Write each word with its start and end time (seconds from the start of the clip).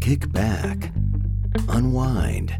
Kick 0.00 0.32
back, 0.32 0.92
unwind, 1.68 2.58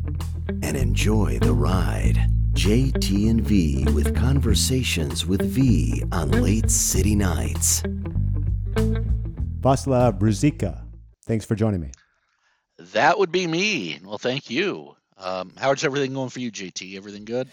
and 0.62 0.76
enjoy 0.76 1.38
the 1.40 1.52
ride. 1.52 2.26
JT 2.52 3.30
and 3.30 3.40
V 3.40 3.84
with 3.92 4.14
conversations 4.14 5.26
with 5.26 5.42
V 5.42 6.04
on 6.12 6.30
late 6.30 6.70
city 6.70 7.16
nights. 7.16 7.82
Vaclav 9.60 10.18
Ruzicka, 10.20 10.84
thanks 11.24 11.44
for 11.44 11.54
joining 11.54 11.80
me. 11.80 11.90
That 12.92 13.18
would 13.18 13.32
be 13.32 13.46
me. 13.46 13.98
Well, 14.04 14.18
thank 14.18 14.48
you. 14.50 14.94
Um, 15.18 15.52
how's 15.58 15.84
everything 15.84 16.14
going 16.14 16.30
for 16.30 16.40
you, 16.40 16.52
JT? 16.52 16.96
Everything 16.96 17.24
good? 17.24 17.48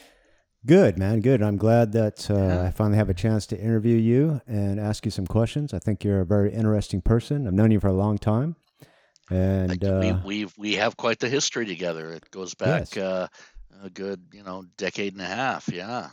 Good, 0.68 0.98
man. 0.98 1.22
Good. 1.22 1.42
I'm 1.42 1.56
glad 1.58 1.94
that 1.94 2.30
uh, 2.30 2.36
Yeah. 2.36 2.64
I 2.64 2.72
finally 2.72 2.98
have 2.98 3.10
a 3.10 3.14
chance 3.14 3.48
to 3.48 3.60
interview 3.60 3.96
you 3.96 4.42
and 4.48 4.80
ask 4.82 5.06
you 5.06 5.12
some 5.12 5.26
questions. 5.26 5.74
I 5.74 5.80
think 5.80 6.04
you're 6.04 6.20
a 6.20 6.26
very 6.26 6.54
interesting 6.54 7.02
person. 7.02 7.48
I've 7.48 7.54
known 7.54 7.72
you 7.72 7.80
for 7.80 7.88
a 7.88 7.94
long 7.94 8.18
time. 8.18 8.58
And 9.30 9.84
uh, 9.84 10.00
we 10.26 10.46
we 10.46 10.52
we 10.58 10.74
have 10.76 10.96
quite 10.98 11.20
the 11.20 11.30
history 11.30 11.66
together. 11.66 12.12
It 12.14 12.30
goes 12.32 12.54
back 12.54 12.96
Yes. 12.96 12.98
uh, 13.04 13.28
a 13.84 13.90
good 13.90 14.22
you 14.34 14.44
know 14.44 14.66
decade 14.78 15.14
and 15.14 15.22
a 15.22 15.26
half. 15.26 15.68
Yeah. 15.72 16.10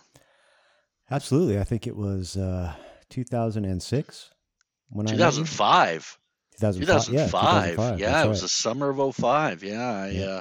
absolutely, 1.11 1.59
I 1.61 1.65
think 1.65 1.87
it 1.87 1.97
was 1.97 2.37
uh, 2.37 2.75
2006 3.11 4.31
when 4.91 5.07
I 5.09 5.11
2005. 5.13 6.19
2005. 6.61 7.15
Yeah, 7.15 7.27
2005. 7.27 7.71
2005. 7.77 8.01
Yeah, 8.01 8.25
it 8.25 8.29
was 8.29 8.39
right. 8.39 8.43
the 8.43 8.49
summer 8.49 8.91
of 8.91 9.15
05. 9.17 9.63
Yeah, 9.65 9.91
I, 9.93 10.09
Yeah. 10.11 10.25
uh, 10.27 10.41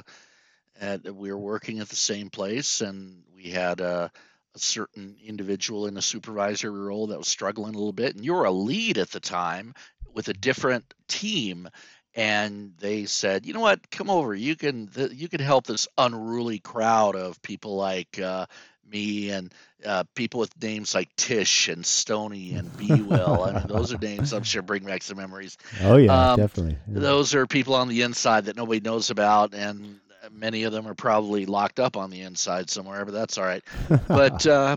at, 0.80 1.14
we 1.14 1.30
were 1.30 1.38
working 1.38 1.78
at 1.78 1.88
the 1.88 1.96
same 1.96 2.28
place, 2.30 2.80
and 2.80 3.22
we 3.44 3.50
had 3.50 3.80
a, 3.80 4.10
a 4.54 4.58
certain 4.58 5.16
individual 5.24 5.86
in 5.86 5.96
a 5.98 6.02
supervisory 6.02 6.80
role 6.80 7.08
that 7.08 7.18
was 7.18 7.28
struggling 7.28 7.74
a 7.74 7.78
little 7.78 7.92
bit, 7.92 8.16
and 8.16 8.24
you 8.24 8.34
were 8.34 8.46
a 8.46 8.52
lead 8.52 8.98
at 8.98 9.10
the 9.10 9.20
time 9.20 9.74
with 10.14 10.28
a 10.28 10.34
different 10.34 10.94
team. 11.08 11.68
And 12.16 12.74
they 12.78 13.06
said, 13.06 13.46
you 13.46 13.54
know 13.54 13.60
what? 13.60 13.90
Come 13.90 14.10
over. 14.10 14.34
You 14.34 14.56
can 14.56 14.88
th- 14.88 15.12
you 15.12 15.28
can 15.28 15.40
help 15.40 15.66
this 15.66 15.88
unruly 15.98 16.60
crowd 16.60 17.16
of 17.16 17.42
people 17.42 17.76
like 17.76 18.20
uh, 18.20 18.46
me 18.88 19.30
and 19.30 19.52
uh, 19.84 20.04
people 20.14 20.40
with 20.40 20.62
names 20.62 20.94
like 20.94 21.14
Tish 21.16 21.68
and 21.68 21.84
Stony 21.84 22.54
and 22.54 22.76
B 22.76 23.02
Will. 23.02 23.42
I 23.42 23.52
mean, 23.52 23.66
those 23.66 23.92
are 23.92 23.98
names 23.98 24.32
I'm 24.32 24.44
sure 24.44 24.62
bring 24.62 24.84
back 24.84 25.02
some 25.02 25.16
memories 25.18 25.58
Oh, 25.80 25.96
yeah, 25.96 26.12
um, 26.12 26.36
definitely. 26.36 26.78
Yeah. 26.88 27.00
those 27.00 27.34
are 27.34 27.46
people 27.46 27.74
on 27.74 27.88
the 27.88 28.02
inside 28.02 28.46
that 28.46 28.56
nobody 28.56 28.80
knows 28.80 29.10
about 29.10 29.54
and 29.54 30.00
many 30.32 30.64
of 30.64 30.72
them 30.72 30.86
are 30.86 30.94
probably 30.94 31.46
locked 31.46 31.80
up 31.80 31.96
on 31.96 32.10
the 32.10 32.22
inside 32.22 32.70
somewhere 32.70 33.04
but 33.04 33.12
that's 33.12 33.38
all 33.38 33.44
right. 33.44 33.64
But 34.08 34.46
uh, 34.46 34.76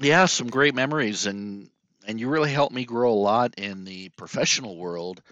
yeah 0.00 0.26
some 0.26 0.48
great 0.48 0.74
memories 0.74 1.26
and 1.26 1.68
and 2.06 2.18
you 2.18 2.28
really 2.28 2.52
helped 2.52 2.74
me 2.74 2.84
grow 2.84 3.12
a 3.12 3.14
lot 3.14 3.54
in 3.58 3.84
the 3.84 4.08
professional 4.10 4.76
world. 4.76 5.22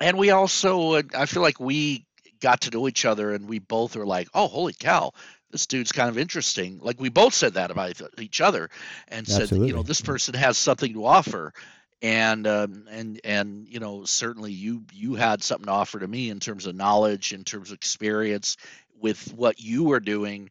And 0.00 0.18
we 0.18 0.30
also 0.30 0.94
uh, 0.94 1.02
i 1.14 1.26
feel 1.26 1.42
like 1.42 1.60
we 1.60 2.04
got 2.40 2.62
to 2.62 2.70
know 2.70 2.86
each 2.86 3.04
other 3.04 3.32
and 3.32 3.48
we 3.48 3.58
both 3.58 3.96
are 3.96 4.06
like 4.06 4.28
oh 4.34 4.48
holy 4.48 4.72
cow 4.72 5.12
this 5.50 5.66
dude's 5.66 5.92
kind 5.92 6.10
of 6.10 6.18
interesting. 6.18 6.78
Like 6.82 7.00
we 7.00 7.08
both 7.08 7.34
said 7.34 7.54
that 7.54 7.70
about 7.70 8.00
each 8.18 8.40
other 8.40 8.68
and 9.08 9.26
said 9.26 9.48
that, 9.48 9.66
you 9.66 9.72
know 9.72 9.82
this 9.82 10.00
person 10.00 10.34
has 10.34 10.58
something 10.58 10.92
to 10.92 11.06
offer 11.06 11.52
and 12.02 12.46
um, 12.46 12.84
and 12.90 13.20
and 13.24 13.66
you 13.68 13.80
know 13.80 14.04
certainly 14.04 14.52
you 14.52 14.84
you 14.92 15.14
had 15.14 15.42
something 15.42 15.66
to 15.66 15.72
offer 15.72 15.98
to 15.98 16.08
me 16.08 16.30
in 16.30 16.40
terms 16.40 16.66
of 16.66 16.74
knowledge 16.74 17.32
in 17.32 17.44
terms 17.44 17.70
of 17.70 17.76
experience 17.76 18.56
with 19.00 19.32
what 19.34 19.60
you 19.60 19.84
were 19.84 20.00
doing. 20.00 20.50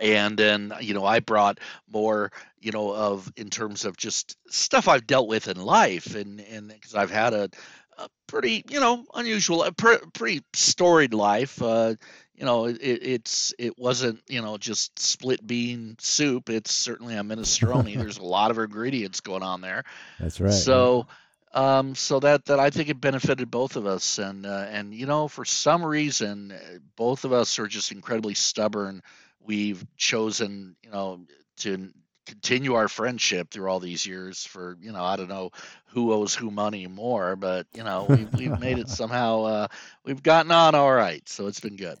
And 0.00 0.38
then 0.38 0.72
you 0.80 0.94
know 0.94 1.04
i 1.04 1.18
brought 1.18 1.58
more 1.90 2.30
you 2.60 2.70
know 2.70 2.94
of 2.94 3.32
in 3.36 3.50
terms 3.50 3.84
of 3.84 3.96
just 3.96 4.36
stuff 4.48 4.86
i've 4.86 5.08
dealt 5.08 5.26
with 5.26 5.48
in 5.48 5.56
life 5.60 6.14
and 6.14 6.40
and 6.40 6.68
because 6.68 6.94
i've 6.94 7.10
had 7.10 7.34
a, 7.34 7.50
a 7.98 8.08
pretty 8.28 8.64
you 8.68 8.78
know 8.78 9.04
unusual 9.14 9.64
a 9.64 9.72
pre- 9.72 9.98
pretty 10.12 10.42
storied 10.52 11.14
life 11.14 11.60
uh 11.62 11.96
you 12.38 12.44
know 12.44 12.66
it, 12.66 12.78
it's 12.80 13.52
it 13.58 13.78
wasn't 13.78 14.20
you 14.28 14.40
know 14.40 14.56
just 14.56 14.98
split 14.98 15.44
bean 15.44 15.96
soup 15.98 16.48
it's 16.48 16.72
certainly 16.72 17.16
a 17.16 17.22
minestrone 17.22 17.96
there's 17.98 18.18
a 18.18 18.24
lot 18.24 18.50
of 18.50 18.58
ingredients 18.58 19.20
going 19.20 19.42
on 19.42 19.60
there 19.60 19.84
That's 20.20 20.40
right. 20.40 20.50
yeah. 20.50 20.56
so, 20.58 21.06
um, 21.52 21.94
so 21.94 22.20
that 22.20 22.44
that 22.46 22.60
I 22.60 22.70
think 22.70 22.88
it 22.88 23.00
benefited 23.00 23.50
both 23.50 23.76
of 23.76 23.86
us, 23.86 24.18
and 24.18 24.46
uh, 24.46 24.66
and 24.70 24.94
you 24.94 25.06
know, 25.06 25.28
for 25.28 25.44
some 25.44 25.84
reason, 25.84 26.52
uh, 26.52 26.78
both 26.96 27.24
of 27.24 27.32
us 27.32 27.58
are 27.58 27.66
just 27.66 27.90
incredibly 27.90 28.34
stubborn. 28.34 29.02
We've 29.40 29.84
chosen, 29.96 30.76
you 30.84 30.90
know, 30.90 31.20
to 31.58 31.90
continue 32.26 32.74
our 32.74 32.88
friendship 32.88 33.50
through 33.50 33.68
all 33.68 33.80
these 33.80 34.06
years. 34.06 34.44
For 34.44 34.76
you 34.80 34.92
know, 34.92 35.02
I 35.02 35.16
don't 35.16 35.28
know 35.28 35.50
who 35.86 36.12
owes 36.12 36.34
who 36.34 36.50
money 36.50 36.86
more, 36.86 37.34
but 37.34 37.66
you 37.74 37.82
know, 37.82 38.06
we've 38.08 38.32
we've 38.34 38.60
made 38.60 38.78
it 38.78 38.88
somehow. 38.90 39.42
Uh, 39.44 39.68
we've 40.04 40.22
gotten 40.22 40.52
on 40.52 40.74
all 40.74 40.92
right, 40.92 41.26
so 41.28 41.46
it's 41.46 41.60
been 41.60 41.76
good. 41.76 41.98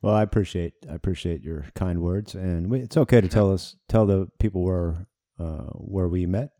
Well, 0.00 0.14
I 0.14 0.22
appreciate 0.22 0.74
I 0.88 0.94
appreciate 0.94 1.42
your 1.42 1.66
kind 1.74 2.00
words, 2.00 2.34
and 2.34 2.70
we, 2.70 2.80
it's 2.80 2.96
okay 2.96 3.20
to 3.20 3.28
tell 3.28 3.52
us 3.52 3.76
tell 3.88 4.06
the 4.06 4.28
people 4.38 4.62
where 4.62 5.06
uh, 5.38 5.70
where 5.72 6.08
we 6.08 6.26
met 6.26 6.52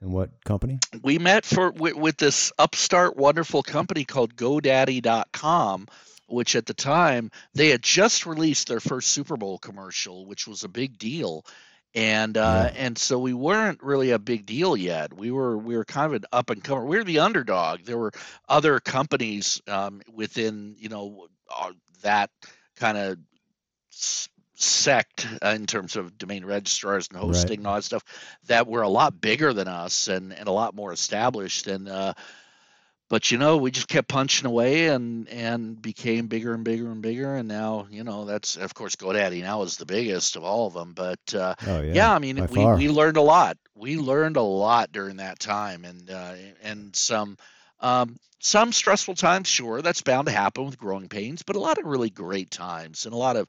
and 0.00 0.12
what 0.12 0.30
company. 0.44 0.78
we 1.02 1.18
met 1.18 1.44
for 1.44 1.70
with, 1.70 1.94
with 1.94 2.16
this 2.16 2.52
upstart 2.58 3.16
wonderful 3.16 3.62
company 3.62 4.04
called 4.04 4.36
godaddy.com 4.36 5.86
which 6.28 6.56
at 6.56 6.66
the 6.66 6.74
time 6.74 7.30
they 7.54 7.68
had 7.68 7.82
just 7.82 8.26
released 8.26 8.68
their 8.68 8.80
first 8.80 9.10
super 9.10 9.36
bowl 9.36 9.58
commercial 9.58 10.26
which 10.26 10.46
was 10.46 10.64
a 10.64 10.68
big 10.68 10.98
deal. 10.98 11.44
And 11.94 12.36
uh, 12.36 12.70
and 12.76 12.98
so 12.98 13.18
we 13.18 13.32
weren't 13.32 13.82
really 13.82 14.10
a 14.10 14.18
big 14.18 14.44
deal 14.44 14.76
yet. 14.76 15.14
We 15.14 15.30
were 15.30 15.56
we 15.56 15.78
were 15.78 15.84
kind 15.86 16.06
of 16.06 16.12
an 16.12 16.24
up 16.30 16.50
and 16.50 16.62
comer 16.62 16.84
we 16.84 16.98
were 16.98 17.04
the 17.04 17.20
underdog. 17.20 17.84
There 17.84 17.96
were 17.96 18.12
other 18.46 18.80
companies 18.80 19.62
um, 19.66 20.02
within 20.12 20.76
you 20.78 20.90
know 20.90 21.28
uh, 21.50 21.72
that 22.02 22.28
kind 22.76 22.96
of 22.98 23.18
sect 24.58 25.26
uh, 25.44 25.48
in 25.48 25.66
terms 25.66 25.96
of 25.96 26.16
domain 26.18 26.44
registrars 26.44 27.08
and 27.08 27.18
Right. 27.20 27.28
hosting 27.28 27.58
and 27.58 27.66
all 27.66 27.74
that 27.74 27.84
stuff 27.84 28.04
that 28.46 28.66
were 28.66 28.82
a 28.82 28.88
lot 28.88 29.20
bigger 29.20 29.52
than 29.52 29.68
us 29.68 30.08
and, 30.08 30.32
and 30.32 30.48
a 30.48 30.52
lot 30.52 30.74
more 30.74 30.92
established 30.92 31.66
and 31.66 31.88
uh, 31.88 32.14
but 33.08 33.30
you 33.30 33.38
know 33.38 33.58
we 33.58 33.70
just 33.70 33.88
kept 33.88 34.08
punching 34.08 34.46
away 34.46 34.86
and 34.86 35.28
and 35.28 35.80
became 35.80 36.26
bigger 36.26 36.54
and 36.54 36.64
bigger 36.64 36.90
and 36.90 37.02
bigger 37.02 37.34
and 37.34 37.48
now 37.48 37.86
you 37.90 38.02
know 38.04 38.24
that's 38.24 38.56
of 38.56 38.74
course 38.74 38.96
GoDaddy 38.96 39.42
now 39.42 39.62
is 39.62 39.76
the 39.76 39.86
biggest 39.86 40.36
of 40.36 40.44
all 40.44 40.66
of 40.66 40.74
them 40.74 40.92
but 40.94 41.34
uh, 41.34 41.54
Oh 41.66 41.80
yeah, 41.82 42.08
yeah, 42.08 42.12
I 42.12 42.18
mean 42.18 42.36
by 42.36 42.46
we, 42.48 42.66
far. 42.66 42.74
we 42.74 42.88
learned 42.88 43.16
a 43.18 43.22
lot 43.22 43.58
we 43.74 43.96
learned 43.98 44.36
a 44.36 44.42
lot 44.42 44.92
during 44.92 45.16
that 45.16 45.38
time 45.38 45.84
and 45.84 46.10
uh, 46.10 46.34
and 46.62 46.96
some 46.96 47.36
um, 47.80 48.16
some 48.40 48.72
stressful 48.72 49.14
times 49.14 49.48
sure 49.48 49.82
that's 49.82 50.02
bound 50.02 50.26
to 50.26 50.32
happen 50.32 50.64
with 50.64 50.78
growing 50.78 51.08
pains 51.08 51.42
but 51.42 51.56
a 51.56 51.60
lot 51.60 51.78
of 51.78 51.84
really 51.84 52.10
great 52.10 52.50
times 52.50 53.04
and 53.06 53.14
a 53.14 53.18
lot 53.18 53.36
of 53.36 53.48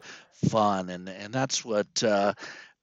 fun 0.50 0.90
and 0.90 1.10
and 1.10 1.34
that's 1.34 1.64
what 1.66 2.04
uh, 2.04 2.34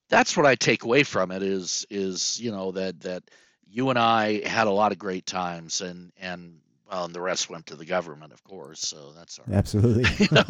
that's 0.09 0.37
what 0.37 0.45
I 0.45 0.55
take 0.55 0.83
away 0.83 1.03
from 1.03 1.31
it 1.31 1.41
is 1.43 1.85
is 1.89 2.39
you 2.39 2.51
know 2.51 2.71
that 2.71 2.99
that 3.01 3.23
you 3.67 3.89
and 3.89 3.99
I 3.99 4.47
had 4.47 4.67
a 4.67 4.71
lot 4.71 4.91
of 4.91 4.99
great 4.99 5.25
times 5.25 5.81
and 5.81 6.11
and 6.19 6.59
well 6.89 7.05
and 7.05 7.15
the 7.15 7.21
rest 7.21 7.49
went 7.49 7.67
to 7.67 7.75
the 7.75 7.85
government 7.85 8.33
of 8.33 8.43
course 8.43 8.79
so 8.81 9.11
that's 9.13 9.39
all 9.39 9.45
right. 9.47 9.57
Absolutely. 9.57 10.03
You 10.19 10.27
know? 10.31 10.43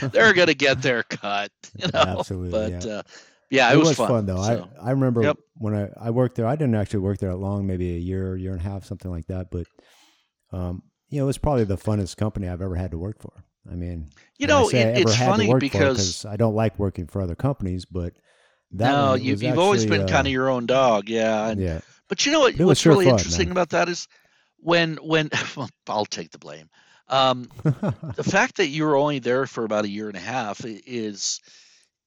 They're 0.12 0.34
gonna 0.34 0.54
get 0.54 0.82
their 0.82 1.02
cut, 1.02 1.50
you 1.76 1.88
know. 1.92 2.18
Absolutely, 2.18 2.50
But 2.50 2.84
yeah. 2.84 2.92
uh, 2.92 3.02
yeah, 3.50 3.70
it, 3.70 3.74
it 3.74 3.78
was, 3.78 3.88
was 3.88 3.96
fun. 3.96 4.08
fun, 4.08 4.26
though. 4.26 4.42
so. 4.42 4.68
I 4.80 4.88
I 4.88 4.90
remember 4.90 5.22
Yep. 5.22 5.38
when 5.56 5.74
I, 5.74 5.88
I 6.00 6.10
worked 6.10 6.36
there. 6.36 6.46
I 6.46 6.56
didn't 6.56 6.74
actually 6.74 7.00
work 7.00 7.18
there 7.18 7.30
that 7.30 7.36
long, 7.36 7.66
maybe 7.66 7.94
a 7.94 7.98
year, 7.98 8.36
year 8.36 8.52
and 8.52 8.60
a 8.60 8.64
half, 8.64 8.84
something 8.84 9.10
like 9.10 9.26
that. 9.26 9.50
But 9.50 9.66
um, 10.52 10.82
you 11.08 11.18
know, 11.18 11.24
it 11.24 11.26
was 11.28 11.38
probably 11.38 11.64
the 11.64 11.76
funnest 11.76 12.16
company 12.16 12.48
I've 12.48 12.62
ever 12.62 12.76
had 12.76 12.90
to 12.92 12.98
work 12.98 13.20
for. 13.20 13.44
I 13.70 13.74
mean, 13.74 14.10
You 14.38 14.46
know, 14.46 14.68
it, 14.68 14.74
it's 14.74 15.16
funny 15.16 15.48
work 15.48 15.56
for 15.56 15.60
because 15.60 16.24
I 16.26 16.36
don't 16.36 16.54
like 16.54 16.78
working 16.78 17.06
for 17.06 17.22
other 17.22 17.34
companies, 17.34 17.86
but 17.86 18.12
that 18.72 18.90
no, 18.90 19.14
you, 19.14 19.34
you've 19.36 19.58
always 19.58 19.86
been 19.86 20.02
uh, 20.02 20.06
kind 20.06 20.26
of 20.26 20.32
your 20.32 20.48
own 20.50 20.66
dog, 20.66 21.08
yeah. 21.08 21.48
And, 21.48 21.60
yeah. 21.60 21.80
But 22.08 22.26
you 22.26 22.32
know 22.32 22.40
what? 22.40 22.54
But 22.54 22.60
it 22.60 22.64
was 22.64 22.68
What's 22.68 22.80
sure 22.80 22.92
really 22.92 23.06
fun, 23.06 23.14
interesting 23.14 23.48
man. 23.48 23.52
about 23.52 23.70
that 23.70 23.88
is 23.88 24.06
when 24.58 24.96
when 24.96 25.30
well, 25.56 25.70
I'll 25.88 26.04
take 26.06 26.30
the 26.30 26.38
blame. 26.38 26.68
Um, 27.08 27.48
the 27.62 28.24
fact 28.24 28.56
that 28.56 28.68
you 28.68 28.84
were 28.84 28.96
only 28.96 29.18
there 29.18 29.46
for 29.46 29.64
about 29.64 29.84
a 29.84 29.88
year 29.88 30.08
and 30.08 30.16
a 30.16 30.20
half 30.20 30.62
is 30.64 31.40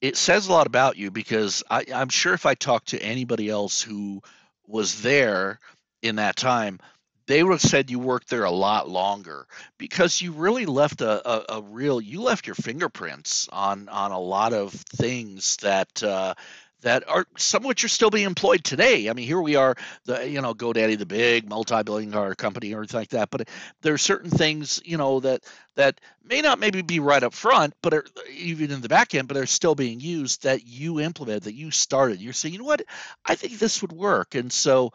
it 0.02 0.18
says 0.18 0.48
a 0.48 0.52
lot 0.52 0.68
about 0.68 0.98
you 0.98 1.12
because 1.12 1.64
I, 1.70 1.86
I'm 1.94 2.10
sure 2.10 2.34
if 2.34 2.46
I 2.46 2.54
talked 2.54 2.90
to 2.90 3.02
anybody 3.02 3.50
else 3.50 3.82
who 3.82 4.22
was 4.68 5.02
there 5.02 5.60
in 6.02 6.18
that 6.18 6.36
time, 6.36 6.80
they 7.28 7.44
would 7.44 7.52
have 7.52 7.62
said 7.62 7.92
you 7.92 8.00
worked 8.00 8.30
there 8.30 8.46
a 8.46 8.52
lot 8.52 8.90
longer 8.90 9.48
because 9.78 10.22
you 10.22 10.32
really 10.32 10.66
left 10.66 11.02
a, 11.02 11.30
a, 11.30 11.58
a 11.58 11.62
real 11.62 12.00
you 12.00 12.22
left 12.22 12.48
your 12.48 12.56
fingerprints 12.56 13.50
on 13.52 13.90
on 13.90 14.12
a 14.12 14.20
lot 14.20 14.54
of 14.54 14.72
things 14.72 15.58
that 15.58 16.02
uh, 16.04 16.34
that 16.82 17.08
are 17.08 17.26
some 17.38 17.64
which 17.64 17.84
are 17.84 17.90
still 17.90 18.10
being 18.10 18.26
employed 18.26 18.64
today. 18.64 19.10
I 19.10 19.14
mean, 19.14 19.26
here 19.26 19.42
we 19.42 19.56
are, 19.56 19.76
the 20.06 20.28
you 20.28 20.42
know 20.42 20.54
GoDaddy, 20.54 20.98
the 20.98 21.06
big 21.06 21.50
multi-billion 21.50 22.12
dollar 22.12 22.36
company 22.36 22.74
or 22.74 22.80
anything 22.80 23.00
like 23.00 23.10
that. 23.10 23.30
But 23.30 23.50
there 23.82 23.94
are 23.94 24.00
certain 24.00 24.30
things 24.30 24.82
you 24.86 24.98
know 24.98 25.20
that 25.22 25.44
that 25.76 26.00
may 26.24 26.42
not 26.42 26.60
maybe 26.60 26.82
be 26.82 27.00
right 27.00 27.24
up 27.24 27.34
front, 27.34 27.74
but 27.82 27.94
are, 27.94 28.06
even 28.36 28.72
in 28.72 28.82
the 28.82 28.90
back 28.90 29.16
end, 29.16 29.28
but 29.28 29.38
are 29.38 29.46
still 29.46 29.76
being 29.76 30.00
used 30.00 30.44
that 30.44 30.66
you 30.66 31.00
implemented, 31.00 31.44
that 31.44 31.56
you 31.56 31.72
started. 31.72 32.22
You're 32.22 32.34
saying, 32.34 32.54
you 32.54 32.60
know 32.60 32.66
what, 32.66 32.84
I 33.26 33.36
think 33.36 33.58
this 33.58 33.82
would 33.82 33.92
work, 33.92 34.36
and 34.36 34.52
so. 34.52 34.92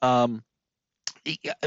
Um, 0.00 0.42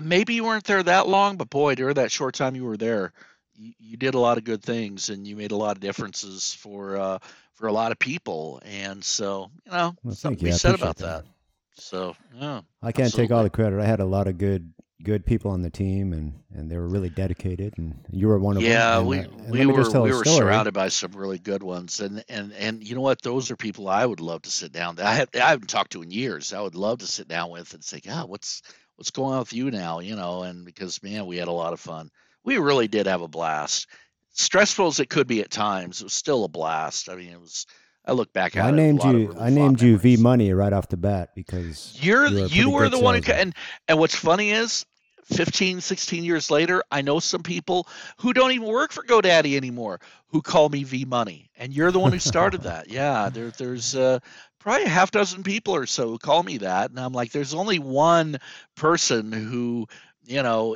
maybe 0.04 0.34
you 0.34 0.44
weren't 0.44 0.66
there 0.66 0.84
that 0.84 1.08
long, 1.08 1.38
but 1.38 1.50
boy, 1.50 1.76
during 1.76 1.94
that 1.94 2.12
short 2.12 2.36
time 2.36 2.56
you 2.56 2.66
were 2.66 2.76
there, 2.76 3.14
you, 3.56 3.74
you 3.80 3.98
did 3.98 4.16
a 4.16 4.20
lot 4.20 4.38
of 4.38 4.44
good 4.44 4.64
things 4.64 5.10
and 5.10 5.28
you 5.28 5.36
made 5.36 5.52
a 5.52 5.56
lot 5.58 5.78
of 5.78 5.82
differences 5.82 6.54
for 6.54 6.98
uh, 6.98 7.20
for 7.54 7.68
a 7.68 7.74
lot 7.74 7.92
of 7.92 8.00
people. 8.00 8.62
And 8.66 9.04
so, 9.04 9.52
you 9.66 9.72
know, 9.72 9.96
Well, 10.04 10.16
something 10.16 10.44
you. 10.44 10.48
be 10.48 10.52
I 10.54 10.58
said 10.58 10.76
about 10.76 10.98
that. 10.98 11.26
So, 11.74 12.16
yeah, 12.36 12.62
I 12.82 12.92
can't 12.92 13.14
take 13.14 13.32
all 13.32 13.44
the 13.44 13.50
credit. 13.50 13.80
I 13.82 13.86
had 13.86 14.00
a 14.00 14.06
lot 14.06 14.28
of 14.28 14.38
good 14.38 14.74
good 15.04 15.26
people 15.26 15.52
on 15.52 15.62
the 15.62 15.70
team, 15.70 16.14
and 16.14 16.34
and 16.54 16.72
they 16.72 16.78
were 16.78 16.88
really 16.88 17.10
dedicated, 17.10 17.78
and 17.78 17.96
you 18.12 18.28
were 18.28 18.40
one 18.40 18.58
of 18.58 18.64
Yeah, 18.64 18.66
them. 18.66 19.02
Yeah, 19.02 19.02
we 19.02 19.28
uh, 19.28 19.28
we 19.50 19.66
were 19.66 19.92
we 19.94 20.14
were 20.14 20.24
story. 20.24 20.26
surrounded 20.26 20.74
by 20.74 20.88
some 20.88 21.12
really 21.12 21.40
good 21.40 21.62
ones, 21.62 22.00
and 22.00 22.24
and 22.30 22.54
and 22.54 22.88
you 22.88 22.96
know 22.96 23.02
what? 23.02 23.22
Those 23.22 23.52
are 23.52 23.58
people 23.58 23.90
I 23.90 24.06
would 24.06 24.22
love 24.22 24.44
to 24.44 24.52
sit 24.52 24.72
down. 24.72 24.98
I 25.00 25.14
have 25.16 25.30
I 25.36 25.40
haven't 25.50 25.68
talked 25.68 25.92
to 25.92 26.02
in 26.02 26.12
years. 26.12 26.54
I 26.54 26.62
would 26.62 26.76
love 26.76 27.00
to 27.00 27.08
sit 27.08 27.28
down 27.28 27.50
with 27.52 27.74
and 27.74 27.84
say, 27.84 28.00
God, 28.00 28.30
what's 28.30 28.62
what's 28.96 29.12
going 29.12 29.34
on 29.34 29.40
with 29.40 29.54
you 29.54 29.72
now? 29.72 30.00
You 30.00 30.16
know, 30.16 30.44
and 30.44 30.66
because 30.66 31.04
man, 31.04 31.26
we 31.26 31.38
had 31.38 31.50
a 31.50 31.52
lot 31.52 31.74
of 31.74 31.80
fun. 31.82 32.10
We 32.46 32.58
really 32.60 32.88
did 32.88 33.08
have 33.08 33.22
a 33.22 33.28
blast. 33.28 33.88
Stressful 34.32 34.88
as 34.88 35.00
it 35.00 35.10
could 35.10 35.28
be 35.28 35.42
at 35.42 35.50
times, 35.50 36.02
it 36.02 36.06
was 36.06 36.14
still 36.14 36.44
a 36.44 36.48
blast. 36.48 37.10
I 37.10 37.16
mean, 37.16 37.30
it 37.30 37.42
was. 37.42 37.66
I 38.08 38.12
look 38.12 38.32
back 38.32 38.56
at 38.56 38.64
I 38.64 38.70
it. 38.70 38.72
with 38.72 38.80
a 38.80 38.84
named 38.84 39.04
you. 39.04 39.28
really 39.28 39.40
I 39.40 39.50
named 39.50 39.82
you 39.82 39.98
V 39.98 40.18
Money 40.18 40.54
right 40.54 40.72
off 40.72 40.90
the 40.90 40.98
bat 40.98 41.32
because 41.34 41.98
You're 42.00 42.28
you 42.28 42.42
were 42.42 42.48
you 42.48 42.70
were 42.70 42.90
the 42.90 43.00
one 43.00 43.22
who 43.22 43.32
and 43.32 43.56
and 43.88 43.98
what's 43.98 44.14
funny 44.14 44.52
is 44.52 44.86
15 45.24 45.82
16 45.82 46.24
years 46.24 46.52
later 46.52 46.84
I 46.92 47.02
know 47.02 47.20
some 47.20 47.42
people 47.42 47.88
who 48.18 48.32
don't 48.32 48.52
even 48.52 48.68
work 48.68 48.92
for 48.92 49.04
GoDaddy 49.04 49.58
anymore 49.58 50.00
who 50.28 50.44
call 50.44 50.70
me 50.70 50.84
V 50.84 51.06
Money 51.06 51.50
and 51.58 51.74
you're 51.74 51.92
the 51.92 52.00
one 52.00 52.12
who 52.12 52.20
started 52.20 52.62
that. 52.64 52.92
Yeah, 52.92 53.30
there 53.30 53.50
there's 53.50 53.96
uh 53.96 54.20
probably 54.60 54.84
a 54.84 54.90
half 54.90 55.10
dozen 55.10 55.42
people 55.42 55.76
or 55.76 55.88
so 55.88 56.10
who 56.10 56.20
call 56.20 56.44
me 56.44 56.60
that 56.60 56.92
and 56.92 57.00
I'm 57.00 57.14
like 57.14 57.32
there's 57.32 57.56
only 57.56 57.80
one 57.80 58.38
person 58.76 59.32
who 59.32 59.88
you 60.26 60.44
know 60.44 60.76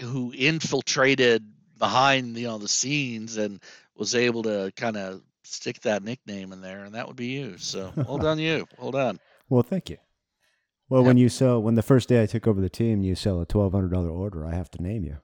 who 0.00 0.32
infiltrated 0.36 1.44
behind 1.78 2.36
you 2.36 2.46
know 2.46 2.58
the 2.58 2.68
scenes 2.68 3.36
and 3.36 3.60
was 3.96 4.14
able 4.14 4.42
to 4.42 4.72
kind 4.76 4.96
of 4.96 5.22
stick 5.44 5.80
that 5.82 6.02
nickname 6.02 6.52
in 6.52 6.60
there 6.60 6.84
and 6.84 6.94
that 6.94 7.06
would 7.06 7.16
be 7.16 7.26
you. 7.28 7.56
So, 7.58 7.92
well 7.96 8.18
done 8.18 8.38
you. 8.38 8.66
Well 8.78 8.90
done. 8.90 9.18
Well, 9.48 9.62
thank 9.62 9.88
you. 9.90 9.98
Well, 10.88 11.02
Yep. 11.02 11.06
when 11.06 11.16
you 11.18 11.28
sell, 11.28 11.62
when 11.62 11.76
the 11.76 11.82
first 11.82 12.08
day 12.08 12.20
I 12.20 12.26
took 12.26 12.48
over 12.48 12.60
the 12.60 12.68
team, 12.68 13.00
you 13.00 13.14
sell 13.14 13.40
a 13.40 13.46
twelve 13.46 13.72
hundred 13.72 13.92
dollar 13.92 14.10
order. 14.10 14.44
I 14.44 14.54
have 14.54 14.70
to 14.72 14.82
name 14.82 15.04
you. 15.04 15.18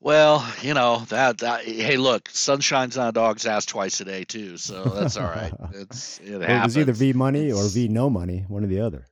Well, 0.00 0.46
you 0.62 0.74
know 0.74 1.04
that, 1.08 1.38
that. 1.38 1.64
Hey, 1.64 1.96
look, 1.96 2.28
sun 2.28 2.60
shines 2.60 2.98
on 2.98 3.08
a 3.08 3.12
dog's 3.12 3.46
ass 3.46 3.64
twice 3.64 4.00
a 4.00 4.04
day 4.04 4.24
too, 4.24 4.56
so 4.56 4.84
that's 4.84 5.16
all 5.16 5.24
right. 5.24 5.52
It's 5.74 6.20
it 6.20 6.38
Well, 6.38 6.42
it 6.42 6.64
was 6.64 6.78
either 6.78 6.92
V 6.92 7.12
Money 7.12 7.50
or 7.50 7.66
V 7.68 7.88
No 7.88 8.08
Money, 8.10 8.44
one 8.48 8.62
or 8.62 8.66
the 8.66 8.80
other. 8.80 9.06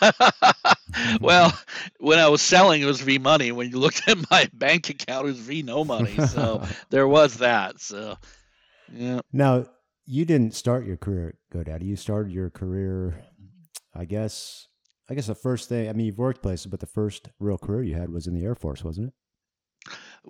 well, 1.20 1.56
when 2.00 2.18
I 2.18 2.28
was 2.28 2.42
selling, 2.42 2.82
it 2.82 2.86
was 2.86 3.00
V 3.00 3.18
money. 3.18 3.52
When 3.52 3.70
you 3.70 3.78
looked 3.78 4.08
at 4.08 4.18
my 4.30 4.48
bank 4.54 4.88
account, 4.88 5.26
it 5.26 5.30
was 5.30 5.38
V 5.38 5.62
no 5.62 5.84
money. 5.84 6.16
So 6.28 6.62
there 6.90 7.06
was 7.08 7.38
that. 7.38 7.80
So 7.80 8.16
yeah, 8.92 9.20
Now, 9.32 9.66
you 10.06 10.24
didn't 10.24 10.54
start 10.54 10.86
your 10.86 10.96
career 10.96 11.34
at 11.52 11.56
GoDaddy. 11.56 11.84
You 11.84 11.96
started 11.96 12.32
your 12.32 12.50
career, 12.50 13.22
I 13.94 14.04
guess. 14.04 14.66
I 15.10 15.14
guess 15.14 15.26
the 15.26 15.34
first 15.34 15.68
thing. 15.68 15.88
I 15.88 15.92
mean, 15.92 16.06
you've 16.06 16.18
worked 16.18 16.42
places, 16.42 16.66
but 16.66 16.80
the 16.80 16.86
first 16.86 17.28
real 17.38 17.58
career 17.58 17.82
you 17.82 17.94
had 17.94 18.10
was 18.10 18.26
in 18.26 18.34
the 18.34 18.44
Air 18.44 18.54
Force, 18.54 18.84
wasn't 18.84 19.08
it? 19.08 19.14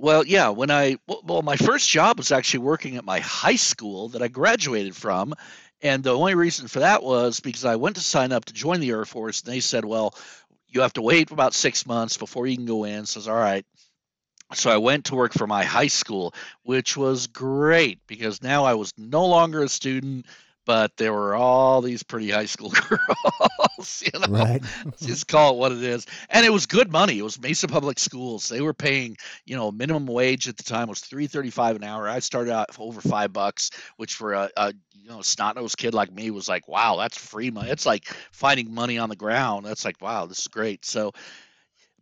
Well, 0.00 0.24
yeah, 0.24 0.50
when 0.50 0.70
I 0.70 0.96
well, 1.06 1.42
my 1.42 1.56
first 1.56 1.88
job 1.88 2.18
was 2.18 2.30
actually 2.30 2.60
working 2.60 2.96
at 2.96 3.04
my 3.04 3.18
high 3.18 3.56
school 3.56 4.10
that 4.10 4.22
I 4.22 4.28
graduated 4.28 4.94
from, 4.94 5.34
and 5.82 6.04
the 6.04 6.16
only 6.16 6.34
reason 6.34 6.68
for 6.68 6.80
that 6.80 7.02
was 7.02 7.40
because 7.40 7.64
I 7.64 7.76
went 7.76 7.96
to 7.96 8.02
sign 8.02 8.30
up 8.30 8.44
to 8.44 8.52
join 8.52 8.80
the 8.80 8.90
Air 8.90 9.04
Force, 9.04 9.42
and 9.42 9.52
they 9.52 9.60
said, 9.60 9.84
"Well, 9.84 10.14
you 10.68 10.82
have 10.82 10.92
to 10.94 11.02
wait 11.02 11.32
about 11.32 11.52
six 11.52 11.84
months 11.84 12.16
before 12.16 12.46
you 12.46 12.56
can 12.56 12.66
go 12.66 12.84
in." 12.84 13.06
So 13.06 13.20
says, 13.20 13.28
"All 13.28 13.34
right." 13.34 13.66
So 14.54 14.70
I 14.70 14.78
went 14.78 15.06
to 15.06 15.16
work 15.16 15.32
for 15.34 15.46
my 15.46 15.64
high 15.64 15.88
school, 15.88 16.32
which 16.62 16.96
was 16.96 17.26
great 17.26 17.98
because 18.06 18.42
now 18.42 18.64
I 18.64 18.74
was 18.74 18.94
no 18.96 19.26
longer 19.26 19.62
a 19.62 19.68
student, 19.68 20.26
but 20.68 20.94
there 20.98 21.14
were 21.14 21.34
all 21.34 21.80
these 21.80 22.02
pretty 22.02 22.30
high 22.30 22.44
school 22.44 22.70
girls, 22.88 24.02
you 24.04 24.20
know 24.20 24.26
Right. 24.26 24.62
just 25.00 25.26
call 25.26 25.54
it 25.54 25.58
what 25.58 25.72
it 25.72 25.82
is. 25.82 26.04
And 26.28 26.44
it 26.44 26.50
was 26.50 26.66
good 26.66 26.92
money. 26.92 27.18
It 27.18 27.22
was 27.22 27.40
Mesa 27.40 27.68
Public 27.68 27.98
Schools. 27.98 28.50
They 28.50 28.60
were 28.60 28.74
paying, 28.74 29.16
you 29.46 29.56
know, 29.56 29.72
minimum 29.72 30.06
wage 30.06 30.46
at 30.46 30.58
the 30.58 30.62
time 30.64 30.88
was 30.90 31.00
three 31.00 31.26
thirty 31.26 31.48
five 31.50 31.74
an 31.76 31.84
hour. 31.84 32.06
I 32.06 32.18
started 32.18 32.52
out 32.52 32.74
for 32.74 32.82
over 32.86 33.00
five 33.00 33.32
bucks, 33.32 33.70
which 33.96 34.14
for 34.14 34.34
a, 34.34 34.50
a 34.58 34.74
you 34.94 35.08
know 35.08 35.22
snot 35.22 35.56
nosed 35.56 35.78
kid 35.78 35.94
like 35.94 36.12
me 36.12 36.30
was 36.30 36.48
like, 36.50 36.68
wow, 36.68 36.96
that's 36.96 37.16
free 37.16 37.50
money. 37.50 37.70
It's 37.70 37.86
like 37.86 38.04
finding 38.30 38.74
money 38.74 38.98
on 38.98 39.08
the 39.08 39.16
ground. 39.16 39.64
That's 39.64 39.86
like, 39.86 40.02
wow, 40.02 40.26
this 40.26 40.40
is 40.40 40.48
great. 40.48 40.84
So, 40.84 41.12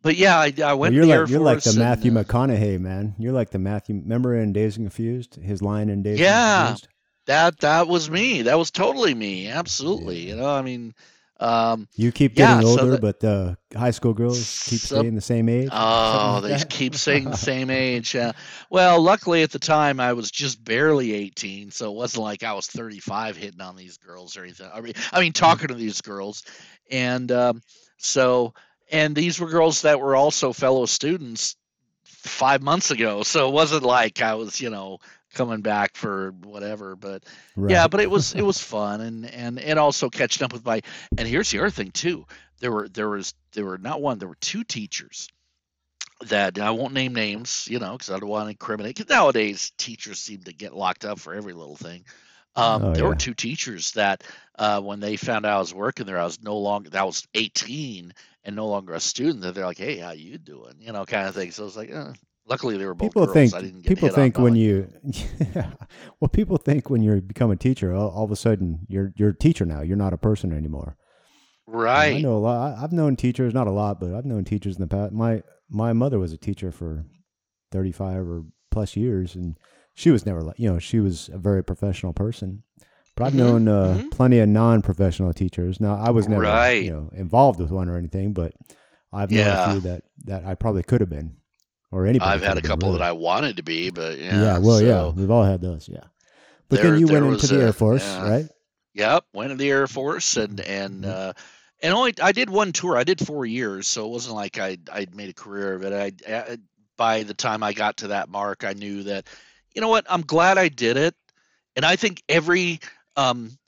but 0.03 0.17
yeah, 0.17 0.39
I, 0.39 0.53
I 0.65 0.75
Well, 0.81 0.93
went 0.93 0.95
you're 0.95 1.07
the 1.07 1.07
like 1.07 1.29
you're 1.29 1.41
like 1.41 1.63
the 1.63 1.71
and, 1.71 1.79
Matthew 1.79 2.11
McConaughey 2.13 2.81
man. 2.81 3.15
You're 3.19 3.33
like 3.33 3.51
the 3.51 3.59
Matthew. 3.59 3.97
Remember 3.97 4.35
in 4.37 4.53
Dazed 4.53 4.79
and 4.79 4.87
Confused, 4.87 5.37
his 5.37 5.63
line 5.63 5.89
in 5.89 6.03
Dazed 6.03 6.21
Yeah. 6.21 6.69
and 6.71 6.81
Confused. 6.81 6.89
That 7.27 7.61
that 7.61 7.89
was 7.89 8.11
me. 8.11 8.43
That 8.43 8.59
was 8.59 8.71
totally 8.71 9.15
me. 9.15 9.49
Absolutely. 9.49 10.29
You 10.29 10.37
know, 10.37 10.49
I 10.51 10.63
mean, 10.63 10.95
um, 11.39 11.87
You 11.97 12.13
keep 12.13 12.39
Yeah, 12.39 12.55
getting 12.55 12.67
so 12.67 12.81
older, 12.81 12.91
that- 12.93 13.01
but 13.03 13.21
the 13.21 13.59
high 13.77 13.91
school 13.91 14.15
girls 14.15 14.39
keep 14.67 14.81
Some- 14.81 15.01
staying 15.01 15.15
the 15.17 15.21
same 15.21 15.49
age. 15.51 15.69
Oh, 15.71 16.41
like 16.43 16.59
they 16.61 16.65
keep 16.65 16.95
saying 16.95 17.25
the 17.25 17.37
same 17.37 17.69
age. 17.87 18.15
Yeah. 18.15 18.33
Well, 18.71 19.03
luckily 19.03 19.43
at 19.43 19.51
the 19.51 19.59
time 19.59 20.01
I 20.01 20.15
was 20.15 20.31
just 20.31 20.65
barely 20.65 21.13
18, 21.13 21.71
so 21.73 21.91
it 21.93 21.97
wasn't 21.97 22.23
like 22.25 22.43
I 22.43 22.55
was 22.55 22.67
35 22.69 23.37
hitting 23.37 23.61
on 23.61 23.77
these 23.77 23.99
girls 23.99 24.37
or 24.37 24.45
anything. 24.45 24.71
I 24.73 24.81
mean, 24.81 24.95
I 25.13 25.21
mean 25.21 25.33
talking 25.35 25.69
to 25.69 25.75
these 25.75 26.01
girls, 26.01 26.43
and 26.91 27.31
um, 27.33 27.61
so 27.99 28.55
and 28.91 29.15
these 29.15 29.39
were 29.41 29.49
girls 29.51 29.83
that 29.83 30.01
were 30.01 30.17
also 30.17 30.53
fellow 30.55 30.87
students 30.87 31.57
five 32.05 32.63
months 32.63 32.91
ago. 32.91 33.23
So 33.25 33.49
it 33.49 33.53
wasn't 33.53 33.83
like 33.83 34.23
I 34.23 34.35
was, 34.35 34.61
you 34.61 34.71
know, 34.71 34.99
coming 35.37 35.61
back 35.63 35.97
for 35.97 36.33
whatever. 36.45 36.97
But 36.97 37.25
Right. 37.57 37.69
yeah, 37.69 37.89
but 37.89 38.01
it 38.01 38.11
was 38.11 38.35
it 38.35 38.43
was 38.43 38.59
fun 38.61 39.01
and 39.01 39.27
and 39.31 39.59
and 39.61 39.79
also 39.79 40.11
catching 40.11 40.45
up 40.45 40.53
with 40.53 40.65
my 40.65 40.83
and 41.19 41.29
here's 41.29 41.51
the 41.51 41.59
other 41.61 41.71
thing 41.71 41.93
too. 41.93 42.27
There 42.61 42.73
were 42.73 42.89
there 42.89 43.09
was 43.09 43.35
there 43.53 43.67
were 43.67 43.79
not 43.79 44.03
one 44.03 44.19
there 44.19 44.29
were 44.29 44.37
two 44.37 44.65
teachers 44.65 45.29
that 46.27 46.59
I 46.59 46.71
won't 46.71 46.95
name 46.95 47.15
names, 47.15 47.69
you 47.71 47.79
know, 47.79 47.93
because 47.93 48.11
I 48.11 48.19
don't 48.19 48.29
want 48.29 48.47
to 48.47 48.51
incriminate. 48.51 48.97
Because 48.97 49.11
nowadays 49.11 49.73
teachers 49.79 50.19
seem 50.19 50.43
to 50.45 50.53
get 50.53 50.75
locked 50.75 51.05
up 51.05 51.19
for 51.21 51.35
every 51.35 51.53
little 51.53 51.77
thing. 51.77 52.05
Um, 52.57 52.87
Oh, 52.87 52.93
there 52.93 53.05
were 53.07 53.15
two 53.15 53.35
teachers 53.35 53.93
that 53.93 54.25
uh, 54.59 54.81
when 54.81 55.01
they 55.01 55.17
found 55.17 55.45
out 55.47 55.57
I 55.57 55.61
was 55.61 55.75
working 55.75 56.07
there, 56.07 56.19
I 56.19 56.25
was 56.25 56.43
no 56.43 56.59
longer 56.59 56.91
that 56.91 57.07
was 57.07 57.27
18 57.35 58.15
and 58.45 58.57
no 58.57 58.69
longer 58.69 58.95
a 58.95 59.01
student. 59.01 59.43
That 59.43 59.55
they're 59.55 59.67
like, 59.67 59.79
"Hey, 59.79 59.99
how 59.99 60.13
you 60.13 60.39
doing?" 60.39 60.77
You 60.81 60.93
know, 60.93 61.05
kind 61.07 61.29
of 61.29 61.35
thing. 61.35 61.51
So 61.53 61.65
I 61.65 61.67
was 61.67 61.77
like, 61.77 61.91
eh. 61.91 62.13
Luckily 62.49 62.77
they 62.77 62.87
were 62.87 62.95
both 62.95 63.09
people 63.09 63.25
girls. 63.27 63.35
think 63.35 63.55
I 63.55 63.61
didn't 63.63 63.81
get 63.83 63.89
people 63.89 64.09
think 64.09 64.39
when 64.39 64.55
you 64.57 64.89
well 66.21 66.29
people 66.33 66.57
think 66.57 66.91
when 66.91 67.03
you 67.03 67.21
become 67.21 67.51
a 67.51 67.57
teacher 67.57 67.95
all, 67.95 68.11
all 68.11 68.25
of 68.25 68.31
a 68.31 68.37
sudden 68.37 68.81
you're 68.89 69.13
you're 69.17 69.31
a 69.31 69.37
teacher 69.37 69.65
now 69.65 69.83
you're 69.83 69.97
not 69.97 70.13
a 70.13 70.19
person 70.19 70.53
anymore 70.53 70.97
And 71.67 71.77
i 72.15 72.19
right. 72.19 72.23
know 72.23 72.37
a 72.37 72.39
lot 72.39 72.79
i've 72.79 72.93
known 72.93 73.17
teachers 73.17 73.53
not 73.55 73.67
a 73.67 73.71
lot 73.73 73.99
but 74.01 74.15
i've 74.15 74.25
known 74.25 74.45
teachers 74.45 74.77
in 74.77 74.81
the 74.83 74.87
past 74.89 75.13
my 75.13 75.43
my 75.69 75.93
mother 75.93 76.19
was 76.19 76.33
a 76.33 76.39
teacher 76.39 76.71
for 76.71 77.05
35 77.73 78.19
or 78.29 78.45
plus 78.71 78.97
years 78.97 79.35
and 79.35 79.59
she 79.95 80.11
was 80.11 80.25
never 80.27 80.43
like 80.43 80.59
you 80.59 80.71
know 80.73 80.79
she 80.79 81.01
was 81.01 81.29
a 81.33 81.39
very 81.39 81.65
professional 81.65 82.13
person 82.13 82.63
but 83.17 83.25
i've 83.25 83.33
Mhm, 83.33 83.39
known 83.39 83.69
uh, 83.69 83.95
mhm. 83.99 84.11
plenty 84.13 84.39
of 84.39 84.49
non-professional 84.49 85.33
teachers 85.33 85.81
now 85.81 85.97
i 85.97 86.11
was 86.11 86.29
never 86.29 86.43
Right. 86.43 86.83
you 86.85 86.93
know 86.93 87.11
involved 87.15 87.59
with 87.61 87.71
one 87.71 87.89
or 87.89 87.97
anything 87.97 88.33
but 88.33 88.53
i've 89.13 89.31
known 89.31 89.47
Yeah. 89.47 89.71
a 89.71 89.73
few 89.73 89.81
that 89.81 90.03
that 90.25 90.45
i 90.45 90.55
probably 90.55 90.83
could 90.85 91.01
have 91.01 91.11
been 91.11 91.37
or 91.97 92.07
anybody 92.07 92.31
I've 92.31 92.43
had 92.43 92.59
a 92.59 92.63
couple 92.63 92.89
really. 92.89 92.99
that 92.99 93.05
I 93.09 93.13
wanted 93.13 93.57
to 93.57 93.63
be, 93.63 93.91
but 93.91 94.19
yeah. 94.19 94.43
Yeah, 94.43 94.59
well, 94.59 94.81
yeah, 94.83 95.09
we've 95.09 95.31
all 95.31 95.45
had 95.45 95.61
those. 95.61 95.89
Yeah, 95.89 96.01
but 96.69 96.81
There- 96.83 96.91
then 96.93 97.01
you 97.01 97.07
went 97.07 97.27
into 97.27 97.47
the 97.47 97.61
a- 97.61 97.65
Air 97.67 97.73
Force, 97.73 98.05
yeah. 98.05 98.29
right? 98.31 98.49
Yep, 98.95 99.25
went 99.33 99.53
in 99.53 99.59
the 99.59 99.71
Air 99.71 99.87
Force 99.87 100.37
and 100.37 100.61
and 100.61 101.05
Mhm. 101.05 101.09
uh, 101.11 101.33
and 101.83 101.93
only 101.95 102.15
I 102.23 102.33
did 102.33 102.49
one 102.51 102.73
tour. 102.73 102.97
I 102.97 103.05
did 103.05 103.25
four 103.27 103.45
years, 103.47 103.87
so 103.87 104.05
it 104.07 104.11
wasn't 104.11 104.35
like 104.37 104.59
I 104.59 104.79
I'd 104.93 105.15
made 105.15 105.29
a 105.31 105.35
career 105.35 105.75
of 105.75 105.83
it. 105.85 105.93
I, 105.93 106.33
I 106.33 106.59
by 106.97 107.23
the 107.25 107.35
time 107.35 107.63
I 107.63 107.73
got 107.75 107.99
to 107.99 108.09
that 108.09 108.29
mark, 108.31 108.65
I 108.65 108.73
knew 108.73 109.03
that 109.05 109.27
you 109.75 109.81
know 109.83 109.89
what 109.89 110.07
I'm 110.09 110.23
glad 110.23 110.57
I 110.59 110.69
did 110.69 110.97
it, 110.97 111.15
and 111.77 111.85
I 111.85 111.97
think 111.97 112.23
every 112.29 112.81
um 113.17 113.59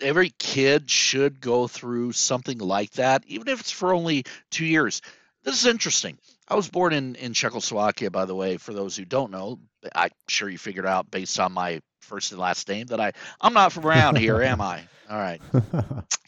every 0.00 0.30
kid 0.38 0.88
should 0.90 1.40
go 1.40 1.66
through 1.68 2.12
something 2.12 2.58
like 2.58 2.92
that, 2.92 3.24
even 3.26 3.48
if 3.48 3.60
it's 3.60 3.70
for 3.72 3.92
only 3.92 4.24
two 4.50 4.64
years. 4.64 5.02
This 5.42 5.56
is 5.60 5.66
interesting. 5.66 6.18
I 6.48 6.54
was 6.54 6.68
born 6.68 6.92
in 6.92 7.14
in 7.16 7.32
Czechoslovakia, 7.34 8.10
by 8.10 8.24
the 8.26 8.34
way. 8.34 8.56
For 8.58 8.72
those 8.74 8.96
who 8.96 9.04
don't 9.04 9.30
know, 9.30 9.60
I'm 9.94 10.10
sure 10.28 10.48
you 10.48 10.58
figured 10.58 10.86
out 10.86 11.10
based 11.10 11.38
on 11.40 11.52
my 11.52 11.80
first 12.02 12.32
and 12.32 12.40
last 12.40 12.68
name 12.68 12.86
that 12.88 13.00
I 13.00 13.12
I'm 13.40 13.54
not 13.54 13.72
from 13.72 13.86
around 13.86 14.16
here, 14.16 14.42
am 14.42 14.60
I? 14.60 14.88
All 15.08 15.18
right. 15.18 15.42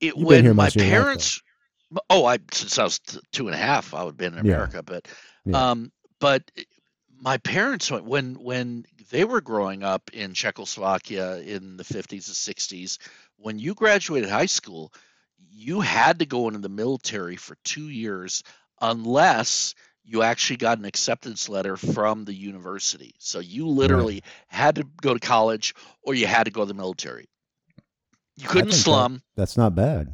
It, 0.00 0.16
You've 0.16 0.28
been 0.28 0.44
when 0.44 0.44
here 0.44 0.54
my 0.54 0.70
your 0.74 0.86
life, 0.86 1.08
parents, 1.08 1.40
oh, 2.10 2.24
I 2.24 2.38
since 2.52 2.78
I 2.78 2.84
was 2.84 2.98
t- 3.00 3.18
two 3.32 3.46
and 3.48 3.54
a 3.54 3.58
half, 3.58 3.94
I 3.94 4.02
would 4.04 4.10
have 4.12 4.16
been 4.16 4.34
in 4.34 4.38
Yeah. 4.40 4.40
America, 4.40 4.82
but 4.82 5.06
Yeah. 5.44 5.64
um, 5.70 5.92
but 6.20 6.50
my 7.20 7.38
parents 7.38 7.90
went 7.90 8.04
when 8.06 8.34
when 8.36 8.84
they 9.10 9.24
were 9.24 9.40
growing 9.40 9.82
up 9.82 10.10
in 10.12 10.34
Czechoslovakia 10.34 11.38
in 11.38 11.76
the 11.76 11.84
50s 11.84 12.28
and 12.28 12.36
60s. 12.36 12.98
When 13.36 13.58
you 13.58 13.74
graduated 13.74 14.30
high 14.30 14.46
school, 14.46 14.92
you 15.54 15.80
had 15.80 16.18
to 16.18 16.26
go 16.26 16.48
into 16.48 16.58
the 16.58 16.68
military 16.68 17.36
for 17.36 17.56
two 17.64 17.88
years 17.88 18.42
unless 18.80 19.74
you 20.04 20.22
actually 20.22 20.56
got 20.56 20.78
an 20.78 20.84
acceptance 20.84 21.48
letter 21.48 21.76
from 21.76 22.24
the 22.24 22.34
university. 22.34 23.14
So 23.18 23.38
you 23.38 23.68
literally 23.68 24.22
had 24.48 24.74
to 24.76 24.86
go 25.00 25.14
to 25.14 25.20
college 25.20 25.74
or 26.02 26.14
you 26.14 26.26
had 26.26 26.44
to 26.44 26.50
go 26.50 26.60
to 26.62 26.66
the 26.66 26.74
military. 26.74 27.28
You 28.36 28.48
couldn't 28.48 28.70
think 28.70 28.72
that- 28.72 28.82
slum, 28.82 29.22
That's 29.36 29.56
not 29.56 29.74
bad, 29.74 30.12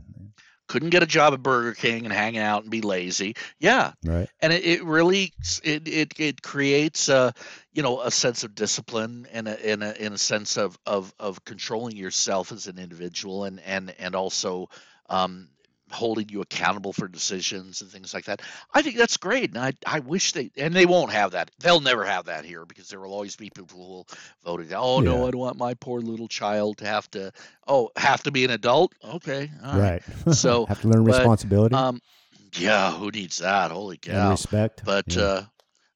couldn't 0.68 0.90
get 0.90 1.02
a 1.02 1.06
job 1.06 1.34
at 1.34 1.42
Burger 1.42 1.74
King 1.74 2.04
and 2.04 2.12
hang 2.12 2.38
out 2.38 2.62
and 2.62 2.70
be 2.70 2.80
lazy. 2.80 3.34
Yeah, 3.58 3.92
right? 4.04 4.28
and 4.40 4.52
it, 4.52 4.64
it 4.64 4.84
really 4.84 5.32
it, 5.64 5.88
it 5.88 6.12
it 6.20 6.42
creates 6.42 7.08
a 7.08 7.34
you 7.72 7.82
know 7.82 8.00
a 8.02 8.10
sense 8.12 8.44
of 8.44 8.54
discipline 8.54 9.26
and 9.32 9.48
a 9.48 9.72
in 9.72 9.82
a 9.82 9.90
in 9.92 10.12
a 10.12 10.18
sense 10.18 10.56
of 10.56 10.78
of 10.86 11.12
of 11.18 11.44
controlling 11.44 11.96
yourself 11.96 12.52
as 12.52 12.68
an 12.68 12.78
individual 12.78 13.44
and 13.44 13.58
and 13.60 13.92
and 13.98 14.14
also 14.14 14.68
um 15.10 15.48
holding 15.92 16.28
you 16.28 16.40
accountable 16.40 16.92
for 16.92 17.08
decisions 17.08 17.80
and 17.80 17.90
things 17.90 18.14
like 18.14 18.24
that. 18.24 18.40
I 18.72 18.82
think 18.82 18.96
that's 18.96 19.16
great, 19.16 19.50
and 19.50 19.58
I 19.58 19.72
I 19.84 20.00
wish 20.00 20.32
they 20.32 20.50
and 20.56 20.72
they 20.72 20.86
won't 20.86 21.12
have 21.12 21.32
that. 21.32 21.50
They'll 21.58 21.80
never 21.80 22.04
have 22.04 22.26
that 22.26 22.44
here 22.44 22.64
because 22.64 22.88
there 22.88 23.00
will 23.00 23.12
always 23.12 23.36
be 23.36 23.50
people 23.50 23.78
who 23.78 23.88
will 23.88 24.08
vote 24.44 24.60
it. 24.60 24.72
Oh 24.72 25.00
no, 25.00 25.26
I 25.26 25.30
don't 25.30 25.40
want 25.40 25.58
my 25.58 25.74
poor 25.74 26.00
little 26.00 26.28
child 26.28 26.78
to 26.78 26.86
have 26.86 27.10
to. 27.12 27.32
Oh, 27.66 27.90
have 27.96 28.22
to 28.24 28.30
be 28.30 28.44
an 28.44 28.50
adult? 28.50 28.94
Okay, 29.04 29.50
all 29.62 29.78
right. 29.78 29.90
Right. 29.90 30.02
So, 30.34 30.66
have 30.66 30.80
to 30.82 30.88
learn 30.88 31.04
but, 31.04 31.16
responsibility 31.16 31.74
Um, 31.74 32.00
yeah, 32.54 32.92
who 32.92 33.10
needs 33.10 33.38
that? 33.38 33.70
Holy 33.70 33.94
and 33.94 34.02
cow! 34.02 34.30
respect. 34.30 34.82
But 34.84 35.16
yeah. 35.16 35.22
uh, 35.22 35.44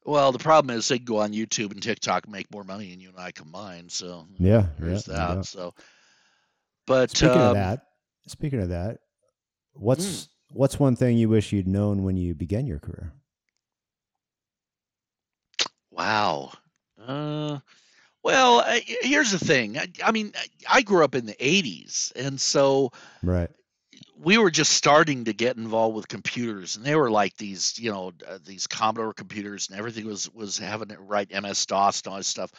well, 0.05 0.33
the 0.33 0.39
problem 0.39 0.77
is 0.77 0.87
they 0.89 0.99
can 0.99 1.05
go 1.05 1.21
on 1.21 1.33
YouTube 1.33 1.73
and 1.73 1.83
TikTok 1.83 2.25
and 2.25 2.33
make 2.33 2.51
more 2.53 2.65
money 2.65 2.91
than 2.91 3.01
you 3.01 3.09
and 3.09 3.19
I 3.19 3.33
combined. 3.33 3.91
So 3.91 4.27
yeah, 4.39 4.67
there's 4.79 5.09
yeah, 5.09 5.15
that. 5.15 5.47
So, 5.47 5.75
but 6.87 7.11
Speaking 7.11 7.37
um, 7.37 7.49
of 7.49 7.55
that, 7.55 7.87
speaking 8.27 8.61
of 8.61 8.69
that, 8.71 8.99
what's 9.75 10.29
Mm. 10.29 10.29
what's 10.51 10.79
one 10.79 10.97
thing 10.97 11.17
you 11.19 11.29
wish 11.29 11.53
you'd 11.53 11.69
known 11.69 12.03
when 12.05 12.17
you 12.17 12.35
began 12.35 12.67
your 12.67 12.79
career? 12.79 13.13
wow. 15.91 16.53
Uh, 17.01 17.59
well, 18.23 18.61
I, 18.61 18.83
here's 18.87 19.33
the 19.33 19.39
thing. 19.39 19.79
I, 19.79 19.89
I 20.05 20.13
mean, 20.13 20.33
I, 20.37 20.79
I 20.79 20.83
grew 20.83 21.05
up 21.05 21.15
in 21.15 21.27
the 21.27 21.37
'80s, 21.41 22.13
and 22.17 22.41
so 22.41 22.93
Right. 23.23 23.51
we 24.17 24.39
were 24.39 24.51
just 24.51 24.73
starting 24.73 25.25
to 25.25 25.33
get 25.33 25.57
involved 25.57 25.97
with 25.97 26.09
computers 26.09 26.77
and 26.77 26.85
they 26.85 26.95
were 26.95 27.11
like 27.11 27.37
these 27.37 27.79
you 27.79 27.91
know 27.91 28.13
uh, 28.27 28.39
these 28.45 28.67
commodore 28.67 29.13
computers 29.13 29.69
and 29.69 29.79
everything 29.79 30.07
was 30.07 30.33
was 30.33 30.59
having 30.59 30.91
it 30.91 30.99
right 31.01 31.31
ms 31.43 31.67
dos 31.67 32.01
and 32.03 32.11
all 32.13 32.19
this 32.19 32.27
stuff 32.27 32.51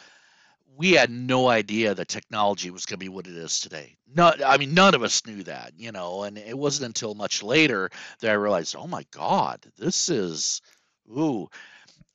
we 0.76 0.92
had 0.92 1.10
no 1.10 1.48
idea 1.48 1.94
that 1.94 2.08
technology 2.08 2.70
was 2.70 2.86
going 2.86 2.98
to 2.98 3.04
be 3.04 3.08
what 3.08 3.26
it 3.26 3.36
is 3.36 3.60
today 3.60 3.96
no 4.14 4.32
i 4.46 4.56
mean 4.56 4.74
none 4.74 4.94
of 4.94 5.02
us 5.02 5.26
knew 5.26 5.42
that 5.42 5.72
you 5.76 5.92
know 5.92 6.22
and 6.22 6.38
it 6.38 6.56
wasn't 6.56 6.86
until 6.86 7.14
much 7.14 7.42
later 7.42 7.90
that 8.20 8.30
i 8.30 8.34
realized 8.34 8.76
oh 8.76 8.86
my 8.86 9.04
god 9.10 9.64
this 9.78 10.08
is 10.08 10.60
ooh 11.10 11.48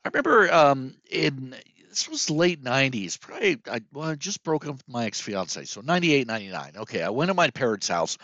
i 0.05 0.10
remember 0.10 0.51
um 0.51 0.93
in 1.10 1.55
this 1.89 2.08
was 2.08 2.29
late 2.29 2.63
90s 2.63 3.20
probably 3.20 3.58
i, 3.70 3.81
well, 3.91 4.10
I 4.10 4.15
just 4.15 4.43
broke 4.43 4.65
up 4.65 4.74
with 4.74 4.88
my 4.88 5.05
ex-fiance 5.05 5.65
so 5.65 5.81
98 5.81 6.27
99 6.27 6.74
okay 6.77 7.01
i 7.03 7.10
went 7.10 7.29
to 7.29 7.34
my 7.34 7.50
parents 7.50 7.88
house 7.88 8.17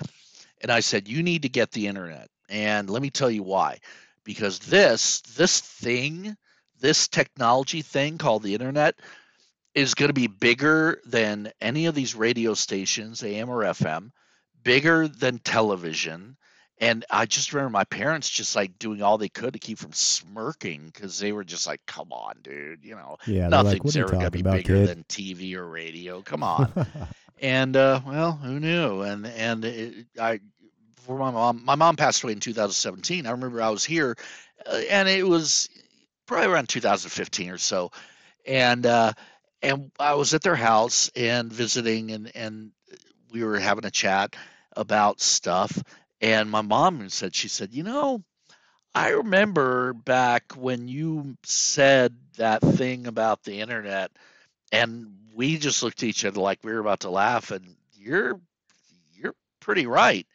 and 0.62 0.72
I 0.72 0.80
said, 0.80 1.08
"You 1.08 1.24
need 1.24 1.44
to 1.44 1.50
get 1.50 1.72
the 1.72 1.88
internet." 1.88 2.30
And 2.50 2.90
let 2.90 3.02
me 3.02 3.10
tell 3.10 3.30
you 3.30 3.44
why. 3.44 3.80
Because 4.24 4.60
this 4.60 5.22
this 5.36 5.60
thing, 5.60 6.36
this 6.80 7.08
technology 7.08 7.82
thing 7.82 8.18
called 8.18 8.44
the 8.44 8.54
internet 8.54 8.96
is 9.78 9.94
going 9.96 10.10
to 10.10 10.14
be 10.14 10.28
bigger 10.28 11.02
than 11.06 11.52
any 11.62 11.86
of 11.86 11.96
these 11.96 12.16
radio 12.16 12.54
stations, 12.56 13.24
AM 13.24 13.50
or 13.50 13.64
FM, 13.64 14.12
bigger 14.64 15.08
than 15.08 15.40
television. 15.40 16.38
And 16.80 17.06
I 17.12 17.26
just 17.26 17.54
remember 17.54 17.72
my 17.72 17.84
parents 17.86 18.30
just 18.30 18.56
like 18.56 18.80
doing 18.80 19.02
all 19.04 19.18
they 19.18 19.30
could 19.30 19.54
to 19.54 19.60
keep 19.60 19.80
from 19.80 19.94
smirking 19.94 20.88
because 20.94 21.20
they 21.20 21.32
were 21.32 21.44
just 21.44 21.68
like, 21.68 21.82
"Come 21.88 22.12
on, 22.12 22.36
dude, 22.44 22.84
you 22.86 22.96
know, 22.96 23.18
Yeah. 23.26 23.50
like, 23.50 23.82
nothing's 23.82 23.96
you 23.96 24.04
ever 24.04 24.16
going 24.18 24.28
to 24.28 24.32
talking 24.32 24.40
be 24.40 24.42
about, 24.42 24.64
bigger 24.64 24.80
kid? 24.80 24.90
than 24.90 25.04
TV 25.10 25.56
or 25.56 25.68
radio. 25.68 26.22
Come 26.24 26.44
on." 26.44 26.76
and 27.40 27.76
uh, 27.76 28.02
well, 28.06 28.34
who 28.34 28.60
knew? 28.60 29.02
And 29.02 29.26
and 29.28 29.66
it, 29.66 30.06
I, 30.20 30.40
for 31.06 31.18
my 31.18 31.32
mom, 31.32 31.64
my 31.66 31.76
mom 31.76 31.96
passed 31.96 32.24
away 32.24 32.34
in 32.34 32.40
2017. 32.40 33.26
I 33.28 33.32
remember 33.32 33.62
I 33.62 33.70
was 33.70 33.86
here, 33.86 34.16
uh, 34.66 34.82
and 34.90 35.08
it 35.10 35.28
was 35.28 35.70
probably 36.26 36.48
around 36.48 36.70
2015 36.70 37.50
or 37.52 37.58
so, 37.58 37.92
and 38.48 38.86
uh, 38.86 39.14
and 39.68 39.92
I 40.00 40.16
was 40.16 40.34
at 40.34 40.42
their 40.42 40.56
house 40.56 41.12
and 41.16 41.52
visiting, 41.52 42.12
and 42.12 42.32
and 42.36 42.72
we 43.32 43.44
were 43.44 43.60
having 43.60 43.86
a 43.86 43.92
chat 43.92 44.36
about 44.76 45.22
stuff, 45.22 45.78
and 46.22 46.50
my 46.50 46.62
mom 46.62 47.10
said, 47.10 47.36
she 47.36 47.48
said, 47.48 47.74
you 47.74 47.84
know. 47.84 48.24
I 48.96 49.10
remember 49.10 49.94
back 49.94 50.54
when 50.54 50.88
you 50.88 51.38
said 51.44 52.16
that 52.38 52.62
thing 52.62 53.06
about 53.06 53.44
the 53.44 53.60
internet 53.60 54.12
and 54.72 55.14
we 55.36 55.58
just 55.58 55.84
looked 55.84 56.02
at 56.02 56.10
each 56.10 56.26
other 56.26 56.42
like 56.42 56.60
we 56.64 56.74
were 56.74 56.80
about 56.80 57.02
to 57.02 57.10
laugh 57.10 57.52
and 57.52 57.76
you're 57.96 58.40
you're 59.14 59.36
pretty 59.60 59.86
right 59.86 60.26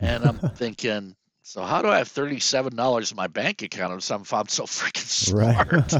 and 0.00 0.24
i'm 0.24 0.38
thinking 0.56 1.14
so 1.44 1.62
how 1.62 1.80
do 1.82 1.88
i 1.88 1.98
have 1.98 2.08
$37 2.08 3.10
in 3.10 3.16
my 3.16 3.26
bank 3.28 3.62
account 3.62 3.92
if 3.92 4.10
i'm, 4.10 4.22
if 4.22 4.34
I'm 4.34 4.48
so 4.48 4.64
freaking 4.64 5.32
Right. 5.32 5.90
smart 5.90 5.94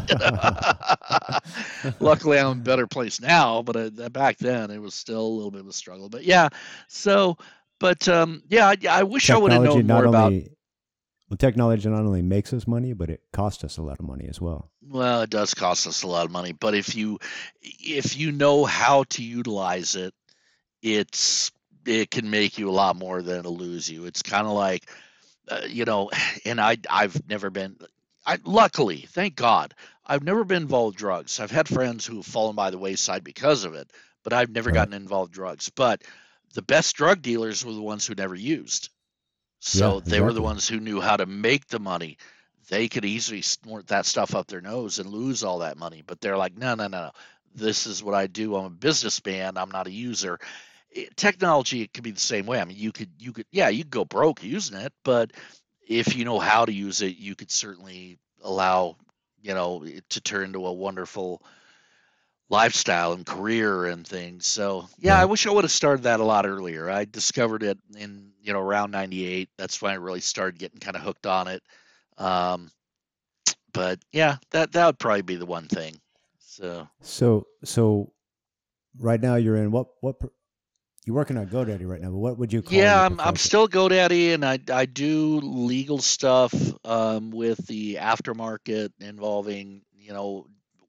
luckily 2.01 2.39
i'm 2.39 2.53
in 2.53 2.59
a 2.59 2.63
better 2.63 2.87
place 2.87 3.21
now 3.21 3.63
but 3.63 3.77
uh, 3.77 4.09
back 4.09 4.39
then 4.39 4.71
it 4.71 4.81
was 4.81 4.95
still 4.95 5.25
a 5.25 5.29
little 5.29 5.53
bit 5.53 5.61
of 5.61 5.69
a 5.69 5.73
struggle 5.73 6.09
but 6.09 6.25
yeah 6.25 6.49
so 6.89 7.37
but 7.79 8.09
um 8.09 8.43
yeah 8.49 8.69
i, 8.69 8.77
I 8.91 9.03
wish 9.05 9.31
i 9.31 9.37
would 9.37 9.53
have 9.53 9.63
known 9.63 9.87
more 9.87 10.07
about 10.07 10.33
well, 11.31 11.39
technology 11.39 11.89
not 11.89 12.05
only 12.05 12.23
makes 12.23 12.53
us 12.53 12.67
money, 12.67 12.93
but 12.93 13.09
it 13.09 13.23
costs 13.33 13.65
us 13.65 13.79
a 13.79 13.83
lot 13.83 13.99
of 13.99 14.07
money 14.07 14.27
as 14.29 14.41
well. 14.41 14.71
Well, 14.87 15.23
it 15.23 15.31
does 15.31 15.55
cost 15.55 15.87
us 15.87 16.03
a 16.03 16.07
lot 16.07 16.27
of 16.27 16.31
money, 16.31 16.53
but 16.53 16.75
if 16.75 16.95
you 16.95 17.19
if 17.63 18.17
you 18.17 18.31
know 18.31 18.65
how 18.65 19.05
to 19.05 19.23
utilize 19.25 19.97
it, 19.97 20.15
it's 20.83 21.51
it 21.87 22.11
can 22.11 22.31
make 22.31 22.59
you 22.59 22.69
a 22.69 22.73
lot 22.73 22.97
more 22.97 23.23
than 23.23 23.39
it'll 23.39 23.57
lose 23.57 23.91
you. 23.91 24.05
It's 24.05 24.23
kind 24.23 24.47
of 24.47 24.53
like 24.53 24.89
uh, 25.49 25.63
you 25.69 25.85
know, 25.85 26.11
and 26.45 26.61
I 26.61 26.79
I've 26.91 27.29
never 27.29 27.51
been 27.51 27.77
I 28.27 28.39
luckily, 28.45 29.07
thank 29.11 29.37
God, 29.37 29.75
I've 30.07 30.23
never 30.25 30.45
been 30.45 30.63
involved 30.63 30.95
with 30.95 31.01
drugs. 31.01 31.41
I've 31.41 31.51
had 31.51 31.69
friends 31.69 32.07
who 32.07 32.17
have 32.17 32.27
fallen 32.27 32.57
by 32.57 32.71
the 32.71 32.79
wayside 32.79 33.25
because 33.25 33.65
of 33.65 33.75
it, 33.75 33.91
but 34.23 34.33
I've 34.33 34.51
never 34.51 34.71
Right. 34.71 34.73
gotten 34.73 34.95
involved 34.95 35.31
with 35.31 35.37
drugs. 35.37 35.71
But 35.71 36.03
the 36.55 36.63
best 36.63 36.97
drug 36.97 37.23
dealers 37.23 37.65
were 37.65 37.73
the 37.75 37.83
ones 37.83 38.07
who 38.07 38.15
never 38.15 38.35
used. 38.35 38.89
So 39.61 40.01
Yeah, 40.01 40.01
they 40.01 40.21
were 40.21 40.33
the 40.33 40.43
ones 40.43 40.69
who 40.69 40.81
knew 40.81 41.01
how 41.01 41.17
to 41.17 41.27
make 41.27 41.67
the 41.67 41.81
money. 41.81 42.19
They 42.69 42.89
could 42.89 43.05
easily 43.05 43.43
snort 43.43 43.89
that 43.89 44.07
stuff 44.07 44.35
up 44.35 44.47
their 44.47 44.61
nose 44.61 44.99
and 44.99 45.11
lose 45.11 45.43
all 45.45 45.61
that 45.61 45.77
money. 45.79 46.03
But 46.07 46.21
they're 46.21 46.37
like, 46.37 46.57
no, 46.57 46.75
no, 46.75 46.89
no, 46.89 46.99
no. 47.07 47.11
This 47.55 47.87
is 47.87 48.03
what 48.03 48.15
I 48.15 48.27
do. 48.27 48.57
I'm 48.57 48.65
a 48.67 48.71
businessman. 48.71 49.57
I'm 49.57 49.71
not 49.71 49.87
a 49.87 49.91
user. 49.93 50.39
It, 50.95 51.17
technology 51.17 51.83
it 51.83 51.93
could 51.93 52.05
be 52.05 52.13
the 52.13 52.21
same 52.21 52.47
way. 52.47 52.61
I 52.61 52.65
mean, 52.65 52.79
you 52.79 52.93
could, 52.93 53.11
you 53.19 53.33
could, 53.33 53.47
yeah, 53.51 53.69
you 53.69 53.83
could 53.83 53.91
go 53.91 54.05
broke 54.05 54.43
using 54.43 54.79
it, 54.79 54.93
but 55.05 55.33
if 55.87 56.17
you 56.17 56.25
know 56.25 56.39
how 56.39 56.65
to 56.65 56.73
use 56.73 57.03
it, 57.03 57.17
you 57.17 57.35
could 57.35 57.51
certainly 57.51 58.19
allow, 58.43 58.97
you 59.43 59.55
know, 59.55 59.83
it 59.85 60.09
to 60.11 60.21
turn 60.21 60.45
into 60.45 60.67
a 60.67 60.73
wonderful 60.73 61.43
lifestyle 62.49 63.13
and 63.13 63.27
career 63.27 63.87
and 63.87 64.07
things. 64.07 64.47
So 64.47 64.89
yeah, 64.99 65.19
I 65.19 65.25
wish 65.25 65.47
I 65.47 65.51
would 65.51 65.65
have 65.65 65.71
started 65.73 66.05
that 66.05 66.21
a 66.21 66.25
lot 66.25 66.47
earlier. 66.47 66.91
I 66.91 67.05
discovered 67.05 67.63
it 67.63 67.79
in 67.97 68.33
you 68.43 68.53
know 68.53 68.61
around 68.61 68.91
'98. 68.91 69.49
That's 69.57 69.81
when 69.81 69.93
I 69.93 69.97
really 69.97 70.21
started 70.21 70.59
getting 70.59 70.81
kind 70.81 70.97
of 70.97 71.03
hooked 71.03 71.27
on 71.27 71.49
it. 71.49 71.63
Um, 72.19 72.71
but 73.73 73.99
yeah, 74.13 74.37
that 74.51 74.73
that 74.73 74.87
would 74.87 74.99
probably 74.99 75.23
be 75.23 75.37
the 75.37 75.47
one 75.47 75.69
thing. 75.69 75.97
So 76.39 76.89
So, 77.01 77.47
so 77.65 78.13
right 78.99 79.21
now 79.21 79.37
you're 79.37 79.57
in 79.57 79.71
what? 79.71 79.89
What? 80.01 80.17
You're 81.05 81.17
working 81.17 81.37
on 81.37 81.47
GoDaddy 81.47 81.87
right 81.87 82.01
now, 82.01 82.11
but 82.11 82.17
what 82.17 82.39
would 82.39 82.53
you 82.53 82.63
call? 82.63 82.79
yeah, 82.79 83.05
I'm 83.05 83.21
I'm 83.21 83.37
still 83.37 83.69
GoDaddy, 83.69 84.33
and 84.33 84.45
I 84.45 84.59
I 84.73 84.87
do 84.87 85.41
legal 85.41 85.99
stuff 85.99 86.55
um, 86.85 87.31
with 87.31 87.67
the 87.67 87.97
aftermarket 87.97 88.91
involving 89.01 89.83
you 89.99 90.13
know 90.15 90.47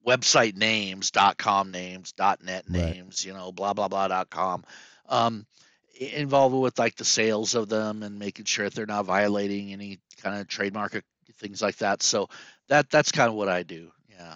website 0.07 0.55
names, 0.55 1.12
dot 1.12 1.38
.com 1.38 1.72
names, 1.72 2.13
dot 2.13 2.43
.net 2.43 2.65
Right. 2.69 2.95
names, 2.95 3.25
you 3.25 3.34
know, 3.34 3.51
blah 3.51 3.74
blah 3.74 3.89
blah 3.89 4.07
dot 4.07 4.29
.com. 4.29 4.63
Um, 5.10 5.45
involved 6.00 6.55
with 6.55 6.77
like 6.79 6.95
the 6.95 7.05
sales 7.05 7.55
of 7.55 7.69
them 7.69 8.03
and 8.03 8.19
making 8.19 8.45
sure 8.45 8.65
that 8.65 8.75
they're 8.75 8.86
not 8.86 9.05
violating 9.05 9.72
any 9.74 10.00
kind 10.22 10.39
of 10.39 10.48
trademark 10.48 11.01
things 11.38 11.62
like 11.62 11.77
that. 11.77 12.03
So 12.03 12.29
that 12.69 12.89
that's 12.89 13.12
kind 13.12 13.29
of 13.29 13.36
what 13.36 13.50
I 13.50 13.63
do. 13.63 13.91
Yeah. 14.10 14.36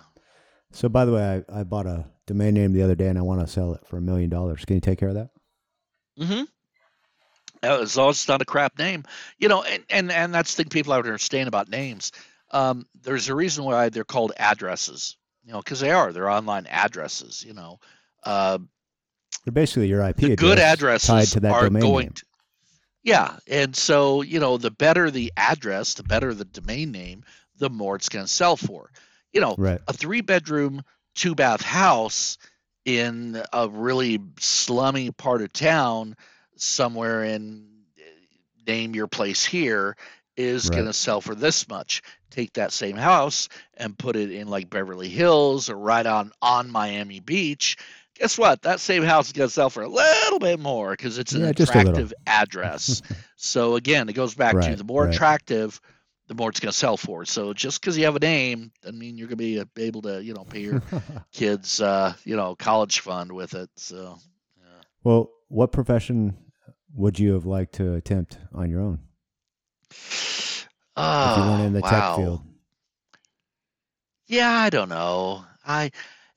So, 0.71 0.89
by 0.89 1.05
the 1.05 1.13
way, 1.13 1.43
I, 1.49 1.61
I 1.61 1.63
bought 1.63 1.87
a 1.87 2.05
domain 2.27 2.53
name 2.53 2.73
the 2.73 2.83
other 2.83 2.95
day, 2.95 3.07
and 3.07 3.17
I 3.17 3.21
want 3.21 3.41
to 3.41 3.47
sell 3.47 3.73
it 3.73 3.85
for 3.87 3.97
a 3.97 4.01
million 4.01 4.29
dollars. 4.29 4.65
Can 4.65 4.75
you 4.75 4.81
take 4.81 4.99
care 4.99 5.09
of 5.09 5.15
that? 5.15 5.29
Mm-hmm. 6.19 6.43
As 7.61 7.97
long 7.97 8.09
as 8.11 8.15
it's 8.17 8.27
not 8.27 8.41
a 8.41 8.45
crap 8.45 8.77
name, 8.79 9.03
you 9.37 9.49
know, 9.49 9.63
and 9.63 9.83
and, 9.89 10.11
and 10.11 10.33
that's 10.33 10.55
the 10.55 10.63
thing 10.63 10.69
people 10.69 10.93
have 10.93 11.03
to 11.03 11.09
understand 11.09 11.47
about 11.47 11.67
names. 11.69 12.11
Um, 12.51 12.85
there's 13.01 13.27
a 13.29 13.35
reason 13.35 13.63
why 13.65 13.89
they're 13.89 14.05
called 14.05 14.31
addresses, 14.37 15.17
you 15.43 15.51
know, 15.51 15.59
because 15.59 15.79
they 15.81 15.91
are. 15.91 16.13
They're 16.13 16.29
online 16.29 16.67
addresses. 16.67 17.43
You 17.45 17.53
know, 17.53 17.79
uh, 18.23 18.59
They're 19.43 19.51
basically 19.51 19.87
your 19.87 20.01
IP 20.07 20.15
the 20.17 20.25
address 20.33 20.39
good 20.39 20.59
addresses 20.59 21.07
tied 21.09 21.27
to 21.27 21.39
that 21.41 21.51
are 21.51 21.63
domain 21.65 21.81
going 21.81 22.05
name. 22.07 22.13
to 22.13 22.23
yeah 23.03 23.37
and 23.47 23.75
so 23.75 24.21
you 24.21 24.39
know 24.41 24.57
the 24.57 24.71
better 24.71 25.09
the 25.09 25.31
address 25.37 25.93
the 25.93 26.03
better 26.03 26.33
the 26.33 26.43
domain 26.43 26.91
name 26.91 27.23
the 27.57 27.69
more 27.69 27.95
it's 27.95 28.09
going 28.09 28.25
to 28.25 28.31
sell 28.31 28.57
for 28.57 28.91
you 29.31 29.39
know 29.39 29.55
Right. 29.57 29.79
a 29.87 29.93
three 29.93 30.19
bedroom 30.21 30.83
two 31.15 31.33
bath 31.33 31.61
house 31.61 32.37
in 32.97 33.41
a 33.53 33.69
really 33.69 34.19
slummy 34.39 35.11
part 35.11 35.41
of 35.41 35.51
town 35.53 36.15
somewhere 36.55 37.23
in 37.23 37.67
name 38.67 38.93
your 38.95 39.07
place 39.07 39.45
here 39.45 39.95
is 40.37 40.69
Right. 40.69 40.71
going 40.71 40.87
to 40.87 40.93
sell 40.93 41.21
for 41.21 41.35
this 41.35 41.67
much 41.67 42.01
take 42.29 42.53
that 42.53 42.71
same 42.71 42.95
house 42.95 43.49
and 43.75 43.97
put 43.97 44.15
it 44.15 44.31
in 44.31 44.47
like 44.47 44.69
beverly 44.69 45.09
hills 45.09 45.69
or 45.69 45.77
right 45.77 46.05
on 46.05 46.31
on 46.41 46.69
miami 46.69 47.19
beach 47.19 47.77
guess 48.15 48.37
what 48.37 48.61
that 48.61 48.79
same 48.79 49.03
house 49.03 49.27
is 49.27 49.33
going 49.33 49.47
to 49.47 49.53
sell 49.53 49.69
for 49.69 49.83
a 49.83 49.87
little 49.87 50.39
bit 50.39 50.59
more 50.59 50.91
because 50.91 51.17
it's 51.17 51.33
an 51.33 51.43
Yeah, 51.43 51.53
just 51.53 51.75
a 51.75 51.79
little. 51.79 51.99
attractive 51.99 52.13
address 52.27 53.01
so 53.35 53.75
again 53.75 54.07
it 54.09 54.13
goes 54.13 54.35
back 54.35 54.59
to 54.59 54.75
the 54.75 54.83
more 54.83 55.03
right. 55.03 55.05
attractive 55.05 55.79
the 56.29 56.35
more 56.35 56.49
it's 56.49 56.61
going 56.61 56.71
to 56.71 56.77
sell 56.77 56.95
for 56.95 57.25
so 57.25 57.53
just 57.53 57.81
because 57.81 57.97
you 57.97 58.05
have 58.05 58.15
a 58.15 58.19
name 58.19 58.71
doesn't 58.81 58.97
mean 58.97 59.17
you're 59.17 59.27
going 59.27 59.37
to 59.37 59.43
be 59.43 59.59
uh, 59.59 59.65
able 59.75 60.01
to 60.01 60.23
you 60.23 60.33
know 60.33 60.45
pay 60.45 60.61
your 60.61 60.81
kids 61.33 61.81
uh 61.81 62.13
you 62.23 62.37
know 62.37 62.55
college 62.55 63.01
fund 63.01 63.31
with 63.31 63.53
it 63.53 63.69
so 63.75 64.17
yeah. 64.57 64.81
well, 65.03 65.31
what 65.49 65.71
profession 65.71 66.37
would 66.93 67.19
you 67.19 67.33
have 67.33 67.45
liked 67.45 67.73
to 67.73 67.95
attempt 67.95 68.37
on 68.53 68.69
your 68.69 68.79
own 68.79 68.99
if 69.91 71.37
you 71.37 71.43
went 71.43 71.61
oh 71.61 71.65
in 71.65 71.73
the 71.73 71.79
wow 71.81 71.89
tech 71.89 72.15
field? 72.15 72.41
Yeah, 74.27 74.51
I 74.51 74.69
don't 74.69 74.89
know. 74.89 75.43
I 75.65 75.91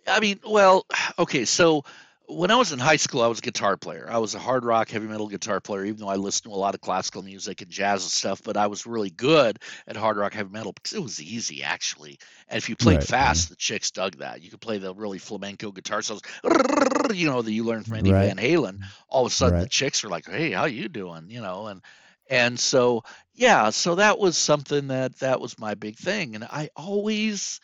I 0.06 0.20
mean, 0.20 0.40
well, 0.46 0.86
okay, 1.18 1.44
so 1.44 1.84
when 2.28 2.50
I 2.50 2.56
was 2.56 2.72
in 2.72 2.78
high 2.78 2.96
school, 2.96 3.22
I 3.22 3.26
was 3.26 3.38
a 3.38 3.42
guitar 3.42 3.76
player. 3.76 4.06
I 4.10 4.18
was 4.18 4.34
a 4.34 4.38
hard 4.38 4.64
rock, 4.64 4.88
heavy 4.88 5.06
metal 5.06 5.28
guitar 5.28 5.60
player, 5.60 5.84
even 5.84 6.00
though 6.00 6.08
I 6.08 6.16
listened 6.16 6.50
to 6.50 6.56
a 6.56 6.58
lot 6.58 6.74
of 6.74 6.80
classical 6.80 7.22
music 7.22 7.60
and 7.60 7.70
jazz 7.70 8.02
and 8.04 8.10
stuff, 8.10 8.42
but 8.42 8.56
I 8.56 8.68
was 8.68 8.86
really 8.86 9.10
good 9.10 9.58
at 9.86 9.96
hard 9.96 10.16
rock, 10.16 10.32
heavy 10.34 10.50
metal 10.50 10.72
because 10.72 10.92
it 10.94 11.02
was 11.02 11.20
easy, 11.20 11.62
actually. 11.62 12.18
And 12.48 12.56
if 12.58 12.68
you 12.68 12.76
played 12.76 13.02
Right, 13.02 13.04
fast, 13.04 13.48
the 13.48 13.56
chicks 13.56 13.90
dug 13.90 14.18
that. 14.18 14.42
You 14.42 14.50
could 14.50 14.60
play 14.60 14.78
the 14.78 14.94
really 14.94 15.18
flamenco 15.18 15.72
guitar 15.72 16.02
solos, 16.02 16.22
you 17.12 17.28
know, 17.30 17.42
that 17.42 17.52
you 17.52 17.64
learned 17.64 17.86
from 17.86 17.98
Eddie 17.98 18.12
Right. 18.12 18.14
Van 18.14 18.38
Halen. 18.38 18.78
All 19.08 19.26
of 19.26 19.32
a 19.32 19.34
sudden, 19.34 19.58
the 19.58 19.66
chicks 19.68 20.02
were 20.02 20.10
like, 20.10 20.26
hey, 20.26 20.52
how 20.52 20.64
you 20.66 20.88
doing? 20.88 21.30
You 21.30 21.42
know, 21.42 21.66
and 21.66 21.82
and 22.30 22.58
so 22.58 23.02
yeah 23.34 23.70
so 23.70 23.96
that 23.96 24.16
was 24.18 24.38
something 24.38 24.86
that 24.88 25.18
that 25.18 25.40
was 25.40 25.58
my 25.58 25.74
big 25.74 25.96
thing 25.96 26.36
and 26.36 26.44
i 26.44 26.70
always 26.76 27.60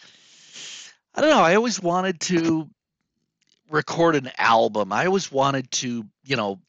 i 1.14 1.20
don't 1.20 1.30
know 1.30 1.42
i 1.42 1.54
always 1.54 1.80
wanted 1.80 2.20
to 2.20 2.68
record 3.70 4.16
an 4.16 4.30
album 4.38 4.92
i 4.92 5.06
always 5.06 5.30
wanted 5.30 5.70
to 5.70 6.04
you 6.24 6.36
know 6.36 6.60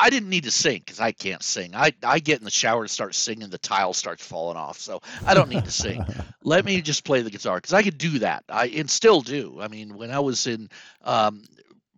i 0.00 0.10
didn't 0.10 0.28
need 0.28 0.44
to 0.44 0.50
sing 0.50 0.78
because 0.78 1.00
i 1.00 1.12
can't 1.12 1.42
sing 1.42 1.74
i 1.74 1.92
i 2.02 2.18
get 2.18 2.38
in 2.38 2.44
the 2.44 2.50
shower 2.50 2.82
and 2.82 2.90
start 2.90 3.14
singing 3.14 3.50
the 3.50 3.58
tile 3.58 3.92
starts 3.92 4.26
falling 4.26 4.56
off 4.56 4.78
so 4.78 5.00
i 5.26 5.34
don't 5.34 5.48
need 5.48 5.64
to 5.64 5.70
sing 5.70 6.04
let 6.44 6.64
me 6.64 6.82
just 6.82 7.04
play 7.04 7.22
the 7.22 7.30
guitar 7.30 7.56
because 7.56 7.72
I 7.72 7.82
could 7.82 7.98
do 7.98 8.20
that. 8.20 8.44
I 8.48 8.66
and 8.66 8.88
still 8.88 9.22
do. 9.22 9.58
I 9.60 9.68
mean, 9.68 9.96
when 9.96 10.10
I 10.10 10.20
was 10.20 10.46
in, 10.46 10.68
um, 11.02 11.42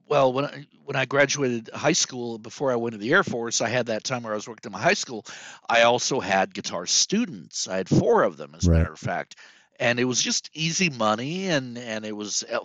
well, 0.09 0.33
when 0.33 0.45
I, 0.45 0.67
when 0.85 0.97
I 0.97 1.05
graduated 1.05 1.71
high 1.75 1.93
school 1.93 2.39
before 2.39 2.71
I 2.71 2.77
went 2.77 2.93
to 2.93 2.99
the 2.99 3.13
Air 3.13 3.25
Force, 3.25 3.61
I 3.61 3.69
had 3.69 3.87
that 3.87 4.05
time 4.05 4.23
where 4.23 4.33
I 4.33 4.37
was 4.37 4.49
working 4.49 4.69
in 4.69 4.73
my 4.73 4.81
high 4.81 4.95
school. 4.95 5.27
I 5.69 5.83
also 5.83 6.21
had 6.21 6.55
guitar 6.55 6.87
students. 6.87 7.67
I 7.69 7.77
had 7.77 7.89
four 7.89 8.23
of 8.23 8.37
them, 8.37 8.55
as 8.57 8.67
a 8.67 8.71
matter 8.71 8.93
of 8.93 8.99
fact, 8.99 9.37
and 9.79 9.99
it 10.01 10.05
was 10.05 10.23
just 10.23 10.51
easy 10.55 10.91
money, 10.91 11.47
and 11.49 11.77
and 11.79 12.05
it 12.05 12.17
was, 12.17 12.43
uh, 12.45 12.61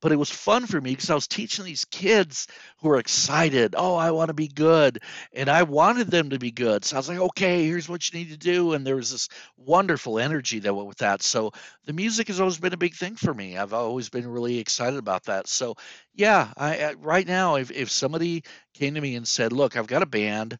but 0.00 0.12
it 0.12 0.16
was 0.16 0.30
fun 0.30 0.66
for 0.66 0.80
me 0.80 0.90
because 0.90 1.10
I 1.10 1.14
was 1.14 1.26
teaching 1.28 1.64
these 1.64 1.84
kids 1.84 2.46
who 2.78 2.88
were 2.88 2.98
excited. 2.98 3.74
Oh, 3.76 3.94
I 3.96 4.10
want 4.12 4.28
to 4.28 4.34
be 4.34 4.48
good, 4.48 5.00
and 5.32 5.48
I 5.48 5.62
wanted 5.64 6.10
them 6.10 6.30
to 6.30 6.38
be 6.38 6.50
good. 6.50 6.84
So 6.84 6.96
I 6.96 6.98
was 6.98 7.08
like, 7.08 7.18
okay, 7.18 7.66
here's 7.66 7.88
what 7.88 8.10
you 8.12 8.18
need 8.18 8.30
to 8.30 8.36
do, 8.36 8.72
and 8.72 8.86
there 8.86 8.96
was 8.96 9.10
this 9.12 9.28
wonderful 9.56 10.18
energy 10.18 10.58
that 10.60 10.74
went 10.74 10.88
with 10.88 10.98
that. 10.98 11.22
So 11.22 11.52
the 11.84 11.92
music 11.92 12.28
has 12.28 12.40
always 12.40 12.58
been 12.58 12.72
a 12.72 12.78
big 12.78 12.94
thing 12.94 13.16
for 13.16 13.32
me. 13.32 13.56
I've 13.58 13.74
always 13.74 14.08
been 14.08 14.26
really 14.26 14.58
excited 14.58 14.98
about 14.98 15.24
that. 15.24 15.48
So 15.48 15.76
yeah, 16.14 16.52
I 16.56 16.84
I- 16.84 16.92
right 16.94 17.26
now 17.26 17.56
if 17.56 17.70
if 17.70 17.90
somebody 17.90 18.42
came 18.74 18.94
to 18.94 19.00
me 19.00 19.16
and 19.16 19.26
said, 19.26 19.52
"Look, 19.52 19.76
I've 19.76 19.86
got 19.86 20.02
a 20.02 20.06
band 20.06 20.58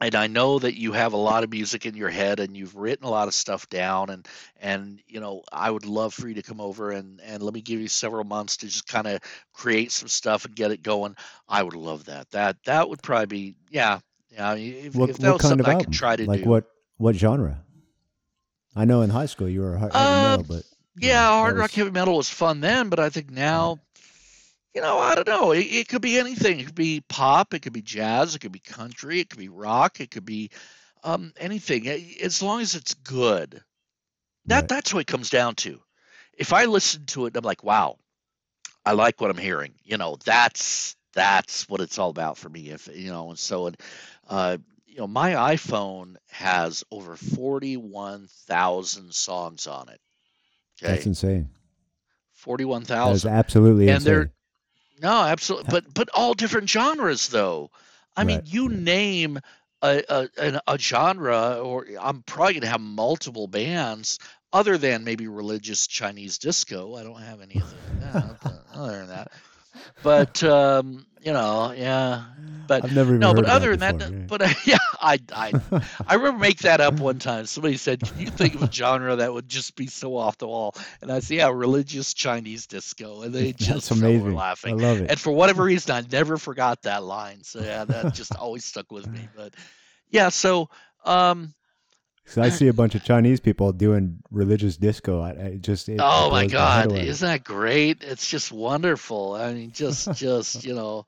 and 0.00 0.14
I 0.14 0.26
know 0.26 0.58
that 0.58 0.74
you 0.78 0.92
have 0.92 1.12
a 1.12 1.16
lot 1.16 1.44
of 1.44 1.50
music 1.50 1.86
in 1.86 1.94
your 1.94 2.10
head 2.10 2.40
and 2.40 2.56
you've 2.56 2.76
written 2.76 3.06
a 3.06 3.10
lot 3.10 3.28
of 3.28 3.34
stuff 3.34 3.68
down 3.68 4.10
and 4.10 4.26
and 4.60 5.00
you 5.06 5.20
know, 5.20 5.42
I 5.52 5.70
would 5.70 5.86
love 5.86 6.12
for 6.14 6.28
you 6.28 6.34
to 6.34 6.42
come 6.42 6.60
over 6.60 6.90
and 6.90 7.20
and 7.22 7.42
let 7.42 7.54
me 7.54 7.60
give 7.62 7.80
you 7.80 7.88
several 7.88 8.24
months 8.24 8.58
to 8.58 8.66
just 8.66 8.86
kind 8.86 9.06
of 9.06 9.20
create 9.52 9.92
some 9.92 10.08
stuff 10.08 10.44
and 10.44 10.54
get 10.54 10.70
it 10.70 10.82
going." 10.82 11.16
I 11.48 11.62
would 11.62 11.74
love 11.76 12.04
that. 12.06 12.30
That 12.30 12.56
that 12.64 12.88
would 12.88 13.02
probably 13.02 13.26
be 13.26 13.54
yeah. 13.70 14.00
Yeah, 14.30 14.54
if, 14.54 14.94
what 14.94 15.08
if 15.10 15.16
that 15.18 15.32
was 15.32 15.40
kind 15.40 15.50
something 15.52 15.66
of 15.66 15.80
I 15.80 15.84
could 15.84 15.92
try 15.94 16.16
to 16.16 16.26
like 16.26 16.42
do. 16.42 16.48
what 16.50 16.64
what 16.98 17.14
genre? 17.16 17.62
I 18.74 18.84
know 18.84 19.00
in 19.02 19.08
high 19.10 19.26
school 19.26 19.48
you 19.48 19.60
were 19.62 19.74
a 19.74 19.78
heavy 19.78 19.94
Um, 19.94 20.22
metal, 20.22 20.44
but 20.46 20.64
Yeah, 20.98 21.28
hard 21.28 21.56
rock 21.56 21.70
was- 21.70 21.74
heavy 21.74 21.90
metal 21.90 22.16
was 22.16 22.28
fun 22.28 22.60
then, 22.60 22.90
but 22.90 22.98
I 23.00 23.08
think 23.08 23.30
now, 23.30 23.80
you 24.76 24.82
know, 24.82 24.98
I 24.98 25.14
don't 25.14 25.26
know. 25.26 25.52
It, 25.52 25.60
it 25.64 25.88
could 25.88 26.02
be 26.02 26.18
anything. 26.18 26.60
It 26.60 26.66
could 26.66 26.74
be 26.74 27.02
pop. 27.08 27.54
It 27.54 27.60
could 27.62 27.72
be 27.72 27.80
jazz. 27.80 28.34
It 28.34 28.40
could 28.40 28.52
be 28.52 28.58
country. 28.58 29.20
It 29.20 29.30
could 29.30 29.38
be 29.38 29.48
rock. 29.48 30.00
It 30.00 30.10
could 30.10 30.26
be 30.26 30.50
um, 31.02 31.32
anything. 31.38 31.88
As 32.22 32.42
long 32.42 32.60
as 32.60 32.74
it's 32.74 32.92
good. 32.92 33.62
That 34.48 34.60
Right. 34.60 34.68
that's 34.68 34.92
what 34.94 35.00
it 35.00 35.06
comes 35.06 35.30
down 35.30 35.54
to. 35.56 35.80
If 36.36 36.52
I 36.52 36.66
listen 36.66 37.06
to 37.06 37.24
it, 37.26 37.36
I'm 37.36 37.42
like, 37.44 37.64
wow, 37.64 37.96
I 38.84 38.92
like 38.92 39.18
what 39.20 39.30
I'm 39.30 39.38
hearing. 39.38 39.72
You 39.82 39.96
know, 39.96 40.18
that's 40.24 40.94
that's 41.14 41.66
what 41.70 41.80
it's 41.80 41.98
all 41.98 42.10
about 42.10 42.36
for 42.36 42.48
me. 42.50 42.68
If 42.68 42.88
you 42.94 43.10
know, 43.10 43.30
and 43.30 43.38
so 43.38 43.66
and 43.68 43.76
uh, 44.28 44.58
you 44.84 44.98
know, 44.98 45.06
my 45.06 45.32
iPhone 45.32 46.16
has 46.30 46.84
over 46.90 47.16
forty-one 47.16 48.28
thousand 48.46 49.14
songs 49.14 49.66
on 49.66 49.88
it. 49.88 50.00
Okay, 50.80 50.92
That's 50.92 51.06
insane. 51.06 51.48
Forty-one 52.34 52.84
thousand. 52.84 53.32
Absolutely 53.32 53.88
And 53.88 54.04
they're- 54.04 54.20
insane. 54.22 54.32
No, 55.00 55.12
absolutely, 55.22 55.68
but 55.70 55.92
but 55.92 56.08
all 56.14 56.34
different 56.34 56.68
genres 56.70 57.28
though. 57.28 57.70
I 58.16 58.24
mean, 58.24 58.42
you 58.46 58.68
name 58.68 59.40
a 59.82 60.28
a, 60.38 60.60
a 60.66 60.78
genre, 60.78 61.60
or 61.62 61.86
I'm 62.00 62.22
probably 62.22 62.54
gonna 62.54 62.66
have 62.68 62.80
multiple 62.80 63.46
bands 63.46 64.18
other 64.52 64.78
than 64.78 65.04
maybe 65.04 65.28
religious 65.28 65.86
Chinese 65.86 66.38
disco. 66.38 66.94
I 66.96 67.02
don't 67.02 67.20
have 67.20 67.40
any 67.42 67.56
of 67.60 67.74
that 68.00 68.36
but 68.42 68.62
other 68.74 68.98
than 68.98 69.08
that. 69.08 69.32
But 70.02 70.42
um, 70.44 71.06
you 71.26 71.32
know, 71.32 71.72
yeah. 71.76 72.24
But 72.68 72.84
I've 72.84 72.94
never 72.94 73.18
no, 73.18 73.34
but 73.34 73.44
other 73.44 73.76
that 73.76 73.98
than 73.98 73.98
that, 73.98 74.26
before, 74.26 74.38
but 74.38 74.42
uh, 74.42 74.54
yeah, 74.64 74.78
I 75.00 75.18
I 75.32 75.52
I 76.06 76.14
remember 76.14 76.38
make 76.38 76.58
that 76.60 76.80
up 76.80 76.98
one 77.00 77.18
time. 77.18 77.46
Somebody 77.46 77.76
said, 77.76 78.00
"Can 78.00 78.18
you 78.20 78.26
think 78.28 78.54
of 78.54 78.62
a 78.62 78.72
genre 78.72 79.16
that 79.16 79.32
would 79.32 79.48
just 79.48 79.76
be 79.76 79.86
so 79.86 80.16
off 80.16 80.38
the 80.38 80.48
wall?" 80.48 80.74
And 81.00 81.12
I 81.12 81.20
said, 81.20 81.36
"Yeah, 81.36 81.50
religious 81.52 82.12
Chinese 82.14 82.66
disco," 82.66 83.22
and 83.22 83.32
they 83.34 83.52
just 83.56 83.92
over 83.92 84.04
amazing. 84.06 84.32
I 84.32 84.34
laughing. 84.34 84.78
love 84.78 85.00
it. 85.00 85.10
And 85.10 85.20
for 85.20 85.32
whatever 85.32 85.64
reason, 85.64 85.94
I 85.94 86.02
never 86.10 86.38
forgot 86.38 86.82
that 86.82 87.04
line. 87.04 87.44
So 87.44 87.60
yeah, 87.60 87.84
that 87.84 88.14
just 88.14 88.34
always 88.34 88.64
stuck 88.64 88.90
with 88.90 89.08
me. 89.08 89.28
But 89.36 89.54
yeah, 90.10 90.30
so 90.30 90.68
um, 91.04 91.54
So 92.26 92.42
I 92.42 92.48
see 92.48 92.66
a 92.66 92.72
bunch 92.72 92.96
of 92.96 93.04
Chinese 93.04 93.38
people 93.38 93.72
doing 93.72 94.18
religious 94.32 94.76
disco. 94.76 95.20
I, 95.20 95.30
I 95.30 95.58
just 95.60 95.88
it 95.88 96.00
oh 96.02 96.30
my 96.30 96.46
God, 96.46 96.90
away. 96.90 97.06
isn't 97.06 97.26
that 97.26 97.44
great? 97.44 98.02
It's 98.02 98.28
just 98.28 98.50
wonderful. 98.50 99.34
I 99.34 99.54
mean, 99.54 99.70
just 99.70 100.12
just 100.14 100.64
you 100.64 100.74
know, 100.74 101.06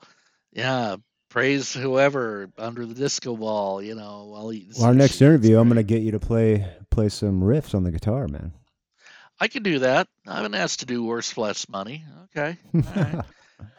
yeah. 0.53 0.97
Praise 1.31 1.75
whoever 1.75 2.49
under 2.57 2.87
the 2.87 2.95
disco 2.95 3.37
ball, 3.37 3.83
you 3.83 3.95
know, 3.95 4.25
while 4.31 4.51
eating. 4.51 4.73
Well, 4.79 4.87
our 4.87 4.95
next 4.95 5.21
interview, 5.21 5.59
I'm 5.59 5.69
going 5.69 5.77
to 5.77 5.83
get 5.83 6.01
you 6.01 6.13
to 6.13 6.19
play 6.19 6.67
play 6.89 7.11
some 7.11 7.43
riffs 7.43 7.75
on 7.75 7.85
the 7.85 7.91
guitar, 7.91 8.27
man. 8.29 8.53
I 9.39 9.49
can 9.49 9.63
do 9.63 9.81
that. 9.81 10.09
I've 10.27 10.43
been 10.43 10.55
asked 10.55 10.81
to 10.81 10.87
do 10.87 11.05
worse 11.05 11.31
for 11.31 11.43
less 11.43 11.69
money. 11.69 12.03
Okay. 12.25 12.57
All 12.75 12.83
right. 12.97 13.25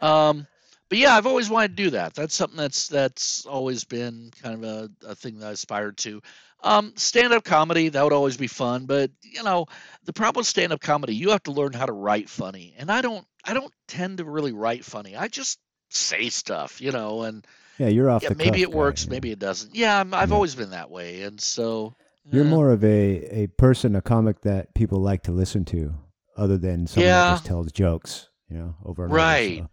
um, 0.30 0.46
but 0.90 0.98
yeah, 0.98 1.16
I've 1.16 1.26
always 1.26 1.48
wanted 1.48 1.76
to 1.76 1.82
do 1.84 1.90
that. 1.90 2.12
That's 2.14 2.34
something 2.34 2.58
that's 2.58 2.88
that's 2.88 3.46
always 3.46 3.84
been 3.84 4.30
kind 4.42 4.62
of 4.62 4.64
a, 4.64 4.90
a 5.10 5.14
thing 5.14 5.38
that 5.38 5.46
I 5.48 5.52
aspired 5.52 5.96
to. 5.98 6.20
Um, 6.62 6.92
stand 6.96 7.32
up 7.32 7.44
comedy, 7.44 7.88
that 7.88 8.02
would 8.04 8.12
always 8.12 8.36
be 8.36 8.46
fun, 8.48 8.84
but 8.84 9.10
you 9.22 9.42
know, 9.42 9.64
the 10.04 10.12
problem 10.12 10.40
with 10.40 10.46
stand 10.46 10.74
up 10.74 10.80
comedy, 10.82 11.14
you 11.14 11.30
have 11.30 11.42
to 11.44 11.52
learn 11.52 11.72
how 11.72 11.86
to 11.86 11.92
write 11.92 12.28
funny. 12.28 12.74
And 12.78 12.92
I 12.92 13.00
don't 13.00 13.26
I 13.44 13.54
don't 13.54 13.72
tend 13.88 14.18
to 14.18 14.24
really 14.24 14.52
write 14.52 14.84
funny. 14.84 15.16
I 15.16 15.28
just 15.28 15.58
say 15.88 16.28
stuff, 16.28 16.80
you 16.82 16.92
know, 16.92 17.22
and 17.22 17.46
yeah, 17.78 17.88
you're 17.88 18.10
off 18.10 18.22
yeah, 18.22 18.30
maybe 18.36 18.60
it 18.62 18.70
guy, 18.70 18.76
works, 18.76 19.06
yeah. 19.06 19.10
maybe 19.12 19.30
it 19.30 19.38
doesn't. 19.38 19.74
Yeah, 19.74 19.98
I'm, 20.00 20.12
I've 20.12 20.28
Yeah. 20.28 20.34
always 20.34 20.54
been 20.54 20.70
that 20.70 20.90
way. 20.90 21.22
And 21.22 21.40
so 21.40 21.94
You're 22.30 22.44
yeah. 22.44 22.50
more 22.50 22.70
of 22.70 22.84
a 22.84 23.44
a 23.44 23.46
person, 23.46 23.96
a 23.96 24.02
comic 24.02 24.42
that 24.42 24.74
people 24.74 25.00
like 25.00 25.22
to 25.24 25.32
listen 25.32 25.64
to. 25.66 25.94
other 26.36 26.58
than 26.58 26.86
someone 26.86 27.08
Yeah. 27.08 27.24
that 27.24 27.32
just 27.34 27.44
tells 27.46 27.72
jokes, 27.72 28.28
you 28.50 28.56
know, 28.58 28.74
over 28.84 29.04
and 29.04 29.12
Right. 29.12 29.58
over. 29.60 29.62
So 29.62 29.70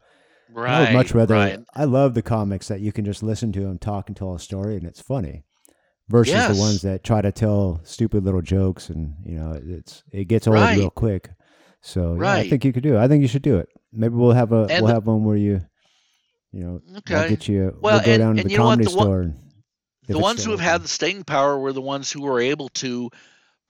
Right. 0.51 0.71
I 0.71 0.79
would 0.85 0.93
much 0.93 1.13
rather. 1.13 1.35
Right. 1.35 1.59
I 1.75 1.83
love 1.85 2.13
the 2.13 2.21
comics 2.21 2.67
that 2.69 2.79
you 2.81 2.91
can 2.91 3.05
just 3.05 3.21
listen 3.23 3.51
to 3.53 3.61
them 3.61 3.77
talk 3.77 4.07
and 4.07 4.15
tell 4.15 4.33
a 4.33 4.39
story, 4.39 4.75
and 4.77 4.85
it's 4.85 5.01
funny, 5.01 5.43
versus 6.07 6.33
Yes. 6.33 6.55
the 6.55 6.61
ones 6.61 6.81
that 6.83 7.03
try 7.03 7.21
to 7.21 7.31
tell 7.31 7.81
stupid 7.83 8.23
little 8.23 8.41
jokes, 8.41 8.89
and 8.89 9.15
you 9.25 9.35
know, 9.37 9.59
it's 9.61 10.03
it 10.11 10.25
gets 10.25 10.47
old 10.47 10.55
Right. 10.55 10.77
real 10.77 10.89
quick. 10.89 11.29
So 11.81 12.15
yeah, 12.21 12.31
I 12.33 12.49
think 12.49 12.65
you 12.65 12.73
could 12.73 12.83
do 12.83 12.95
it. 12.95 12.99
I 12.99 13.07
think 13.07 13.21
you 13.21 13.27
should 13.27 13.41
do 13.43 13.57
it. 13.57 13.67
Maybe 13.91 14.15
we'll 14.15 14.31
have 14.31 14.51
a 14.51 14.61
And 14.69 14.81
we'll 14.83 14.87
the- 14.87 14.93
have 14.93 15.05
one 15.07 15.23
where 15.23 15.37
you, 15.37 15.61
you 16.51 16.63
know, 16.63 16.81
I'll 16.91 16.97
Okay. 16.99 17.29
get 17.29 17.47
you. 17.47 17.77
Well, 17.81 17.95
we'll 17.97 18.05
go 18.05 18.11
and- 18.11 18.19
down 18.19 18.35
to 18.37 18.43
the 18.43 18.55
comedy 18.55 18.85
The 18.85 18.95
one- 18.95 19.05
store. 19.05 19.21
and 19.21 19.33
if 20.03 20.07
the 20.07 20.19
ones 20.19 20.43
who 20.43 20.51
have 20.51 20.59
had 20.59 20.81
the 20.83 20.87
staying 20.87 21.23
power 21.23 21.57
were 21.59 21.73
the 21.73 21.81
ones 21.81 22.11
who 22.11 22.21
were 22.21 22.39
able 22.39 22.69
to 22.69 23.09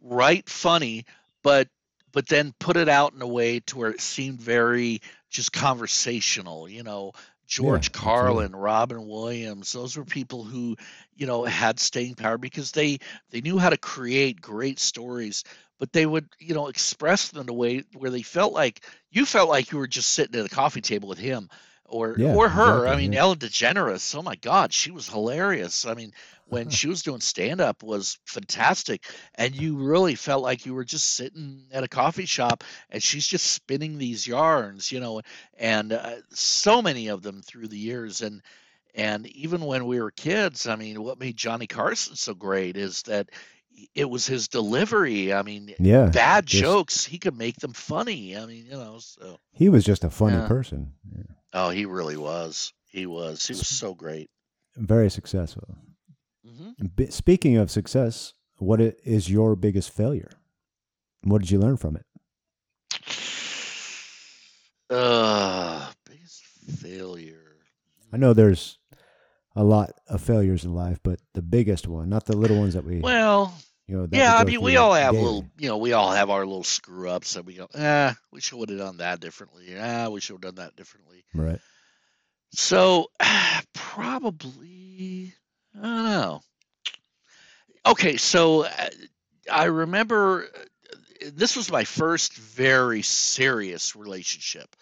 write 0.02 0.50
funny, 0.50 1.06
but 1.44 1.68
but 2.14 2.28
then 2.30 2.54
put 2.60 2.78
it 2.78 2.90
out 2.90 3.14
in 3.14 3.22
a 3.22 3.28
way 3.28 3.60
to 3.60 3.78
where 3.78 3.92
it 3.92 4.02
seemed 4.02 4.40
very 4.42 5.02
just 5.30 5.52
conversational. 5.52 6.70
You 6.70 6.84
know, 6.84 7.14
George 7.48 7.88
absolutely. 7.88 8.12
Carlin, 8.14 8.56
Robin 8.56 9.08
Williams, 9.08 9.72
those 9.72 9.98
were 9.98 10.06
people 10.06 10.44
who 10.44 10.76
you 11.16 11.28
know 11.28 11.44
had 11.44 11.80
staying 11.80 12.16
power 12.16 12.38
because 12.38 12.72
they 12.72 13.00
they 13.32 13.42
knew 13.42 13.58
how 13.58 13.70
to 13.70 13.78
create 13.78 14.42
great 14.42 14.80
stories. 14.80 15.44
But 15.80 15.94
they 15.94 16.08
would, 16.08 16.28
you 16.40 16.56
know, 16.56 16.70
express 16.70 17.30
them 17.30 17.44
in 17.44 17.50
a 17.50 17.54
way 17.54 17.84
where 17.94 18.10
they 18.10 18.24
felt 18.24 18.52
like 18.52 18.82
you 19.12 19.28
felt 19.28 19.48
like 19.48 19.72
you 19.72 19.78
were 19.78 19.88
just 19.88 20.10
sitting 20.10 20.40
at 20.40 20.46
a 20.46 20.50
coffee 20.50 20.82
table 20.82 21.08
with 21.08 21.20
him, 21.20 21.50
or 21.88 22.16
Yeah, 22.18 22.34
or 22.34 22.50
her. 22.50 22.88
I 22.88 22.96
mean, 22.96 23.14
yeah. 23.14 23.22
Ellen 23.22 23.40
DeGeneres. 23.40 24.16
Oh 24.16 24.22
my 24.22 24.36
God, 24.36 24.74
she 24.74 24.92
was 24.92 25.08
hilarious. 25.08 25.86
I 25.86 25.94
mean, 25.94 26.12
when 26.46 26.70
she 26.70 26.88
was 26.88 27.02
doing 27.02 27.22
stand 27.22 27.62
up 27.62 27.84
was 27.84 28.18
fantastic, 28.26 29.06
and 29.36 29.56
you 29.56 29.78
really 29.78 30.16
felt 30.16 30.44
like 30.44 30.66
you 30.66 30.74
were 30.74 30.86
just 30.86 31.16
sitting 31.16 31.64
at 31.72 31.84
a 31.84 31.88
coffee 31.88 32.26
shop, 32.26 32.64
and 32.90 33.02
she's 33.02 33.28
just 33.28 33.48
spinning 33.52 33.98
these 33.98 34.28
yarns, 34.28 34.92
you 34.92 35.00
know, 35.00 35.22
and 35.58 35.94
uh, 35.94 36.16
so 36.32 36.82
many 36.82 37.08
of 37.08 37.22
them 37.24 37.42
through 37.42 37.68
the 37.68 37.78
years, 37.78 38.22
and 38.22 38.42
and 38.96 39.28
even 39.28 39.62
when 39.62 39.86
we 39.86 40.02
were 40.02 40.12
kids, 40.12 40.68
I 40.68 40.76
mean, 40.76 41.04
what 41.04 41.20
made 41.20 41.38
Johnny 41.38 41.68
Carson 41.68 42.16
so 42.16 42.34
great 42.34 42.78
is 42.78 43.04
that 43.04 43.30
it 43.94 44.10
was 44.10 44.26
his 44.26 44.48
delivery. 44.48 45.32
I 45.34 45.44
mean, 45.44 45.76
yeah, 45.80 46.08
bad 46.08 46.48
jokes, 46.48 47.06
he 47.06 47.20
could 47.20 47.38
make 47.38 47.58
them 47.58 47.74
funny. 47.74 48.36
I 48.36 48.46
mean, 48.48 48.66
you 48.66 48.72
know, 48.72 48.98
so 48.98 49.38
he 49.52 49.70
was 49.70 49.86
just 49.86 50.04
a 50.04 50.10
funny 50.10 50.38
Yeah. 50.38 50.48
person, 50.48 50.94
oh, 51.54 51.70
he 51.70 51.86
really 51.86 52.18
was. 52.18 52.74
He 52.90 53.06
was. 53.06 53.46
He 53.48 53.54
was 53.54 53.68
so 53.68 53.94
great. 53.94 54.30
very 54.76 55.10
successful. 55.10 55.78
hmm 56.46 56.72
Speaking 57.10 57.58
of 57.58 57.70
success, 57.72 58.34
what 58.58 58.80
is 58.82 59.30
your 59.30 59.56
biggest 59.56 59.92
failure? 59.92 60.32
What 61.24 61.42
did 61.42 61.52
you 61.52 61.60
learn 61.60 61.78
from 61.78 61.96
it? 61.98 62.06
Uh, 64.90 65.92
biggest 66.10 66.44
failure. 66.82 67.58
I 68.14 68.18
know 68.18 68.34
there's 68.34 68.80
a 69.56 69.64
lot 69.64 69.92
of 70.08 70.22
failures 70.22 70.64
in 70.64 70.74
life, 70.74 71.00
but 71.04 71.20
the 71.34 71.42
biggest 71.42 71.88
one, 71.88 72.10
not 72.10 72.26
the 72.26 72.38
little 72.38 72.58
ones 72.58 72.74
that 72.74 72.86
we, 72.86 73.00
Well, 73.00 73.54
you 73.88 73.96
know, 73.96 74.08
yeah, 74.12 74.36
I 74.36 74.44
mean, 74.44 74.62
we 74.62 74.76
all 74.76 74.94
have 74.94 75.14
daily. 75.14 75.24
little, 75.24 75.46
you 75.58 75.70
know, 75.70 75.78
we 75.78 75.94
all 75.94 76.12
have 76.12 76.30
our 76.30 76.46
little 76.46 76.64
screw 76.64 77.10
ups 77.10 77.36
that 77.36 77.46
we 77.46 77.54
go, 77.54 77.68
ah, 77.74 78.16
we 78.32 78.42
should 78.42 78.70
have 78.70 78.78
done 78.78 78.98
that 78.98 79.22
differently. 79.22 79.76
Ah, 79.80 80.10
we 80.10 80.20
should 80.20 80.34
have 80.34 80.42
done 80.42 80.56
that 80.56 80.76
differently. 80.76 81.24
right. 81.34 81.60
So 82.52 83.08
probably, 83.74 85.34
I 85.78 85.82
don't 85.82 86.04
know. 86.06 86.42
Okay, 87.86 88.18
so 88.18 88.66
uh, 88.66 88.90
I 89.50 89.66
remember 89.66 90.48
uh, 90.54 91.30
this 91.34 91.56
was 91.56 91.72
my 91.72 91.86
first 91.86 92.36
very 92.36 93.02
serious 93.02 93.96
relationship. 93.96 94.76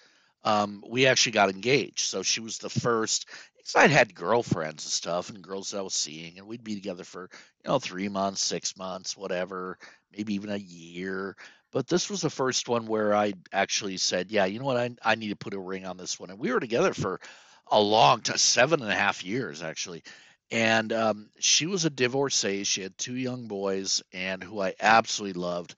Um, 0.43 0.83
we 0.87 1.05
actually 1.05 1.33
got 1.33 1.49
engaged, 1.49 1.99
so 1.99 2.23
she 2.23 2.39
was 2.39 2.57
the 2.57 2.69
first. 2.69 3.27
Because 3.65 3.83
I'd 3.83 3.91
had 3.91 4.13
girlfriends 4.15 4.85
and 4.85 4.91
stuff, 4.93 5.29
and 5.29 5.41
girls 5.41 5.71
that 5.71 5.79
I 5.79 5.81
was 5.81 5.95
seeing, 5.95 6.37
and 6.37 6.47
we'd 6.47 6.63
be 6.63 6.75
together 6.75 7.03
for 7.03 7.29
you 7.63 7.69
know 7.69 7.79
three 7.79 8.09
months, 8.09 8.43
six 8.43 8.77
months, 8.77 9.17
whatever, 9.17 9.79
maybe 10.15 10.35
even 10.35 10.51
a 10.51 10.57
year. 10.57 11.35
But 11.71 11.87
this 11.87 12.09
was 12.09 12.21
the 12.21 12.29
first 12.29 12.69
one 12.69 12.85
where 12.85 13.15
I 13.15 13.33
actually 13.51 13.97
said, 13.97 14.31
"Yeah, 14.31 14.45
you 14.45 14.59
know 14.59 14.65
what? 14.65 14.77
I 14.77 14.91
I 15.03 15.15
need 15.15 15.29
to 15.29 15.35
put 15.35 15.55
a 15.55 15.59
ring 15.59 15.85
on 15.85 15.97
this 15.97 16.19
one." 16.19 16.29
And 16.29 16.39
we 16.39 16.51
were 16.53 16.59
together 16.59 16.93
for 16.93 17.19
a 17.67 17.81
long 17.81 18.21
time, 18.21 18.37
seven 18.37 18.81
and 18.83 18.91
a 18.91 18.95
half 18.95 19.23
years 19.25 19.63
actually. 19.63 20.03
And 20.51 20.93
um, 20.93 21.29
she 21.39 21.65
was 21.65 21.85
a 21.85 21.89
divorcee. 21.89 22.63
She 22.65 22.81
had 22.83 22.97
two 22.97 23.15
young 23.15 23.47
boys, 23.47 24.03
and 24.13 24.43
who 24.43 24.61
I 24.61 24.75
absolutely 24.79 25.41
loved. 25.41 25.75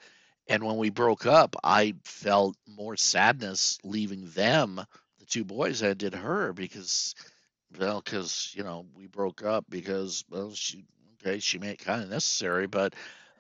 And 0.47 0.63
when 0.63 0.77
we 0.77 0.89
broke 0.89 1.25
up, 1.25 1.55
I 1.63 1.95
felt 2.03 2.57
more 2.67 2.97
sadness 2.97 3.79
leaving 3.83 4.29
them, 4.31 4.75
the 5.19 5.25
two 5.25 5.45
boys, 5.45 5.79
than 5.79 5.91
I 5.91 5.93
did 5.93 6.13
her 6.15 6.53
because, 6.53 7.15
well, 7.79 8.01
because 8.03 8.51
you 8.55 8.63
know 8.63 8.85
we 8.95 9.07
broke 9.07 9.43
up 9.43 9.65
because 9.69 10.23
well 10.29 10.51
she 10.53 10.85
okay 11.21 11.39
she 11.39 11.59
made 11.59 11.71
it 11.71 11.79
kind 11.85 12.03
of 12.03 12.09
necessary, 12.09 12.67
but 12.67 12.93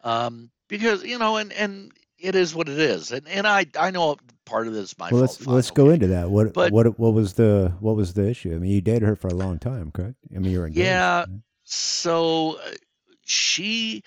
um, 0.03 0.49
because 0.67 1.03
you 1.03 1.17
know 1.19 1.37
and 1.37 1.51
and 1.53 1.91
it 2.19 2.35
is 2.35 2.55
what 2.55 2.69
it 2.69 2.79
is, 2.79 3.11
and 3.11 3.27
and 3.27 3.47
I 3.47 3.65
I 3.79 3.91
know 3.91 4.17
part 4.45 4.67
of 4.67 4.73
this 4.73 4.91
is 4.91 4.97
my 4.97 5.09
well, 5.11 5.27
fault. 5.27 5.39
let's 5.39 5.47
let's 5.47 5.71
go 5.71 5.89
into 5.89 6.07
that. 6.07 6.29
What 6.29 6.53
But- 6.53 6.71
what 6.71 6.99
what 6.99 7.13
was 7.13 7.33
the 7.33 7.73
what 7.79 7.95
was 7.95 8.13
the 8.13 8.27
issue? 8.27 8.53
I 8.53 8.57
mean, 8.59 8.71
you 8.71 8.81
dated 8.81 9.03
her 9.03 9.15
for 9.15 9.27
a 9.27 9.33
long 9.33 9.59
time, 9.59 9.91
correct? 9.91 10.15
I 10.35 10.39
mean, 10.39 10.51
you 10.51 10.59
were 10.59 10.67
engaged. 10.67 10.85
Yeah. 10.85 11.19
right? 11.19 11.27
So 11.63 12.59
uh, 12.59 12.71
she 13.25 14.03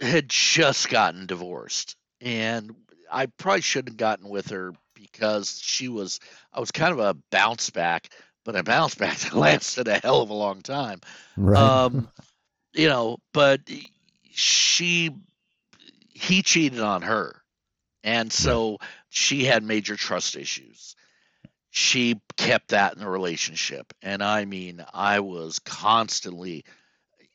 had 0.00 0.28
just 0.28 0.88
gotten 0.88 1.26
divorced, 1.26 1.96
and 2.20 2.74
I 3.10 3.26
probably 3.26 3.62
shouldn't 3.62 3.90
have 3.90 3.96
gotten 3.96 4.28
with 4.28 4.50
her 4.50 4.72
because 4.94 5.58
she 5.60 5.88
was. 5.88 6.20
I 6.52 6.60
was 6.60 6.70
kind 6.70 6.92
of 6.92 7.00
a 7.00 7.16
bounce 7.30 7.70
back, 7.70 8.10
but 8.48 8.56
a 8.56 8.62
bounce 8.62 8.94
back 8.94 9.18
that 9.18 9.34
lasted 9.34 9.88
a 9.88 9.98
hell 9.98 10.22
of 10.22 10.30
a 10.30 10.34
long 10.34 10.62
time. 10.62 11.02
right. 11.36 11.58
Um, 11.58 12.08
you 12.72 12.88
know, 12.88 13.18
but 13.34 13.60
she 14.30 15.10
he 16.14 16.40
cheated 16.40 16.80
on 16.80 17.02
her, 17.02 17.42
and 18.02 18.32
so 18.32 18.78
she 19.10 19.44
had 19.44 19.62
major 19.62 19.96
trust 19.96 20.34
issues. 20.34 20.96
She 21.68 22.18
kept 22.38 22.68
that 22.68 22.94
in 22.94 23.00
the 23.00 23.08
relationship, 23.08 23.92
and 24.00 24.22
I 24.22 24.46
mean, 24.46 24.82
I 24.94 25.20
was 25.20 25.58
constantly, 25.58 26.64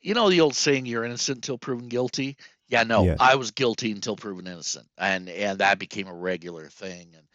you 0.00 0.14
know, 0.14 0.30
the 0.30 0.40
old 0.40 0.56
saying, 0.56 0.84
"You're 0.84 1.04
innocent 1.04 1.36
until 1.38 1.58
proven 1.58 1.86
guilty." 1.88 2.36
Yeah, 2.66 2.82
no, 2.82 3.04
Yes. 3.04 3.18
I 3.20 3.36
was 3.36 3.52
guilty 3.52 3.92
until 3.92 4.16
proven 4.16 4.48
innocent, 4.48 4.88
and 4.98 5.28
and 5.28 5.60
that 5.60 5.78
became 5.78 6.08
a 6.08 6.14
regular 6.14 6.66
thing. 6.70 7.14
And 7.14 7.26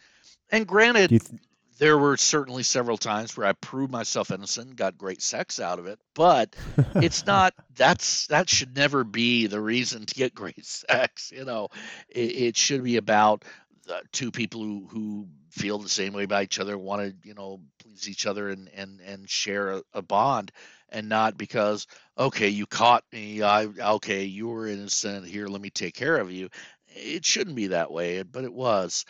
and 0.52 0.68
granted, 0.68 1.08
Do 1.08 1.15
you 1.15 1.20
th- 1.20 1.42
there 1.80 1.98
were 1.98 2.18
certainly 2.18 2.62
several 2.63 2.98
times 2.98 3.36
where 3.36 3.48
I 3.48 3.54
proved 3.54 3.92
myself 3.92 4.32
innocent 4.32 4.76
got 4.76 4.98
great 4.98 5.22
sex 5.22 5.60
out 5.60 5.80
of 5.80 5.88
it, 5.88 5.98
but 6.13 6.56
it's 6.96 7.26
not 7.26 7.54
that's 7.76 8.28
that 8.28 8.50
should 8.50 8.76
never 8.76 9.04
be 9.04 9.48
the 9.48 9.62
reason 9.62 10.06
to 10.06 10.15
get 10.15 10.36
great 10.36 10.65
sex. 10.65 11.32
You 11.36 11.46
know, 11.46 11.70
it, 12.10 12.32
it 12.36 12.58
should 12.58 12.84
be 12.84 12.98
about 12.98 13.46
the 13.88 14.02
two 14.12 14.30
people 14.30 14.62
who 14.62 14.88
who 14.92 15.28
feel 15.50 15.80
the 15.80 15.89
same 15.89 16.13
way 16.13 16.24
about 16.24 16.44
each 16.44 16.60
other, 16.60 16.78
want 16.78 17.02
to 17.02 17.28
you 17.28 17.34
know 17.34 17.62
please 17.80 18.10
each 18.10 18.26
other 18.26 18.50
and 18.50 18.70
and 18.76 19.00
and 19.00 19.30
share 19.30 19.72
a, 19.72 19.82
a 19.94 20.02
bond, 20.02 20.52
and 20.89 21.08
not 21.08 21.38
because 21.38 21.88
okay 22.18 22.50
you 22.50 22.65
caught 22.65 23.06
me, 23.13 23.42
I 23.42 23.65
okay 23.94 24.26
you 24.26 24.50
were 24.50 24.68
innocent 24.68 25.26
here, 25.26 25.48
let 25.48 25.62
me 25.62 25.70
take 25.70 25.96
care 25.96 26.18
of 26.18 26.30
you. 26.30 26.50
It 26.89 27.24
shouldn't 27.24 27.56
be 27.56 27.68
that 27.68 27.92
way, 27.92 28.24
but 28.24 28.44
it 28.44 28.54
was 28.54 29.06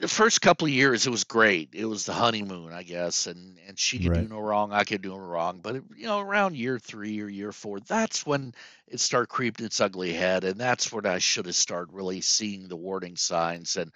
the 0.00 0.08
first 0.08 0.40
couple 0.40 0.66
of 0.66 0.72
years 0.72 1.06
it 1.06 1.10
was 1.10 1.24
great. 1.24 1.70
It 1.72 1.86
was 1.86 2.04
the 2.06 2.12
honeymoon 2.12 2.72
i 2.72 2.82
guess 2.82 3.26
and 3.26 3.58
and 3.66 3.78
she 3.78 3.98
could 3.98 4.12
do 4.14 4.28
no 4.28 4.40
wrong 4.40 4.72
i 4.72 4.84
could 4.84 5.02
do 5.02 5.10
no 5.10 5.18
wrong 5.18 5.60
but 5.62 5.76
it, 5.76 5.84
you 5.96 6.06
know 6.06 6.20
around 6.20 6.56
year 6.56 6.78
three 6.78 7.20
or 7.20 7.28
year 7.28 7.52
four 7.52 7.80
that's 7.80 8.26
when 8.26 8.54
it 8.86 9.00
started 9.00 9.28
creeping 9.28 9.66
its 9.66 9.80
ugly 9.80 10.12
head 10.12 10.44
and 10.44 10.60
that's 10.60 10.92
when 10.92 11.06
i 11.06 11.18
should 11.18 11.46
have 11.46 11.54
started 11.54 11.94
really 11.94 12.20
seeing 12.20 12.68
the 12.68 12.76
warning 12.76 13.16
signs 13.16 13.76
and 13.76 13.92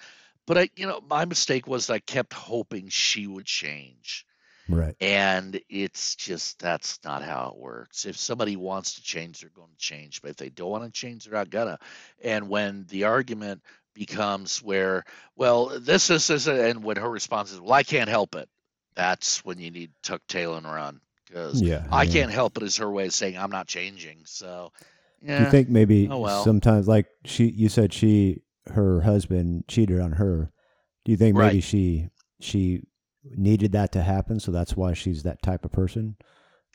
but 0.46 0.58
i 0.58 0.70
you 0.76 0.86
know 0.86 1.00
my 1.08 1.24
mistake 1.24 1.66
was 1.66 1.90
i 1.90 1.98
kept 1.98 2.32
hoping 2.32 2.88
she 2.88 3.26
would 3.26 3.46
change 3.46 4.26
right. 4.68 4.96
and 5.00 5.60
it's 5.68 6.14
just 6.16 6.58
that's 6.58 6.98
not 7.04 7.22
how 7.22 7.52
it 7.54 7.60
works. 7.60 8.04
If 8.04 8.16
somebody 8.16 8.56
wants 8.56 8.94
to 8.94 9.02
change 9.02 9.40
they're 9.40 9.50
going 9.50 9.70
to 9.70 9.78
change 9.78 10.22
but 10.22 10.30
if 10.32 10.36
they 10.36 10.48
don't 10.48 10.70
want 10.70 10.84
to 10.84 10.90
change 10.90 11.24
they're 11.24 11.34
not 11.34 11.50
gonna 11.50 11.78
and 12.22 12.48
when 12.48 12.86
the 12.88 13.04
argument 13.04 13.62
becomes 13.94 14.62
where 14.62 15.04
well 15.36 15.78
this 15.80 16.10
is 16.10 16.26
this 16.26 16.46
and 16.46 16.82
when 16.84 16.96
her 16.96 17.10
response 17.10 17.52
is 17.52 17.60
well 17.60 17.72
i 17.72 17.82
can't 17.82 18.08
help 18.08 18.34
it 18.34 18.48
that's 18.94 19.44
when 19.44 19.58
you 19.58 19.70
need 19.70 19.90
tuck 20.02 20.22
tail 20.28 20.56
and 20.56 20.66
run 20.66 21.00
because 21.26 21.60
Yeah. 21.60 21.86
i 21.90 22.04
yeah. 22.04 22.12
can't 22.12 22.30
help 22.30 22.56
it 22.56 22.62
is 22.62 22.76
her 22.76 22.90
way 22.90 23.06
of 23.06 23.14
saying 23.14 23.36
i'm 23.36 23.50
not 23.50 23.66
changing 23.66 24.18
so 24.24 24.72
yeah 25.20 25.38
Do 25.38 25.44
you 25.44 25.50
think 25.50 25.68
maybe 25.68 26.08
Oh, 26.10 26.18
well. 26.18 26.42
sometimes, 26.44 26.88
like 26.88 27.06
she, 27.24 27.50
you 27.50 27.68
said, 27.68 27.92
she, 27.92 28.42
her 28.68 29.02
husband 29.02 29.64
cheated 29.68 30.00
on 30.00 30.12
her. 30.12 30.50
Do 31.04 31.12
you 31.12 31.16
think 31.18 31.36
maybe 31.36 31.56
Right. 31.56 31.64
she, 31.64 32.08
she 32.40 32.82
needed 33.36 33.72
that 33.72 33.92
to 33.92 34.02
happen, 34.02 34.40
so 34.40 34.50
that's 34.50 34.76
why 34.76 34.94
she's 34.94 35.22
that 35.24 35.42
type 35.42 35.64
of 35.64 35.72
person 35.72 36.16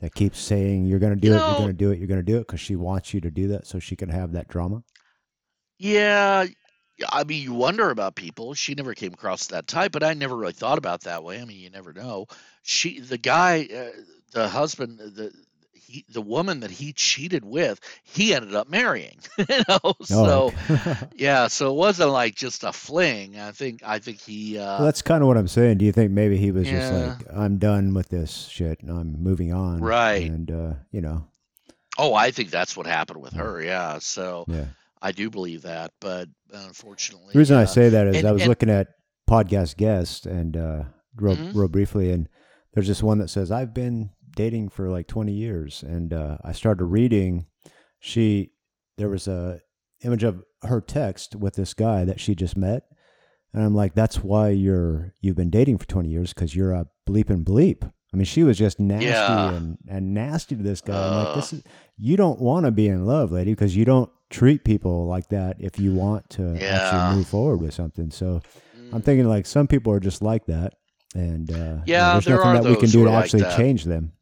that 0.01 0.13
keeps 0.13 0.39
saying 0.39 0.86
you're 0.86 0.99
going 0.99 1.13
to 1.15 1.19
do 1.19 1.30
You 1.30 1.36
it, 1.36 1.45
you're 1.47 1.56
going 1.56 1.69
to 1.69 1.73
do 1.73 1.91
it, 1.91 1.97
you're 1.97 2.08
going 2.08 2.19
to 2.19 2.23
do 2.23 2.38
it, 2.38 2.41
because 2.47 2.60
she 2.60 2.75
wants 2.75 3.13
you 3.13 3.21
to 3.21 3.32
do 3.32 3.47
that, 3.49 3.65
so 3.65 3.80
she 3.80 3.95
can 3.95 4.10
have 4.10 4.34
that 4.34 4.47
drama. 4.47 4.84
Yeah, 5.78 6.45
I 7.12 7.23
mean, 7.23 7.41
you 7.43 7.53
wonder 7.53 7.89
about 7.89 8.15
people. 8.15 8.53
She 8.53 8.73
never 8.73 8.93
came 8.93 9.13
across 9.13 9.47
that 9.47 9.67
type, 9.67 9.91
but 9.91 10.03
I 10.03 10.13
never 10.13 10.36
really 10.36 10.53
thought 10.53 10.77
about 10.77 11.01
that 11.01 11.23
way. 11.23 11.41
I 11.41 11.45
mean, 11.45 11.60
you 11.60 11.69
never 11.69 11.91
know. 11.93 12.27
She, 12.63 12.99
the 12.99 13.17
guy, 13.17 13.67
uh, 13.75 13.99
the 14.31 14.47
husband, 14.47 14.99
the 14.99 15.31
he, 15.73 16.03
the 16.10 16.21
woman 16.21 16.62
that 16.62 16.71
he 16.71 16.93
cheated 16.93 17.45
with, 17.45 17.79
he 18.03 18.34
ended 18.34 18.55
up 18.55 18.69
marrying. 18.69 19.19
you 19.38 19.45
know, 19.69 19.79
Oh, 19.84 19.95
so 20.01 20.53
yeah, 21.15 21.47
so 21.47 21.69
it 21.71 21.75
wasn't 21.75 22.10
like 22.10 22.36
just 22.36 22.63
a 22.63 22.71
fling. 22.73 23.39
I 23.39 23.51
think, 23.51 23.81
I 23.86 23.99
think 23.99 24.19
he, 24.19 24.58
uh, 24.58 24.77
Well, 24.77 24.86
that's 24.86 25.01
kind 25.01 25.21
of 25.21 25.27
what 25.27 25.38
I'm 25.38 25.47
saying. 25.47 25.77
Do 25.77 25.86
you 25.86 25.91
think 25.91 26.12
maybe 26.12 26.38
he 26.38 26.51
was 26.51 26.67
just 26.67 26.91
like, 26.91 27.17
I'm 27.31 27.60
done 27.60 27.93
with 27.93 28.10
this 28.10 28.47
shit 28.47 28.81
and 28.81 28.89
I'm 28.89 29.21
moving 29.21 29.53
on? 29.53 29.79
Right. 29.79 30.29
And, 30.29 30.49
uh, 30.49 30.73
you 30.91 31.01
know, 31.01 31.27
oh, 31.97 32.13
I 32.13 32.31
think 32.31 32.49
that's 32.49 32.75
what 32.75 32.88
happened 32.88 33.21
with 33.21 33.34
her. 33.34 33.62
Yeah, 33.62 33.99
so 33.99 34.45
yeah. 34.47 34.65
I 35.06 35.12
do 35.12 35.30
believe 35.30 35.62
that, 35.62 35.91
but 36.02 36.28
unfortunately, 36.52 37.34
The 37.34 37.39
reason 37.39 37.58
I 37.58 37.63
uh, 37.63 37.68
say 37.68 37.89
that 37.89 38.08
is 38.08 38.18
and- 38.18 38.28
I 38.28 38.32
was 38.32 38.41
and- 38.41 38.50
looking 38.50 38.70
at 38.70 38.88
podcast 39.30 39.78
guests 39.78 40.26
and 40.26 40.58
uh, 40.58 40.84
real, 41.15 41.36
Mhm. 41.36 41.56
real 41.56 41.68
briefly, 41.68 42.12
and 42.12 42.28
there's 42.74 42.88
this 42.88 43.04
one 43.04 43.20
that 43.20 43.30
says 43.30 43.52
I've 43.52 43.74
been 43.74 44.10
dating 44.36 44.70
for 44.70 44.89
like 44.89 45.08
20 45.08 45.32
years, 45.32 45.84
and 45.84 46.12
uh, 46.13 46.38
I 46.44 46.52
started 46.52 46.86
reading. 46.86 47.46
She 48.00 48.52
there 48.98 49.10
was 49.10 49.28
a 49.28 49.60
image 50.04 50.24
of 50.24 50.44
her 50.63 50.82
text 50.82 51.36
with 51.36 51.56
this 51.56 51.74
guy 51.74 52.06
that 52.06 52.20
she 52.20 52.34
just 52.36 52.56
met, 52.58 52.84
and 53.54 53.63
I'm 53.63 53.76
like, 53.76 53.94
that's 53.94 54.24
why 54.24 54.50
you're 54.50 55.13
you've 55.22 55.36
been 55.36 55.50
dating 55.50 55.78
for 55.78 55.86
20 55.88 56.10
years 56.10 56.34
because 56.34 56.56
you're 56.56 56.74
a 56.74 56.88
bleep 57.08 57.30
and 57.30 57.46
bleep. 57.46 57.84
I 58.13 58.18
mean, 58.18 58.26
she 58.26 58.44
was 58.44 58.58
just 58.58 58.80
nasty 58.80 59.08
Yeah. 59.08 59.54
and, 59.54 59.78
and 59.89 60.13
nasty 60.13 60.56
to 60.56 60.63
this 60.63 60.80
guy. 60.82 60.96
I'm 60.96 61.26
like, 61.26 61.36
this 61.36 61.54
is 61.54 61.63
you 61.98 62.15
don't 62.18 62.39
want 62.39 62.65
to 62.65 62.72
be 62.72 62.88
in 62.88 63.06
love, 63.06 63.32
lady, 63.32 63.52
because 63.52 63.76
you 63.76 63.84
don't 63.86 64.10
treat 64.29 64.63
people 64.63 65.05
like 65.05 65.29
that 65.29 65.57
if 65.59 65.79
you 65.79 65.93
want 65.93 66.29
to 66.31 66.59
Yeah. 66.59 66.75
actually 66.75 67.15
move 67.15 67.27
forward 67.27 67.57
with 67.57 67.73
something. 67.73 68.11
So 68.11 68.41
I'm 68.91 69.01
mm, 69.01 69.05
thinking 69.05 69.27
like 69.27 69.45
some 69.45 69.67
people 69.67 69.91
are 69.93 69.99
just 69.99 70.21
like 70.21 70.45
that, 70.47 70.73
and 71.13 71.51
uh, 71.51 71.53
you 71.53 71.59
know, 71.59 71.81
Yeah, 71.85 72.13
there's 72.13 72.25
there 72.25 72.38
nothing 72.38 72.53
that 72.53 72.69
we 72.69 72.75
can 72.75 72.89
do 72.89 73.03
to 73.03 73.07
are 73.07 73.11
like 73.11 73.25
actually 73.25 73.45
change 73.57 73.83
them. 73.85 74.13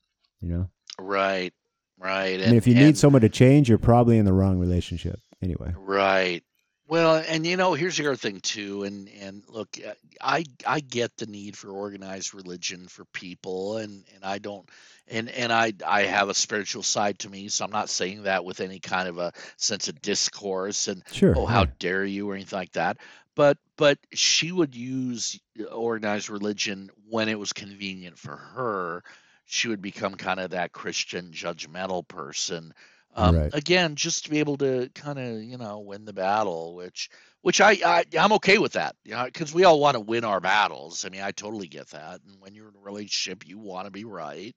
You 0.42 0.50
know, 0.50 0.70
right, 1.00 1.54
right. 2.00 2.42
I 2.42 2.46
mean, 2.48 2.56
if 2.56 2.68
you 2.68 2.76
need 2.76 2.98
someone 2.98 3.22
to 3.22 3.30
change, 3.30 3.70
you're 3.70 3.78
probably 3.78 4.18
in 4.18 4.26
the 4.26 4.34
wrong 4.34 4.60
relationship 4.60 5.20
anyway. 5.42 5.74
Right. 5.78 6.44
Well, 6.88 7.24
and 7.28 7.46
you 7.46 7.56
know, 7.56 7.74
here's 7.74 7.96
the 7.98 8.06
other 8.06 8.16
thing 8.16 8.42
too, 8.42 8.84
and 8.84 9.10
and 9.22 9.44
look, 9.48 9.78
uh, 9.86 9.94
I 10.22 10.44
I 10.68 10.82
get 10.82 11.16
the 11.18 11.26
need 11.26 11.58
for 11.58 11.70
organized 11.70 12.34
religion 12.34 12.88
for 12.88 13.06
people, 13.06 13.78
and 13.78 14.04
and 14.14 14.24
I 14.24 14.38
don't, 14.38 14.70
and 15.08 15.30
and 15.30 15.52
I 15.52 15.74
I 15.86 16.04
have 16.04 16.28
a 16.30 16.34
spiritual 16.34 16.84
side 16.84 17.20
to 17.20 17.30
me, 17.30 17.48
so 17.48 17.64
I'm 17.64 17.72
not 17.72 17.90
saying 17.90 18.24
that 18.24 18.44
with 18.44 18.60
any 18.60 18.80
kind 18.80 19.08
of 19.08 19.18
a 19.18 19.32
sense 19.56 19.88
of 19.88 20.02
discourse 20.02 20.88
and 20.90 21.04
Sure. 21.12 21.34
oh 21.38 21.46
how 21.46 21.62
yeah. 21.62 21.72
dare 21.80 22.06
you 22.06 22.30
or 22.30 22.36
anything 22.36 22.60
like 22.60 22.74
that. 22.74 22.98
But 23.36 23.58
but 23.78 23.98
she 24.12 24.52
would 24.52 24.76
use 24.76 25.40
uh, 25.60 25.64
organized 25.66 26.30
religion 26.30 26.90
when 27.10 27.30
it 27.30 27.40
was 27.40 27.54
convenient 27.54 28.20
for 28.20 28.36
her. 28.36 29.04
She 29.46 29.68
would 29.70 29.82
become 29.82 30.16
kind 30.16 30.40
of 30.40 30.52
that 30.52 30.74
Christian 30.74 31.32
judgmental 31.32 32.08
person 32.08 32.74
um, 33.16 33.46
Right. 33.46 33.54
again 33.54 33.96
just 33.96 34.26
to 34.26 34.32
be 34.32 34.40
able 34.40 34.58
to 34.58 34.90
kind 34.96 35.20
of 35.20 35.44
you 35.44 35.58
know 35.58 35.80
win 35.80 36.06
the 36.06 36.14
battle 36.14 36.76
which 36.76 37.10
which 37.42 37.62
I, 37.62 37.78
I 37.86 38.06
i'm 38.20 38.34
okay 38.34 38.58
with 38.58 38.74
that 38.74 38.96
you 39.04 39.14
know 39.16 39.26
because 39.26 39.54
we 39.54 39.64
all 39.66 39.80
want 39.80 39.96
to 39.96 40.00
win 40.02 40.24
our 40.24 40.40
battles. 40.40 41.06
I 41.06 41.10
mean 41.10 41.22
i 41.22 41.32
totally 41.32 41.68
get 41.68 41.90
that 41.90 42.22
and 42.28 42.40
when 42.40 42.56
you're 42.56 42.70
in 42.70 42.76
a 42.76 42.80
relationship 42.84 43.48
you 43.48 43.58
want 43.60 43.86
to 43.86 43.92
be 43.92 44.06
right. 44.06 44.56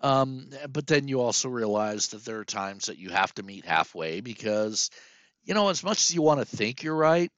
Um, 0.00 0.48
but 0.70 0.86
then 0.86 1.08
you 1.08 1.20
also 1.20 1.48
realize 1.48 2.08
that 2.08 2.24
there 2.24 2.38
are 2.38 2.44
times 2.44 2.86
that 2.86 2.98
you 2.98 3.10
have 3.10 3.34
to 3.34 3.42
meet 3.42 3.64
halfway 3.64 4.20
because 4.20 4.90
you 5.44 5.54
know 5.54 5.68
as 5.68 5.82
much 5.84 5.98
as 5.98 6.14
you 6.14 6.22
want 6.22 6.40
to 6.40 6.46
think 6.56 6.82
you're 6.82 6.94
right 6.96 7.30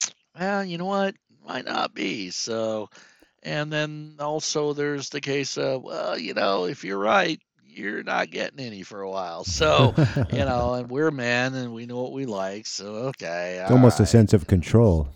well 0.38 0.64
you 0.64 0.78
know 0.78 0.86
what? 0.86 1.14
Might 1.46 1.64
not 1.64 1.94
be. 1.94 2.30
So 2.30 2.88
and 3.42 3.72
then 3.72 4.16
also 4.20 4.72
there's 4.72 5.10
the 5.10 5.20
case 5.20 5.56
of 5.58 5.82
well 5.82 6.18
you 6.18 6.34
know 6.34 6.64
if 6.66 6.84
you're 6.84 6.98
right 6.98 7.40
you're 7.76 8.02
not 8.02 8.30
getting 8.30 8.60
any 8.60 8.82
for 8.82 9.02
a 9.02 9.10
while 9.10 9.44
so 9.44 9.94
you 10.32 10.38
know, 10.44 10.74
and 10.74 10.90
we're 10.90 11.10
men 11.10 11.54
and 11.54 11.72
we 11.72 11.86
know 11.86 12.02
what 12.02 12.12
we 12.12 12.26
like. 12.26 12.66
So 12.66 12.86
okay, 13.08 13.60
It's 13.62 13.70
almost 13.70 14.00
a 14.00 14.06
sense 14.06 14.32
of 14.32 14.46
control. 14.46 15.08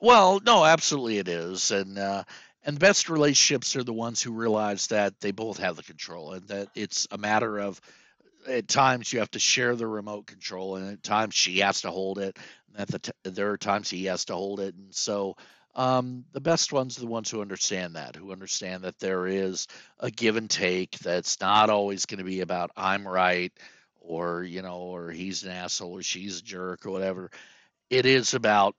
Well, 0.00 0.40
no, 0.44 0.64
absolutely 0.64 1.18
it 1.18 1.28
is, 1.28 1.70
and 1.70 1.98
uh, 1.98 2.24
and 2.64 2.78
best 2.78 3.08
relationships 3.08 3.76
are 3.76 3.84
the 3.84 3.92
ones 3.92 4.22
who 4.22 4.32
realize 4.32 4.88
that 4.88 5.20
they 5.20 5.32
both 5.32 5.58
have 5.58 5.76
the 5.76 5.82
control 5.82 6.32
and 6.32 6.48
that 6.48 6.68
it's 6.74 7.06
a 7.10 7.18
matter 7.18 7.58
of 7.58 7.80
at 8.48 8.68
times 8.68 9.12
you 9.12 9.20
have 9.20 9.30
to 9.30 9.38
share 9.38 9.74
the 9.74 9.86
remote 9.86 10.26
control 10.26 10.76
and 10.76 10.92
at 10.92 11.02
times 11.02 11.34
she 11.34 11.60
has 11.60 11.82
to 11.82 11.90
hold 11.90 12.18
it 12.18 12.38
and 12.68 12.80
at 12.80 12.88
the 12.88 12.98
t- 12.98 13.12
there 13.22 13.50
are 13.50 13.56
times 13.56 13.88
he 13.88 14.04
has 14.04 14.26
to 14.26 14.34
hold 14.34 14.60
it 14.60 14.74
and 14.74 14.94
so 14.94 15.34
um, 15.76 16.24
the 16.32 16.40
best 16.40 16.72
ones 16.72 16.96
are 16.96 17.02
the 17.02 17.06
ones 17.06 17.30
who 17.30 17.40
understand 17.40 17.96
that 17.96 18.16
who 18.16 18.32
understand 18.32 18.84
that 18.84 18.98
there 18.98 19.26
is 19.26 19.66
a 19.98 20.10
give 20.10 20.36
and 20.36 20.50
take 20.50 20.98
that's 20.98 21.40
not 21.40 21.70
always 21.70 22.06
going 22.06 22.18
to 22.18 22.24
be 22.24 22.40
about 22.40 22.70
i'm 22.76 23.06
right 23.06 23.52
or 24.00 24.42
you 24.42 24.62
know 24.62 24.78
or 24.78 25.10
he's 25.10 25.42
an 25.42 25.50
asshole 25.50 25.98
or 25.98 26.02
she's 26.02 26.40
a 26.40 26.42
jerk 26.42 26.86
or 26.86 26.90
whatever 26.90 27.30
it 27.90 28.06
is 28.06 28.34
about 28.34 28.74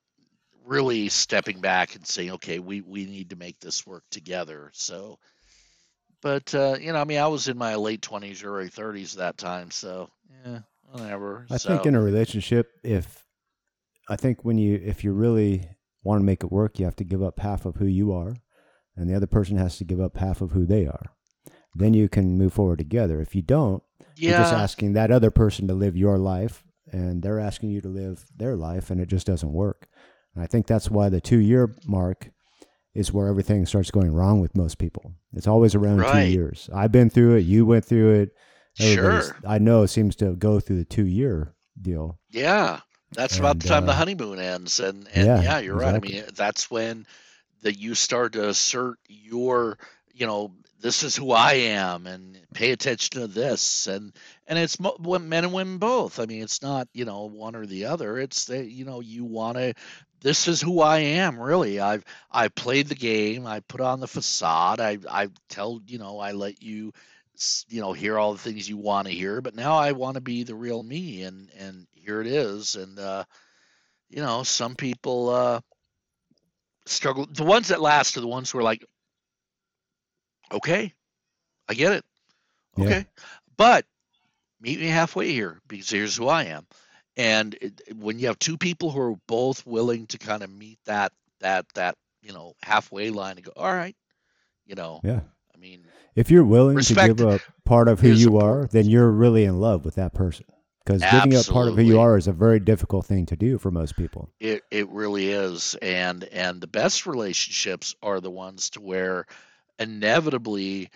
really 0.64 1.08
stepping 1.08 1.60
back 1.60 1.94
and 1.94 2.06
saying 2.06 2.32
okay 2.32 2.58
we 2.58 2.80
we 2.80 3.04
need 3.04 3.30
to 3.30 3.36
make 3.36 3.58
this 3.60 3.86
work 3.86 4.02
together 4.10 4.70
so 4.72 5.18
but 6.22 6.54
uh, 6.54 6.76
you 6.80 6.92
know, 6.92 7.00
I 7.00 7.04
mean, 7.04 7.18
I 7.18 7.28
was 7.28 7.46
in 7.46 7.56
my 7.56 7.76
late 7.76 8.02
twenties, 8.02 8.42
early 8.42 8.68
thirties 8.68 9.14
that 9.14 9.38
time, 9.38 9.70
so 9.70 10.10
yeah, 10.44 10.60
whatever. 10.90 11.46
I 11.50 11.56
so, 11.56 11.68
think 11.68 11.86
in 11.86 11.94
a 11.94 12.00
relationship, 12.00 12.72
if 12.82 13.24
I 14.08 14.16
think 14.16 14.44
when 14.44 14.58
you 14.58 14.80
if 14.82 15.04
you 15.04 15.12
really 15.12 15.68
want 16.06 16.20
to 16.20 16.24
make 16.24 16.42
it 16.44 16.52
work, 16.52 16.78
you 16.78 16.84
have 16.86 16.96
to 16.96 17.04
give 17.04 17.22
up 17.22 17.40
half 17.40 17.66
of 17.66 17.76
who 17.76 17.86
you 17.86 18.12
are, 18.12 18.36
and 18.96 19.10
the 19.10 19.14
other 19.14 19.26
person 19.26 19.56
has 19.58 19.76
to 19.78 19.84
give 19.84 20.00
up 20.00 20.16
half 20.16 20.40
of 20.40 20.52
who 20.52 20.64
they 20.64 20.86
are. 20.86 21.12
Then 21.74 21.92
you 21.92 22.08
can 22.08 22.38
move 22.38 22.54
forward 22.54 22.78
together. 22.78 23.20
If 23.20 23.34
you 23.34 23.42
don't, 23.42 23.82
you're 24.16 24.32
just 24.38 24.54
asking 24.54 24.94
that 24.94 25.10
other 25.10 25.30
person 25.30 25.68
to 25.68 25.74
live 25.74 25.96
your 25.96 26.16
life, 26.18 26.64
and 26.90 27.22
they're 27.22 27.40
asking 27.40 27.70
you 27.70 27.80
to 27.82 27.88
live 27.88 28.24
their 28.36 28.56
life, 28.56 28.90
and 28.90 29.00
it 29.00 29.08
just 29.08 29.26
doesn't 29.26 29.52
work. 29.52 29.88
And 30.34 30.42
I 30.42 30.46
think 30.46 30.66
that's 30.66 30.90
why 30.90 31.08
the 31.10 31.20
two 31.20 31.38
year 31.38 31.74
mark 31.86 32.30
is 32.94 33.12
where 33.12 33.26
everything 33.28 33.66
starts 33.66 33.90
going 33.90 34.14
wrong 34.14 34.40
with 34.40 34.56
most 34.56 34.78
people. 34.78 35.12
It's 35.34 35.46
always 35.46 35.74
around 35.74 35.98
two 35.98 36.04
years. 36.32 36.70
I've 36.74 36.92
been 36.92 37.10
through 37.10 37.34
it. 37.36 37.40
You 37.40 37.66
went 37.66 37.84
through 37.84 38.20
it. 38.20 38.30
Everybody's- 38.80 39.26
sure, 39.26 39.36
I 39.46 39.58
know 39.58 39.84
seems 39.86 40.16
to 40.16 40.34
go 40.36 40.60
through 40.60 40.76
the 40.78 40.84
two 40.86 41.06
year 41.06 41.54
deal. 41.80 42.18
yeah. 42.30 42.80
That's 43.14 43.38
about 43.38 43.58
the 43.60 43.64
And, 43.64 43.68
time 43.68 43.86
the 43.86 43.92
uh, 43.92 43.94
honeymoon 43.94 44.38
ends, 44.38 44.80
and 44.80 45.08
and 45.08 45.36
yeah, 45.38 45.38
yeah, 45.38 45.58
you're 45.58 45.76
right. 45.76 45.94
I 45.94 45.98
mean, 45.98 46.24
that's 46.34 46.70
when 46.70 47.06
that 47.62 47.78
you 47.78 47.94
start 47.94 48.32
to 48.34 48.48
assert 48.48 48.98
your, 49.08 49.78
you 50.14 50.26
know, 50.26 50.52
this 50.80 51.02
is 51.02 51.16
who 51.16 51.32
I 51.32 51.52
am, 51.54 52.06
and 52.06 52.38
pay 52.54 52.72
attention 52.72 53.20
to 53.20 53.26
this, 53.28 53.86
and 53.86 54.12
and 54.46 54.58
it's 54.58 54.78
mo- 54.80 54.96
men 55.00 55.44
and 55.44 55.52
women 55.52 55.78
both. 55.78 56.20
I 56.20 56.26
mean, 56.26 56.42
it's 56.42 56.62
not 56.62 56.88
you 56.92 57.04
know 57.04 57.26
one 57.26 57.56
or 57.56 57.66
the 57.66 57.86
other. 57.86 58.18
It's 58.18 58.46
that 58.46 58.66
you 58.70 58.84
know 58.84 59.00
you 59.00 59.24
want 59.24 59.56
to. 59.58 59.74
This 60.20 60.48
is 60.48 60.60
who 60.60 60.80
I 60.80 60.98
am, 60.98 61.38
really. 61.38 61.80
I've 61.80 62.04
I 62.30 62.48
played 62.48 62.88
the 62.88 62.94
game. 62.94 63.46
I 63.46 63.60
put 63.60 63.80
on 63.80 64.00
the 64.00 64.08
facade. 64.08 64.80
I 64.80 64.98
I 65.10 65.28
tell 65.48 65.80
you 65.86 65.98
know 65.98 66.18
I 66.18 66.32
let 66.32 66.62
you, 66.62 66.92
you 67.68 67.80
know, 67.80 67.92
hear 67.92 68.18
all 68.18 68.32
the 68.32 68.38
things 68.38 68.68
you 68.68 68.76
want 68.76 69.06
to 69.08 69.14
hear. 69.14 69.40
But 69.40 69.54
now 69.54 69.76
I 69.76 69.92
want 69.92 70.14
to 70.16 70.20
be 70.20 70.42
the 70.44 70.54
real 70.54 70.82
me, 70.82 71.22
and 71.22 71.50
and 71.58 71.86
here 72.06 72.20
it 72.20 72.26
is. 72.26 72.76
And 72.76 72.98
uh, 72.98 73.24
you 74.08 74.22
know, 74.22 74.42
some 74.42 74.76
people 74.76 75.30
uh, 75.30 75.60
struggle. 76.86 77.26
The 77.30 77.44
ones 77.44 77.68
that 77.68 77.80
last 77.80 78.16
are 78.16 78.20
the 78.20 78.26
ones 78.28 78.50
who 78.50 78.58
are 78.58 78.62
like, 78.62 78.84
okay, 80.52 80.92
I 81.68 81.74
get 81.74 81.92
it. 81.92 82.04
Yeah. 82.76 82.84
Okay, 82.84 83.06
but 83.56 83.84
meet 84.60 84.80
me 84.80 84.86
halfway 84.86 85.32
here 85.32 85.60
because 85.68 85.90
here's 85.90 86.16
who 86.16 86.28
I 86.28 86.44
am. 86.44 86.66
And 87.16 87.54
it, 87.60 87.96
when 87.96 88.18
you 88.18 88.26
have 88.26 88.38
two 88.38 88.58
people 88.58 88.90
who 88.90 89.00
are 89.00 89.16
both 89.26 89.66
willing 89.66 90.06
to 90.08 90.18
kind 90.18 90.42
of 90.42 90.50
meet 90.50 90.78
that 90.84 91.12
that 91.40 91.66
that 91.74 91.96
you 92.22 92.32
know 92.32 92.54
halfway 92.62 93.10
line 93.10 93.36
and 93.36 93.44
go, 93.44 93.52
all 93.56 93.72
right, 93.72 93.96
you 94.66 94.74
know, 94.74 95.00
Yeah. 95.02 95.20
I 95.54 95.58
mean, 95.58 95.86
If 96.14 96.30
you're 96.30 96.44
willing 96.44 96.78
to 96.78 96.94
give 96.94 97.20
up 97.22 97.40
part 97.64 97.88
of 97.88 98.00
who 98.00 98.10
you 98.10 98.38
are, 98.38 98.66
then 98.66 98.86
you're 98.86 99.10
really 99.10 99.44
in 99.44 99.58
love 99.58 99.84
with 99.84 99.94
that 99.94 100.12
person. 100.12 100.44
Because 100.86 101.02
giving 101.02 101.36
up 101.36 101.46
part 101.46 101.66
of 101.66 101.74
who 101.76 101.82
you 101.82 101.98
are 101.98 102.16
is 102.16 102.28
a 102.28 102.32
very 102.32 102.60
difficult 102.60 103.06
thing 103.06 103.26
to 103.26 103.36
do 103.36 103.58
for 103.58 103.72
most 103.72 103.96
people. 103.96 104.30
It 104.38 104.62
it 104.70 104.88
really 104.88 105.30
is, 105.30 105.74
and 105.82 106.22
and 106.24 106.60
the 106.60 106.68
best 106.68 107.06
relationships 107.06 107.96
are 108.02 108.20
the 108.20 108.30
ones 108.30 108.70
to 108.70 108.80
where 108.80 109.26
inevitably 109.80 110.90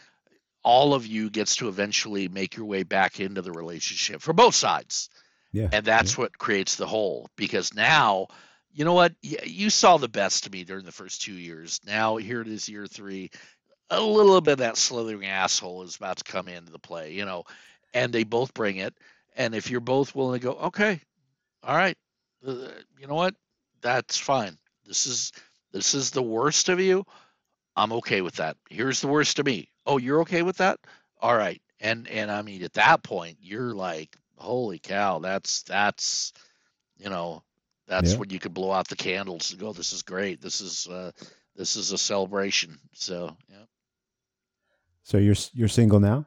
all 0.63 0.95
of 0.95 1.07
you 1.07 1.29
gets 1.31 1.57
to 1.57 1.69
eventually 1.69 2.29
make 2.29 2.57
your 2.57 2.67
way 2.67 2.83
back 2.83 3.19
into 3.19 3.43
the 3.43 3.51
relationship 3.53 4.21
for 4.21 4.33
both 4.33 4.55
sides, 4.55 5.11
Yeah. 5.53 5.69
and 5.73 5.85
that's 5.85 6.17
what 6.17 6.39
creates 6.39 6.77
the 6.77 6.87
whole. 6.87 7.29
Because 7.35 7.75
now, 7.75 8.29
you 8.73 8.85
know 8.85 8.95
what, 8.95 9.15
you 9.23 9.71
saw 9.71 9.97
the 9.97 10.09
best 10.09 10.47
of 10.47 10.53
me 10.53 10.65
during 10.65 10.85
the 10.85 10.93
first 10.93 11.23
two 11.23 11.33
years. 11.33 11.81
Now 11.85 12.17
here 12.19 12.43
it 12.43 12.49
is, 12.49 12.69
year 12.69 12.87
three. 12.87 13.31
A 13.89 14.01
little 14.01 14.41
bit 14.41 14.53
of 14.53 14.59
that 14.59 14.77
slithering 14.77 15.27
asshole 15.27 15.83
is 15.83 15.97
about 15.97 16.19
to 16.19 16.25
come 16.25 16.47
into 16.47 16.71
the 16.71 16.79
play, 16.79 17.13
you 17.15 17.25
know, 17.25 17.45
and 17.93 18.13
they 18.13 18.23
both 18.23 18.55
bring 18.55 18.77
it. 18.77 18.95
And 19.37 19.55
if 19.55 19.71
you're 19.71 19.81
both 19.81 20.15
willing 20.15 20.41
to 20.41 20.45
go, 20.45 20.53
okay, 20.55 21.01
all 21.63 21.77
right, 21.77 21.97
uh, 22.47 22.69
you 22.99 23.07
know 23.07 23.15
what? 23.15 23.35
that's 23.83 24.19
fine. 24.19 24.59
This 24.87 25.07
is 25.07 25.33
this 25.73 25.95
is 25.95 26.11
the 26.11 26.23
worst 26.23 26.69
of 26.69 26.81
you. 26.81 27.05
I'm 27.77 27.93
okay 27.95 28.21
with 28.21 28.35
that. 28.37 28.57
Here's 28.69 29.01
the 29.01 29.09
worst 29.09 29.39
of 29.39 29.47
me. 29.47 29.71
Oh, 29.87 29.97
you're 29.99 30.21
okay 30.23 30.43
with 30.43 30.59
that? 30.59 30.79
All 31.21 31.37
right. 31.37 31.61
And 31.81 32.09
and 32.09 32.31
I 32.31 32.43
mean 32.43 32.63
at 32.63 32.75
that 32.75 33.03
point 33.03 33.39
you're 33.41 33.73
like, 33.75 34.17
holy 34.37 34.79
cow, 34.79 35.19
that's 35.21 35.63
that's 35.63 36.33
you 36.99 37.09
know, 37.09 37.43
that's 37.87 38.13
Yeah. 38.13 38.19
when 38.19 38.31
you 38.31 38.39
could 38.39 38.53
blow 38.53 38.73
out 38.73 38.89
the 38.89 38.97
candles 38.97 39.51
and 39.51 39.61
go, 39.61 39.73
this 39.73 39.93
is 39.93 40.03
great. 40.03 40.41
This 40.41 40.61
is 40.61 40.87
uh 40.87 41.13
this 41.57 41.77
is 41.77 41.93
a 41.93 41.99
celebration. 41.99 42.79
So 42.95 43.37
yeah. 43.49 43.65
So 45.05 45.19
you're 45.19 45.37
you're 45.55 45.69
single 45.69 46.01
now? 46.01 46.27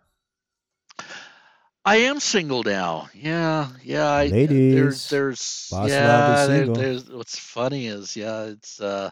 I 1.86 1.98
am 1.98 2.19
single 2.19 2.63
now. 2.63 3.10
Yeah, 3.13 3.67
yeah. 3.84 4.08
I, 4.10 4.28
Ladies, 4.28 4.74
there's, 4.74 5.10
there's, 5.10 5.67
boss 5.69 5.89
love 5.89 5.89
is 5.89 5.91
yeah. 5.91 6.46
There, 6.48 6.67
there's. 6.67 7.10
What's 7.10 7.38
funny 7.38 7.88
is, 7.88 8.15
yeah, 8.15 8.43
it's. 8.43 8.80
uh 8.80 9.10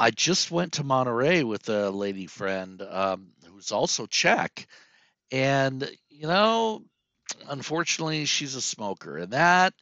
I 0.00 0.10
just 0.12 0.52
went 0.52 0.74
to 0.74 0.84
Monterey 0.84 1.42
with 1.42 1.68
a 1.68 1.90
lady 1.90 2.28
friend 2.28 2.80
um, 2.82 3.30
who's 3.50 3.72
also 3.72 4.06
Czech, 4.06 4.68
and 5.32 5.90
you 6.08 6.28
know, 6.28 6.82
unfortunately, 7.48 8.24
she's 8.24 8.54
a 8.54 8.62
smoker, 8.62 9.16
and 9.16 9.32
that, 9.32 9.74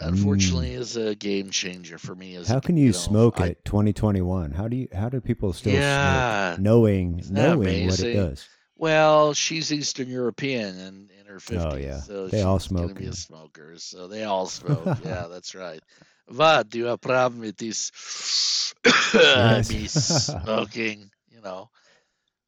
unfortunately, 0.00 0.72
is 0.72 0.96
a 0.96 1.16
game 1.16 1.50
changer 1.50 1.98
for 1.98 2.14
me. 2.14 2.36
As 2.36 2.46
Mm. 2.46 2.52
How 2.52 2.60
can 2.60 2.76
you, 2.76 2.86
know, 2.86 2.92
smoke 2.92 3.40
I- 3.40 3.46
it 3.48 3.64
2021? 3.64 4.52
How 4.52 4.68
do 4.68 4.76
you 4.76 4.88
how 4.94 5.08
do 5.08 5.20
people 5.20 5.52
still 5.52 5.72
Yeah. 5.72 6.54
smoke 6.54 6.60
knowing 6.62 7.24
knowing 7.28 7.88
what 7.88 7.98
it 7.98 8.14
does? 8.14 8.46
Well, 8.78 9.34
she's 9.34 9.72
Eastern 9.72 10.08
European 10.08 10.78
and 10.78 11.10
in 11.10 11.26
her 11.26 11.40
fifties, 11.40 11.66
Oh, 11.72 11.76
yeah. 11.76 12.00
so 12.00 12.28
They 12.28 12.42
all 12.42 12.54
gonna 12.58 12.60
smoke, 12.60 12.94
be 12.96 13.06
a 13.06 13.12
smoker. 13.12 13.74
So 13.76 14.06
they 14.08 14.22
all 14.24 14.46
smoke. 14.46 14.98
yeah, 15.04 15.26
that's 15.28 15.54
right. 15.54 15.80
But 16.30 16.68
do 16.70 16.78
you 16.78 16.84
have 16.84 16.94
a 16.94 16.98
problem 16.98 17.40
with 17.40 17.56
this? 17.56 17.90
Me 19.70 19.86
smoking, 19.88 21.10
you 21.30 21.40
know. 21.42 21.70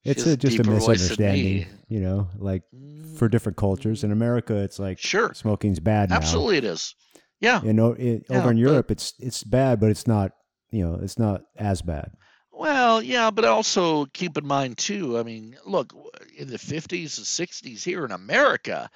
It's 0.04 0.24
a, 0.26 0.36
just 0.36 0.54
a 0.54 0.62
deeper 0.62 0.70
voice 0.78 0.84
than 0.86 0.92
misunderstanding, 1.26 1.66
you 1.88 2.00
know, 2.00 2.28
like 2.38 2.62
Mm, 2.74 3.16
for 3.18 3.28
different 3.28 3.58
cultures. 3.58 4.02
In 4.04 4.12
America, 4.12 4.56
it's 4.56 4.78
like 4.78 4.98
Sure, 4.98 5.34
smoking's 5.34 5.80
bad 5.80 6.08
now. 6.10 6.16
absolutely, 6.16 6.56
it 6.58 6.64
is. 6.64 6.94
Yeah. 7.40 7.60
You 7.62 7.72
know, 7.74 7.92
it, 7.92 8.24
Yeah, 8.30 8.38
over 8.38 8.50
in 8.50 8.56
but- 8.56 8.60
Europe, 8.60 8.90
it's 8.90 9.12
it's 9.18 9.42
bad, 9.44 9.80
but 9.80 9.90
it's 9.90 10.06
not. 10.06 10.32
You 10.70 10.86
know, 10.86 11.00
it's 11.02 11.18
not 11.18 11.42
as 11.56 11.82
bad. 11.82 12.12
Well, 12.60 13.02
yeah, 13.02 13.30
but 13.30 13.46
also 13.46 14.04
keep 14.04 14.36
in 14.36 14.46
mind 14.46 14.76
too. 14.76 15.18
I 15.18 15.22
mean, 15.22 15.56
look, 15.64 15.94
in 16.36 16.48
the 16.48 16.58
fifties 16.58 17.16
and 17.16 17.26
sixties 17.26 17.82
here 17.82 18.04
in 18.04 18.12
America, 18.12 18.90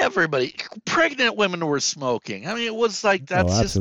everybody, 0.00 0.54
pregnant 0.84 1.36
women 1.36 1.66
were 1.66 1.80
smoking. 1.80 2.46
I 2.46 2.54
mean, 2.54 2.68
it 2.68 2.74
was 2.74 3.02
like 3.02 3.26
that's 3.26 3.58
oh, 3.58 3.62
just 3.62 3.76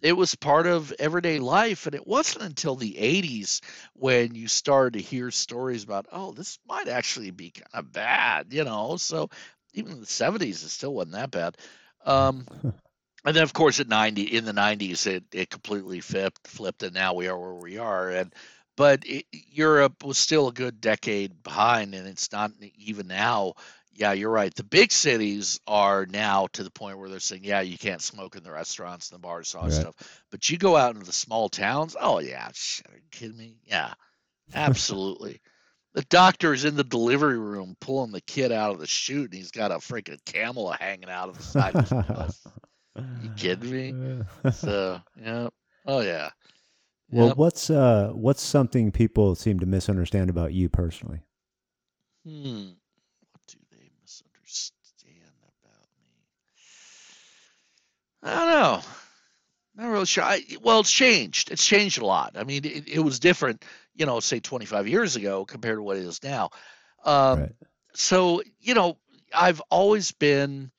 it 0.00 0.12
was 0.14 0.34
part 0.34 0.66
of 0.66 0.94
everyday 0.98 1.40
life 1.40 1.84
and 1.84 1.94
it 1.94 2.06
wasn't 2.06 2.44
until 2.44 2.74
the 2.74 2.94
80s 2.94 3.60
when 3.94 4.34
you 4.34 4.48
started 4.48 4.94
to 4.94 5.04
hear 5.04 5.30
stories 5.30 5.84
about 5.84 6.06
oh 6.10 6.32
this 6.32 6.58
might 6.68 6.88
actually 6.88 7.30
be 7.30 7.50
kind 7.50 7.66
of 7.72 7.92
bad 7.92 8.46
you 8.50 8.64
know 8.64 8.96
so 8.96 9.30
even 9.72 9.92
in 9.92 10.00
the 10.00 10.06
70s 10.06 10.64
it 10.64 10.68
still 10.68 10.94
wasn't 10.94 11.14
that 11.14 11.30
bad 11.30 11.56
um, 12.04 12.46
and 13.24 13.34
then 13.36 13.42
of 13.42 13.54
course 13.54 13.80
at 13.80 13.88
90 13.88 14.22
in 14.22 14.44
the 14.44 14.52
90s 14.52 15.06
it, 15.06 15.24
it 15.32 15.48
completely 15.48 16.00
flipped 16.00 16.46
flipped 16.46 16.82
and 16.82 16.94
now 16.94 17.14
we 17.14 17.28
are 17.28 17.38
where 17.38 17.54
we 17.54 17.78
are 17.78 18.10
and 18.10 18.34
but 18.76 19.02
it, 19.06 19.26
europe 19.32 20.04
was 20.04 20.18
still 20.18 20.48
a 20.48 20.52
good 20.52 20.80
decade 20.80 21.42
behind 21.42 21.94
and 21.94 22.06
it's 22.06 22.32
not 22.32 22.50
even 22.78 23.06
now 23.06 23.54
yeah, 23.96 24.12
you're 24.12 24.30
right. 24.30 24.52
The 24.52 24.64
big 24.64 24.90
cities 24.90 25.60
are 25.68 26.04
now 26.06 26.48
to 26.54 26.64
the 26.64 26.70
point 26.70 26.98
where 26.98 27.08
they're 27.08 27.20
saying, 27.20 27.44
yeah, 27.44 27.60
you 27.60 27.78
can't 27.78 28.02
smoke 28.02 28.34
in 28.36 28.42
the 28.42 28.50
restaurants 28.50 29.08
and 29.10 29.16
the 29.16 29.20
bars 29.22 29.54
and 29.54 29.60
all 29.60 29.68
that 29.68 29.72
Right. 29.74 29.80
stuff. 29.94 30.24
But 30.30 30.50
you 30.50 30.58
go 30.58 30.76
out 30.76 30.94
into 30.94 31.06
the 31.06 31.12
small 31.12 31.48
towns, 31.48 31.94
oh 32.00 32.18
yeah, 32.18 32.48
shit, 32.52 32.86
are 32.88 32.96
you 32.96 33.02
kidding 33.12 33.36
me? 33.36 33.56
Yeah, 33.64 33.94
absolutely. 34.54 35.40
the 35.94 36.02
doctor 36.02 36.52
is 36.52 36.64
in 36.64 36.76
the 36.76 36.84
delivery 36.84 37.38
room 37.38 37.76
pulling 37.80 38.12
the 38.12 38.20
kid 38.20 38.52
out 38.52 38.72
of 38.72 38.80
the 38.80 38.86
chute, 38.86 39.30
and 39.30 39.34
he's 39.34 39.52
got 39.52 39.70
a 39.72 39.76
freaking 39.76 40.24
camel 40.24 40.72
hanging 40.72 41.10
out 41.10 41.28
of 41.28 41.36
the 41.36 41.42
side 41.44 41.74
of 41.76 41.80
his 41.82 41.94
bus. 42.12 42.48
You 43.18 43.30
kidding 43.30 43.70
me? 43.70 43.96
So 44.50 45.00
yeah, 45.20 45.48
oh 45.86 46.00
yeah. 46.00 46.30
Well, 47.14 47.28
Yep. 47.28 47.36
what's 47.36 47.70
uh 47.70 48.10
what's 48.12 48.42
something 48.42 48.90
people 48.92 49.34
seem 49.34 49.60
to 49.60 49.66
misunderstand 49.66 50.30
about 50.30 50.52
you 50.52 50.68
personally? 50.68 51.20
Hmm. 52.24 52.70
What 53.30 53.42
do 53.46 53.58
they 53.70 53.90
misunderstand 54.02 55.32
about 55.42 55.88
me? 55.98 56.24
I 58.22 58.34
don't 58.36 58.48
know. 58.48 58.82
Not 59.76 59.90
really 59.90 60.06
sure. 60.06 60.24
I, 60.24 60.42
well, 60.62 60.80
it's 60.80 60.90
changed. 60.90 61.50
It's 61.50 61.66
changed 61.66 62.00
a 62.00 62.06
lot. 62.06 62.36
I 62.36 62.44
mean, 62.44 62.64
it, 62.64 62.88
it 62.88 63.00
was 63.00 63.18
different, 63.18 63.64
you 63.94 64.06
know, 64.06 64.20
say 64.20 64.40
25 64.40 64.86
years 64.88 65.16
ago 65.16 65.44
compared 65.44 65.78
to 65.78 65.82
what 65.82 65.96
it 65.96 66.04
is 66.04 66.22
now. 66.22 66.50
Um, 67.04 67.40
right. 67.40 67.52
So, 67.94 68.42
you 68.60 68.74
know, 68.74 68.98
I've 69.34 69.60
always 69.70 70.12
been, 70.12 70.70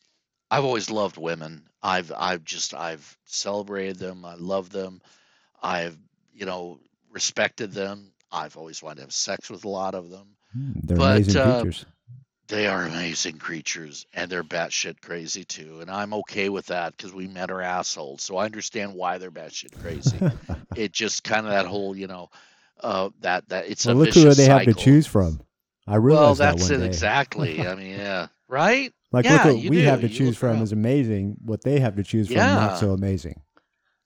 I've 0.50 0.64
always 0.64 0.90
loved 0.90 1.18
women. 1.18 1.68
I've, 1.84 2.12
I've 2.16 2.44
just, 2.46 2.74
I've 2.74 3.18
celebrated 3.26 3.98
them. 3.98 4.24
I 4.26 4.36
love 4.36 4.70
them. 4.70 5.02
I've, 5.62 5.98
you 6.36 6.46
know, 6.46 6.80
respected 7.12 7.72
them. 7.72 8.12
I've 8.32 8.58
always 8.58 8.84
wanted 8.84 8.98
to 8.98 9.02
have 9.04 9.14
sex 9.14 9.50
with 9.50 9.64
a 9.66 9.70
lot 9.70 9.96
of 9.96 10.10
them. 10.10 10.28
Hmm, 10.54 10.72
They're 10.84 10.98
but, 10.98 11.16
amazing 11.16 11.38
uh, 11.38 11.62
creatures. 11.62 11.86
They 12.48 12.68
are 12.68 12.84
amazing 12.84 13.40
creatures, 13.40 14.06
and 14.14 14.30
they're 14.30 14.44
batshit 14.44 15.02
crazy 15.02 15.46
too. 15.46 15.80
And 15.82 15.90
I'm 15.90 16.14
okay 16.14 16.50
with 16.50 16.68
that 16.68 16.96
because 16.96 17.12
we 17.12 17.28
met 17.28 17.50
our 17.50 17.62
assholes, 17.62 18.22
so 18.22 18.38
I 18.38 18.46
understand 18.46 18.94
why 18.94 19.18
they're 19.18 19.32
batshit 19.32 19.80
crazy. 19.82 20.20
it 20.76 20.92
just 20.92 21.24
kind 21.24 21.48
of 21.48 21.54
that 21.54 21.66
whole, 21.66 21.96
you 21.98 22.06
know, 22.06 22.30
uh, 22.82 23.10
that 23.22 23.50
that 23.50 23.68
it's 23.68 23.86
well, 23.88 23.96
a 23.96 23.98
look 23.98 24.14
who 24.14 24.32
they 24.34 24.46
have 24.46 24.66
to 24.66 24.74
choose 24.76 25.08
from. 25.08 25.42
I 25.88 25.96
realized 25.96 26.22
Well, 26.22 26.36
that 26.36 26.58
that's 26.58 26.70
one 26.70 26.74
it 26.74 26.84
day. 26.84 26.86
exactly. 26.86 27.68
I 27.68 27.76
mean, 27.76 27.98
yeah, 27.98 28.28
right. 28.48 28.92
Like, 29.12 29.26
Yeah, 29.26 29.46
look 29.46 29.56
what 29.56 29.70
we 29.70 29.78
do. 29.78 29.84
have 29.84 30.02
to 30.02 30.08
You 30.08 30.14
choose 30.14 30.38
from 30.38 30.62
is 30.62 30.72
amazing. 30.72 31.38
What 31.44 31.64
they 31.64 31.80
have 31.80 31.96
to 31.96 32.04
choose 32.04 32.28
from, 32.28 32.38
Yeah. 32.38 32.54
not 32.54 32.78
so 32.78 32.92
amazing. 32.92 33.42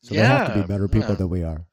So 0.01 0.13
they 0.15 0.21
have 0.21 0.47
to 0.53 0.61
be 0.61 0.67
better 0.67 0.87
people 0.87 1.09
yeah. 1.09 1.15
than 1.15 1.29
we 1.29 1.43
are. 1.43 1.65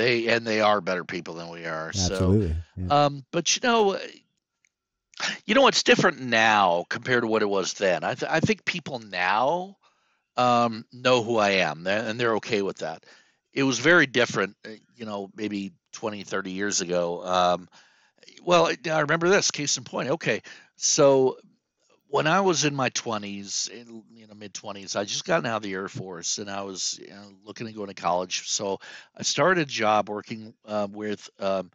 They 0.00 0.28
and 0.28 0.46
they 0.46 0.60
are 0.62 0.80
better 0.80 1.04
people 1.04 1.34
than 1.34 1.50
we 1.50 1.66
are. 1.66 1.92
So 1.92 2.12
Absolutely. 2.14 2.56
Yeah. 2.76 3.04
Um, 3.06 3.24
but 3.32 3.54
you 3.54 3.60
know, 3.62 3.98
you 5.44 5.54
know 5.54 5.62
what's 5.62 5.82
different 5.82 6.20
now 6.20 6.84
compared 6.88 7.22
to 7.22 7.26
what 7.26 7.42
it 7.42 7.48
was 7.48 7.74
then. 7.74 8.04
I, 8.04 8.14
th- 8.14 8.30
I 8.30 8.40
think 8.40 8.64
people 8.64 8.98
now 8.98 9.76
um, 10.36 10.84
know 10.92 11.22
who 11.22 11.36
I 11.36 11.50
am, 11.50 11.82
they're- 11.82 12.04
and 12.06 12.18
they're 12.18 12.36
okay 12.36 12.62
with 12.62 12.78
that. 12.78 13.04
It 13.52 13.64
was 13.64 13.78
very 13.78 14.06
different, 14.06 14.56
uh, 14.64 14.70
you 14.96 15.04
know, 15.04 15.30
maybe 15.34 15.72
20, 15.92 16.22
30 16.22 16.52
years 16.52 16.80
ago. 16.80 17.22
Um, 17.24 17.68
well, 18.44 18.70
I 18.90 19.00
remember 19.00 19.28
this 19.28 19.50
case 19.50 19.76
in 19.76 19.84
point. 19.84 20.08
Okay, 20.10 20.40
so 20.76 21.36
when 22.10 22.26
I 22.26 22.40
was 22.40 22.64
in 22.64 22.74
my 22.74 22.90
20s, 22.90 23.68
in, 23.68 24.02
you 24.14 24.26
know, 24.26 24.34
mid 24.34 24.52
20s, 24.52 24.96
I 24.96 25.04
just 25.04 25.24
gotten 25.24 25.46
out 25.46 25.58
of 25.58 25.62
the 25.62 25.72
Air 25.74 25.88
Force 25.88 26.38
and 26.38 26.50
I 26.50 26.62
was 26.62 26.98
you 27.00 27.10
know, 27.10 27.32
looking 27.44 27.66
to 27.68 27.72
go 27.72 27.82
into 27.82 27.94
college. 27.94 28.48
So 28.48 28.78
I 29.16 29.22
started 29.22 29.62
a 29.62 29.64
job 29.70 30.08
working 30.08 30.54
uh, 30.66 30.88
with 30.90 31.30
um, 31.38 31.70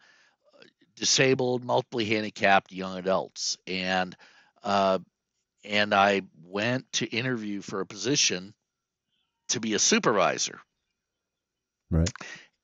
disabled, 0.95 1.63
multiply 1.63 2.03
handicapped 2.03 2.71
young 2.71 2.97
adults, 2.97 3.57
and 3.65 4.15
uh, 4.63 4.99
and 5.63 5.93
I 5.93 6.21
went 6.43 6.91
to 6.93 7.05
interview 7.05 7.61
for 7.61 7.79
a 7.81 7.85
position 7.85 8.53
to 9.49 9.59
be 9.59 9.73
a 9.73 9.79
supervisor, 9.79 10.59
Right. 11.89 12.11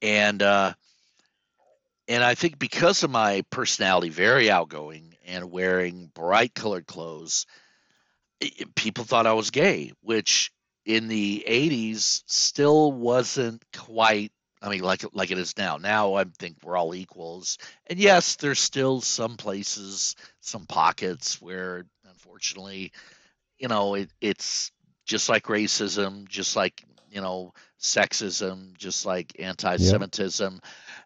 and 0.01 0.41
uh, 0.41 0.73
and 2.07 2.23
I 2.23 2.35
think 2.35 2.59
because 2.59 3.03
of 3.03 3.11
my 3.11 3.43
personality, 3.49 4.09
very 4.09 4.49
outgoing 4.49 5.15
and 5.25 5.51
wearing 5.51 6.11
bright 6.13 6.53
colored 6.53 6.85
clothes, 6.85 7.45
people 8.75 9.03
thought 9.03 9.27
I 9.27 9.33
was 9.33 9.51
gay, 9.51 9.91
which 10.01 10.51
in 10.85 11.07
the 11.07 11.43
80s 11.47 12.23
still 12.25 12.91
wasn't 12.91 13.63
quite 13.75 14.31
I 14.63 14.69
mean 14.69 14.81
like 14.81 15.03
like 15.13 15.31
it 15.31 15.39
is 15.39 15.57
now. 15.57 15.77
Now 15.77 16.15
I 16.15 16.25
think 16.37 16.57
we're 16.63 16.77
all 16.77 16.93
equals. 16.93 17.57
And 17.87 17.97
yes, 17.99 18.35
there's 18.35 18.59
still 18.59 19.01
some 19.01 19.37
places, 19.37 20.15
some 20.39 20.65
pockets 20.65 21.41
where 21.41 21.85
unfortunately, 22.05 22.91
you 23.57 23.67
know, 23.67 23.95
it, 23.95 24.11
it's 24.21 24.71
just 25.05 25.29
like 25.29 25.45
racism, 25.45 26.27
just 26.27 26.55
like, 26.55 26.83
you 27.09 27.21
know, 27.21 27.53
sexism, 27.79 28.77
just 28.77 29.05
like 29.05 29.35
anti-Semitism, 29.39 30.61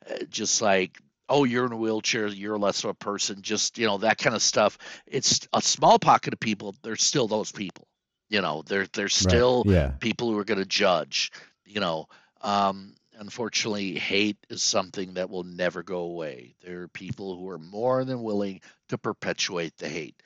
uh, 0.09 0.15
just 0.29 0.61
like 0.61 0.99
oh 1.29 1.43
you're 1.43 1.65
in 1.65 1.71
a 1.71 1.77
wheelchair 1.77 2.27
you're 2.27 2.57
less 2.57 2.83
of 2.83 2.89
a 2.91 2.93
person 2.93 3.41
just 3.41 3.77
you 3.77 3.85
know 3.85 3.97
that 3.97 4.17
kind 4.17 4.35
of 4.35 4.41
stuff 4.41 4.77
it's 5.05 5.47
a 5.53 5.61
small 5.61 5.99
pocket 5.99 6.33
of 6.33 6.39
people 6.39 6.75
there's 6.83 7.03
still 7.03 7.27
those 7.27 7.51
people 7.51 7.87
you 8.29 8.41
know 8.41 8.63
there 8.67 8.85
there's 8.93 9.15
Right. 9.19 9.45
still 9.45 9.65
Yeah. 9.65 9.93
people 9.99 10.29
who 10.29 10.37
are 10.37 10.45
going 10.45 10.59
to 10.59 10.65
judge 10.65 11.31
you 11.65 11.79
know 11.79 12.07
um 12.41 12.93
unfortunately 13.17 13.97
hate 13.97 14.37
is 14.49 14.61
something 14.61 15.13
that 15.13 15.29
will 15.29 15.43
never 15.43 15.83
go 15.83 15.99
away 15.99 16.55
there 16.63 16.81
are 16.83 16.87
people 16.89 17.35
who 17.37 17.49
are 17.49 17.59
more 17.59 18.03
than 18.03 18.21
willing 18.23 18.61
to 18.89 18.97
perpetuate 18.97 19.75
the 19.77 19.87
hate 19.87 20.21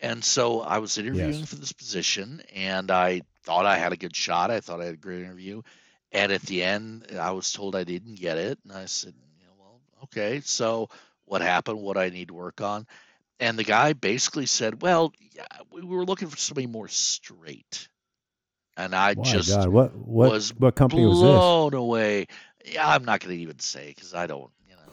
and 0.00 0.24
so 0.24 0.60
i 0.60 0.78
was 0.78 0.98
interviewing 0.98 1.44
Yes. 1.44 1.46
for 1.46 1.56
this 1.56 1.72
position 1.72 2.42
and 2.54 2.90
i 2.90 3.22
thought 3.44 3.66
i 3.66 3.78
had 3.78 3.92
a 3.92 3.96
good 3.96 4.14
shot 4.16 4.50
i 4.50 4.60
thought 4.60 4.80
i 4.80 4.84
had 4.86 4.94
a 4.94 4.98
great 4.98 5.22
interview 5.22 5.62
And 6.12 6.32
at 6.32 6.42
the 6.42 6.62
end, 6.64 7.06
I 7.18 7.30
was 7.32 7.52
told 7.52 7.76
I 7.76 7.84
didn't 7.84 8.16
get 8.18 8.36
it, 8.38 8.58
and 8.64 8.72
I 8.72 8.86
said, 8.86 9.14
you 9.14 9.20
know, 9.20 9.20
well, 9.20 9.29
okay. 10.12 10.40
So 10.44 10.88
what 11.24 11.42
happened? 11.42 11.80
What 11.80 11.96
I 11.96 12.10
need 12.10 12.28
to 12.28 12.34
work 12.34 12.60
on? 12.60 12.86
And 13.38 13.58
the 13.58 13.64
guy 13.64 13.94
basically 13.94 14.46
said, 14.46 14.82
well, 14.82 15.12
yeah, 15.34 15.46
we 15.70 15.82
were 15.82 16.04
looking 16.04 16.28
for 16.28 16.36
somebody 16.36 16.66
more 16.66 16.88
straight. 16.88 17.88
And 18.76 18.94
I 18.94 19.14
just 19.14 19.50
God, 19.50 19.68
what 19.68 19.94
what 19.96 20.30
was 20.30 20.54
what 20.54 20.74
company 20.74 21.04
was 21.06 21.20
this? 21.20 21.28
blown 21.28 21.74
away. 21.74 22.26
Yeah, 22.64 22.88
I'm 22.88 23.04
not 23.04 23.20
going 23.20 23.36
to 23.36 23.42
even 23.42 23.58
say 23.58 23.88
because 23.88 24.14
I 24.14 24.26
don't, 24.26 24.50
you 24.68 24.74
know, 24.74 24.92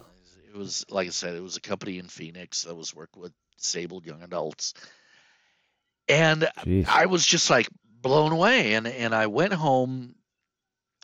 it 0.54 0.58
was 0.58 0.86
like 0.90 1.08
I 1.08 1.12
said, 1.12 1.36
it 1.36 1.44
was 1.44 1.58
a 1.58 1.62
company 1.62 1.98
in 1.98 2.08
Phoenix 2.08 2.64
that 2.64 2.76
was 2.76 2.96
working 2.96 3.22
with 3.22 3.34
disabled 3.58 4.06
young 4.06 4.24
adults, 4.24 4.74
and 6.08 6.50
Jeez. 6.66 6.88
I 6.88 7.06
was 7.06 7.26
just 7.26 7.50
like 7.50 7.70
blown 8.02 8.32
away. 8.32 8.74
And 8.74 8.88
and 8.88 9.14
I 9.14 9.28
went 9.28 9.54
home, 9.54 10.16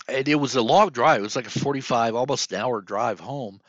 and 0.07 0.27
it 0.27 0.35
was 0.35 0.55
a 0.55 0.61
long 0.61 0.89
drive. 0.89 1.19
It 1.19 1.23
was 1.23 1.35
like 1.35 1.47
a 1.47 1.51
45, 1.51 2.15
almost 2.15 2.51
an 2.51 2.59
hour 2.59 2.81
drive 2.81 3.19
home. 3.19 3.61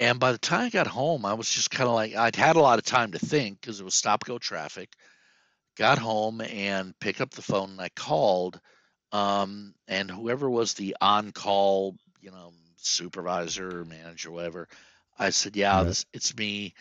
And 0.00 0.18
by 0.18 0.32
the 0.32 0.38
time 0.38 0.62
I 0.62 0.70
got 0.70 0.86
home, 0.88 1.26
I 1.26 1.34
was 1.34 1.50
just 1.50 1.70
kind 1.70 1.88
of 1.88 1.94
like 1.94 2.16
I'd 2.16 2.34
had 2.36 2.56
a 2.56 2.60
lot 2.60 2.78
of 2.78 2.86
time 2.86 3.12
to 3.12 3.18
think 3.18 3.60
because 3.60 3.80
it 3.80 3.84
was 3.84 3.94
stop 3.94 4.24
go 4.24 4.38
traffic. 4.38 4.88
Got 5.76 5.98
home 5.98 6.40
and 6.40 6.98
picked 7.00 7.20
up 7.20 7.30
the 7.30 7.42
phone 7.42 7.70
and 7.72 7.80
I 7.80 7.90
called, 7.90 8.60
um, 9.12 9.74
and 9.88 10.10
whoever 10.10 10.50
was 10.50 10.74
the 10.74 10.96
on 11.00 11.32
call, 11.32 11.96
you 12.20 12.30
know, 12.30 12.52
supervisor, 12.76 13.84
manager, 13.84 14.30
whatever, 14.30 14.68
I 15.18 15.30
said, 15.30 15.56
"Yeah, 15.56 15.84
this 15.84 16.06
it's 16.14 16.36
me. 16.36 16.74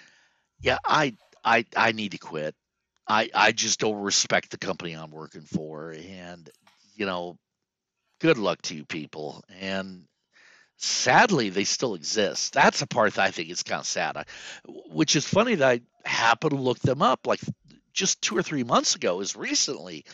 Yeah, 0.61 0.79
I 0.85 1.15
I 1.45 1.65
I 1.77 1.93
need 1.93 2.13
to 2.13 2.19
quit. 2.19 2.55
I 3.07 3.29
I 3.33 3.51
just 3.53 3.79
don't 3.79 4.01
respect 4.03 4.51
the 4.51 4.59
company 4.59 4.93
I'm 4.93 5.11
working 5.11 5.43
for, 5.43 5.91
and 5.91 6.49
you 6.95 7.05
know, 7.05 7.37
good 8.21 8.37
luck 8.39 8.61
to 8.63 8.75
you 8.75 8.85
people." 8.85 9.43
And 9.61 10.08
sadly, 10.79 11.49
they 11.49 11.65
still 11.65 11.93
exist. 11.93 12.53
That's 12.53 12.79
the 12.79 12.87
part 12.87 13.13
that 13.15 13.23
I 13.27 13.31
think 13.31 13.49
is 13.49 13.63
kind 13.63 13.79
of 13.81 13.85
sad. 13.85 14.17
I, 14.17 14.25
which 14.65 15.15
is 15.15 15.25
funny 15.27 15.55
that 15.55 15.69
I 15.69 15.81
happened 16.09 16.51
to 16.51 16.57
look 16.57 16.79
them 16.79 17.01
up 17.01 17.27
like 17.27 17.41
just 17.93 18.21
two 18.21 18.35
or 18.37 18.41
three 18.41 18.63
months 18.63 18.95
ago, 18.95 19.19
as 19.21 19.35
recently, 19.35 20.05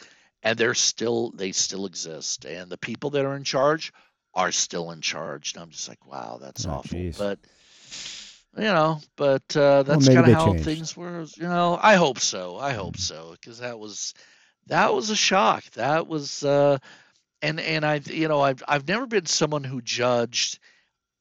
and 0.44 0.58
they're 0.58 0.74
still 0.74 1.32
they 1.32 1.52
still 1.52 1.86
exist, 1.86 2.46
and 2.46 2.70
the 2.72 2.78
people 2.78 3.12
that 3.12 3.26
are 3.26 3.36
in 3.36 3.44
charge 3.44 3.94
are 4.34 4.52
still 4.52 4.92
in 4.92 5.02
charge. 5.02 5.54
And 5.54 5.64
I'm 5.64 5.70
just 5.70 5.88
like, 5.88 6.06
wow, 6.06 6.40
that's 6.42 6.66
Oh, 6.66 6.72
awful. 6.72 6.90
geez. 6.90 7.18
But 7.18 7.40
you 8.58 8.64
know, 8.64 9.02
but 9.18 9.56
uh, 9.56 9.84
that's 9.84 10.08
maybe 10.08 10.16
kind 10.22 10.28
of 10.32 10.34
how 10.34 10.46
changed. 10.48 10.64
things 10.66 10.98
were. 10.98 11.26
You 11.36 11.44
know, 11.44 11.78
I 11.82 11.96
hope 11.96 12.20
so. 12.20 12.58
I 12.58 12.74
hope 12.74 12.98
so 12.98 13.32
because 13.34 13.60
that 13.60 13.78
was 13.78 14.14
that 14.68 14.94
was 14.94 15.10
a 15.12 15.16
shock. 15.16 15.64
That 15.72 16.08
was. 16.08 16.44
Uh, 16.44 16.80
and 17.46 17.60
and 17.60 17.86
I 17.86 18.02
you 18.06 18.28
know 18.28 18.42
I've 18.42 18.64
I've 18.68 18.88
never 18.88 19.06
been 19.06 19.26
someone 19.26 19.64
who 19.64 19.82
judged 19.82 20.60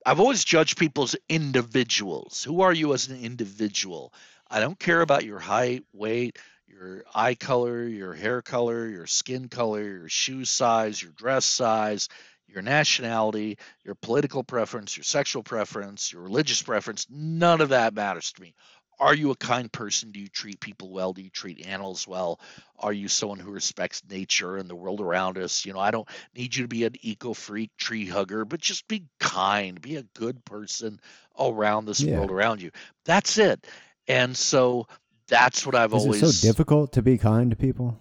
I've 0.06 0.20
always 0.20 0.44
judged 0.44 0.78
people 0.78 1.04
as 1.04 1.16
individuals. 1.28 2.44
Who 2.44 2.60
are 2.60 2.72
you 2.72 2.92
as 2.92 3.08
an 3.08 3.18
individual? 3.20 4.12
I 4.50 4.60
don't 4.60 4.78
care 4.78 5.00
about 5.00 5.24
your 5.24 5.38
height, 5.38 5.84
weight, 5.94 6.38
your 6.66 7.04
eye 7.14 7.34
color, 7.34 7.86
your 7.86 8.12
hair 8.12 8.42
color, 8.42 8.86
your 8.86 9.06
skin 9.06 9.48
color, 9.48 9.82
your 9.82 10.08
shoe 10.08 10.44
size, 10.44 11.00
your 11.00 11.12
dress 11.12 11.46
size, 11.46 12.10
your 12.46 12.62
nationality, 12.62 13.58
your 13.82 13.94
political 13.94 14.44
preference, 14.44 14.96
your 14.96 15.04
sexual 15.04 15.42
preference, 15.42 16.12
your 16.12 16.22
religious 16.22 16.62
preference. 16.62 17.06
None 17.10 17.62
of 17.62 17.70
that 17.70 17.94
matters 17.94 18.32
to 18.32 18.42
me. 18.42 18.54
Are 19.00 19.14
you 19.14 19.30
a 19.30 19.36
kind 19.36 19.70
person? 19.72 20.12
Do 20.12 20.20
you 20.20 20.28
treat 20.28 20.60
people 20.60 20.90
well? 20.90 21.12
Do 21.12 21.22
you 21.22 21.30
treat 21.30 21.66
animals 21.66 22.06
well? 22.06 22.40
Are 22.78 22.92
you 22.92 23.08
someone 23.08 23.38
who 23.38 23.50
respects 23.50 24.02
nature 24.08 24.56
and 24.56 24.68
the 24.68 24.74
world 24.76 25.00
around 25.00 25.38
us? 25.38 25.64
You 25.66 25.72
know, 25.72 25.80
I 25.80 25.90
don't 25.90 26.08
need 26.34 26.54
you 26.54 26.64
to 26.64 26.68
be 26.68 26.84
an 26.84 26.94
eco 27.02 27.32
freak, 27.34 27.70
tree 27.76 28.06
hugger, 28.06 28.44
but 28.44 28.60
just 28.60 28.86
be 28.88 29.04
kind, 29.20 29.80
be 29.80 29.96
a 29.96 30.04
good 30.14 30.44
person 30.44 31.00
around 31.38 31.86
this 31.86 32.00
Yeah. 32.00 32.16
world 32.16 32.30
around 32.30 32.62
you. 32.62 32.70
That's 33.04 33.38
it. 33.38 33.66
And 34.06 34.36
so 34.36 34.86
that's 35.28 35.64
what 35.66 35.74
I've 35.74 35.94
Is 35.94 36.04
always 36.04 36.26
it 36.26 36.32
so 36.32 36.46
difficult 36.46 36.92
to 36.92 37.02
be 37.02 37.18
kind 37.18 37.50
to 37.50 37.56
people? 37.56 37.98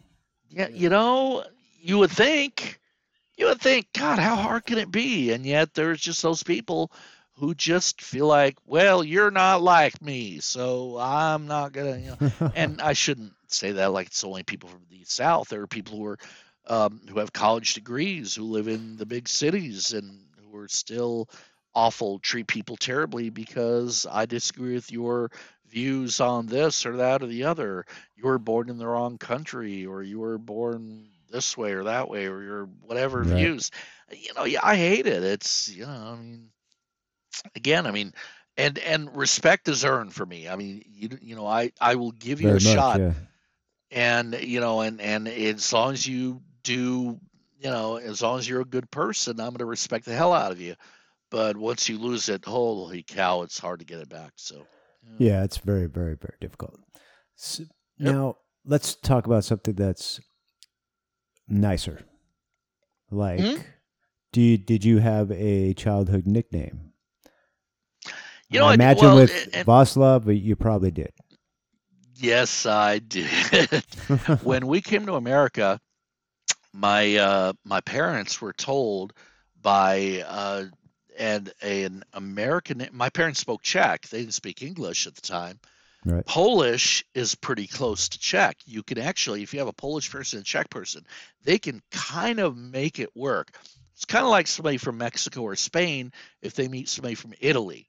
yeah, 0.49 0.67
you 0.69 0.89
know, 0.89 1.43
you 1.81 1.97
would 1.99 2.11
think, 2.11 2.79
you 3.37 3.47
would 3.47 3.61
think, 3.61 3.87
God, 3.93 4.19
how 4.19 4.35
hard 4.35 4.65
can 4.65 4.77
it 4.77 4.91
be? 4.91 5.31
And 5.31 5.45
yet 5.45 5.73
there's 5.73 6.01
just 6.01 6.21
those 6.21 6.43
people 6.43 6.91
who 7.37 7.53
just 7.55 8.01
feel 8.01 8.27
like, 8.27 8.55
well, 8.65 9.03
you're 9.03 9.31
not 9.31 9.61
like 9.61 10.01
me, 10.01 10.39
so 10.39 10.97
I'm 10.99 11.47
not 11.47 11.71
gonna, 11.73 11.97
you 11.97 12.09
know. 12.11 12.17
And 12.53 12.81
I 12.81 12.93
shouldn't 12.93 13.33
say 13.47 13.71
that 13.73 13.91
like 13.93 14.07
it's 14.07 14.23
only 14.23 14.43
people 14.43 14.69
from 14.69 14.83
the 14.89 15.03
South. 15.05 15.49
There 15.49 15.61
are 15.61 15.67
people 15.67 15.97
who 15.97 16.05
are 16.05 16.17
um, 16.67 17.01
who 17.09 17.19
have 17.19 17.33
college 17.33 17.73
degrees 17.73 18.35
who 18.35 18.43
live 18.43 18.67
in 18.67 18.95
the 18.97 19.05
big 19.05 19.27
cities 19.27 19.93
and 19.93 20.25
who 20.41 20.57
are 20.57 20.67
still 20.67 21.29
awful, 21.73 22.19
treat 22.19 22.47
people 22.47 22.77
terribly 22.77 23.29
because 23.29 24.05
I 24.09 24.25
disagree 24.25 24.73
with 24.75 24.91
your 24.91 25.31
views 25.67 26.19
on 26.21 26.45
this 26.47 26.85
or 26.85 26.97
that 26.97 27.21
or 27.23 27.27
the 27.27 27.45
other. 27.45 27.85
You 28.15 28.25
were 28.25 28.39
born 28.39 28.69
in 28.69 28.77
the 28.77 28.87
wrong 28.87 29.17
country, 29.17 29.85
or 29.85 30.01
you 30.03 30.19
were 30.19 30.37
born 30.37 31.07
this 31.31 31.57
way 31.57 31.73
or 31.73 31.83
that 31.85 32.09
way, 32.09 32.27
or 32.27 32.41
your 32.43 32.65
whatever 32.81 33.23
Right. 33.23 33.25
views. 33.25 33.71
You 34.11 34.33
know, 34.35 34.45
yeah, 34.45 34.59
I 34.63 34.75
hate 34.75 35.07
it. 35.07 35.23
It's 35.23 35.69
you 35.69 35.85
know, 35.85 35.89
I 35.91 36.15
mean, 36.15 36.49
again, 37.55 37.85
I 37.87 37.91
mean, 37.91 38.13
and 38.57 38.77
and 38.79 39.15
respect 39.15 39.67
is 39.67 39.85
earned 39.85 40.13
for 40.13 40.25
me. 40.25 40.47
I 40.49 40.55
mean, 40.55 40.83
you 40.87 41.09
you 41.21 41.35
know, 41.35 41.47
I 41.47 41.71
I 41.81 41.95
will 41.95 42.11
give 42.11 42.41
you 42.41 42.47
Very 42.47 42.57
a 42.57 42.61
much, 42.61 42.63
shot 42.63 42.99
yeah. 42.99 43.13
and 43.91 44.33
you 44.41 44.59
know 44.59 44.81
and 44.81 44.99
and 45.01 45.27
as 45.27 45.71
long 45.73 45.93
as 45.93 46.05
you 46.07 46.41
do 46.63 47.19
you 47.59 47.69
know 47.69 47.97
as 47.97 48.21
long 48.21 48.39
as 48.39 48.47
you're 48.47 48.61
a 48.61 48.65
good 48.65 48.89
person 48.91 49.39
i'm 49.39 49.49
going 49.49 49.59
to 49.59 49.65
respect 49.65 50.05
the 50.05 50.15
hell 50.15 50.33
out 50.33 50.51
of 50.51 50.59
you 50.59 50.75
but 51.31 51.57
once 51.57 51.89
you 51.89 51.97
lose 51.97 52.29
it 52.29 52.45
holy 52.45 53.03
cow 53.03 53.41
it's 53.43 53.59
hard 53.59 53.79
to 53.79 53.85
get 53.85 53.99
it 53.99 54.09
back 54.09 54.31
so 54.35 54.65
Yeah, 55.19 55.43
it's 55.43 55.57
very, 55.57 55.85
very, 55.87 56.15
very 56.15 56.37
difficult. 56.39 56.79
S 57.37 57.61
Yep. 57.99 58.15
Now, 58.15 58.37
let's 58.65 58.95
talk 58.95 59.25
about 59.27 59.43
something 59.43 59.75
that's 59.75 60.19
nicer. 61.47 62.01
Like, 63.11 63.39
Hmm? 63.39 63.61
do 64.31 64.41
you, 64.41 64.57
did 64.57 64.83
you 64.83 64.99
have 64.99 65.31
a 65.31 65.73
childhood 65.73 66.25
nickname? 66.25 66.92
You 68.53 68.59
know 68.59 68.67
I 68.67 68.75
imagine 68.75 69.05
well, 69.05 69.15
with 69.15 69.49
and- 69.53 69.65
Vaslav, 69.65 70.25
but 70.25 70.35
you 70.35 70.55
probably 70.55 70.91
did. 70.91 71.11
yes 72.15 72.65
i 72.65 72.99
did 72.99 73.27
when 74.43 74.67
we 74.67 74.81
came 74.81 75.05
to 75.07 75.15
america 75.15 75.79
my 76.71 77.15
uh 77.15 77.53
my 77.65 77.81
parents 77.81 78.39
were 78.41 78.53
told 78.53 79.13
by 79.61 80.23
uh 80.27 80.65
and 81.17 81.51
an 81.61 82.03
american 82.13 82.87
my 82.91 83.09
parents 83.09 83.39
spoke 83.39 83.61
czech 83.61 84.07
they 84.09 84.19
didn't 84.19 84.33
speak 84.33 84.61
english 84.61 85.07
at 85.07 85.15
the 85.15 85.21
time 85.21 85.59
right. 86.05 86.25
Polish 86.25 87.03
is 87.13 87.35
pretty 87.35 87.67
close 87.67 88.09
to 88.09 88.19
Czech. 88.19 88.57
You 88.65 88.83
can 88.83 88.97
actually, 88.97 89.43
if 89.43 89.53
you 89.53 89.59
have 89.59 89.67
a 89.67 89.73
Polish 89.73 90.09
person 90.11 90.37
and 90.37 90.45
a 90.45 90.45
Czech 90.45 90.69
person, 90.69 91.05
they 91.43 91.59
can 91.59 91.81
kind 91.91 92.39
of 92.39 92.57
make 92.57 92.99
it 92.99 93.15
work. 93.15 93.55
It's 93.95 94.05
kind 94.05 94.25
of 94.25 94.31
like 94.31 94.47
somebody 94.47 94.77
from 94.77 94.97
Mexico 94.97 95.41
or 95.41 95.55
Spain 95.55 96.11
if 96.41 96.55
they 96.55 96.67
meet 96.67 96.89
somebody 96.89 97.15
from 97.15 97.33
Italy. 97.39 97.87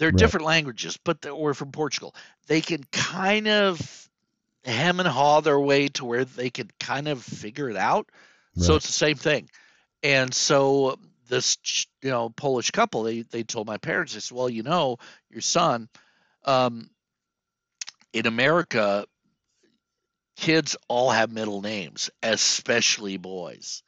They're 0.00 0.08
Right. 0.08 0.18
different 0.18 0.46
languages, 0.46 0.96
but 0.96 1.20
they're, 1.20 1.30
or 1.32 1.52
from 1.52 1.72
Portugal. 1.72 2.14
They 2.46 2.62
can 2.62 2.84
kind 2.90 3.46
of 3.46 4.08
hem 4.64 4.98
and 4.98 5.06
haw 5.08 5.40
their 5.40 5.60
way 5.60 5.88
to 5.88 6.06
where 6.06 6.24
they 6.24 6.48
can 6.48 6.70
kind 6.80 7.06
of 7.06 7.22
figure 7.22 7.68
it 7.68 7.76
out. 7.76 8.08
So 8.56 8.76
it's 8.76 8.86
the 8.86 8.92
same 8.94 9.16
thing. 9.16 9.50
And 10.02 10.32
so 10.32 10.98
this, 11.28 11.58
you 12.00 12.08
know, 12.08 12.30
Polish 12.30 12.70
couple, 12.70 13.02
they 13.02 13.22
they 13.22 13.42
told 13.42 13.66
my 13.66 13.76
parents, 13.76 14.14
they 14.14 14.20
said, 14.20 14.34
well, 14.34 14.48
you 14.48 14.62
know, 14.62 14.96
your 15.28 15.42
son, 15.42 15.90
um, 16.46 16.88
in 18.14 18.26
America, 18.26 19.06
kids 20.36 20.76
all 20.88 21.10
have 21.10 21.30
middle 21.30 21.60
names, 21.60 22.08
especially 22.22 23.18
boys. 23.18 23.82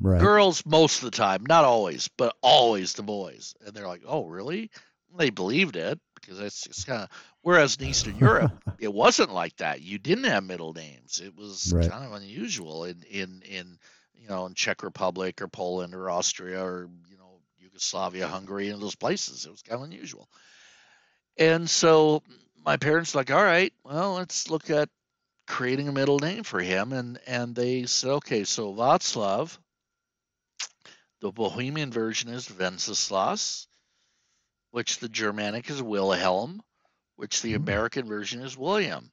Right. 0.00 0.20
Girls 0.20 0.66
most 0.66 0.98
of 0.98 1.04
the 1.04 1.16
time, 1.16 1.46
not 1.46 1.64
always, 1.64 2.08
but 2.08 2.36
always 2.42 2.94
the 2.94 3.04
boys. 3.04 3.54
And 3.64 3.72
they're 3.72 3.86
like, 3.86 4.02
"Oh, 4.04 4.24
really?" 4.24 4.72
They 5.16 5.30
believed 5.30 5.76
it 5.76 5.98
because 6.14 6.38
that's 6.38 6.62
just 6.64 6.86
kind 6.86 7.02
of. 7.02 7.10
Whereas 7.42 7.76
in 7.76 7.84
Eastern 7.84 8.16
Europe, 8.16 8.52
it 8.78 8.92
wasn't 8.92 9.32
like 9.32 9.56
that. 9.56 9.80
You 9.82 9.98
didn't 9.98 10.24
have 10.24 10.44
middle 10.44 10.72
names. 10.72 11.20
It 11.24 11.36
was 11.36 11.74
Right. 11.74 11.88
kind 11.88 12.04
of 12.04 12.12
unusual 12.12 12.84
in 12.84 13.02
in 13.08 13.42
in 13.42 13.78
you 14.14 14.28
know 14.28 14.46
in 14.46 14.54
Czech 14.54 14.82
Republic 14.82 15.40
or 15.42 15.48
Poland 15.48 15.94
or 15.94 16.10
Austria 16.10 16.64
or 16.64 16.88
you 17.10 17.16
know 17.18 17.40
Yugoslavia, 17.58 18.26
Hungary, 18.28 18.68
and 18.70 18.82
those 18.82 18.96
places. 18.96 19.46
It 19.46 19.50
was 19.50 19.62
kind 19.62 19.80
of 19.80 19.86
unusual. 19.86 20.28
And 21.36 21.68
so 21.70 22.22
my 22.64 22.76
parents 22.76 23.14
like, 23.14 23.30
all 23.30 23.42
right, 23.42 23.72
well, 23.84 24.14
let's 24.14 24.50
look 24.50 24.70
at 24.70 24.88
creating 25.46 25.88
a 25.88 25.92
middle 25.92 26.18
name 26.20 26.44
for 26.44 26.60
him. 26.60 26.92
And 26.92 27.18
and 27.26 27.54
they 27.54 27.86
said, 27.86 28.10
okay, 28.10 28.44
so 28.44 28.72
Václav, 28.74 29.58
the 31.20 31.32
Bohemian 31.32 31.90
version 31.90 32.28
is 32.30 32.48
Wenceslas, 32.50 33.66
which 34.74 34.98
the 34.98 35.08
Germanic 35.08 35.70
is 35.70 35.82
Wilhelm, 35.82 36.62
which 37.16 37.42
the 37.42 37.54
Hmm. 37.54 37.54
American 37.54 38.06
version 38.06 38.42
is 38.42 38.56
William. 38.56 39.12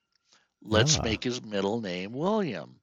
Let's 0.63 1.01
Ah. 1.01 1.03
make 1.03 1.23
his 1.23 1.43
middle 1.43 1.81
name 1.81 2.13
William. 2.13 2.79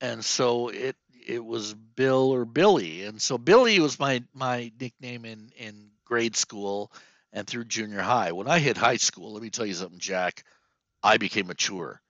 And 0.00 0.24
so 0.24 0.68
it 0.68 0.96
it 1.26 1.44
was 1.44 1.74
Bill 1.74 2.30
or 2.32 2.44
Billy, 2.44 3.04
and 3.04 3.20
so 3.22 3.38
Billy 3.38 3.80
was 3.80 3.98
my 3.98 4.24
my 4.34 4.72
nickname 4.80 5.24
in 5.24 5.50
in 5.56 5.90
grade 6.04 6.36
school 6.36 6.92
and 7.32 7.46
through 7.46 7.64
junior 7.66 8.02
high. 8.02 8.32
When 8.32 8.48
I 8.48 8.58
hit 8.60 8.76
high 8.76 8.96
school, 8.98 9.32
let 9.32 9.42
me 9.42 9.50
tell 9.50 9.66
you 9.66 9.74
something, 9.74 9.98
Jack. 10.00 10.44
I 11.02 11.18
became 11.18 11.46
mature. 11.48 12.02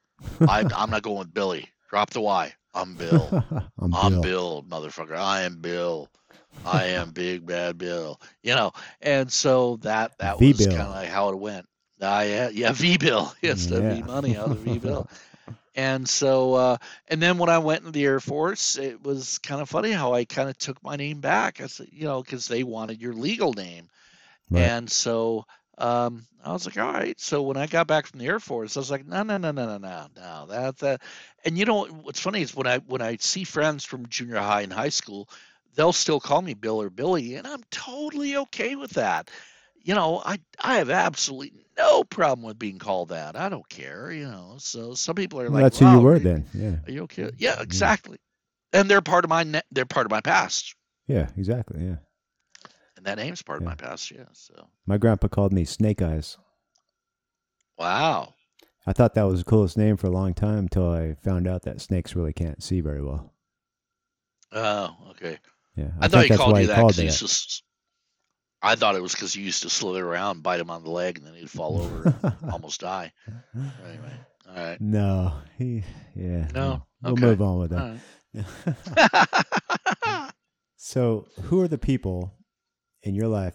I, 0.46 0.64
I'm 0.74 0.90
not 0.90 1.02
going 1.02 1.18
with 1.18 1.34
Billy. 1.34 1.70
Drop 1.90 2.10
the 2.10 2.20
Y. 2.20 2.54
I'm 2.74 2.96
Bill. 2.96 3.36
I'm, 3.78 3.92
I'm 3.92 4.20
Bill. 4.20 4.20
Bill, 4.20 4.62
motherfucker. 4.64 5.16
I 5.16 5.42
am 5.42 5.60
Bill. 5.60 6.10
I 6.64 6.84
am 6.86 7.11
Big 7.11 7.46
Bad 7.46 7.78
Bill. 7.78 8.20
You 8.42 8.55
know, 8.55 8.72
and 9.00 9.32
so 9.32 9.76
that 9.82 10.18
that 10.18 10.40
was 10.40 10.57
V-Bill. 10.59 10.76
kind 10.76 10.88
of 10.88 10.94
like 10.94 11.09
how 11.09 11.30
it 11.30 11.38
went. 11.38 11.66
I 12.00 12.24
yeah, 12.24 12.48
yeah, 12.48 12.72
V 12.72 12.98
Bill. 12.98 13.32
Yes, 13.42 13.66
the 13.66 13.80
V 13.80 14.03
money 14.03 14.36
out 14.36 14.50
of 14.50 14.59
V 14.59 14.78
Bill. 14.78 15.09
And 15.74 16.07
so, 16.07 16.53
uh, 16.53 16.76
and 17.09 17.22
then 17.22 17.38
when 17.38 17.48
I 17.48 17.57
went 17.57 17.80
into 17.80 17.92
the 17.92 18.05
Air 18.05 18.20
Force, 18.20 18.76
it 18.76 19.03
was 19.03 19.38
kind 19.38 19.62
of 19.62 19.70
funny 19.70 19.90
how 19.90 20.12
I 20.12 20.26
kind 20.26 20.50
of 20.50 20.59
took 20.59 20.82
my 20.84 20.96
name 20.96 21.20
back. 21.20 21.62
I 21.62 21.66
said, 21.66 21.88
you 21.90 22.05
know, 22.05 22.22
because 22.22 22.46
they 22.46 22.62
wanted 22.62 23.00
your 23.00 23.14
legal 23.14 23.55
name. 23.55 23.88
Right. 24.50 24.64
And 24.64 24.90
so 24.90 25.46
um, 25.78 26.26
I 26.44 26.53
was 26.53 26.66
like, 26.66 26.78
all 26.78 26.92
right. 26.92 27.18
So 27.18 27.42
when 27.42 27.57
I 27.57 27.66
got 27.66 27.86
back 27.86 28.07
from 28.07 28.20
the 28.20 28.26
Air 28.26 28.38
Force, 28.38 28.76
I 28.76 28.80
was 28.80 28.90
like, 28.90 29.07
no, 29.07 29.22
no, 29.22 29.38
no, 29.38 29.50
no, 29.50 29.64
no, 29.64 29.78
no, 29.78 30.07
no. 30.14 30.46
That 30.48 30.78
that. 30.78 31.03
And 31.44 31.57
you 31.57 31.64
know 31.64 31.86
what's 31.86 32.20
funny 32.20 32.42
is 32.42 32.55
when 32.55 32.66
I 32.66 32.78
when 32.78 33.00
I 33.00 33.16
see 33.16 33.44
friends 33.44 33.84
from 33.84 34.09
junior 34.09 34.38
high 34.38 34.62
and 34.62 34.72
high 34.72 34.90
school, 34.90 35.28
they'll 35.74 35.92
still 35.92 36.20
call 36.20 36.42
me 36.42 36.54
Bill 36.54 36.80
or 36.80 36.90
Billy, 36.90 37.34
and 37.36 37.46
I'm 37.46 37.62
totally 37.70 38.36
okay 38.36 38.76
with 38.76 38.92
that. 38.92 39.30
You 39.84 39.94
know, 39.94 40.22
I 40.24 40.38
I 40.60 40.76
have 40.76 40.90
absolutely 40.90 41.64
no 41.76 42.04
problem 42.04 42.46
with 42.46 42.58
being 42.58 42.78
called 42.78 43.08
that. 43.08 43.34
I 43.36 43.48
don't 43.48 43.68
care. 43.68 44.12
You 44.12 44.26
know, 44.28 44.54
so 44.58 44.94
some 44.94 45.14
people 45.16 45.40
are 45.40 45.44
Well, 45.44 45.54
like, 45.54 45.62
that's 45.64 45.78
who 45.78 45.90
you 45.90 46.00
were 46.00 46.18
then. 46.18 46.46
Yeah. 46.54 46.76
Are 46.86 46.92
you 46.92 47.02
okay? 47.04 47.24
Mm, 47.24 47.34
yeah, 47.38 47.56
mm. 47.56 47.62
exactly. 47.62 48.18
And 48.72 48.88
they're 48.90 49.00
part 49.02 49.24
of 49.24 49.28
my 49.30 49.42
ne- 49.42 49.62
they're 49.72 49.84
part 49.86 50.06
of 50.06 50.10
my 50.10 50.20
past, 50.20 50.74
Yeah. 51.08 51.28
Exactly. 51.36 51.84
Yeah. 51.84 51.96
and 52.96 53.04
that 53.06 53.18
name's 53.18 53.42
part 53.42 53.58
of 53.58 53.64
my 53.64 53.74
past. 53.74 54.10
Yeah. 54.10 54.24
So 54.32 54.68
My 54.86 54.98
grandpa 54.98 55.28
called 55.28 55.52
me 55.52 55.64
Snake 55.64 56.00
Eyes. 56.00 56.38
wow. 57.78 58.34
I 58.86 58.92
thought 58.92 59.14
that 59.14 59.22
was 59.24 59.40
the 59.40 59.44
coolest 59.50 59.76
name 59.76 59.96
for 59.96 60.08
a 60.08 60.10
long 60.10 60.34
time 60.34 60.58
until 60.58 60.90
I 60.90 61.14
found 61.22 61.46
out 61.46 61.62
that 61.62 61.80
snakes 61.80 62.16
really 62.16 62.32
can't 62.32 62.62
see 62.62 62.80
very 62.80 63.02
well. 63.02 63.32
Oh, 64.52 64.96
okay. 65.10 65.38
Yeah. 65.76 65.88
I, 66.00 66.08
thought 66.08 66.10
think 66.10 66.22
he 66.24 66.28
that's 66.28 66.38
called 66.40 66.52
why 66.52 66.60
you 66.60 66.66
that 66.66 66.76
called 66.76 66.88
because 66.88 66.96
he 66.96 67.02
me 67.02 67.08
used 67.08 67.60
to. 68.60 68.76
thought 68.76 68.94
it 68.94 69.02
was 69.02 69.12
because 69.12 69.34
he 69.34 69.42
used 69.42 69.62
to 69.62 69.70
slither 69.70 70.06
around, 70.06 70.42
bite 70.42 70.60
him 70.60 70.70
on 70.70 70.84
the 70.84 70.90
leg, 70.90 71.18
and 71.18 71.26
then 71.26 71.34
he'd 71.34 71.50
fall 71.50 71.80
over 71.80 72.14
and 72.22 72.36
almost 72.52 72.80
die. 72.80 73.12
Anyway, 73.54 74.12
all 74.48 74.54
right. 74.54 74.80
No, 74.80 75.34
he, 75.56 75.82
yeah. 76.14 76.48
No? 76.54 76.84
We'll 77.02 77.12
Okay. 77.14 77.22
move 77.22 77.42
on 77.42 77.58
with 77.58 77.70
that. 77.70 77.98
right. 78.34 80.30
so, 80.76 81.26
who 81.44 81.60
are 81.60 81.68
the 81.68 81.78
people 81.78 82.34
in 83.02 83.14
your 83.14 83.28
life 83.28 83.54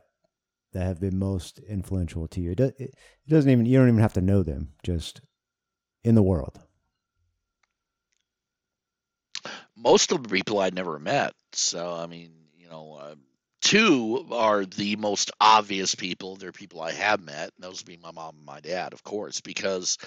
that 0.74 0.84
have 0.86 0.99
been 0.99 1.18
most 1.18 1.59
influential 1.59 2.28
to 2.30 2.41
you? 2.41 2.51
It, 2.51 2.57
do, 2.57 2.63
it, 2.65 2.76
it 2.80 2.93
doesn't 3.30 3.49
even, 3.49 3.65
you 3.65 3.78
don't 3.78 3.88
even 3.88 4.01
have 4.01 4.13
to 4.13 4.22
know 4.22 4.43
them, 4.43 4.74
just 4.84 5.22
in 6.03 6.15
the 6.15 6.24
world. 6.24 6.59
Most 9.76 10.11
of 10.11 10.24
the 10.24 10.30
people 10.30 10.59
I'd 10.59 10.74
never 10.74 10.97
met. 10.99 11.34
So, 11.58 11.93
I 11.93 12.05
mean, 12.08 12.32
you 12.58 12.70
know, 12.70 12.93
uh, 12.99 13.16
two 13.62 14.28
are 14.32 14.66
the 14.66 14.95
most 14.95 15.32
obvious 15.41 15.95
people. 15.95 16.36
They're 16.36 16.51
people 16.51 16.82
I 16.82 16.91
have 16.91 17.22
met. 17.22 17.51
And 17.55 17.64
those 17.64 17.82
would 17.82 17.88
be 17.88 17.97
my 17.97 18.12
mom 18.12 18.36
and 18.38 18.45
my 18.45 18.60
dad, 18.60 18.93
of 18.93 19.03
course, 19.03 19.41
because 19.41 19.97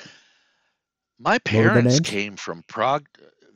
my 1.19 1.39
parents 1.39 2.01
came 2.01 2.37
from 2.37 2.63
Prague. 2.67 3.07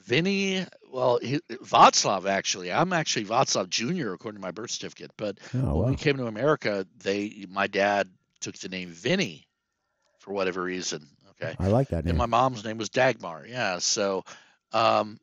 Vinny, 0.05 0.67
well, 0.93 1.19
he, 1.23 1.41
Václav, 1.51 2.27
actually. 2.27 2.71
I'm 2.71 2.93
actually 2.93 3.25
Václav 3.25 3.71
Jr., 3.71 4.13
according 4.13 4.39
to 4.41 4.47
my 4.47 4.51
birth 4.51 4.73
certificate. 4.73 5.13
But 5.17 5.39
Oh, 5.55 5.59
when 5.59 5.75
wow. 5.75 5.89
we 5.91 5.97
came 5.97 6.19
to 6.19 6.27
America, 6.27 6.87
they 7.03 7.47
my 7.49 7.67
dad 7.67 8.11
took 8.41 8.57
the 8.59 8.69
name 8.69 8.91
Vinny 8.91 9.47
for 10.19 10.33
whatever 10.33 10.63
reason. 10.63 11.07
Okay. 11.31 11.55
I 11.59 11.69
like 11.69 11.89
that 11.89 12.05
And 12.05 12.19
my 12.19 12.27
mom's 12.27 12.65
name 12.65 12.77
was 12.77 12.91
Dagmar. 12.91 13.47
Yeah. 13.49 13.79
So 13.79 14.25
um, 14.73 15.19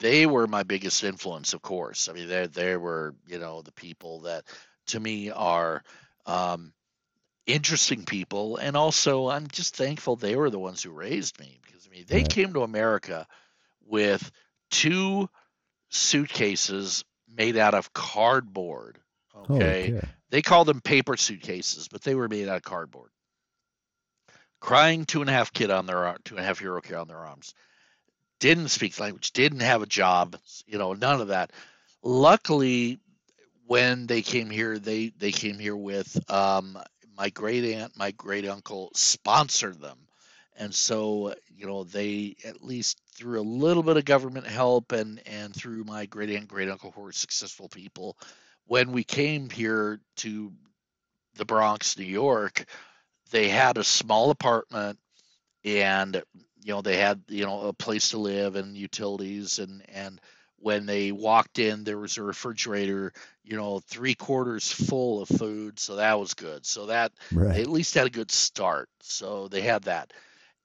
they 0.00 0.26
were 0.26 0.46
my 0.46 0.62
biggest 0.62 1.04
influence, 1.04 1.54
of 1.54 1.62
course. 1.62 2.08
I 2.08 2.12
mean, 2.12 2.28
they 2.28 2.46
they 2.46 2.76
were, 2.76 3.14
you 3.26 3.38
know, 3.38 3.62
the 3.62 3.72
people 3.72 4.20
that 4.20 4.44
to 4.88 5.00
me 5.00 5.30
are 5.30 5.82
um, 6.26 6.72
interesting 7.46 8.04
people. 8.04 8.56
And 8.56 8.76
also, 8.76 9.28
I'm 9.28 9.48
just 9.48 9.76
thankful 9.76 10.16
they 10.16 10.36
were 10.36 10.50
the 10.50 10.58
ones 10.58 10.82
who 10.82 10.90
raised 10.90 11.38
me 11.40 11.58
because, 11.64 11.86
I 11.86 11.90
mean, 11.90 12.04
they 12.08 12.22
Right. 12.22 12.24
came 12.24 12.52
to 12.54 12.62
America 12.62 13.26
with 13.86 14.30
two 14.70 15.28
suitcases 15.90 17.04
made 17.28 17.56
out 17.56 17.74
of 17.74 17.92
cardboard. 17.92 18.98
Okay 19.34 19.94
cow. 19.94 20.14
they 20.30 20.42
called 20.42 20.68
them 20.68 20.80
paper 20.80 21.16
suitcases, 21.16 21.88
but 21.88 22.02
they 22.02 22.14
were 22.14 22.28
made 22.28 22.48
out 22.48 22.56
of 22.58 22.62
cardboard. 22.62 23.10
Crying 24.60 25.04
two 25.04 25.20
and 25.20 25.30
a 25.30 25.32
half 25.32 25.52
kid 25.52 25.70
on 25.70 25.86
their 25.86 26.16
two 26.24 26.36
and 26.36 26.44
a 26.44 26.46
half 26.46 26.60
year 26.60 26.74
old 26.74 26.84
kid 26.84 26.94
on 26.94 27.08
their 27.08 27.24
arms. 27.24 27.54
Didn't 28.40 28.68
speak 28.68 28.94
the 28.94 29.02
language, 29.02 29.32
didn't 29.32 29.60
have 29.60 29.82
a 29.82 29.86
job, 29.86 30.36
you 30.66 30.78
know, 30.78 30.92
none 30.92 31.20
of 31.20 31.28
that. 31.28 31.52
Luckily, 32.02 33.00
when 33.66 34.06
they 34.06 34.22
came 34.22 34.50
here, 34.50 34.78
they 34.78 35.08
they 35.18 35.32
came 35.32 35.58
here 35.58 35.76
with 35.76 36.30
um, 36.30 36.78
my 37.16 37.30
great 37.30 37.64
aunt, 37.74 37.96
my 37.96 38.12
great 38.12 38.46
uncle 38.46 38.90
sponsored 38.94 39.80
them, 39.80 39.98
and 40.56 40.74
so 40.74 41.34
you 41.56 41.66
know 41.66 41.84
they 41.84 42.36
at 42.44 42.64
least 42.64 43.00
through 43.14 43.40
a 43.40 43.42
little 43.42 43.82
bit 43.82 43.96
of 43.96 44.04
government 44.04 44.46
help 44.46 44.92
and 44.92 45.20
and 45.26 45.54
through 45.54 45.84
my 45.84 46.06
great 46.06 46.30
aunt, 46.30 46.48
great 46.48 46.70
uncle 46.70 46.92
who 46.92 47.02
were 47.02 47.12
successful 47.12 47.68
people, 47.68 48.16
when 48.66 48.92
we 48.92 49.02
came 49.04 49.50
here 49.50 50.00
to 50.16 50.52
the 51.36 51.44
Bronx, 51.44 51.98
New 51.98 52.04
York, 52.04 52.64
they 53.30 53.48
had 53.48 53.78
a 53.78 53.84
small 53.84 54.30
apartment 54.30 54.98
and 55.64 56.22
you 56.62 56.72
know 56.72 56.82
they 56.82 56.96
had 56.96 57.22
you 57.28 57.44
know 57.44 57.62
a 57.62 57.72
place 57.72 58.10
to 58.10 58.18
live 58.18 58.56
and 58.56 58.76
utilities 58.76 59.58
and 59.58 59.82
and 59.92 60.20
when 60.60 60.86
they 60.86 61.12
walked 61.12 61.58
in 61.58 61.84
there 61.84 61.98
was 61.98 62.16
a 62.16 62.22
refrigerator 62.22 63.12
you 63.44 63.56
know 63.56 63.80
three 63.80 64.14
quarters 64.14 64.70
full 64.70 65.22
of 65.22 65.28
food 65.28 65.78
so 65.78 65.96
that 65.96 66.18
was 66.18 66.34
good. 66.34 66.66
So 66.66 66.86
that 66.86 67.12
they 67.32 67.62
at 67.62 67.68
least 67.68 67.94
had 67.94 68.06
a 68.06 68.10
good 68.10 68.30
start 68.30 68.88
so 69.00 69.48
they 69.48 69.62
had 69.62 69.84
that. 69.84 70.12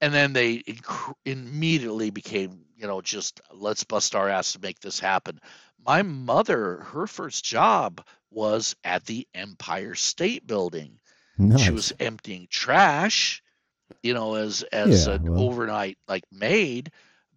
And 0.02 0.14
then 0.14 0.34
they 0.34 0.58
inc- 0.58 1.14
immediately 1.26 2.10
became 2.10 2.66
you 2.76 2.88
know 2.88 3.02
just 3.02 3.41
let's 3.54 3.84
bust 3.84 4.16
our 4.16 4.30
ass 4.30 4.54
to 4.54 4.60
make 4.60 4.80
this 4.80 5.00
happen. 5.00 5.39
My 5.86 6.02
mother 6.02 6.78
her 6.91 7.08
first 7.08 7.44
job 7.44 8.04
was 8.32 8.76
at 8.84 9.06
the 9.06 9.28
empire 9.34 9.96
state 9.96 10.46
building. 10.46 11.00
Nice. 11.38 11.62
she 11.62 11.72
was 11.72 11.94
emptying 12.00 12.48
trash 12.50 13.43
you 14.02 14.14
know 14.14 14.36
as 14.36 14.64
as 14.64 15.06
Yeah, 15.06 15.08
an 15.08 15.28
well. 15.28 15.36
overnight 15.36 15.98
like 16.08 16.24
maid 16.32 16.91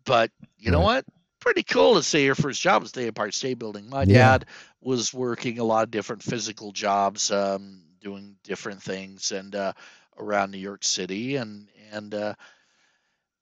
but 0.04 0.30
you 0.58 0.70
know 0.70 0.80
what 0.82 1.04
pretty 1.40 1.62
cool 1.62 1.94
to 1.94 2.02
say 2.02 2.24
your 2.24 2.34
first 2.34 2.60
job 2.60 2.82
was 2.82 2.92
the 2.92 3.06
empire 3.06 3.30
state 3.30 3.58
building 3.58 3.88
my 3.88 4.04
Yeah. 4.04 4.04
dad 4.04 4.44
was 4.80 5.12
working 5.12 5.58
a 5.58 5.64
lot 5.64 5.84
of 5.84 5.90
different 5.90 6.22
physical 6.22 6.72
jobs 6.72 7.30
um, 7.30 7.82
doing 8.00 8.36
different 8.44 8.82
things 8.82 9.32
and 9.32 9.54
uh, 9.54 9.72
around 10.18 10.50
new 10.50 10.58
york 10.58 10.82
city 10.84 11.36
and 11.36 11.68
and 11.92 12.14
uh, 12.14 12.34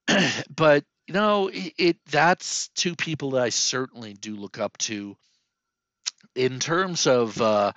but 0.55 0.85
you 1.07 1.15
know 1.15 1.49
it, 1.49 1.73
it 1.79 1.97
that's 2.11 2.69
two 2.69 2.95
people 2.95 3.33
that 3.33 3.43
i 3.43 3.49
certainly 3.51 4.15
do 4.15 4.35
look 4.35 4.59
up 4.59 4.77
to 4.79 5.17
in 6.35 6.59
terms 6.59 7.07
of 7.07 7.41
uh, 7.41 7.73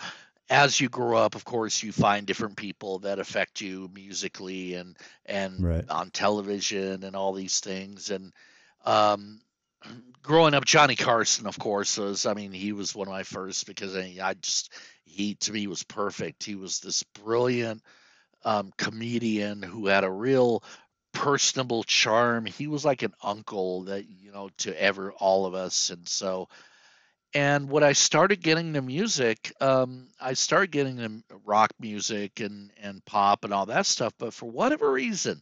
as 0.49 0.79
you 0.79 0.89
grow 0.89 1.17
up 1.17 1.35
of 1.35 1.43
course 1.45 1.83
you 1.83 1.91
find 1.91 2.25
different 2.25 2.55
people 2.57 2.99
that 2.99 3.19
affect 3.19 3.61
you 3.61 3.89
musically 3.93 4.75
and 4.75 4.97
and 5.25 5.67
Right. 5.67 5.85
on 5.89 6.09
television 6.11 7.03
and 7.03 7.15
all 7.15 7.33
these 7.33 7.59
things. 7.59 8.09
And 8.09 8.33
um 8.85 9.39
growing 10.23 10.53
up 10.53 10.65
johnny 10.65 10.95
carson 10.95 11.45
of 11.47 11.57
course 11.59 11.97
was 11.97 12.25
i 12.25 12.33
mean 12.33 12.51
he 12.51 12.73
was 12.73 12.95
one 12.95 13.07
of 13.07 13.13
my 13.13 13.23
first 13.23 13.65
because 13.67 13.95
i, 13.95 14.15
I 14.21 14.33
just 14.33 14.71
he 15.05 15.35
to 15.35 15.51
me 15.51 15.67
was 15.67 15.83
perfect. 15.83 16.43
He 16.43 16.55
was 16.55 16.79
this 16.79 17.03
brilliant 17.23 17.81
um, 18.43 18.71
comedian 18.77 19.61
who 19.61 19.87
had 19.87 20.03
a 20.03 20.11
real 20.11 20.63
personable 21.13 21.83
charm. 21.83 22.45
He 22.45 22.67
was 22.67 22.85
like 22.85 23.01
an 23.03 23.13
uncle 23.23 23.83
that 23.83 24.05
you 24.07 24.31
know 24.31 24.49
to 24.59 24.81
ever 24.81 25.11
all 25.13 25.45
of 25.45 25.53
us. 25.55 25.89
And 25.89 26.07
so 26.07 26.49
and 27.33 27.69
when 27.69 27.83
I 27.83 27.93
started 27.93 28.41
getting 28.41 28.73
the 28.73 28.81
music, 28.81 29.51
um, 29.61 30.07
I 30.19 30.33
started 30.33 30.71
getting 30.71 30.97
the 30.97 31.21
rock 31.45 31.71
music 31.79 32.39
and 32.39 32.71
and 32.81 33.03
pop 33.05 33.43
and 33.43 33.53
all 33.53 33.67
that 33.67 33.85
stuff. 33.85 34.13
But 34.17 34.33
for 34.33 34.45
whatever 34.47 34.91
reason, 34.91 35.41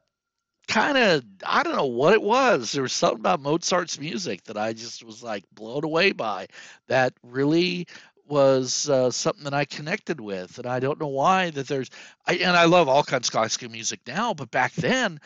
kind 0.68 0.98
of 0.98 1.24
I 1.46 1.62
don't 1.62 1.76
know 1.76 1.86
what 1.86 2.14
it 2.14 2.22
was. 2.22 2.72
There 2.72 2.82
was 2.82 2.92
something 2.92 3.20
about 3.20 3.40
Mozart's 3.40 3.98
music 3.98 4.44
that 4.44 4.56
I 4.56 4.72
just 4.72 5.04
was 5.04 5.22
like 5.22 5.44
blown 5.52 5.84
away 5.84 6.12
by. 6.12 6.46
That 6.88 7.14
really 7.22 7.86
was 8.28 8.88
uh, 8.88 9.10
something 9.10 9.44
that 9.44 9.54
I 9.54 9.64
connected 9.64 10.20
with, 10.20 10.58
and 10.58 10.66
I 10.66 10.80
don't 10.80 11.00
know 11.00 11.08
why. 11.08 11.50
That 11.50 11.68
there's 11.68 11.90
I 12.26 12.34
and 12.34 12.56
I 12.56 12.64
love 12.66 12.88
all 12.88 13.02
kinds 13.04 13.28
of 13.28 13.32
classical 13.32 13.70
music 13.70 14.00
now, 14.06 14.34
but 14.34 14.50
back 14.50 14.72
then 14.74 15.20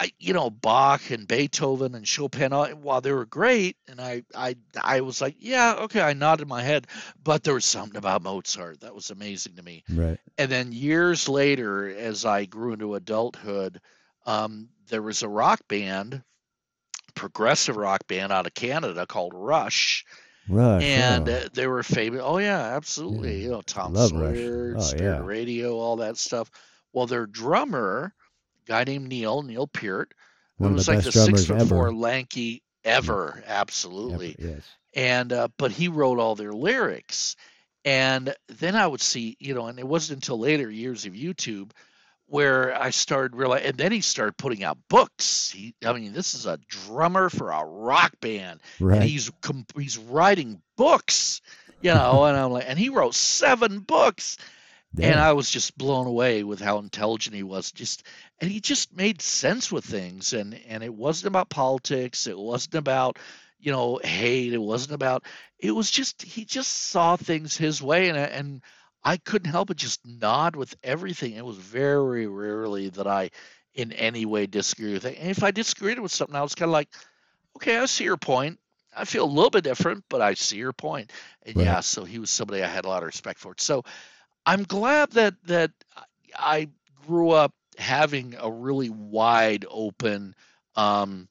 I, 0.00 0.12
you 0.20 0.32
know, 0.32 0.48
Bach 0.48 1.10
and 1.10 1.26
Beethoven 1.26 1.94
and 1.96 2.06
Chopin, 2.06 2.52
uh, 2.52 2.68
while 2.68 3.00
they 3.00 3.10
were 3.10 3.26
great, 3.26 3.76
and 3.88 4.00
I, 4.00 4.22
I, 4.34 4.54
I 4.80 5.00
was 5.00 5.20
like, 5.20 5.34
yeah, 5.40 5.74
okay, 5.80 6.00
I 6.00 6.12
nodded 6.12 6.46
my 6.46 6.62
head, 6.62 6.86
but 7.22 7.42
there 7.42 7.54
was 7.54 7.64
something 7.64 7.96
about 7.96 8.22
Mozart 8.22 8.80
that 8.82 8.94
was 8.94 9.10
amazing 9.10 9.56
to 9.56 9.62
me. 9.62 9.82
Right. 9.92 10.18
And 10.36 10.50
then 10.50 10.70
years 10.72 11.28
later, 11.28 11.88
as 11.88 12.24
I 12.24 12.44
grew 12.44 12.74
into 12.74 12.94
adulthood, 12.94 13.80
um, 14.24 14.68
there 14.88 15.02
was 15.02 15.22
a 15.24 15.28
rock 15.28 15.60
band, 15.68 16.22
progressive 17.14 17.76
rock 17.76 18.06
band 18.06 18.32
out 18.32 18.46
of 18.46 18.54
Canada 18.54 19.06
called 19.06 19.32
Rush. 19.34 20.04
Rush. 20.48 20.82
And 20.82 21.28
oh. 21.28 21.48
they 21.52 21.66
were 21.66 21.82
famous. 21.82 22.22
Oh 22.24 22.38
yeah, 22.38 22.76
absolutely. 22.76 23.38
Yeah, 23.38 23.42
You 23.42 23.50
know, 23.50 23.60
Tom 23.62 23.94
love. 23.94 24.10
Sawyer, 24.10 24.74
Oh, 24.78 24.80
Spirit 24.80 25.18
yeah. 25.20 25.26
Radio, 25.26 25.76
all 25.76 25.96
that 25.96 26.16
stuff. 26.16 26.50
Well, 26.92 27.06
their 27.06 27.26
drummer, 27.26 28.14
guy 28.68 28.84
named 28.84 29.08
Neil 29.08 29.42
Neil 29.42 29.66
Peart, 29.66 30.12
One 30.58 30.70
who 30.70 30.74
was 30.76 30.86
the 30.86 30.92
like 30.94 31.04
the 31.04 31.12
six 31.12 31.46
foot 31.46 31.56
ever. 31.62 31.66
four 31.66 31.94
lanky 31.94 32.62
ever, 32.84 33.42
absolutely 33.46 34.36
Ever, 34.38 34.48
Yes. 34.54 34.62
and 34.94 35.32
uh, 35.32 35.48
but 35.58 35.72
he 35.72 35.88
wrote 35.88 36.18
all 36.20 36.34
their 36.36 36.52
lyrics 36.52 37.34
and 37.84 38.34
then 38.48 38.74
i 38.74 38.84
would 38.86 39.00
see 39.00 39.36
you 39.38 39.54
know 39.54 39.66
and 39.66 39.78
it 39.78 39.86
wasn't 39.86 40.16
until 40.16 40.38
later 40.38 40.68
years 40.68 41.06
of 41.06 41.12
youtube 41.12 41.70
where 42.26 42.74
i 42.80 42.90
started 42.90 43.36
realizing 43.36 43.68
and 43.68 43.76
then 43.78 43.92
he 43.92 44.00
started 44.00 44.36
putting 44.36 44.64
out 44.64 44.76
books 44.90 45.50
he 45.50 45.74
i 45.84 45.92
mean 45.92 46.12
this 46.12 46.34
is 46.34 46.44
a 46.46 46.58
drummer 46.68 47.30
for 47.30 47.50
a 47.52 47.64
rock 47.64 48.12
band 48.20 48.60
Right. 48.80 48.96
and 48.96 49.04
he's 49.04 49.30
he's 49.76 49.96
writing 49.96 50.60
books 50.76 51.40
you 51.80 51.94
know 51.94 52.24
and 52.24 52.36
i'm 52.36 52.50
like 52.50 52.64
and 52.66 52.78
he 52.78 52.88
wrote 52.88 53.14
seven 53.14 53.78
books 53.80 54.38
and 55.00 55.18
I 55.20 55.32
was 55.32 55.50
just 55.50 55.78
blown 55.78 56.06
away 56.06 56.42
with 56.44 56.60
how 56.60 56.78
intelligent 56.78 57.36
he 57.36 57.42
was. 57.42 57.72
Just 57.72 58.04
and 58.40 58.50
he 58.50 58.60
just 58.60 58.94
made 58.96 59.22
sense 59.22 59.70
with 59.70 59.84
things, 59.84 60.32
and 60.32 60.54
and 60.68 60.82
it 60.82 60.92
wasn't 60.94 61.28
about 61.28 61.50
politics. 61.50 62.26
It 62.26 62.38
wasn't 62.38 62.74
about 62.76 63.18
you 63.60 63.72
know 63.72 64.00
hate. 64.02 64.52
It 64.52 64.58
wasn't 64.58 64.94
about. 64.94 65.24
It 65.58 65.72
was 65.72 65.90
just 65.90 66.22
he 66.22 66.44
just 66.44 66.70
saw 66.72 67.16
things 67.16 67.56
his 67.56 67.82
way, 67.82 68.08
and 68.08 68.18
I- 68.18 68.22
and 68.22 68.62
I 69.04 69.16
couldn't 69.16 69.50
help 69.50 69.68
but 69.68 69.76
just 69.76 70.04
nod 70.06 70.56
with 70.56 70.76
everything. 70.82 71.34
It 71.34 71.44
was 71.44 71.56
very 71.56 72.26
rarely 72.26 72.88
that 72.90 73.06
I 73.06 73.30
in 73.74 73.92
any 73.92 74.26
way 74.26 74.46
disagree 74.46 74.92
with 74.94 75.04
it. 75.04 75.18
And 75.18 75.30
if 75.30 75.42
I 75.44 75.52
disagreed 75.52 76.00
with 76.00 76.10
something, 76.12 76.34
I 76.36 76.42
was 76.42 76.54
kind 76.56 76.68
of 76.68 76.72
like, 76.72 76.88
okay, 77.56 77.78
I 77.78 77.86
see 77.86 78.04
your 78.04 78.16
point. 78.16 78.58
I 78.96 79.04
feel 79.04 79.24
a 79.24 79.26
little 79.26 79.50
bit 79.50 79.64
different, 79.64 80.04
but 80.08 80.20
I 80.20 80.34
see 80.34 80.56
your 80.56 80.72
point. 80.72 81.12
And 81.46 81.54
Right. 81.54 81.60
yeah, 81.60 81.80
so 81.80 82.04
he 82.04 82.18
was 82.18 82.30
somebody 82.30 82.62
I 82.62 82.66
had 82.68 82.84
a 82.84 82.88
lot 82.88 83.02
of 83.02 83.06
respect 83.06 83.38
for. 83.38 83.54
So 83.58 83.84
I'm 84.48 84.64
glad 84.64 85.12
that 85.12 85.34
that 85.44 85.72
I 86.36 86.70
grew 87.06 87.30
up 87.30 87.54
having 87.78 88.34
a 88.38 88.50
really 88.50 88.90
wide 88.90 89.66
open 89.68 90.34
um, 90.76 91.28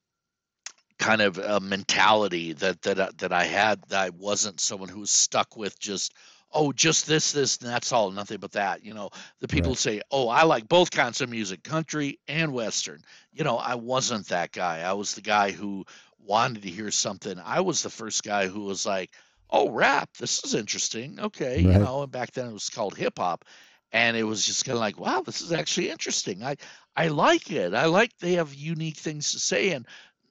kind 1.00 1.22
of 1.22 1.38
uh 1.40 1.60
mentality 1.62 2.54
that 2.54 2.82
that 2.84 3.00
I- 3.00 3.12
that 3.18 3.34
I 3.34 3.44
had. 3.46 3.82
That 3.90 4.04
I 4.06 4.10
wasn't 4.10 4.60
someone 4.62 4.90
who 4.90 5.02
was 5.02 5.12
stuck 5.12 5.56
with 5.58 5.80
just 5.80 6.14
oh 6.52 6.72
just 6.72 7.08
this 7.08 7.32
this 7.32 7.58
and 7.58 7.70
that's 7.70 7.92
all 7.92 8.12
nothing 8.12 8.40
but 8.40 8.54
that. 8.54 8.84
You 8.84 8.94
know, 8.94 9.10
the 9.40 9.48
people 9.48 9.76
Right. 9.76 9.76
say 9.76 10.02
oh 10.12 10.30
I 10.30 10.44
like 10.44 10.68
both 10.68 10.92
kinds 10.92 11.22
of 11.22 11.30
music, 11.30 11.64
country 11.64 12.20
and 12.28 12.54
western. 12.54 13.02
You 13.34 13.44
know, 13.44 13.58
I 13.58 13.76
wasn't 13.76 14.28
that 14.30 14.52
guy. 14.52 14.82
I 14.82 14.94
was 14.94 15.16
the 15.16 15.22
guy 15.22 15.52
who 15.52 15.86
wanted 16.20 16.64
to 16.64 16.70
hear 16.70 16.92
something. 16.92 17.40
I 17.44 17.62
was 17.62 17.84
the 17.84 17.90
first 17.90 18.24
guy 18.24 18.48
who 18.48 18.62
was 18.66 18.86
like 18.86 19.12
oh 19.50 19.70
rap 19.70 20.10
this 20.18 20.44
is 20.44 20.54
interesting 20.54 21.20
okay 21.20 21.60
you 21.60 21.68
know 21.68 22.04
and 22.04 22.12
back 22.12 22.32
then 22.32 22.48
it 22.48 22.54
was 22.54 22.70
called 22.70 22.98
hip 22.98 23.18
hop 23.18 23.46
and 23.92 24.18
it 24.18 24.24
was 24.24 24.46
just 24.46 24.66
kind 24.66 24.76
of 24.76 24.82
like 24.82 25.00
wow 25.00 25.22
this 25.22 25.42
is 25.42 25.52
actually 25.52 25.90
interesting 25.90 26.44
i 26.44 26.56
i 26.96 27.08
like 27.08 27.52
it 27.52 27.74
i 27.74 27.86
like 27.86 28.12
they 28.20 28.34
have 28.34 28.54
unique 28.54 28.98
things 28.98 29.32
to 29.32 29.40
say 29.40 29.72
and 29.72 29.86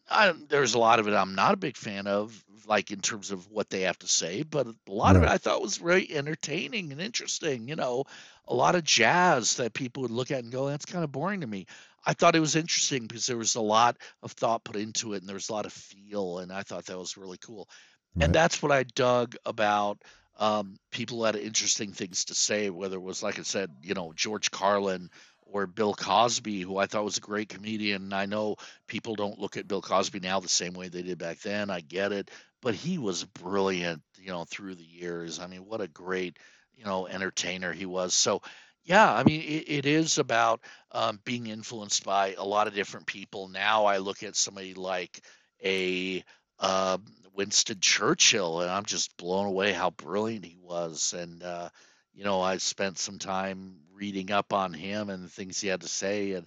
I, 0.08 0.32
there's 0.48 0.74
a 0.74 0.78
lot 0.78 1.00
of 1.00 1.08
it 1.08 1.14
i'm 1.14 1.34
not 1.34 1.54
a 1.54 1.58
big 1.58 1.76
fan 1.76 2.06
of 2.06 2.42
like 2.66 2.90
in 2.90 3.00
terms 3.00 3.30
of 3.30 3.50
what 3.50 3.70
they 3.70 3.82
have 3.82 3.98
to 4.00 4.08
say 4.08 4.42
but 4.42 4.66
a 4.66 4.92
lot 4.92 5.16
of 5.16 5.22
it 5.22 5.28
i 5.28 5.38
thought 5.38 5.62
was 5.62 5.78
very 5.78 6.14
entertaining 6.14 6.92
and 6.92 7.00
interesting 7.00 7.68
you 7.68 7.76
know 7.76 8.04
a 8.48 8.54
lot 8.54 8.74
of 8.74 8.84
jazz 8.84 9.56
that 9.56 9.72
people 9.72 10.02
would 10.02 10.10
look 10.10 10.30
at 10.30 10.42
and 10.42 10.52
go 10.52 10.68
that's 10.68 10.86
kind 10.86 11.04
of 11.04 11.12
boring 11.12 11.40
to 11.40 11.46
me. 11.46 11.66
I 12.08 12.12
thought 12.12 12.36
it 12.36 12.40
was 12.40 12.54
interesting 12.54 13.06
because 13.06 13.26
there 13.26 13.36
was 13.36 13.56
a 13.56 13.60
lot 13.60 13.96
of 14.22 14.30
thought 14.32 14.62
put 14.62 14.76
into 14.76 15.14
it 15.14 15.18
and 15.18 15.28
there 15.28 15.34
was 15.34 15.48
a 15.48 15.52
lot 15.52 15.66
of 15.66 15.72
feel 15.72 16.38
and 16.38 16.52
i 16.52 16.62
thought 16.62 16.86
that 16.86 16.98
was 16.98 17.16
really 17.16 17.38
cool 17.38 17.68
Right. 18.16 18.24
and 18.24 18.34
that's 18.34 18.62
what 18.62 18.72
I 18.72 18.82
dug 18.84 19.36
about 19.44 20.02
um, 20.38 20.78
people 20.90 21.18
who 21.18 21.24
had 21.24 21.36
interesting 21.36 21.92
things 21.92 22.26
to 22.26 22.34
say, 22.34 22.70
whether 22.70 22.96
it 22.96 23.02
was, 23.02 23.22
like 23.22 23.38
I 23.38 23.42
said, 23.42 23.70
you 23.82 23.94
know, 23.94 24.12
George 24.14 24.50
Carlin 24.50 25.10
or 25.46 25.66
Bill 25.66 25.94
Cosby, 25.94 26.60
who 26.60 26.76
I 26.76 26.86
thought 26.86 27.04
was 27.04 27.16
a 27.18 27.20
great 27.22 27.48
comedian. 27.48 28.02
And 28.04 28.14
I 28.14 28.26
know 28.26 28.56
people 28.86 29.14
don't 29.14 29.38
look 29.38 29.56
at 29.56 29.68
Bill 29.68 29.80
Cosby 29.80 30.20
now 30.20 30.40
the 30.40 30.48
same 30.48 30.74
way 30.74 30.88
they 30.88 31.02
did 31.02 31.18
back 31.18 31.40
then. 31.40 31.70
I 31.70 31.80
get 31.80 32.12
it. 32.12 32.30
But 32.60 32.74
he 32.74 32.98
was 32.98 33.24
brilliant, 33.24 34.02
you 34.18 34.28
know, 34.28 34.44
through 34.44 34.74
the 34.74 34.84
years. 34.84 35.38
I 35.38 35.46
mean, 35.46 35.64
what 35.64 35.80
a 35.80 35.88
great, 35.88 36.38
you 36.74 36.84
know, 36.84 37.06
entertainer 37.06 37.72
he 37.72 37.86
was. 37.86 38.12
So, 38.14 38.42
yeah, 38.84 39.12
I 39.12 39.24
mean, 39.24 39.40
it, 39.40 39.64
it 39.68 39.86
is 39.86 40.18
about 40.18 40.60
um, 40.92 41.20
being 41.24 41.46
influenced 41.46 42.04
by 42.04 42.34
a 42.36 42.44
lot 42.44 42.66
of 42.66 42.74
different 42.74 43.06
people. 43.06 43.48
Now 43.48 43.86
I 43.86 43.98
look 43.98 44.22
at 44.22 44.36
somebody 44.36 44.74
like 44.74 45.20
a 45.64 46.22
uh, 46.58 46.98
Winston 47.34 47.78
Churchill, 47.80 48.60
and 48.60 48.70
I'm 48.70 48.84
just 48.84 49.16
blown 49.16 49.46
away 49.46 49.72
how 49.72 49.90
brilliant 49.90 50.44
he 50.44 50.56
was. 50.60 51.14
And 51.16 51.42
uh, 51.42 51.68
you 52.14 52.24
know, 52.24 52.40
I 52.40 52.56
spent 52.56 52.98
some 52.98 53.18
time 53.18 53.76
reading 53.92 54.30
up 54.30 54.52
on 54.52 54.72
him 54.72 55.10
and 55.10 55.24
the 55.24 55.28
things 55.28 55.60
he 55.60 55.68
had 55.68 55.82
to 55.82 55.88
say, 55.88 56.32
and 56.32 56.46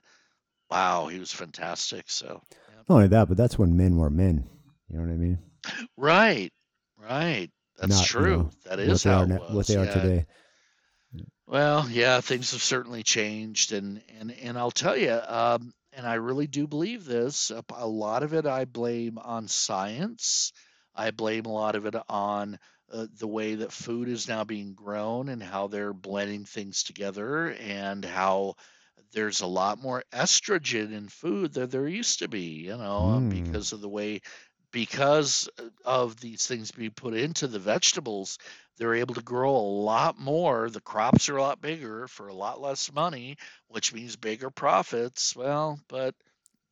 wow, 0.70 1.07
he 1.07 1.20
was 1.20 1.32
fantastic. 1.32 2.05
So, 2.07 2.41
yeah. 2.51 2.76
Not 2.88 2.95
only 2.95 3.07
that, 3.10 3.28
but 3.28 3.38
that's 3.38 3.57
when 3.57 3.78
men 3.78 3.97
were 3.97 4.10
men. 4.10 4.47
You 4.89 4.97
know 4.97 5.03
what 5.03 5.14
I 5.14 5.18
mean? 5.18 5.39
right, 5.97 6.51
right, 6.97 7.49
that's 7.78 7.91
Not, 7.91 7.99
you 8.01 8.05
true. 8.05 8.38
know, 8.38 8.49
that 8.66 8.80
is 8.80 9.03
how 9.03 9.22
are 9.22 9.32
it 9.32 9.41
was. 9.41 9.51
what 9.51 9.68
they 9.68 9.76
are 9.76 9.86
yeah. 9.86 9.93
today. 9.93 10.26
Well, 11.47 11.89
yeah, 11.89 12.22
things 12.22 12.51
have 12.51 12.62
certainly 12.62 13.01
changed, 13.01 13.74
and 13.74 14.01
and 14.20 14.32
and 14.32 14.57
I'll 14.57 14.70
tell 14.70 14.95
you, 14.95 15.20
um, 15.28 15.74
and 15.99 16.07
I 16.07 16.15
really 16.15 16.47
do 16.47 16.67
believe 16.67 17.05
this. 17.05 17.51
A, 17.51 17.63
a 17.75 17.87
lot 17.87 18.23
of 18.23 18.33
it 18.33 18.47
I 18.47 18.65
blame 18.65 19.19
on 19.19 19.47
science. 19.47 20.53
I 20.95 21.11
blame 21.11 21.45
a 21.45 21.53
lot 21.53 21.75
of 21.75 21.85
it 21.85 21.95
on 22.09 22.59
uh, 22.91 23.07
the 23.19 23.27
way 23.27 23.55
that 23.55 23.73
food 23.73 24.09
is 24.09 24.27
now 24.27 24.45
being 24.45 24.73
grown 24.73 25.29
and 25.29 25.43
how 25.43 25.67
they're 25.67 25.93
blending 25.93 26.45
things 26.45 26.83
together, 26.83 27.51
and 27.53 28.05
how 28.05 28.55
there's 29.13 29.41
a 29.41 29.47
lot 29.47 29.81
more 29.81 30.03
estrogen 30.13 30.93
in 30.93 31.09
food 31.09 31.53
than 31.53 31.69
there 31.69 31.87
used 31.87 32.19
to 32.19 32.29
be. 32.29 32.65
You 32.65 32.77
know, 32.77 33.25
Mm. 33.25 33.29
because 33.29 33.73
of 33.73 33.81
the 33.81 33.89
way, 33.89 34.21
because 34.72 35.49
of 35.86 36.20
these 36.20 36.45
things 36.47 36.72
being 36.72 36.91
put 36.91 37.13
into 37.13 37.47
the 37.47 37.59
vegetables 37.59 38.38
they're 38.78 38.95
able 38.95 39.15
to 39.15 39.22
grow 39.22 39.55
a 39.55 39.72
lot 39.84 40.17
more. 40.20 40.70
The 40.70 40.82
crops 40.82 41.30
are 41.30 41.38
a 41.38 41.41
lot 41.41 41.61
bigger 41.61 42.07
for 42.07 42.28
a 42.28 42.34
lot 42.34 42.61
less 42.61 42.91
money, 42.91 43.38
which 43.67 43.93
means 43.93 44.15
bigger 44.15 44.49
profits. 44.49 45.36
Well, 45.36 45.80
but 45.88 46.15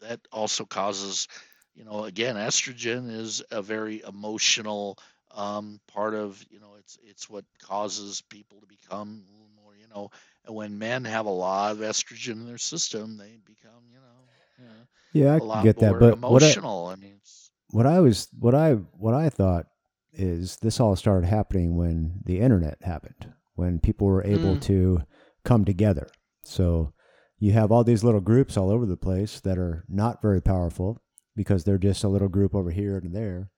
that 0.01 0.19
also 0.31 0.65
causes, 0.65 1.27
you 1.75 1.83
know, 1.83 2.03
again, 2.05 2.35
estrogen 2.35 3.09
is 3.11 3.43
a 3.51 3.61
very 3.61 4.01
emotional 4.07 4.97
um, 5.35 5.79
part 5.87 6.13
of, 6.13 6.43
you 6.49 6.59
know, 6.59 6.75
it's 6.79 6.97
it's 7.03 7.29
what 7.29 7.45
causes 7.61 8.21
people 8.29 8.59
to 8.61 8.67
become 8.67 9.25
more, 9.55 9.75
you 9.75 9.87
know, 9.87 10.09
and 10.45 10.55
when 10.55 10.77
men 10.79 11.05
have 11.05 11.25
a 11.25 11.29
lot 11.29 11.71
of 11.71 11.79
estrogen 11.79 12.33
in 12.33 12.45
their 12.47 12.57
system, 12.57 13.17
they 13.17 13.37
become, 13.45 13.83
you 13.91 13.97
know, 13.99 14.27
yeah, 14.59 14.83
Yeah, 15.13 15.33
I 15.33 15.39
a 15.39 15.41
can 15.41 15.59
lot 15.59 15.61
get 15.61 15.79
that. 15.79 15.97
more 15.97 15.99
But 15.99 16.17
what 16.25 16.43
I. 16.43 16.55
I 16.91 16.95
mean, 16.95 17.13
it's, 17.17 17.46
what 17.71 17.85
I 17.85 17.99
was 17.99 18.27
what 18.39 18.55
I 18.55 18.73
what 18.73 19.13
I 19.13 19.29
thought 19.29 19.67
is 20.13 20.57
this 20.57 20.79
all 20.79 20.95
started 20.95 21.27
happening 21.27 21.75
when 21.77 22.21
the 22.25 22.39
internet 22.39 22.77
happened, 22.81 23.33
when 23.55 23.79
people 23.79 24.07
were 24.07 24.23
able 24.23 24.55
Mm. 24.55 24.61
to 24.61 25.01
come 25.43 25.63
together. 25.65 26.07
So 26.43 26.93
you 27.39 27.51
have 27.51 27.71
all 27.71 27.83
these 27.83 28.03
little 28.03 28.21
groups 28.21 28.57
all 28.57 28.71
over 28.71 28.85
the 28.85 28.97
place 28.97 29.39
that 29.41 29.57
are 29.59 29.85
not 29.87 30.21
very 30.21 30.41
powerful 30.41 31.01
because 31.35 31.63
they're 31.63 31.77
just 31.77 32.03
a 32.03 32.07
little 32.09 32.29
group 32.29 32.55
over 32.55 32.71
here 32.71 32.97
and 32.97 33.15
there. 33.15 33.51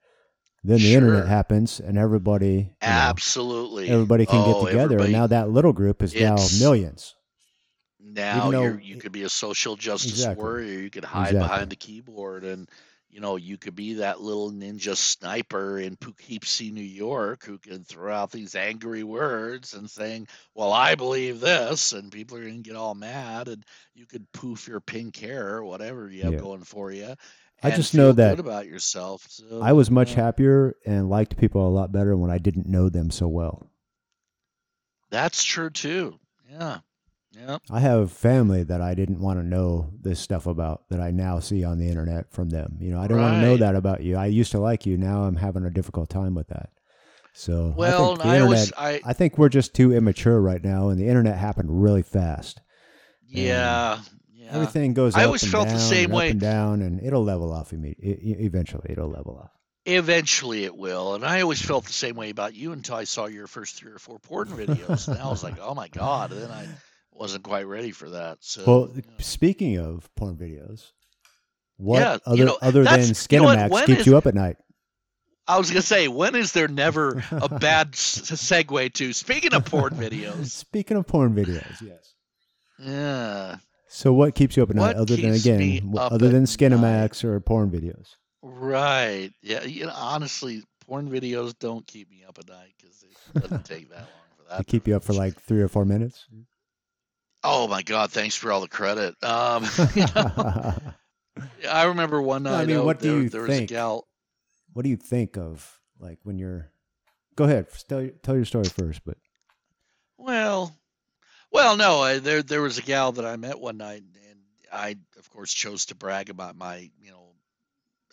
Then 0.66 0.80
the 0.80 0.94
internet 0.94 1.28
happens 1.28 1.80
and 1.80 1.98
everybody 1.98 2.48
you 2.52 2.58
know, 2.58 2.70
absolutely 2.82 3.88
everybody 3.88 4.26
can 4.26 4.36
Oh, 4.40 4.66
get 4.66 4.68
together 4.68 5.00
and 5.00 5.14
now 5.14 5.28
that 5.28 5.50
little 5.50 5.72
group 5.72 6.04
is 6.04 6.14
now 6.14 6.36
millions. 6.60 7.16
now 8.02 8.52
you're, 8.52 8.80
you 8.80 8.98
could 8.98 9.12
be 9.14 9.24
a 9.24 9.30
social 9.30 9.78
justice 9.78 10.12
Exactly. 10.12 10.44
warrior 10.44 10.80
you 10.82 10.90
could 10.90 11.06
hide 11.06 11.28
Exactly. 11.30 11.48
behind 11.48 11.70
the 11.70 11.76
keyboard 11.78 12.44
and 12.44 12.70
you 13.10 13.20
know 13.22 13.36
you 13.38 13.58
could 13.58 13.76
be 13.76 13.96
that 13.96 14.22
little 14.22 14.52
ninja 14.52 14.96
sniper 14.96 15.78
in 15.80 15.96
poughkeepsie 15.96 16.72
new 16.72 16.82
york 16.82 17.44
who 17.46 17.58
can 17.58 17.84
throw 17.84 18.14
out 18.14 18.32
these 18.32 18.56
angry 18.56 19.04
words 19.04 19.74
and 19.74 19.90
saying 19.90 20.28
well 20.56 20.72
i 20.72 20.96
believe 20.96 21.40
this 21.40 21.94
and 21.94 22.12
people 22.12 22.38
are 22.38 22.42
going 22.44 22.62
to 22.64 22.70
get 22.70 22.76
all 22.78 22.96
mad 22.96 23.48
and 23.48 23.64
you 23.96 24.06
could 24.06 24.32
poof 24.32 24.68
your 24.68 24.80
pink 24.80 25.18
hair 25.18 25.56
or 25.56 25.64
whatever 25.64 26.10
you 26.10 26.24
have 26.24 26.34
Yeah. 26.34 26.40
going 26.40 26.64
for 26.64 26.92
you 26.92 27.16
I 27.62 27.72
just 27.72 27.94
know 27.94 28.14
that 28.14 28.40
about 28.40 28.68
yourself 28.68 29.26
so, 29.28 29.60
I 29.62 29.74
was 29.74 29.92
much 29.92 30.12
yeah. 30.12 30.24
happier 30.24 30.76
and 30.86 31.10
liked 31.10 31.36
people 31.38 31.68
a 31.68 31.70
lot 31.70 31.92
better 31.92 32.16
when 32.16 32.32
I 32.32 32.38
didn't 32.38 32.68
know 32.68 32.88
them 32.90 33.12
so 33.12 33.28
well. 33.28 33.70
that's 35.10 35.44
true 35.44 35.70
too 35.70 36.20
yeah 36.50 36.80
Yeah. 37.40 37.58
I 37.72 37.80
have 37.80 38.12
family 38.12 38.64
that 38.64 38.82
I 38.82 38.94
didn't 38.96 39.20
want 39.22 39.40
to 39.40 39.46
know 39.46 39.92
this 40.02 40.20
stuff 40.20 40.46
about 40.46 40.84
that 40.90 41.00
I 41.00 41.12
now 41.12 41.40
see 41.40 41.64
on 41.64 41.78
the 41.78 41.88
internet 41.88 42.32
from 42.32 42.50
them. 42.50 42.78
You 42.82 42.92
know, 42.92 43.00
I 43.00 43.08
don't 43.08 43.22
want 43.22 43.36
to 43.36 43.42
know 43.42 43.58
that 43.58 43.76
about 43.76 44.04
you. 44.04 44.18
I 44.18 44.26
used 44.26 44.52
to 44.52 44.60
like 44.60 44.86
you. 44.86 44.98
Now 44.98 45.24
I'm 45.24 45.38
having 45.38 45.64
a 45.66 45.70
difficult 45.70 46.10
time 46.10 46.36
with 46.36 46.48
that. 46.50 46.70
So 47.34 47.74
Well, 47.78 48.14
I 48.14 48.16
think 48.16 48.26
I 48.26 48.36
internet. 48.36 48.72
I 48.78 49.02
I 49.06 49.14
think 49.14 49.38
we're 49.38 49.50
just 49.50 49.74
too 49.74 49.94
immature 49.94 50.42
right 50.42 50.64
now, 50.64 50.90
and 50.90 51.00
the 51.00 51.08
internet 51.08 51.38
happened 51.38 51.82
really 51.82 52.02
fast. 52.02 52.60
yeah, 53.28 54.00
yeah. 54.34 54.50
Everything 54.52 54.94
goes. 54.94 55.16
I 55.16 55.22
up 55.22 55.28
always 55.28 55.44
and 55.44 55.52
felt 55.52 55.70
the 55.70 55.80
same 55.80 56.12
way. 56.12 56.32
And 56.32 56.40
down, 56.42 56.82
and 56.82 57.02
it'll 57.02 57.24
level 57.24 57.54
off 57.54 57.72
immediately. 57.72 58.34
Eventually, 58.44 58.88
it'll 58.90 59.10
level 59.10 59.40
off. 59.42 59.52
Eventually, 59.86 60.66
it 60.66 60.76
will, 60.76 61.16
and 61.16 61.24
I 61.24 61.42
always 61.42 61.62
felt 61.62 61.86
the 61.86 61.94
same 61.94 62.16
way 62.16 62.30
about 62.32 62.54
you 62.54 62.74
until 62.74 62.96
I 62.96 63.06
saw 63.06 63.28
your 63.28 63.48
first 63.48 63.76
three 63.76 63.92
or 63.92 64.00
four 64.00 64.20
porn 64.20 64.50
videos, 64.50 65.08
and 65.08 65.18
I 65.18 65.30
was 65.30 65.44
like, 65.44 65.56
"Oh 65.62 65.74
my 65.74 65.88
god!" 65.88 66.32
And 66.32 66.42
then 66.42 66.52
I 66.52 66.68
wasn't 67.20 67.44
quite 67.44 67.68
ready 67.68 67.92
for 67.92 68.10
that. 68.12 68.38
So, 68.42 68.64
Well, 68.66 68.94
speaking 69.20 69.78
of 69.78 70.10
porn 70.16 70.38
videos, 70.38 70.92
what 71.78 72.00
Yeah, 72.00 72.14
you 72.14 72.20
other 72.26 72.46
know, 72.46 72.58
other 72.62 72.84
than 72.84 73.00
that's- 73.00 73.28
you 73.32 73.40
know 73.40 73.46
Skinamax 73.48 73.86
keeps 73.86 74.00
is- 74.02 74.06
you 74.08 74.18
up 74.18 74.26
at 74.26 74.36
night? 74.36 74.58
I 75.48 75.58
was 75.58 75.70
gonna 75.72 75.82
say, 75.82 76.08
when 76.08 76.36
is 76.36 76.52
there 76.52 76.68
never 76.68 77.24
a 77.32 77.50
bad 77.50 77.94
segue 77.94 78.94
to 78.94 79.14
speaking 79.14 79.54
of 79.54 79.66
porn 79.66 79.96
videos? 79.96 80.46
Speaking 80.50 80.96
of 80.98 81.08
porn 81.08 81.34
videos, 81.36 81.82
yes. 81.82 82.14
Yeah, 82.78 83.58
So 83.90 84.14
what 84.14 84.36
keeps 84.36 84.56
you 84.56 84.64
up 84.64 84.70
at 84.70 84.76
night 84.76 84.96
What 84.96 84.96
other 84.96 85.16
than 85.18 85.34
again, 85.34 85.58
me 85.60 85.80
w- 85.82 86.00
up 86.00 86.12
other 86.14 86.30
than 86.30 86.42
night? 86.44 86.48
Skinamax 86.50 87.24
or 87.24 87.40
porn 87.42 87.70
videos? 87.72 88.08
right. 88.42 89.32
Yeah, 89.42 89.64
you 89.64 89.86
know, 89.86 89.92
honestly, 89.96 90.64
porn 90.86 91.10
videos 91.10 91.58
don't 91.60 91.86
keep 91.88 92.10
me 92.10 92.24
up 92.28 92.38
at 92.40 92.48
night 92.48 92.74
because 92.80 93.04
it 93.04 93.42
doesn't 93.42 93.66
take 93.66 93.90
that 93.90 93.98
long 94.02 94.08
for 94.38 94.44
that. 94.50 94.58
They 94.60 94.64
keep 94.66 94.88
you 94.88 94.96
up 94.96 95.04
for 95.04 95.14
like 95.14 95.42
three 95.42 95.62
or 95.62 95.68
four 95.68 95.84
minutes. 95.84 96.26
Oh 97.44 97.68
my 97.68 97.82
God! 97.84 98.12
Thanks 98.12 98.36
for 98.36 98.52
all 98.52 98.62
the 98.62 98.68
credit. 98.68 99.16
Um, 99.24 99.66
you 99.96 100.06
know, 100.16 100.74
I 101.70 101.84
remember 101.86 102.22
one 102.22 102.44
night. 102.44 102.62
I 102.62 102.66
mean, 102.66 102.84
what 102.84 103.00
do 103.00 103.22
you 103.24 103.30
there 103.30 103.42
was 103.44 103.50
a 103.52 103.54
think? 103.60 103.70
gal. 103.70 104.08
what 104.74 104.84
do 104.84 104.90
you 104.90 104.98
think 104.98 105.38
of 105.38 105.80
like 106.00 106.20
when 106.24 106.38
you're? 106.38 106.70
Go 107.36 107.46
ahead, 107.46 107.68
tell 107.88 108.02
your- 108.02 108.12
tell 108.12 108.36
your 108.36 108.44
story 108.46 108.66
first. 108.66 109.02
But 109.06 109.18
Well, 110.18 110.76
well, 111.52 111.78
no. 111.78 112.02
I, 112.02 112.20
there, 112.20 112.44
there 112.44 112.62
was 112.62 112.78
a 112.78 112.82
gal 112.82 113.14
that 113.14 113.26
I 113.26 113.38
met 113.38 113.60
one 113.60 113.78
night, 113.78 114.04
and 114.30 114.40
I, 114.74 114.98
of 115.18 115.30
course, 115.30 115.54
chose 115.54 115.86
to 115.86 115.96
brag 115.96 116.30
about 116.30 116.58
my, 116.58 116.90
you 117.02 117.12
know, 117.12 117.30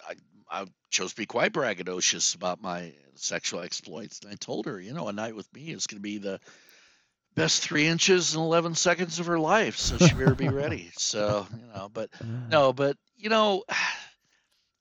I, 0.09 0.15
I 0.49 0.67
chose 0.91 1.11
to 1.11 1.17
be 1.17 1.27
quite 1.27 1.53
braggadocious 1.53 2.37
about 2.37 2.63
my 2.63 2.93
sexual 3.17 3.63
exploits, 3.63 4.21
and 4.21 4.31
I 4.31 4.37
told 4.37 4.67
her, 4.67 4.81
you 4.81 4.93
know, 4.95 5.09
a 5.09 5.13
night 5.13 5.35
with 5.35 5.53
me 5.53 5.71
is 5.73 5.89
going 5.89 5.99
to 5.99 6.03
be 6.03 6.19
the 6.19 6.39
best 7.37 7.63
three 7.63 7.87
inches 7.87 8.35
and 8.35 8.43
eleven 8.43 8.75
seconds 8.75 9.21
of 9.21 9.27
her 9.27 9.39
life, 9.39 9.77
so 9.77 9.99
she 9.99 10.15
better 10.15 10.35
be 10.35 10.49
ready. 10.49 10.91
So, 10.97 11.47
you 11.53 11.67
know, 11.73 11.89
but 11.93 12.11
no, 12.51 12.73
but 12.73 12.97
you 13.17 13.29
know, 13.29 13.63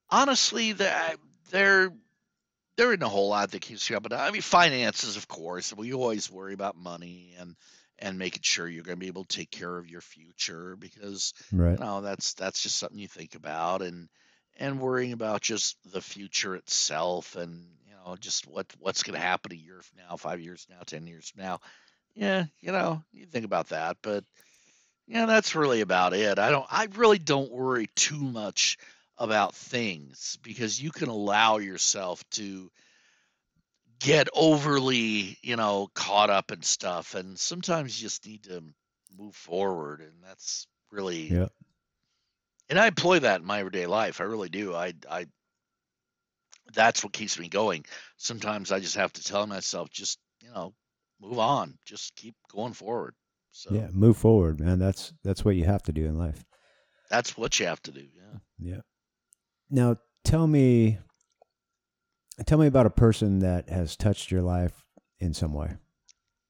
honestly, 0.09 0.71
that 0.71 1.17
there 1.51 1.91
there 2.77 2.91
isn't 2.91 3.03
a 3.03 3.09
whole 3.09 3.29
lot 3.29 3.51
that 3.51 3.61
keeps 3.61 3.89
you 3.89 3.97
up. 3.97 4.03
But 4.03 4.13
I 4.13 4.31
mean, 4.31 4.41
finances, 4.41 5.17
of 5.17 5.27
course. 5.27 5.73
We 5.75 5.93
always 5.93 6.31
worry 6.31 6.53
about 6.53 6.75
money 6.75 7.35
and 7.39 7.55
and 7.99 8.17
making 8.17 8.41
sure 8.43 8.67
you're 8.67 8.83
going 8.83 8.97
to 8.97 8.99
be 8.99 9.07
able 9.07 9.23
to 9.23 9.37
take 9.37 9.51
care 9.51 9.77
of 9.77 9.89
your 9.89 10.01
future 10.01 10.75
because 10.75 11.33
right, 11.51 11.79
you 11.79 11.85
know 11.85 12.01
that's 12.01 12.33
that's 12.33 12.61
just 12.61 12.77
something 12.77 12.99
you 12.99 13.07
think 13.07 13.35
about 13.35 13.81
and 13.81 14.09
and 14.57 14.79
worrying 14.79 15.13
about 15.13 15.41
just 15.41 15.77
the 15.91 16.01
future 16.01 16.55
itself 16.55 17.35
and 17.35 17.65
you 17.87 17.93
know 17.93 18.15
just 18.17 18.47
what 18.47 18.67
what's 18.79 19.03
going 19.03 19.19
to 19.19 19.25
happen 19.25 19.51
a 19.51 19.55
year 19.55 19.81
from 19.81 19.99
now, 20.07 20.17
five 20.17 20.41
years 20.41 20.65
from 20.65 20.75
now, 20.75 20.83
ten 20.85 21.07
years 21.07 21.29
from 21.29 21.43
now. 21.43 21.59
Yeah, 22.15 22.45
you 22.61 22.71
know, 22.71 23.03
you 23.11 23.25
think 23.25 23.45
about 23.45 23.69
that, 23.69 23.97
but 24.01 24.23
yeah, 25.07 25.25
that's 25.25 25.55
really 25.55 25.81
about 25.81 26.13
it. 26.13 26.39
I 26.39 26.51
don't 26.51 26.67
I 26.69 26.85
really 26.95 27.19
don't 27.19 27.51
worry 27.51 27.87
too 27.95 28.19
much 28.19 28.77
about 29.17 29.55
things 29.55 30.37
because 30.43 30.81
you 30.81 30.91
can 30.91 31.09
allow 31.09 31.57
yourself 31.57 32.27
to 32.31 32.71
get 33.99 34.29
overly, 34.33 35.37
you 35.41 35.55
know, 35.55 35.89
caught 35.93 36.29
up 36.29 36.51
in 36.51 36.61
stuff 36.61 37.15
and 37.15 37.39
sometimes 37.39 37.99
you 38.01 38.07
just 38.07 38.25
need 38.25 38.43
to 38.43 38.63
move 39.17 39.35
forward 39.35 40.01
and 40.01 40.13
that's 40.23 40.67
really 40.91 41.35
yeah, 41.35 41.47
and 42.69 42.79
I 42.79 42.87
employ 42.87 43.19
that 43.19 43.41
in 43.41 43.47
my 43.47 43.59
everyday 43.59 43.85
life. 43.87 44.21
I 44.21 44.25
really 44.25 44.49
do. 44.49 44.73
I 44.75 44.93
I 45.09 45.27
that's 46.73 47.03
what 47.03 47.13
keeps 47.13 47.39
me 47.39 47.47
going. 47.49 47.85
Sometimes 48.17 48.71
I 48.71 48.79
just 48.79 48.95
have 48.95 49.13
to 49.13 49.23
tell 49.23 49.45
myself 49.47 49.89
just, 49.89 50.19
you 50.41 50.49
know, 50.49 50.73
move 51.25 51.39
on. 51.39 51.77
Just 51.85 52.15
keep 52.15 52.35
going 52.51 52.73
forward. 52.73 53.15
So 53.51 53.73
yeah. 53.73 53.87
Move 53.91 54.17
forward, 54.17 54.59
man. 54.59 54.79
That's 54.79 55.13
that's 55.23 55.43
what 55.45 55.55
you 55.55 55.65
have 55.65 55.83
to 55.83 55.91
do 55.93 56.05
in 56.05 56.17
life. 56.17 56.43
that's 57.09 57.37
what 57.37 57.59
you 57.59 57.65
have 57.67 57.81
to 57.83 57.91
do. 57.91 58.01
Yeah. 58.01 58.39
Yeah. 58.59 58.81
Now 59.69 59.97
tell 60.23 60.45
me, 60.45 60.99
tell 62.45 62.57
me 62.57 62.67
about 62.67 62.85
a 62.85 62.91
person 62.91 63.39
that 63.39 63.69
has 63.69 63.95
touched 63.95 64.31
your 64.31 64.41
life 64.41 64.85
in 65.19 65.33
some 65.33 65.53
way, 65.53 65.75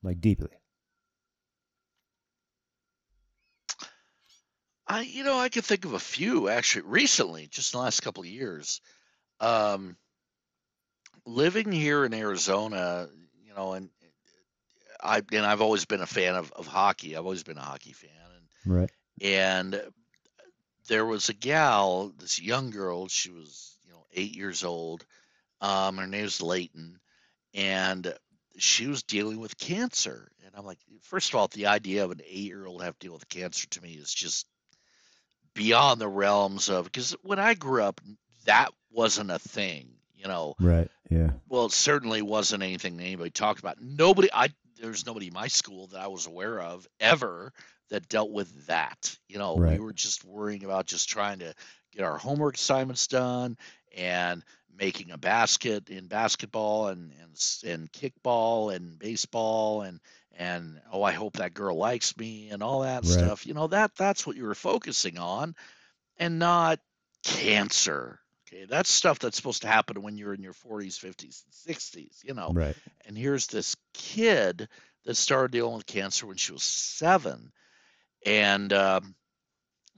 like 0.01 0.19
deeply. 0.19 0.49
I 4.87 5.01
you 5.01 5.23
know, 5.23 5.37
I 5.37 5.49
can 5.49 5.61
think 5.61 5.85
of 5.85 5.93
a 5.93 5.99
few 5.99 6.49
actually 6.49 6.83
recently, 6.83 7.47
just 7.47 7.73
in 7.73 7.79
the 7.79 7.83
last 7.83 8.01
couple 8.01 8.23
of 8.23 8.29
years. 8.29 8.81
Um 9.39 9.95
living 11.25 11.71
here 11.71 12.05
in 12.05 12.13
Arizona, 12.13 13.07
you 13.43 13.53
know, 13.53 13.73
and 13.73 13.89
I 15.05 15.21
and 15.31 15.45
I've 15.45 15.61
always 15.61 15.85
been 15.85 16.01
a 16.01 16.05
fan 16.07 16.35
of, 16.35 16.51
of 16.53 16.67
hockey. 16.67 17.15
I've 17.15 17.23
always 17.25 17.43
been 17.43 17.57
a 17.57 17.61
hockey 17.61 17.93
fan 17.93 18.09
and 18.35 18.73
Right. 18.73 18.89
and 19.21 19.81
there 20.87 21.05
was 21.05 21.29
a 21.29 21.33
gal, 21.33 22.11
this 22.19 22.41
young 22.41 22.69
girl. 22.71 23.07
She 23.07 23.31
was, 23.31 23.77
you 23.85 23.91
know, 23.91 24.05
eight 24.13 24.35
years 24.35 24.63
old. 24.63 25.05
Um, 25.61 25.97
her 25.97 26.07
name 26.07 26.23
was 26.23 26.41
Leighton, 26.41 26.99
and 27.53 28.13
she 28.57 28.87
was 28.87 29.03
dealing 29.03 29.39
with 29.39 29.57
cancer. 29.57 30.31
And 30.45 30.53
I'm 30.55 30.65
like, 30.65 30.77
first 31.01 31.29
of 31.29 31.35
all, 31.39 31.47
the 31.47 31.67
idea 31.67 32.03
of 32.03 32.11
an 32.11 32.21
eight-year-old 32.27 32.83
have 32.83 32.97
to 32.99 33.07
deal 33.07 33.13
with 33.13 33.27
cancer 33.29 33.67
to 33.67 33.81
me 33.81 33.93
is 33.93 34.13
just 34.13 34.45
beyond 35.53 35.99
the 35.99 36.07
realms 36.07 36.69
of. 36.69 36.85
Because 36.85 37.15
when 37.23 37.39
I 37.39 37.53
grew 37.53 37.83
up, 37.83 38.01
that 38.45 38.69
wasn't 38.91 39.31
a 39.31 39.39
thing, 39.39 39.89
you 40.15 40.27
know 40.27 40.55
Right. 40.59 40.89
Yeah. 41.09 41.31
well, 41.49 41.65
it 41.65 41.71
certainly 41.71 42.21
wasn't 42.21 42.63
anything 42.63 42.97
that 42.97 43.03
anybody 43.03 43.29
talked 43.31 43.59
about. 43.59 43.81
Nobody, 43.81 44.29
I 44.33 44.49
there's 44.79 45.05
nobody 45.05 45.27
in 45.27 45.33
my 45.33 45.47
school 45.47 45.87
that 45.87 46.01
I 46.01 46.07
was 46.07 46.27
aware 46.27 46.59
of 46.59 46.87
ever 46.99 47.53
that 47.89 48.07
dealt 48.09 48.31
with 48.31 48.67
that. 48.67 49.17
You 49.27 49.37
know, 49.37 49.55
Right. 49.55 49.71
we 49.71 49.79
were 49.79 49.93
just 49.93 50.23
worrying 50.25 50.63
about 50.65 50.87
just 50.87 51.09
trying 51.09 51.39
to 51.39 51.53
get 51.91 52.03
our 52.03 52.17
homework 52.17 52.55
assignments 52.55 53.07
done 53.07 53.57
and 53.95 54.43
making 54.77 55.11
a 55.11 55.17
basket 55.17 55.89
in 55.89 56.07
basketball 56.07 56.87
and 56.89 57.11
and 57.21 57.35
and 57.65 57.91
kickball 57.91 58.75
and 58.75 58.99
baseball 58.99 59.81
and 59.81 59.99
and 60.37 60.81
oh, 60.91 61.03
I 61.03 61.11
hope 61.13 61.37
that 61.37 61.53
girl 61.53 61.77
likes 61.77 62.17
me 62.17 62.49
and 62.49 62.61
all 62.61 62.81
that 62.81 63.05
Right. 63.05 63.05
stuff. 63.05 63.45
You 63.45 63.53
know, 63.53 63.67
that 63.67 63.95
that's 63.95 64.25
what 64.27 64.35
you 64.35 64.43
were 64.43 64.55
focusing 64.55 65.17
on, 65.17 65.55
and 66.17 66.39
not 66.39 66.79
cancer. 67.23 68.19
Okay, 68.55 68.65
that's 68.65 68.89
stuff 68.89 69.19
that's 69.19 69.37
supposed 69.37 69.63
to 69.63 69.67
happen 69.67 70.01
when 70.01 70.17
you're 70.17 70.33
in 70.33 70.41
your 70.41 70.53
40s, 70.53 70.97
50s, 70.97 71.43
and 71.43 71.75
60s, 71.77 72.23
you 72.23 72.33
know. 72.33 72.51
Right. 72.53 72.75
And 73.05 73.17
here's 73.17 73.47
this 73.47 73.75
kid 73.93 74.67
that 75.05 75.15
started 75.15 75.51
dealing 75.51 75.75
with 75.75 75.85
cancer 75.85 76.25
when 76.25 76.37
she 76.37 76.53
was 76.53 76.63
seven, 76.63 77.51
and 78.25 78.71
um, 78.73 79.15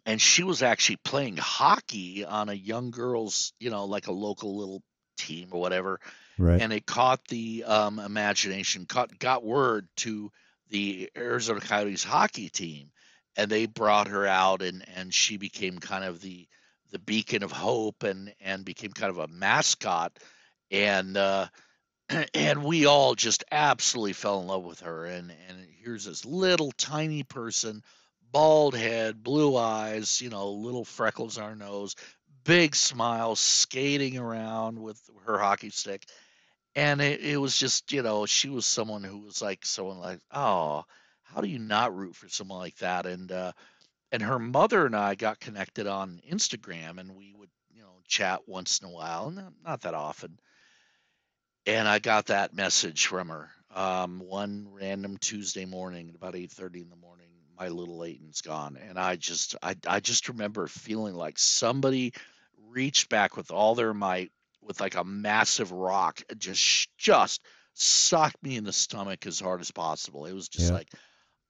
and 0.06 0.22
she 0.22 0.44
was 0.44 0.64
actually 0.64 0.98
playing 0.98 1.38
hockey 1.38 2.26
on 2.26 2.50
a 2.50 2.54
young 2.54 2.92
girls, 2.92 3.54
you 3.60 3.70
know, 3.70 3.86
like 3.86 4.08
a 4.08 4.12
local 4.12 4.58
little 4.58 4.82
team 5.18 5.50
or 5.52 5.62
whatever, 5.62 6.00
Right. 6.38 6.62
and 6.62 6.74
it 6.74 6.86
caught 6.86 7.28
the 7.28 7.64
um, 7.66 8.00
imagination, 8.00 8.86
caught, 8.86 9.18
got 9.20 9.44
word 9.44 9.88
to 9.98 10.32
the 10.70 11.10
Arizona 11.16 11.60
Coyotes 11.60 12.04
hockey 12.04 12.50
team, 12.50 12.92
and 13.36 13.50
they 13.50 13.66
brought 13.66 14.08
her 14.08 14.26
out, 14.26 14.62
and 14.62 14.84
and 14.96 15.14
she 15.14 15.38
became 15.38 15.80
kind 15.80 16.04
of 16.04 16.22
the 16.22 16.48
the 16.92 17.00
beacon 17.00 17.44
of 17.44 17.52
hope, 17.52 18.04
and 18.04 18.34
and 18.42 18.66
became 18.66 18.92
kind 18.92 19.10
of 19.10 19.18
a 19.18 19.28
mascot, 19.28 20.18
and 20.72 21.18
uh, 21.18 21.48
and 22.34 22.64
we 22.64 22.86
all 22.86 23.16
just 23.16 23.44
absolutely 23.52 24.14
fell 24.14 24.42
in 24.42 24.48
love 24.48 24.64
with 24.64 24.82
her, 24.82 25.06
and 25.06 25.32
and 25.50 25.68
here's 25.84 26.06
this 26.06 26.26
little 26.26 26.72
tiny 26.72 27.24
person, 27.24 27.84
bald 28.32 28.76
head, 28.76 29.24
blue 29.24 29.56
eyes, 29.58 30.22
you 30.22 30.30
know, 30.30 30.52
little 30.52 30.86
freckles 30.86 31.38
on 31.38 31.50
her 31.50 31.56
nose, 31.56 31.96
big 32.44 32.76
smile, 32.76 33.36
skating 33.36 34.18
around 34.18 34.82
with 34.82 35.00
her 35.26 35.38
hockey 35.38 35.70
stick. 35.70 36.06
And 36.76 37.02
it, 37.02 37.22
it 37.22 37.38
was 37.38 37.58
just 37.58 37.92
you 37.92 38.04
know 38.04 38.26
she 38.26 38.50
was 38.50 38.66
someone 38.66 39.04
who 39.04 39.20
was 39.20 39.42
like 39.42 39.66
someone 39.66 40.00
like 40.00 40.20
oh 40.32 40.86
how 41.24 41.42
do 41.42 41.48
you 41.48 41.60
not 41.60 41.96
root 41.96 42.16
for 42.16 42.30
someone 42.30 42.60
like 42.60 42.78
that? 42.78 43.06
And 43.06 43.32
uh 43.32 43.52
and 44.12 44.22
her 44.22 44.40
mother 44.40 44.86
and 44.86 44.96
i 44.96 45.16
got 45.16 45.40
connected 45.40 45.88
on 45.88 46.22
instagram 46.30 47.00
and 47.00 47.16
we 47.16 47.34
would 47.34 47.50
you 47.74 47.82
know 47.82 48.00
chat 48.08 48.42
once 48.48 48.80
in 48.80 48.88
a 48.88 48.92
while 48.92 49.32
not, 49.32 49.54
not 49.64 49.82
that 49.82 49.94
often 49.94 50.40
and 51.66 51.88
i 51.88 52.00
got 52.00 52.28
that 52.28 52.54
message 52.54 53.08
from 53.08 53.30
her 53.30 53.50
um 53.74 54.20
one 54.20 54.68
random 54.72 55.18
tuesday 55.18 55.66
morning 55.66 56.10
at 56.10 56.16
about 56.16 56.36
8.30 56.36 56.82
in 56.82 56.90
the 56.90 56.96
morning 56.96 57.28
my 57.60 57.70
little 57.70 57.98
Leighton's 57.98 58.42
gone, 58.42 58.78
and 58.78 59.00
I 59.00 59.16
just 59.16 59.56
I 59.62 59.76
I 59.88 60.00
just 60.00 60.30
remember 60.30 60.68
feeling 60.68 61.16
like 61.16 61.40
somebody 61.40 62.14
reached 62.70 63.10
back 63.10 63.36
with 63.36 63.52
all 63.52 63.76
their 63.76 63.94
might 63.94 64.32
with 64.62 64.80
like 64.80 64.96
a 64.96 65.04
massive 65.04 65.72
rock, 65.72 66.22
just 66.38 66.90
just 66.98 67.42
sucked 67.74 68.42
me 68.44 68.58
in 68.58 68.64
the 68.64 68.74
stomach 68.74 69.26
as 69.26 69.40
hard 69.40 69.62
as 69.62 69.72
possible. 69.72 70.26
It 70.26 70.34
was 70.34 70.50
just 70.50 70.70
Yeah. 70.70 70.78
like 70.78 70.90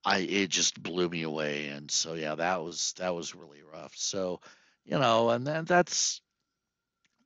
I 0.07 0.19
it 0.19 0.49
just 0.49 0.81
blew 0.81 1.09
me 1.09 1.23
away, 1.23 1.67
and 1.67 1.91
so 1.91 2.13
yeah, 2.13 2.35
that 2.35 2.63
was 2.63 2.93
that 2.97 3.13
was 3.13 3.35
really 3.35 3.61
rough. 3.73 3.93
So 3.97 4.39
you 4.85 4.97
know, 4.97 5.31
and 5.31 5.45
then 5.45 5.65
that's 5.65 6.21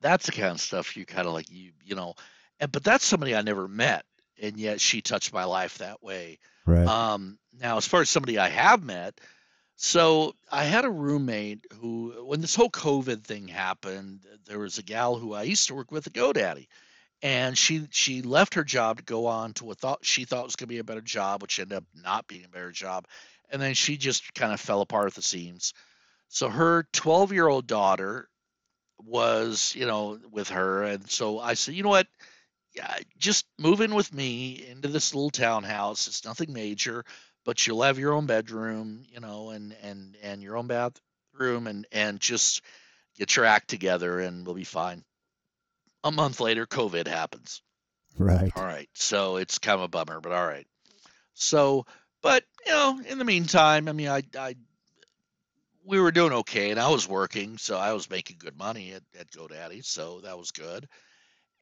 that's 0.00 0.26
the 0.26 0.32
kind 0.32 0.50
of 0.50 0.60
stuff 0.60 0.96
you 0.96 1.06
kind 1.06 1.28
of 1.28 1.32
like 1.32 1.48
you 1.48 1.70
you 1.84 1.94
know, 1.94 2.16
and 2.58 2.72
but 2.72 2.82
that's 2.82 3.04
somebody 3.04 3.36
I 3.36 3.42
never 3.42 3.68
met, 3.68 4.04
and 4.40 4.56
yet 4.56 4.80
she 4.80 5.00
touched 5.00 5.32
my 5.32 5.44
life 5.44 5.78
that 5.78 6.02
way. 6.02 6.40
Right. 6.66 6.84
Um, 6.84 7.38
now, 7.60 7.76
as 7.76 7.86
far 7.86 8.00
as 8.00 8.10
somebody 8.10 8.36
I 8.36 8.48
have 8.48 8.82
met, 8.82 9.20
so 9.76 10.34
I 10.50 10.64
had 10.64 10.84
a 10.84 10.90
roommate 10.90 11.64
who, 11.80 12.24
when 12.26 12.40
this 12.40 12.56
whole 12.56 12.70
COVID 12.70 13.22
thing 13.22 13.46
happened, 13.46 14.26
there 14.46 14.58
was 14.58 14.78
a 14.78 14.82
gal 14.82 15.16
who 15.16 15.34
I 15.34 15.44
used 15.44 15.68
to 15.68 15.76
work 15.76 15.92
with 15.92 16.08
at 16.08 16.14
GoDaddy, 16.14 16.66
and 17.22 17.56
she 17.56 17.86
she 17.90 18.22
left 18.22 18.54
her 18.54 18.64
job 18.64 18.98
to 18.98 19.04
go 19.04 19.26
on 19.26 19.52
to 19.54 19.64
what 19.64 19.78
thought 19.78 20.04
she 20.04 20.24
thought 20.24 20.44
was 20.44 20.56
going 20.56 20.68
to 20.68 20.74
be 20.74 20.78
a 20.78 20.84
better 20.84 21.00
job, 21.00 21.42
which 21.42 21.58
ended 21.58 21.78
up 21.78 21.84
not 21.94 22.26
being 22.26 22.44
a 22.44 22.48
better 22.48 22.72
job, 22.72 23.06
and 23.50 23.60
then 23.62 23.74
she 23.74 23.96
just 23.96 24.34
kind 24.34 24.52
of 24.52 24.60
fell 24.60 24.80
apart 24.80 25.06
at 25.08 25.14
the 25.14 25.22
seams. 25.22 25.74
So 26.28 26.48
her 26.48 26.86
12 26.92 27.32
year 27.32 27.46
old 27.48 27.66
daughter 27.66 28.28
was, 29.04 29.74
you 29.76 29.86
know, 29.86 30.18
with 30.30 30.50
her, 30.50 30.84
and 30.84 31.10
so 31.10 31.38
I 31.40 31.54
said, 31.54 31.74
you 31.74 31.82
know 31.82 31.88
what? 31.90 32.06
yeah, 32.74 32.98
just 33.18 33.46
move 33.58 33.80
in 33.80 33.94
with 33.94 34.12
me 34.12 34.66
into 34.70 34.88
this 34.88 35.14
little 35.14 35.30
townhouse. 35.30 36.06
It's 36.08 36.24
nothing 36.24 36.52
major, 36.52 37.04
but 37.44 37.66
you'll 37.66 37.82
have 37.82 37.98
your 37.98 38.14
own 38.14 38.26
bedroom, 38.26 39.04
you 39.12 39.20
know, 39.20 39.50
and 39.50 39.76
and 39.82 40.16
and 40.22 40.42
your 40.42 40.56
own 40.56 40.66
bathroom, 40.66 41.66
and 41.66 41.86
and 41.92 42.20
just 42.20 42.62
get 43.18 43.36
your 43.36 43.44
act 43.44 43.68
together, 43.68 44.20
and 44.20 44.46
we'll 44.46 44.54
be 44.54 44.64
fine. 44.64 45.04
A 46.04 46.10
month 46.10 46.40
later, 46.40 46.66
COVID 46.66 47.06
happens. 47.06 47.62
right. 48.18 48.52
All 48.56 48.64
right, 48.64 48.88
so 48.94 49.36
it's 49.36 49.58
kind 49.58 49.76
of 49.76 49.82
a 49.82 49.88
bummer, 49.88 50.20
but 50.20 50.32
all 50.32 50.46
right. 50.46 50.66
So, 51.34 51.86
but 52.22 52.44
you 52.66 52.72
know, 52.72 53.00
in 53.08 53.18
the 53.18 53.24
meantime, 53.24 53.88
I 53.88 53.92
mean, 53.92 54.08
I 54.08 54.22
I 54.38 54.56
we 55.84 56.00
were 56.00 56.12
doing 56.12 56.32
okay, 56.32 56.70
and 56.70 56.78
I 56.78 56.88
was 56.90 57.08
working, 57.08 57.58
so 57.58 57.76
I 57.76 57.92
was 57.92 58.08
making 58.08 58.36
good 58.38 58.56
money 58.56 58.92
at, 58.92 59.02
at 59.18 59.30
GoDaddy, 59.30 59.84
so 59.84 60.20
that 60.20 60.38
was 60.38 60.52
good 60.52 60.88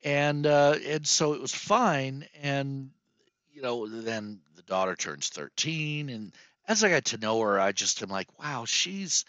and 0.02 0.46
uh, 0.46 0.76
and 0.86 1.06
so 1.06 1.34
it 1.34 1.40
was 1.40 1.54
fine. 1.54 2.26
And 2.42 2.90
you 3.52 3.62
know, 3.62 3.86
then 3.86 4.40
the 4.56 4.62
daughter 4.62 4.96
turns 4.96 5.28
13, 5.28 6.08
and 6.08 6.32
as 6.66 6.84
I 6.84 6.90
got 6.90 7.06
to 7.06 7.18
know 7.18 7.40
her, 7.40 7.58
I 7.58 7.72
just 7.72 8.02
am 8.02 8.08
like, 8.08 8.28
wow, 8.38 8.64
she's 8.66 9.24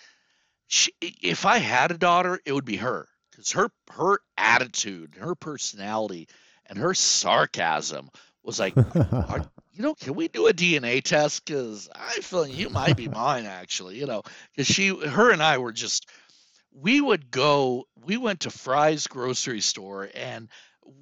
she. 0.68 0.93
If 1.01 1.45
I 1.45 1.57
had 1.57 1.91
a 1.91 1.97
daughter, 1.97 2.39
it 2.45 2.53
would 2.53 2.66
be 2.66 2.78
her 2.78 3.07
because 3.32 3.52
her 3.54 3.70
her 3.92 4.20
attitude, 4.38 5.16
her 5.20 5.36
personality, 5.36 6.28
and 6.68 6.78
her 6.80 6.94
sarcasm 6.94 8.10
was 8.44 8.60
like, 8.60 8.76
you 9.74 9.84
know, 9.84 9.96
can 9.96 10.16
we 10.16 10.28
do 10.28 10.48
a 10.48 10.54
DNA 10.54 11.02
test? 11.02 11.46
Because 11.46 11.90
I 11.96 12.14
feel 12.22 12.48
you 12.48 12.70
might 12.70 12.96
be 12.96 13.08
mine, 13.08 13.46
actually. 13.46 14.00
You 14.00 14.06
know, 14.06 14.24
because 14.56 14.68
she, 14.68 14.88
her, 14.90 15.32
and 15.32 15.42
I 15.42 15.58
were 15.58 15.72
just 15.74 16.08
we 16.74 17.00
would 17.02 17.32
go 17.32 17.86
we 18.06 18.18
went 18.18 18.42
to 18.42 18.50
fry's 18.52 19.08
grocery 19.08 19.62
store 19.62 20.10
and 20.14 20.50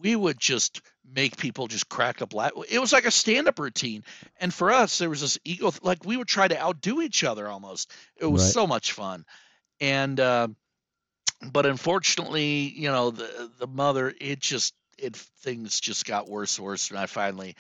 we 0.02 0.16
would 0.16 0.40
just 0.40 0.82
make 1.12 1.38
people 1.38 1.68
just 1.68 1.90
crack 1.90 2.22
up 2.22 2.34
laugh. 2.34 2.52
it 2.70 2.80
was 2.80 2.94
like 2.94 3.06
a 3.06 3.12
stand-up 3.12 3.60
routine 3.60 4.04
and 4.40 4.54
for 4.54 4.72
us 4.72 4.98
there 5.00 5.10
was 5.10 5.22
this 5.22 5.40
ego 5.46 5.72
like 5.82 6.06
we 6.06 6.18
would 6.18 6.28
try 6.28 6.48
to 6.48 6.60
outdo 6.62 7.02
each 7.02 7.24
other 7.24 7.48
almost 7.48 7.92
it 8.20 8.26
was 8.26 8.42
Right. 8.42 8.54
so 8.54 8.68
much 8.68 8.94
fun 8.94 9.26
and 9.82 10.20
uh, 10.20 10.48
but 11.52 11.66
unfortunately 11.66 12.74
you 12.76 12.90
know 12.90 13.12
the 13.12 13.52
the 13.60 13.68
mother 13.68 14.14
it 14.20 14.40
just 14.40 14.74
it 14.98 15.16
things 15.16 15.80
just 15.80 16.06
got 16.06 16.30
worse 16.30 16.58
and 16.58 16.66
worse 16.66 16.90
and 16.90 17.00
i 17.00 17.06
finally 17.06 17.56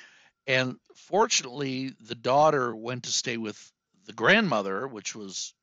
and 0.47 0.75
fortunately 0.95 1.93
the 2.07 2.15
daughter 2.15 2.75
went 2.75 3.03
to 3.03 3.11
stay 3.11 3.37
with 3.37 3.71
the 4.05 4.13
grandmother 4.13 4.87
which 4.87 5.15
was 5.15 5.53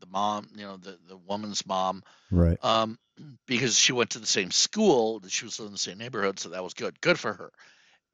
the 0.00 0.06
mom 0.06 0.46
you 0.54 0.64
know 0.64 0.76
the, 0.76 0.98
the 1.08 1.16
woman's 1.16 1.64
mom 1.66 2.02
right. 2.30 2.62
um, 2.62 2.98
because 3.46 3.78
she 3.78 3.92
went 3.92 4.10
to 4.10 4.18
the 4.18 4.26
same 4.26 4.50
school, 4.50 5.20
that 5.20 5.30
she 5.30 5.44
was 5.44 5.58
in 5.58 5.72
the 5.72 5.78
same 5.78 5.98
neighborhood, 5.98 6.38
so 6.38 6.50
that 6.50 6.64
was 6.64 6.74
good. 6.74 7.00
Good 7.00 7.18
for 7.18 7.32
her. 7.32 7.52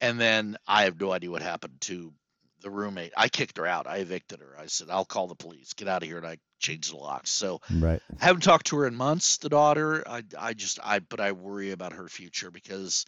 And 0.01 0.19
then 0.19 0.57
I 0.67 0.83
have 0.83 0.99
no 0.99 1.11
idea 1.11 1.31
what 1.31 1.41
happened 1.41 1.81
to 1.81 2.13
the 2.61 2.69
roommate. 2.69 3.13
I 3.15 3.29
kicked 3.29 3.57
her 3.57 3.65
out. 3.65 3.87
I 3.87 3.97
evicted 3.97 4.39
her. 4.41 4.55
I 4.57 4.67
said, 4.67 4.89
"I'll 4.89 5.05
call 5.05 5.27
the 5.27 5.35
police. 5.35 5.73
Get 5.73 5.87
out 5.87 6.03
of 6.03 6.07
here." 6.07 6.17
And 6.17 6.27
I 6.27 6.37
changed 6.59 6.91
the 6.91 6.97
locks. 6.97 7.31
So 7.31 7.61
Right. 7.71 8.01
I 8.19 8.25
haven't 8.25 8.41
talked 8.43 8.67
to 8.67 8.77
her 8.77 8.87
in 8.87 8.95
months. 8.95 9.37
The 9.37 9.49
daughter. 9.49 10.07
I 10.07 10.23
I 10.37 10.53
just 10.53 10.79
I 10.83 10.99
but 10.99 11.19
I 11.19 11.31
worry 11.31 11.71
about 11.71 11.93
her 11.93 12.07
future 12.07 12.51
because 12.51 13.05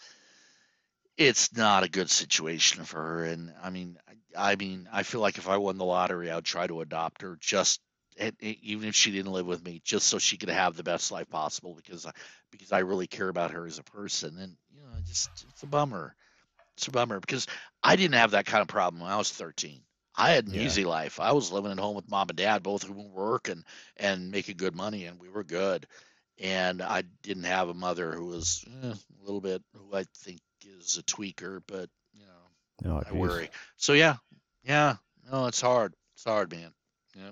it's 1.17 1.55
not 1.55 1.83
a 1.83 1.89
good 1.89 2.09
situation 2.09 2.85
for 2.85 3.01
her. 3.01 3.25
And 3.25 3.53
I 3.61 3.69
mean 3.69 3.97
I, 4.35 4.51
I 4.51 4.55
mean 4.55 4.89
I 4.91 5.03
feel 5.03 5.21
like 5.21 5.37
if 5.37 5.49
I 5.49 5.57
won 5.57 5.77
the 5.77 5.85
lottery, 5.85 6.31
I'd 6.31 6.45
try 6.45 6.67
to 6.67 6.81
adopt 6.81 7.21
her 7.21 7.37
just 7.39 7.81
and 8.17 8.35
even 8.41 8.89
if 8.89 8.95
she 8.95 9.11
didn't 9.11 9.31
live 9.31 9.45
with 9.45 9.63
me, 9.63 9.81
just 9.83 10.07
so 10.07 10.19
she 10.19 10.37
could 10.37 10.49
have 10.49 10.75
the 10.75 10.83
best 10.83 11.11
life 11.11 11.29
possible, 11.29 11.73
because 11.75 12.05
I, 12.05 12.11
because 12.51 12.71
I 12.71 12.79
really 12.79 13.07
care 13.07 13.29
about 13.29 13.51
her 13.51 13.65
as 13.65 13.79
a 13.79 13.83
person, 13.83 14.37
and 14.37 14.55
you 14.73 14.81
know, 14.81 14.89
just 15.05 15.29
it's 15.49 15.63
a 15.63 15.67
bummer, 15.67 16.15
it's 16.81 16.87
a 16.87 16.91
bummer 16.91 17.19
because 17.19 17.45
I 17.83 17.95
didn't 17.95 18.15
have 18.15 18.31
that 18.31 18.47
kind 18.47 18.61
of 18.61 18.67
problem 18.67 19.01
when 19.01 19.11
I 19.11 19.17
was 19.17 19.31
13. 19.31 19.81
I 20.15 20.31
had 20.31 20.47
an 20.47 20.55
Yeah. 20.55 20.61
easy 20.61 20.83
life. 20.83 21.19
I 21.19 21.31
was 21.31 21.51
living 21.51 21.71
at 21.71 21.79
home 21.79 21.95
with 21.95 22.09
mom 22.09 22.29
and 22.29 22.37
dad, 22.37 22.63
both 22.63 22.83
of 22.83 22.89
whom 22.89 23.11
work 23.13 23.49
and 23.49 23.63
and 23.97 24.31
making 24.31 24.57
good 24.57 24.75
money, 24.75 25.05
and 25.05 25.19
we 25.19 25.29
were 25.29 25.43
good. 25.43 25.85
And 26.39 26.81
I 26.81 27.03
didn't 27.21 27.43
have 27.43 27.69
a 27.69 27.73
mother 27.73 28.13
who 28.13 28.25
was 28.27 28.65
eh, 28.83 28.93
a 28.93 29.23
little 29.23 29.41
bit, 29.41 29.63
who 29.75 29.95
I 29.95 30.05
think 30.17 30.41
is 30.65 30.97
a 30.97 31.03
tweaker, 31.03 31.61
but 31.67 31.89
you 32.13 32.25
know, 32.25 32.91
Oh, 32.91 33.03
I 33.05 33.11
geez. 33.11 33.19
worry. 33.19 33.49
So 33.77 33.93
yeah, 33.93 34.17
yeah, 34.63 34.95
no, 35.31 35.45
it's 35.45 35.61
hard. 35.61 35.93
It's 36.15 36.23
hard, 36.23 36.51
man. 36.51 36.73
Yeah. 37.15 37.31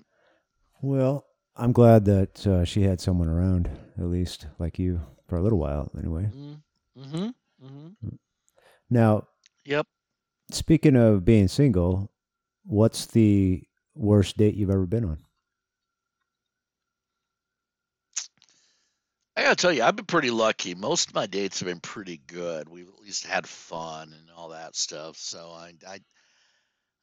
Well, 0.81 1.25
I'm 1.55 1.71
glad 1.71 2.05
that 2.05 2.45
uh, 2.47 2.63
she 2.65 2.83
had 2.83 3.01
someone 3.01 3.27
around, 3.29 3.69
at 3.97 4.05
least 4.05 4.47
like 4.59 4.77
you, 4.79 5.01
for 5.27 5.37
a 5.37 5.41
little 5.41 5.59
while, 5.59 5.91
anyway. 5.97 6.25
Mm-hmm. 6.25 7.29
Mm-hmm. 7.65 8.15
Now, 8.89 9.27
Yep. 9.65 9.87
speaking 10.51 10.95
of 10.95 11.25
being 11.25 11.47
single, 11.47 12.11
what's 12.63 13.05
the 13.05 13.63
worst 13.93 14.37
date 14.37 14.55
you've 14.55 14.69
ever 14.69 14.85
been 14.85 15.05
on? 15.05 15.19
I 19.39 19.43
gotta 19.43 19.55
tell 19.55 19.71
you, 19.71 19.83
I've 19.83 19.95
been 19.95 20.05
pretty 20.05 20.31
lucky. 20.31 20.75
Most 20.75 21.09
of 21.09 21.15
my 21.15 21.25
dates 21.25 21.59
have 21.59 21.67
been 21.67 21.79
pretty 21.79 22.17
good. 22.27 22.67
We've 22.67 22.89
at 22.89 22.99
least 22.99 23.25
had 23.25 23.47
fun 23.47 24.13
and 24.13 24.29
all 24.35 24.49
that 24.49 24.75
stuff. 24.75 25.15
So 25.15 25.51
I, 25.51 25.73
I, 25.87 25.99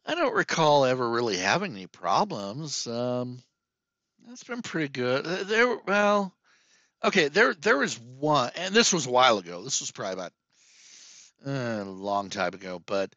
I 0.05 0.15
don't 0.15 0.35
recall 0.35 0.85
ever 0.85 1.09
really 1.09 1.39
having 1.39 1.73
any 1.73 1.87
problems. 1.87 2.87
Um, 2.87 3.43
that's 4.29 4.45
been 4.45 4.61
pretty 4.61 4.89
good. 4.89 5.25
There, 5.25 5.79
well, 5.87 6.35
okay, 7.03 7.29
there, 7.29 7.55
there 7.55 7.79
was 7.79 7.99
one, 7.99 8.51
and 8.55 8.75
this 8.75 8.93
was 8.93 9.07
a 9.07 9.11
while 9.11 9.39
ago. 9.39 9.65
This 9.65 9.81
was 9.81 9.91
probably 9.91 10.13
about 10.13 10.33
uh, 11.45 11.51
a 11.51 11.85
long 11.85 12.31
time 12.31 12.55
ago, 12.55 12.81
but 12.85 13.13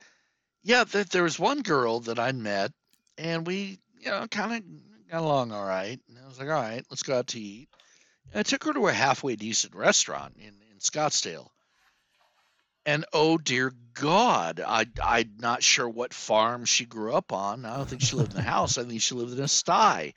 yeah, 0.64 0.84
there, 0.84 1.04
there 1.04 1.24
was 1.24 1.40
one 1.40 1.62
girl 1.62 2.02
that 2.02 2.20
I 2.20 2.32
met, 2.32 2.72
and 3.18 3.46
we, 3.46 3.80
you 4.00 4.10
know, 4.10 4.28
kind 4.28 4.56
of 4.56 5.10
got 5.10 5.22
along 5.22 5.52
all 5.52 5.66
right. 5.66 6.00
And 6.08 6.18
I 6.24 6.28
was 6.28 6.40
like, 6.40 6.50
all 6.50 6.62
right, 6.62 6.86
let's 6.90 7.04
go 7.04 7.18
out 7.18 7.28
to 7.28 7.40
eat. 7.40 7.70
And 8.32 8.40
I 8.40 8.44
took 8.44 8.64
her 8.66 8.74
to 8.74 8.88
a 8.88 8.94
halfway 8.94 9.36
decent 9.36 9.76
restaurant 9.76 10.36
in, 10.38 10.54
in 10.72 10.80
Scottsdale. 10.80 11.48
And 12.86 13.06
oh 13.14 13.38
dear 13.38 13.74
God, 13.94 14.62
I 14.66 14.88
I'm 15.04 15.36
not 15.38 15.62
sure 15.62 15.88
what 15.88 16.14
farm 16.14 16.66
she 16.66 16.86
grew 16.86 17.14
up 17.14 17.34
on. 17.34 17.66
I 17.66 17.78
don't 17.78 17.90
think 17.90 18.02
she 18.02 18.16
lived 18.16 18.34
in 18.34 18.40
a 18.40 18.44
house. 18.56 18.78
I 18.78 18.84
think 18.84 19.02
she 19.02 19.16
lived 19.16 19.34
in 19.38 19.44
a 19.44 19.48
sty. 19.48 20.14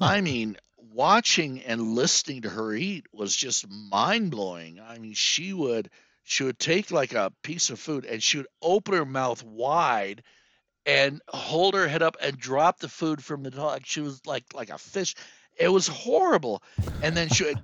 I 0.00 0.20
mean, 0.20 0.56
watching 0.92 1.62
and 1.62 1.94
listening 1.94 2.42
to 2.42 2.50
her 2.50 2.72
eat 2.72 3.06
was 3.12 3.34
just 3.34 3.68
mind 3.68 4.30
blowing. 4.30 4.80
I 4.80 4.98
mean, 4.98 5.14
she 5.14 5.52
would 5.52 5.90
she 6.24 6.44
would 6.44 6.58
take 6.58 6.90
like 6.90 7.12
a 7.12 7.32
piece 7.42 7.70
of 7.70 7.78
food 7.78 8.04
and 8.04 8.22
she 8.22 8.38
would 8.38 8.46
open 8.62 8.94
her 8.94 9.04
mouth 9.04 9.42
wide 9.42 10.22
and 10.86 11.20
hold 11.28 11.74
her 11.74 11.88
head 11.88 12.02
up 12.02 12.16
and 12.20 12.38
drop 12.38 12.78
the 12.78 12.88
food 12.88 13.22
from 13.22 13.42
the 13.42 13.50
top. 13.50 13.80
She 13.84 14.00
was 14.00 14.24
like 14.26 14.44
like 14.54 14.70
a 14.70 14.78
fish. 14.78 15.14
It 15.58 15.68
was 15.68 15.86
horrible. 15.86 16.62
And 17.02 17.16
then 17.16 17.28
she 17.28 17.44
would 17.44 17.60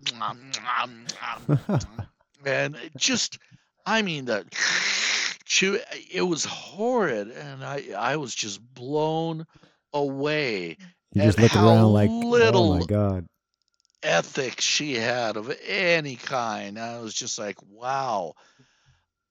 and 2.47 2.77
just 2.97 3.39
I 3.85 4.03
mean 4.03 4.27
the 4.27 4.45
chew 5.45 5.79
it 6.13 6.23
was 6.23 6.45
horrid 6.45 7.31
and 7.31 7.65
I 7.65 7.85
I 7.97 8.17
was 8.17 8.35
just 8.35 8.61
blown 8.75 9.47
away 9.93 10.77
You 11.15 11.23
just 11.23 11.39
look 11.39 11.55
around 11.55 11.93
like, 11.93 12.11
little, 12.11 12.73
oh 12.73 12.79
my 12.79 12.85
god. 12.85 13.27
Ethics 14.03 14.65
she 14.65 14.95
had 14.95 15.37
of 15.37 15.55
any 15.67 16.17
kind. 16.17 16.79
I 16.79 17.01
was 17.01 17.15
just 17.15 17.39
like, 17.39 17.57
wow. 17.69 18.35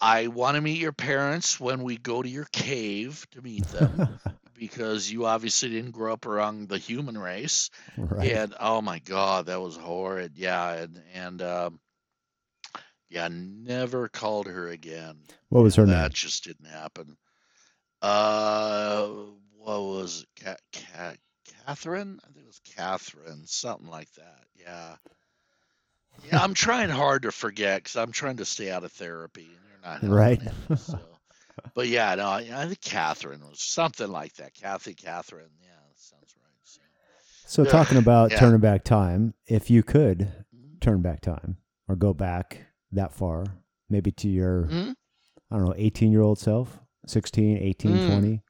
I 0.01 0.27
want 0.27 0.55
to 0.55 0.61
meet 0.61 0.79
your 0.79 0.91
parents 0.91 1.59
when 1.59 1.83
we 1.83 1.97
go 1.97 2.21
to 2.21 2.29
your 2.29 2.47
cave 2.51 3.25
to 3.31 3.41
meet 3.41 3.65
them. 3.67 4.19
because 4.57 5.11
you 5.11 5.25
obviously 5.25 5.69
didn't 5.69 5.91
grow 5.91 6.13
up 6.13 6.25
around 6.25 6.69
the 6.69 6.77
human 6.77 7.17
race. 7.17 7.69
Right. 7.97 8.31
And 8.31 8.55
oh 8.59 8.81
my 8.81 8.99
God, 8.99 9.47
that 9.47 9.61
was 9.61 9.75
horrid. 9.75 10.33
Yeah, 10.35 10.73
and 10.73 11.01
and 11.13 11.41
um, 11.41 11.79
yeah, 13.09 13.27
never 13.31 14.07
called 14.07 14.47
her 14.47 14.67
again. 14.69 15.17
What 15.49 15.63
was 15.63 15.75
her 15.75 15.85
that 15.85 15.91
name? 15.91 16.01
That 16.01 16.13
just 16.13 16.43
didn't 16.43 16.67
happen. 16.69 17.17
Uh, 18.01 19.07
what 19.57 19.81
was 19.81 20.23
it? 20.23 20.43
Ca- 20.43 20.81
Ca- 20.95 21.15
Catherine? 21.65 22.19
I 22.23 22.27
think 22.27 22.45
it 22.45 22.47
was 22.47 22.61
Catherine, 22.75 23.43
something 23.45 23.89
like 23.89 24.11
that. 24.13 24.44
Yeah. 24.65 24.95
Yeah, 26.29 26.41
I'm 26.41 26.53
trying 26.53 26.89
hard 26.89 27.23
to 27.23 27.31
forget 27.31 27.83
because 27.83 27.95
I'm 27.97 28.11
trying 28.11 28.37
to 28.37 28.45
stay 28.45 28.71
out 28.71 28.83
of 28.83 28.91
therapy, 28.93 29.47
and 29.47 30.01
you're 30.01 30.09
not 30.11 30.15
Right. 30.15 30.41
so. 30.77 30.99
But 31.73 31.87
yeah, 31.87 32.15
no, 32.15 32.25
I, 32.25 32.49
I 32.53 32.65
think 32.65 32.81
Catherine 32.81 33.41
was 33.41 33.61
something 33.61 34.09
like 34.09 34.33
that. 34.35 34.53
Kathy, 34.53 34.93
Catherine. 34.93 35.49
Yeah, 35.61 35.69
that 35.87 35.99
sounds 35.99 36.33
right. 36.41 36.51
So. 36.63 36.81
So 37.47 37.63
Ugh, 37.63 37.69
talking 37.71 37.97
about 37.97 38.31
yeah. 38.31 38.39
turning 38.39 38.59
back 38.59 38.83
time, 38.83 39.33
if 39.45 39.69
you 39.69 39.83
could 39.83 40.31
Mhm. 40.55 40.81
turn 40.81 41.01
back 41.01 41.21
time 41.21 41.57
or 41.87 41.95
go 41.95 42.13
back 42.13 42.65
that 42.91 43.13
far, 43.13 43.45
maybe 43.89 44.11
to 44.13 44.27
your 44.29 44.63
Mhm. 44.63 44.95
I 45.51 45.55
don't 45.57 45.65
know, 45.65 45.75
18 45.77 46.11
year 46.11 46.21
old 46.21 46.39
self, 46.39 46.79
16, 47.05 47.57
18, 47.57 47.99
Mm. 47.99 48.05
20, 48.07 48.41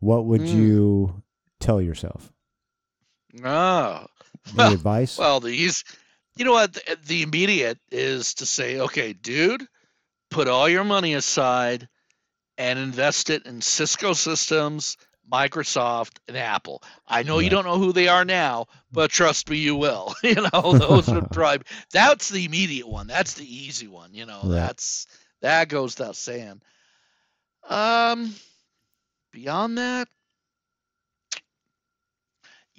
what 0.00 0.26
would 0.26 0.42
Mm. 0.42 0.52
you 0.52 1.22
tell 1.60 1.80
yourself? 1.80 2.32
Oh, 3.44 4.06
Any 4.54 4.56
well, 4.56 4.72
advice? 4.72 5.18
well, 5.18 5.40
these, 5.40 5.84
you 6.36 6.44
know 6.44 6.52
what? 6.52 6.72
The, 6.74 6.98
the 7.06 7.22
immediate 7.22 7.78
is 7.90 8.34
to 8.34 8.46
say, 8.46 8.80
okay, 8.80 9.12
dude, 9.12 9.66
put 10.30 10.48
all 10.48 10.68
your 10.68 10.84
money 10.84 11.14
aside 11.14 11.88
and 12.58 12.78
invest 12.78 13.30
it 13.30 13.46
in 13.46 13.60
Cisco 13.60 14.12
Systems, 14.12 14.96
Microsoft, 15.30 16.18
and 16.28 16.36
Apple. 16.36 16.82
I 17.06 17.22
know 17.22 17.38
you 17.38 17.50
don't 17.50 17.64
know 17.64 17.78
who 17.78 17.92
they 17.92 18.08
are 18.08 18.24
now, 18.24 18.66
but 18.92 19.10
trust 19.10 19.48
me, 19.50 19.58
you 19.58 19.76
will. 19.76 20.14
you 20.22 20.34
know, 20.34 20.72
those 20.78 21.08
would 21.08 21.30
probably. 21.30 21.66
That's 21.92 22.28
the 22.28 22.44
immediate 22.44 22.88
one. 22.88 23.06
That's 23.06 23.34
the 23.34 23.44
easy 23.46 23.88
one. 23.88 24.14
You 24.14 24.26
know, 24.26 24.40
Right. 24.44 24.50
that's 24.50 25.06
that 25.42 25.68
goes 25.68 25.98
without 25.98 26.16
saying. 26.16 26.60
Um, 27.68 28.34
beyond 29.32 29.78
that, 29.78 30.08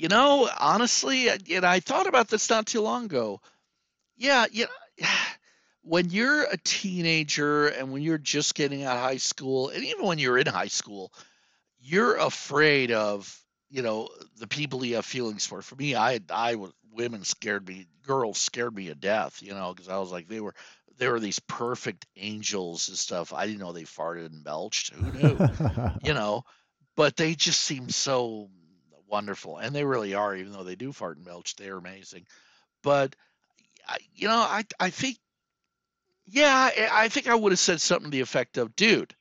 you 0.02 0.08
know, 0.08 0.50
honestly, 0.60 1.30
and 1.30 1.64
I 1.64 1.80
thought 1.80 2.08
about 2.08 2.28
this 2.28 2.50
not 2.50 2.66
too 2.66 2.82
long 2.82 3.06
ago. 3.06 3.40
Yeah, 4.18 4.46
yeah. 4.52 4.66
When 5.84 6.12
you're 6.12 6.44
a 6.44 6.58
teenager 6.58 7.66
and 7.66 7.92
when 7.92 8.04
you're 8.04 8.20
just 8.20 8.54
getting 8.54 8.84
out 8.84 8.98
of 8.98 9.02
high 9.02 9.18
school, 9.18 9.70
and 9.70 9.84
even 9.84 10.06
when 10.06 10.20
you're 10.20 10.38
in 10.38 10.46
high 10.46 10.68
school, 10.68 11.12
you're 11.80 12.18
afraid 12.18 12.92
of, 12.92 13.36
you 13.72 13.82
know, 13.82 14.10
the 14.38 14.46
people 14.46 14.86
you 14.86 14.98
have 14.98 15.06
feelings 15.08 15.48
for. 15.48 15.64
For 15.64 15.76
me, 15.76 15.96
I, 15.96 16.20
I 16.30 16.54
was 16.54 16.72
women 16.94 17.24
scared 17.24 17.68
me, 17.68 17.88
girls 18.06 18.38
scared 18.38 18.76
me 18.76 18.90
to 18.90 18.96
death, 18.96 19.42
you 19.42 19.56
know, 19.56 19.74
because 19.74 19.90
I 19.90 19.98
was 19.98 20.12
like, 20.12 20.28
they 20.28 20.40
were, 20.40 20.54
they 21.00 21.08
were 21.08 21.20
these 21.20 21.40
perfect 21.40 22.06
angels 22.16 22.90
and 22.90 22.98
stuff. 22.98 23.34
I 23.34 23.48
didn't 23.48 23.60
know 23.60 23.72
they 23.72 23.86
farted 23.86 24.28
and 24.28 24.44
belched. 24.44 24.94
Who 24.94 25.12
knew? 25.12 25.50
you 26.04 26.14
know, 26.14 26.44
but 26.96 27.16
they 27.16 27.34
just 27.34 27.60
seemed 27.60 27.92
so 27.92 28.52
wonderful, 29.12 29.58
and 29.58 29.76
they 29.76 29.84
really 29.86 30.14
are. 30.14 30.36
Even 30.36 30.54
though 30.54 30.64
they 30.64 30.76
do 30.76 30.92
fart 30.94 31.18
and 31.18 31.26
belch, 31.26 31.56
they're 31.56 31.78
amazing. 31.78 32.26
But 32.84 33.16
you 34.16 34.28
know, 34.28 34.38
I 34.38 34.64
I 34.80 34.90
think, 34.90 35.18
yeah, 36.26 36.54
I, 36.56 36.90
I 37.06 37.10
think 37.10 37.28
I 37.28 37.36
would 37.36 37.52
have 37.52 37.60
said 37.60 37.82
something 37.82 38.12
to 38.12 38.16
the 38.16 38.22
effect 38.22 38.58
of, 38.58 38.76
"Dude, 38.76 39.16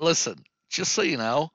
listen, 0.00 0.36
just 0.70 0.92
so 0.92 1.02
you 1.02 1.16
know, 1.18 1.50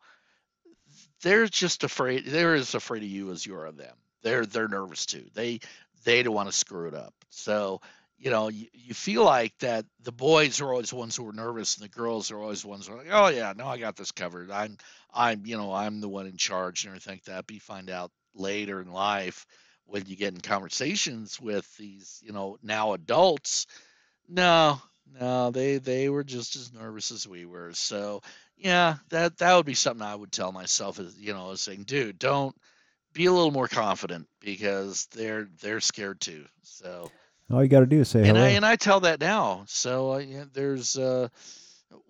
they're 1.22 1.48
just 1.48 1.84
afraid. 1.84 2.26
They're 2.26 2.56
as 2.56 2.76
afraid 2.76 3.04
of 3.04 3.10
you 3.10 3.32
as 3.32 3.46
you 3.46 3.56
are 3.56 3.66
of 3.66 3.78
them. 3.78 3.96
They're 4.22 4.46
they're 4.46 4.68
nervous 4.68 5.06
too. 5.06 5.26
They 5.34 5.60
they 6.04 6.24
don't 6.24 6.34
want 6.36 6.50
to 6.50 6.58
screw 6.58 6.88
it 6.88 6.94
up. 6.96 7.14
So." 7.30 7.82
You 8.24 8.32
know, 8.32 8.48
you, 8.48 8.68
you 8.74 8.94
feel 8.94 9.26
like 9.26 9.58
that 9.60 9.86
the 10.02 10.14
boys 10.14 10.62
are 10.62 10.72
always 10.72 10.92
the 10.92 10.96
ones 10.96 11.14
who 11.14 11.28
are 11.28 11.34
nervous, 11.34 11.76
and 11.76 11.84
the 11.84 11.90
girls 11.94 12.32
are 12.32 12.40
always 12.40 12.62
the 12.62 12.70
ones 12.70 12.88
who 12.88 12.94
are 12.94 12.98
like, 12.98 13.10
"Oh 13.12 13.28
yeah, 13.28 13.52
no, 13.54 13.68
I 13.68 13.78
got 13.78 13.98
this 13.98 14.14
covered. 14.14 14.50
I'm 14.50 14.78
I'm, 15.14 15.46
you 15.46 15.58
know, 15.58 15.74
I'm 15.74 16.00
the 16.00 16.08
one 16.08 16.26
in 16.28 16.38
charge 16.38 16.84
and 16.86 16.92
everything 16.92 17.16
like 17.16 17.26
that. 17.26 17.46
But 17.46 17.54
you 17.56 17.60
find 17.60 17.90
out 17.90 18.12
later 18.34 18.80
in 18.82 18.94
life 18.94 19.46
when 19.88 20.06
you 20.06 20.16
get 20.16 20.34
in 20.34 20.40
conversations 20.40 21.42
with 21.42 21.68
these, 21.76 22.22
you 22.24 22.32
know, 22.32 22.58
now 22.64 22.94
adults, 22.94 23.68
no, 24.30 24.82
no, 25.20 25.52
they 25.52 25.80
they 25.80 26.08
were 26.08 26.24
just 26.24 26.56
as 26.56 26.72
nervous 26.74 27.12
as 27.12 27.28
we 27.28 27.46
were. 27.46 27.74
So 27.74 28.22
yeah, 28.58 28.96
that 29.10 29.38
that 29.40 29.56
would 29.56 29.66
be 29.66 29.74
something 29.74 30.06
I 30.08 30.16
would 30.16 30.32
tell 30.32 30.54
myself 30.54 30.98
is, 30.98 31.20
you 31.20 31.34
know, 31.34 31.56
saying, 31.56 31.84
dude, 31.84 32.20
don't 32.20 32.56
be 33.14 33.26
a 33.26 33.34
little 33.34 33.52
more 33.52 33.68
confident 33.68 34.30
because 34.40 35.08
they're 35.08 35.50
they're 35.62 35.82
scared 35.82 36.22
too. 36.22 36.46
So 36.62 37.12
All 37.54 37.62
you 37.62 37.70
got 37.70 37.82
to 37.82 37.86
do 37.86 38.02
is 38.02 38.10
say 38.10 38.20
and 38.20 38.38
hello. 38.38 38.44
I 38.44 38.50
and 38.50 38.66
I 38.66 38.76
tell 38.76 39.02
that 39.02 39.20
now. 39.20 39.66
So 39.68 40.14
uh, 40.14 40.18
yeah, 40.18 40.46
there's 40.52 40.98
uh, 40.98 41.28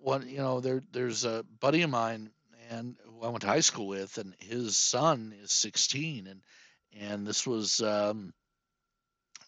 one, 0.00 0.28
you 0.28 0.38
know, 0.38 0.60
there 0.60 0.82
there's 0.92 1.24
a 1.24 1.44
buddy 1.60 1.82
of 1.82 1.90
mine 1.90 2.30
and 2.70 2.96
who 3.04 3.22
I 3.22 3.28
went 3.28 3.42
to 3.42 3.46
high 3.46 3.60
school 3.60 3.86
with, 3.86 4.18
and 4.18 4.34
his 4.38 4.76
son 4.76 5.34
is 5.42 5.52
16, 5.52 6.26
and 6.26 6.40
and 6.98 7.26
this 7.26 7.46
was 7.46 7.80
um, 7.82 8.32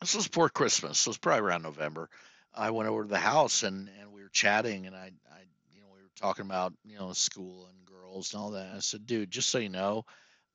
this 0.00 0.14
was 0.14 0.28
before 0.28 0.48
Christmas, 0.48 0.98
so 0.98 1.10
was 1.10 1.18
probably 1.18 1.46
around 1.46 1.62
November. 1.62 2.10
I 2.54 2.70
went 2.70 2.88
over 2.88 3.02
to 3.02 3.08
the 3.08 3.18
house 3.18 3.62
and 3.62 3.88
and 4.00 4.12
we 4.12 4.22
were 4.22 4.28
chatting, 4.28 4.86
and 4.86 4.94
I 4.94 5.10
I 5.32 5.40
you 5.72 5.80
know 5.80 5.88
we 5.94 6.02
were 6.02 6.10
talking 6.16 6.44
about 6.44 6.74
you 6.84 6.98
know 6.98 7.12
school 7.12 7.68
and 7.68 7.86
girls 7.86 8.32
and 8.32 8.42
all 8.42 8.50
that. 8.50 8.74
I 8.74 8.80
said, 8.80 9.06
dude, 9.06 9.30
just 9.30 9.48
so 9.48 9.58
you 9.58 9.68
know, 9.70 10.04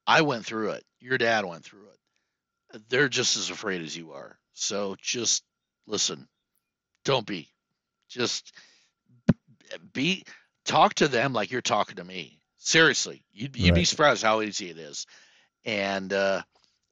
I 0.05 0.21
went 0.21 0.45
through 0.45 0.71
it. 0.71 0.83
Your 0.99 1.17
dad 1.17 1.45
went 1.45 1.63
through 1.63 1.87
it. 1.87 2.81
They're 2.89 3.09
just 3.09 3.37
as 3.37 3.49
afraid 3.49 3.81
as 3.81 3.97
you 3.97 4.13
are. 4.13 4.37
So 4.53 4.95
just 5.01 5.43
listen. 5.87 6.27
Don't 7.03 7.25
be. 7.25 7.49
Just 8.09 8.53
be 9.93 10.23
talk 10.65 10.95
to 10.95 11.07
them 11.07 11.33
like 11.33 11.51
you're 11.51 11.61
talking 11.61 11.95
to 11.95 12.03
me. 12.03 12.39
Seriously, 12.57 13.23
you'd, 13.31 13.55
you'd 13.57 13.73
be 13.73 13.85
surprised 13.85 14.21
how 14.21 14.41
easy 14.41 14.69
it 14.69 14.77
is. 14.77 15.07
And 15.65 16.11
uh, 16.13 16.41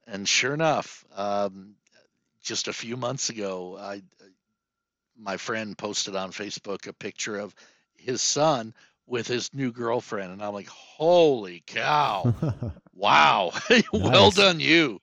and 0.06 0.28
sure 0.28 0.54
enough, 0.54 1.04
um, 1.14 1.74
just 2.42 2.68
a 2.68 2.72
few 2.72 2.96
months 2.96 3.30
ago, 3.30 3.76
I 3.78 4.02
my 5.16 5.36
friend 5.36 5.76
posted 5.76 6.16
on 6.16 6.32
Facebook 6.32 6.86
a 6.86 6.92
picture 6.92 7.38
of 7.38 7.54
his 7.96 8.22
son 8.22 8.74
with 9.06 9.26
his 9.26 9.52
new 9.52 9.72
girlfriend, 9.72 10.32
and 10.32 10.42
I'm 10.42 10.54
like, 10.54 10.68
holy 10.68 11.62
cow! 11.66 12.34
Wow, 12.92 13.52
well 13.94 14.26
Nice. 14.26 14.34
done, 14.34 14.60
you. 14.60 15.00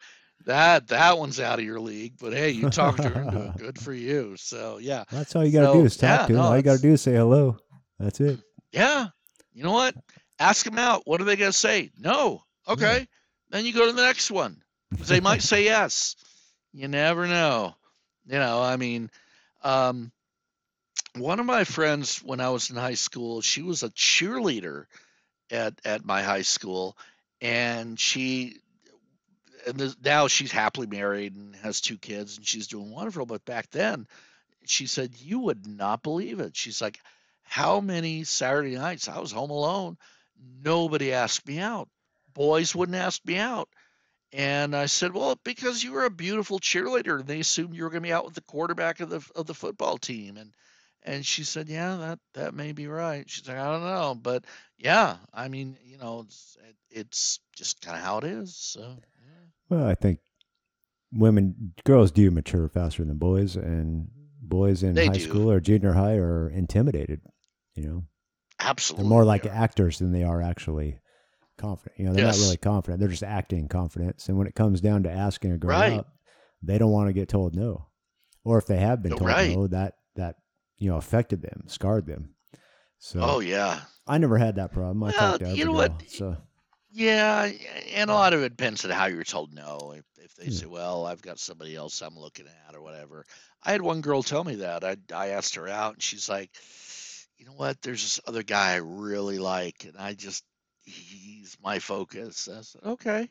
That 0.48 0.88
that 0.88 1.18
one's 1.18 1.40
out 1.40 1.60
of 1.60 1.66
your 1.66 1.80
league, 1.80 2.14
but 2.20 2.34
hey, 2.34 2.50
you 2.52 2.70
talked 2.70 3.02
to 3.02 3.10
her 3.10 3.22
into 3.22 3.46
it. 3.50 3.58
Good 3.60 3.80
for 3.80 3.94
you. 3.94 4.36
So 4.38 4.80
yeah, 4.80 5.04
That's 5.12 5.36
all 5.36 5.46
you 5.46 5.52
got 5.52 5.62
to 5.62 5.66
So, 5.68 5.74
do 5.74 5.86
is 5.86 5.98
talk 5.98 6.10
yeah, 6.22 6.26
to 6.28 6.34
them. 6.34 6.42
no, 6.42 6.48
all 6.48 6.58
you 6.58 6.64
got 6.64 6.78
to 6.78 6.82
do 6.82 6.94
is 6.94 7.02
say 7.02 7.14
hello. 7.14 7.58
That's 8.00 8.20
it. 8.22 8.40
yeah. 8.72 9.08
You 9.54 9.64
know 9.64 9.72
what? 9.74 9.96
Ask 10.40 10.66
them 10.66 10.78
out. 10.78 11.02
What 11.06 11.20
are 11.20 11.24
they 11.24 11.36
gonna 11.36 11.52
say? 11.52 11.92
No. 12.00 12.44
Okay. 12.68 13.08
Then 13.50 13.66
you 13.66 13.74
go 13.74 13.86
to 13.88 13.92
the 13.92 14.04
next 14.04 14.30
one. 14.32 14.62
They 14.92 15.20
might 15.20 15.42
say 15.42 15.64
yes. 15.66 16.16
You 16.74 16.88
never 16.88 17.28
know. 17.28 17.76
You 18.28 18.38
know, 18.40 18.62
I 18.62 18.76
mean, 18.78 19.10
um, 19.64 20.12
one 21.16 21.40
of 21.40 21.46
my 21.46 21.64
friends 21.64 22.20
when 22.24 22.40
I 22.40 22.50
was 22.50 22.70
in 22.70 22.76
high 22.76 22.94
school, 22.94 23.42
she 23.42 23.62
was 23.64 23.84
a 23.84 23.90
cheerleader 23.90 24.86
at 25.50 25.74
at 25.84 26.06
my 26.06 26.22
high 26.22 26.44
school, 26.44 26.96
and 27.42 28.00
she 28.00 28.58
and 29.68 29.78
this, 29.80 29.96
now 30.04 30.28
she's 30.28 30.52
happily 30.52 30.88
married 30.88 31.36
and 31.36 31.56
has 31.58 31.82
two 31.82 31.98
kids 31.98 32.38
and 32.38 32.46
she's 32.48 32.68
doing 32.68 32.92
wonderful. 32.92 33.26
But 33.26 33.46
back 33.46 33.70
then, 33.72 34.08
she 34.66 34.88
said 34.88 35.12
you 35.20 35.40
would 35.40 35.68
not 35.68 36.04
believe 36.04 36.40
it. 36.40 36.56
She's 36.56 36.82
like, 36.82 37.00
how 37.44 37.80
many 37.80 38.24
Saturday 38.24 38.76
nights 38.76 39.08
I 39.08 39.20
was 39.20 39.32
home 39.32 39.52
alone, 39.52 39.98
nobody 40.64 41.14
asked 41.14 41.48
me 41.48 41.60
out. 41.60 41.90
Boys 42.34 42.76
wouldn't 42.76 42.98
ask 42.98 43.24
me 43.26 43.38
out. 43.38 43.70
And 44.34 44.76
I 44.76 44.88
said, 44.88 45.14
"Well, 45.14 45.40
because 45.44 45.84
you 45.84 45.94
were 45.94 46.04
a 46.04 46.10
beautiful 46.10 46.60
cheerleader, 46.60 47.20
and 47.20 47.28
they 47.28 47.40
assumed 47.40 47.76
you 47.76 47.84
were 47.84 47.90
going 47.90 48.04
to 48.04 48.08
be 48.08 48.14
out 48.14 48.26
with 48.26 48.36
the 48.36 48.42
quarterback 48.42 49.00
of 49.00 49.10
the 49.10 49.26
of 49.36 49.48
the 49.48 49.54
football 49.54 49.98
team." 49.98 50.36
And 50.38 50.54
and 51.04 51.26
she 51.26 51.46
said, 51.46 51.70
"Yeah, 51.70 51.96
that 51.96 52.20
that 52.34 52.54
may 52.54 52.74
be 52.74 52.88
right." 52.88 53.30
She's 53.30 53.48
like, 53.48 53.58
"I 53.58 53.72
don't 53.72 53.84
know, 53.84 54.16
but 54.16 54.44
yeah, 54.78 55.18
I 55.34 55.48
mean, 55.48 55.78
you 55.86 55.98
know, 55.98 56.26
it's 56.28 56.58
it's 56.92 57.40
just 57.56 57.82
kind 57.82 57.98
of 57.98 58.04
how 58.04 58.18
it 58.20 58.26
is." 58.26 58.56
So. 58.56 58.98
Well, 59.70 59.86
I 59.86 59.96
think 59.96 60.20
women, 61.12 61.74
girls 61.84 62.12
do 62.12 62.32
mature 62.32 62.68
faster 62.70 63.04
than 63.04 63.18
boys, 63.18 63.56
and 63.56 64.10
boys 64.42 64.84
in 64.84 64.96
They 64.96 65.08
high 65.08 65.18
do. 65.18 65.28
school 65.28 65.52
or 65.52 65.60
junior 65.60 65.94
high 65.94 66.16
are 66.16 66.50
intimidated. 66.50 67.22
You 67.76 67.84
know, 67.88 68.04
absolutely, 68.60 69.04
they're 69.04 69.10
more 69.10 69.26
like 69.26 69.44
they 69.44 69.50
actors 69.50 70.00
than 70.00 70.12
they 70.12 70.24
are 70.24 70.42
actually 70.42 71.00
confident. 71.58 72.00
You 72.00 72.06
know, 72.06 72.14
they're 72.14 72.24
Yes. 72.26 72.38
not 72.38 72.44
really 72.44 72.58
confident. 72.58 73.00
They're 73.00 73.10
just 73.10 73.24
acting 73.24 73.68
confidence. 73.68 74.30
And 74.30 74.38
when 74.38 74.48
it 74.48 74.56
comes 74.56 74.82
down 74.82 75.04
to 75.04 75.12
asking 75.12 75.52
a 75.52 75.58
girl 75.58 75.72
Right. 75.72 75.94
out, 75.94 76.08
they 76.62 76.78
don't 76.78 76.92
want 76.92 77.08
to 77.08 77.14
get 77.14 77.30
told 77.30 77.56
no. 77.56 77.88
Or 78.44 78.58
if 78.58 78.66
they 78.66 78.78
have 78.78 79.04
been 79.04 79.12
told 79.16 79.30
right. 79.30 79.50
no, 79.50 79.68
that 79.68 79.96
that 80.16 80.38
you 80.78 80.90
know 80.90 80.98
affected 80.98 81.42
them, 81.42 81.64
scarred 81.68 82.08
them. 82.08 82.36
So 83.00 83.20
Oh 83.22 83.40
yeah, 83.40 83.82
I 84.08 84.18
never 84.18 84.38
had 84.38 84.56
that 84.56 84.72
problem. 84.72 85.04
I 85.04 85.12
Well, 85.12 85.32
talked 85.32 85.44
to 85.44 85.58
you 85.58 85.66
know 85.66 85.72
girl. 85.74 85.90
what? 86.00 86.10
So 86.10 86.38
Yeah, 86.90 87.52
and 87.94 88.10
a 88.10 88.14
lot 88.14 88.34
of 88.34 88.42
it 88.44 88.50
depends 88.56 88.86
on 88.86 88.92
how 88.92 89.06
you're 89.06 89.24
told 89.24 89.54
no. 89.54 89.94
If, 89.96 90.06
if 90.24 90.36
they 90.36 90.46
Yeah. 90.46 90.52
say, 90.52 90.66
"Well, 90.66 91.06
I've 91.06 91.22
got 91.22 91.40
somebody 91.40 91.76
else 91.76 92.02
I'm 92.02 92.18
looking 92.18 92.48
at," 92.48 92.76
or 92.76 92.82
whatever. 92.82 93.26
I 93.62 93.72
had 93.72 93.82
one 93.82 94.02
girl 94.02 94.24
tell 94.24 94.44
me 94.44 94.56
that. 94.56 94.84
I 94.84 94.98
I 95.14 95.30
asked 95.30 95.56
her 95.56 95.68
out, 95.68 95.94
and 95.96 96.04
she's 96.04 96.30
like, 96.30 96.50
"You 97.38 97.46
know 97.46 97.54
what? 97.54 97.82
There's 97.82 98.02
this 98.04 98.20
other 98.26 98.44
guy 98.44 98.74
I 98.74 98.78
really 98.78 99.38
like, 99.38 99.84
and 99.84 99.98
I 99.98 100.14
just 100.14 100.44
he's 100.84 101.58
my 101.62 101.80
focus." 101.80 102.48
I 102.48 102.62
said, 102.62 102.82
"Okay." 102.84 103.30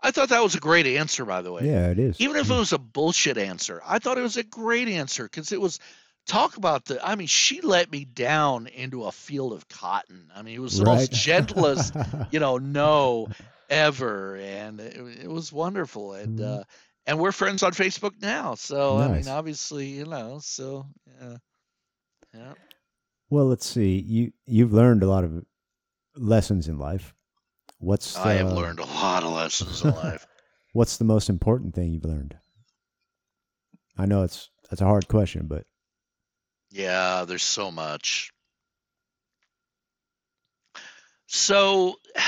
I 0.00 0.10
thought 0.10 0.28
that 0.30 0.42
was 0.42 0.54
a 0.54 0.60
great 0.60 0.86
answer, 0.86 1.24
by 1.24 1.42
the 1.42 1.52
way. 1.52 1.66
Yeah, 1.66 1.88
it 1.90 1.98
is. 1.98 2.20
Even 2.20 2.36
if 2.36 2.50
it 2.50 2.52
hmm. 2.52 2.58
was 2.58 2.72
a 2.72 2.78
bullshit 2.78 3.38
answer, 3.38 3.80
I 3.84 3.98
thought 3.98 4.18
it 4.18 4.22
was 4.22 4.36
a 4.36 4.42
great 4.44 4.88
answer 4.88 5.24
because 5.24 5.50
it 5.52 5.60
was 5.60 5.80
talk 6.26 6.56
about 6.56 6.84
the. 6.86 7.04
I 7.06 7.14
mean, 7.14 7.26
she 7.26 7.60
let 7.60 7.90
me 7.90 8.04
down 8.04 8.66
into 8.66 9.04
a 9.04 9.12
field 9.12 9.52
of 9.52 9.68
cotton. 9.68 10.30
I 10.34 10.42
mean, 10.42 10.54
it 10.54 10.60
was 10.60 10.78
the 10.78 10.84
most 10.84 11.12
gentlest 11.12 11.94
you 12.30 12.40
know, 12.40 12.58
no 12.58 13.28
ever, 13.68 14.36
and 14.36 14.80
it, 14.80 15.24
it 15.24 15.30
was 15.30 15.52
wonderful. 15.52 16.14
And 16.14 16.38
Mhm. 16.38 16.60
uh, 16.60 16.64
and 17.06 17.18
we're 17.18 17.32
friends 17.32 17.62
on 17.62 17.72
Facebook 17.72 18.20
now. 18.22 18.54
So 18.54 18.98
I 18.98 19.08
mean, 19.08 19.28
obviously, 19.28 19.86
you 19.88 20.06
know, 20.06 20.38
so 20.42 20.86
yeah, 21.20 21.36
yeah. 22.32 22.54
Well, 23.30 23.46
let's 23.46 23.66
see. 23.66 23.98
You 24.00 24.32
you've 24.46 24.72
learned 24.72 25.02
a 25.02 25.08
lot 25.08 25.24
of 25.24 25.44
lessons 26.16 26.68
in 26.68 26.78
life. 26.78 27.14
What's 27.78 28.16
I 28.16 28.34
have 28.34 28.52
uh, 28.52 28.54
learned 28.54 28.78
a 28.78 28.86
lot 28.86 29.24
of 29.24 29.32
lessons 29.32 29.82
in 29.82 29.94
life. 29.94 30.26
What's 30.72 30.96
the 30.96 31.04
most 31.04 31.28
important 31.28 31.74
thing 31.74 31.92
you've 31.92 32.04
learned? 32.04 32.36
I 33.98 34.06
know 34.06 34.22
it's 34.22 34.50
that's 34.70 34.80
a 34.80 34.86
hard 34.86 35.08
question, 35.08 35.46
but 35.46 35.66
Yeah, 36.74 37.24
there's 37.24 37.44
so 37.44 37.70
much. 37.70 38.32
So 41.28 41.94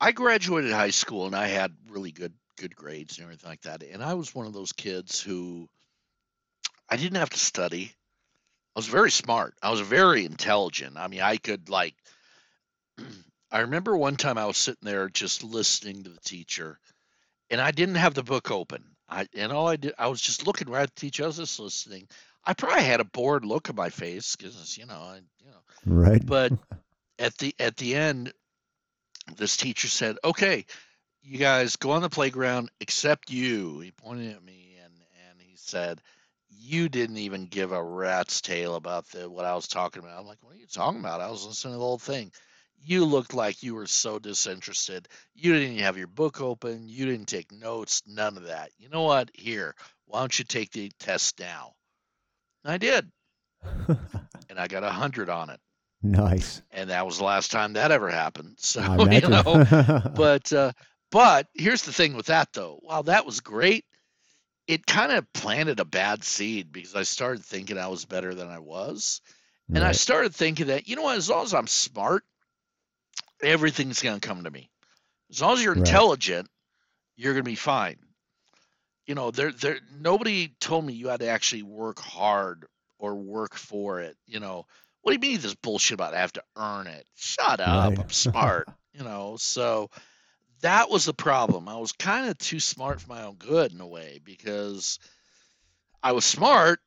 I 0.00 0.10
graduated 0.12 0.72
high 0.72 0.90
school 0.90 1.26
and 1.26 1.36
I 1.36 1.46
had 1.46 1.72
really 1.88 2.10
good 2.10 2.34
good 2.58 2.74
grades 2.74 3.18
and 3.18 3.24
everything 3.24 3.48
like 3.48 3.62
that. 3.62 3.84
And 3.84 4.02
I 4.02 4.14
was 4.14 4.34
one 4.34 4.46
of 4.46 4.52
those 4.52 4.72
kids 4.72 5.20
who 5.20 5.68
I 6.88 6.96
didn't 6.96 7.18
have 7.18 7.30
to 7.30 7.38
study. 7.38 7.94
I 8.74 8.78
was 8.80 8.88
very 8.88 9.12
smart. 9.12 9.54
I 9.62 9.70
was 9.70 9.80
very 9.80 10.24
intelligent. 10.24 10.96
I 10.96 11.06
mean, 11.06 11.20
I 11.20 11.36
could 11.36 11.68
like 11.68 11.94
I 13.52 13.60
remember 13.60 13.96
one 13.96 14.16
time 14.16 14.38
I 14.38 14.46
was 14.46 14.56
sitting 14.56 14.82
there 14.82 15.08
just 15.08 15.44
listening 15.44 16.02
to 16.02 16.10
the 16.10 16.20
teacher 16.24 16.80
and 17.48 17.60
I 17.60 17.70
didn't 17.70 17.94
have 17.94 18.14
the 18.14 18.24
book 18.24 18.50
open. 18.50 18.96
I 19.10 19.26
and 19.34 19.52
all 19.52 19.68
I 19.68 19.76
did 19.76 19.94
I 19.98 20.08
was 20.08 20.20
just 20.20 20.46
looking 20.46 20.70
right 20.70 20.82
at 20.82 20.94
the 20.94 21.00
teacher. 21.00 21.24
I 21.24 21.26
was 21.26 21.36
just 21.36 21.58
listening. 21.58 22.08
I 22.44 22.54
probably 22.54 22.84
had 22.84 23.00
a 23.00 23.04
bored 23.04 23.44
look 23.44 23.68
on 23.68 23.76
my 23.76 23.90
face 23.90 24.36
because 24.36 24.78
you 24.78 24.86
know, 24.86 24.94
I 24.94 25.20
you 25.44 25.50
know 25.50 25.96
right. 25.96 26.24
but 26.24 26.52
at 27.18 27.36
the 27.38 27.54
at 27.58 27.76
the 27.76 27.94
end 27.94 28.32
this 29.36 29.56
teacher 29.56 29.88
said 29.88 30.16
okay 30.24 30.64
you 31.22 31.38
guys 31.38 31.76
go 31.76 31.90
on 31.92 32.02
the 32.02 32.08
playground 32.08 32.70
except 32.80 33.30
you 33.30 33.80
he 33.80 33.90
pointed 33.90 34.34
at 34.34 34.42
me 34.42 34.76
and 34.82 34.92
and 35.28 35.40
he 35.40 35.56
said 35.56 36.00
you 36.62 36.88
didn't 36.88 37.18
even 37.18 37.46
give 37.46 37.72
a 37.72 37.82
rat's 37.82 38.40
tail 38.40 38.74
about 38.74 39.06
the 39.10 39.28
what 39.28 39.44
i 39.44 39.54
was 39.54 39.68
talking 39.68 40.02
about 40.02 40.18
i'm 40.18 40.26
like 40.26 40.38
what 40.42 40.54
are 40.54 40.58
you 40.58 40.66
talking 40.66 41.00
about 41.00 41.20
i 41.20 41.30
was 41.30 41.46
listening 41.46 41.74
to 41.74 41.78
the 41.78 41.84
whole 41.84 41.98
thing 41.98 42.32
you 42.82 43.04
looked 43.04 43.34
like 43.34 43.62
you 43.62 43.74
were 43.74 43.86
so 43.86 44.18
disinterested. 44.18 45.08
You 45.34 45.52
didn't 45.52 45.72
even 45.72 45.84
have 45.84 45.98
your 45.98 46.06
book 46.06 46.40
open. 46.40 46.88
You 46.88 47.06
didn't 47.06 47.28
take 47.28 47.52
notes 47.52 48.02
none 48.06 48.36
of 48.36 48.44
that. 48.44 48.70
You 48.78 48.88
know 48.88 49.02
what? 49.02 49.30
Here 49.34 49.74
why 50.10 50.20
don't 50.20 50.38
you 50.38 50.44
take 50.44 50.72
the 50.72 50.90
test 50.98 51.38
now? 51.38 51.72
And 52.64 52.72
i 52.72 52.78
did. 52.78 53.10
And 54.48 54.58
i 54.58 54.66
got 54.66 54.82
a 54.82 54.90
hundred 54.90 55.30
on 55.30 55.50
it. 55.50 55.60
Nice. 56.02 56.62
and 56.72 56.90
that 56.90 57.06
was 57.06 57.18
the 57.18 57.24
last 57.24 57.52
time 57.52 57.74
that 57.74 57.92
ever 57.92 58.08
happened. 58.08 58.56
So 58.58 58.80
I 58.80 58.96
you 58.96 59.28
know, 59.28 59.64
but 60.16 60.52
uh, 60.52 60.72
but 61.12 61.46
here's 61.54 61.82
the 61.82 61.92
thing 61.92 62.14
with 62.14 62.26
that 62.26 62.48
though. 62.52 62.80
While 62.82 63.04
that 63.04 63.24
was 63.24 63.40
great, 63.40 63.84
it 64.66 64.86
kind 64.86 65.12
of 65.12 65.32
planted 65.32 65.78
a 65.78 65.84
bad 65.84 66.24
seed 66.24 66.72
because 66.72 66.96
I 66.96 67.02
started 67.04 67.44
thinking 67.44 67.78
I 67.78 67.86
was 67.88 68.06
better 68.06 68.34
than 68.34 68.48
I 68.48 68.58
was, 68.58 69.20
and 69.72 69.84
I 69.84 69.92
started 69.92 70.34
thinking 70.34 70.66
that 70.66 70.88
you 70.88 70.96
know 70.96 71.02
what, 71.02 71.16
as 71.16 71.30
long 71.30 71.44
as 71.44 71.54
I'm 71.54 71.68
smart, 71.68 72.24
everything's 73.42 74.02
gonna 74.02 74.20
come 74.20 74.44
to 74.44 74.50
me. 74.50 74.70
As 75.30 75.42
long 75.42 75.54
as 75.54 75.64
you're 75.64 75.74
Right. 75.74 75.76
intelligent, 75.76 76.48
you're 77.16 77.34
gonna 77.34 77.44
be 77.44 77.56
fine. 77.56 77.98
You 79.06 79.14
know, 79.14 79.30
there 79.30 79.50
there 79.52 79.80
nobody 79.90 80.48
told 80.60 80.84
me 80.84 80.92
you 80.92 81.08
had 81.08 81.20
to 81.20 81.26
actually 81.28 81.62
work 81.62 81.98
hard 81.98 82.66
or 82.98 83.16
work 83.16 83.54
for 83.56 84.00
it. 84.00 84.16
You 84.26 84.40
know, 84.40 84.66
what 85.00 85.10
do 85.12 85.14
you 85.14 85.32
mean 85.32 85.40
this 85.40 85.54
bullshit 85.54 85.94
about 85.94 86.14
I 86.14 86.20
have 86.20 86.32
to 86.34 86.44
earn 86.56 86.86
it? 86.86 87.06
Shut 87.14 87.60
up. 87.60 87.98
Right. 87.98 87.98
I'm 87.98 88.10
smart. 88.10 88.68
you 88.92 89.02
know, 89.02 89.36
so 89.36 89.90
that 90.62 90.90
was 90.90 91.06
the 91.06 91.14
problem. 91.14 91.68
I 91.68 91.76
was 91.78 91.92
kind 91.92 92.30
of 92.30 92.38
too 92.38 92.60
smart 92.60 93.00
for 93.00 93.08
my 93.10 93.24
own 93.24 93.36
good 93.36 93.72
in 93.72 93.80
a 93.80 93.88
way 93.88 94.20
because 94.24 94.98
I 96.02 96.12
was 96.12 96.24
smart, 96.24 96.80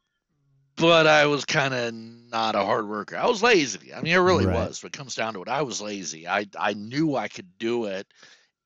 but 0.76 1.08
I 1.08 1.26
was 1.28 1.46
kind 1.46 1.74
of 1.74 1.94
not 1.94 2.56
a 2.56 2.64
hard 2.66 2.88
worker. 2.88 3.18
I 3.18 3.28
was 3.28 3.44
lazy. 3.44 3.94
I 3.94 4.02
mean, 4.02 4.14
I 4.14 4.18
really 4.18 4.46
Right. 4.46 4.56
was. 4.56 4.82
When 4.82 4.88
it 4.90 4.94
comes 4.94 5.16
down 5.16 5.34
to 5.34 5.42
it, 5.42 5.48
I 5.48 5.62
was 5.64 5.82
lazy. 5.82 6.28
I 6.28 6.48
I 6.58 6.74
knew 6.74 7.16
I 7.16 7.28
could 7.28 7.58
do 7.58 7.86
it 7.86 8.08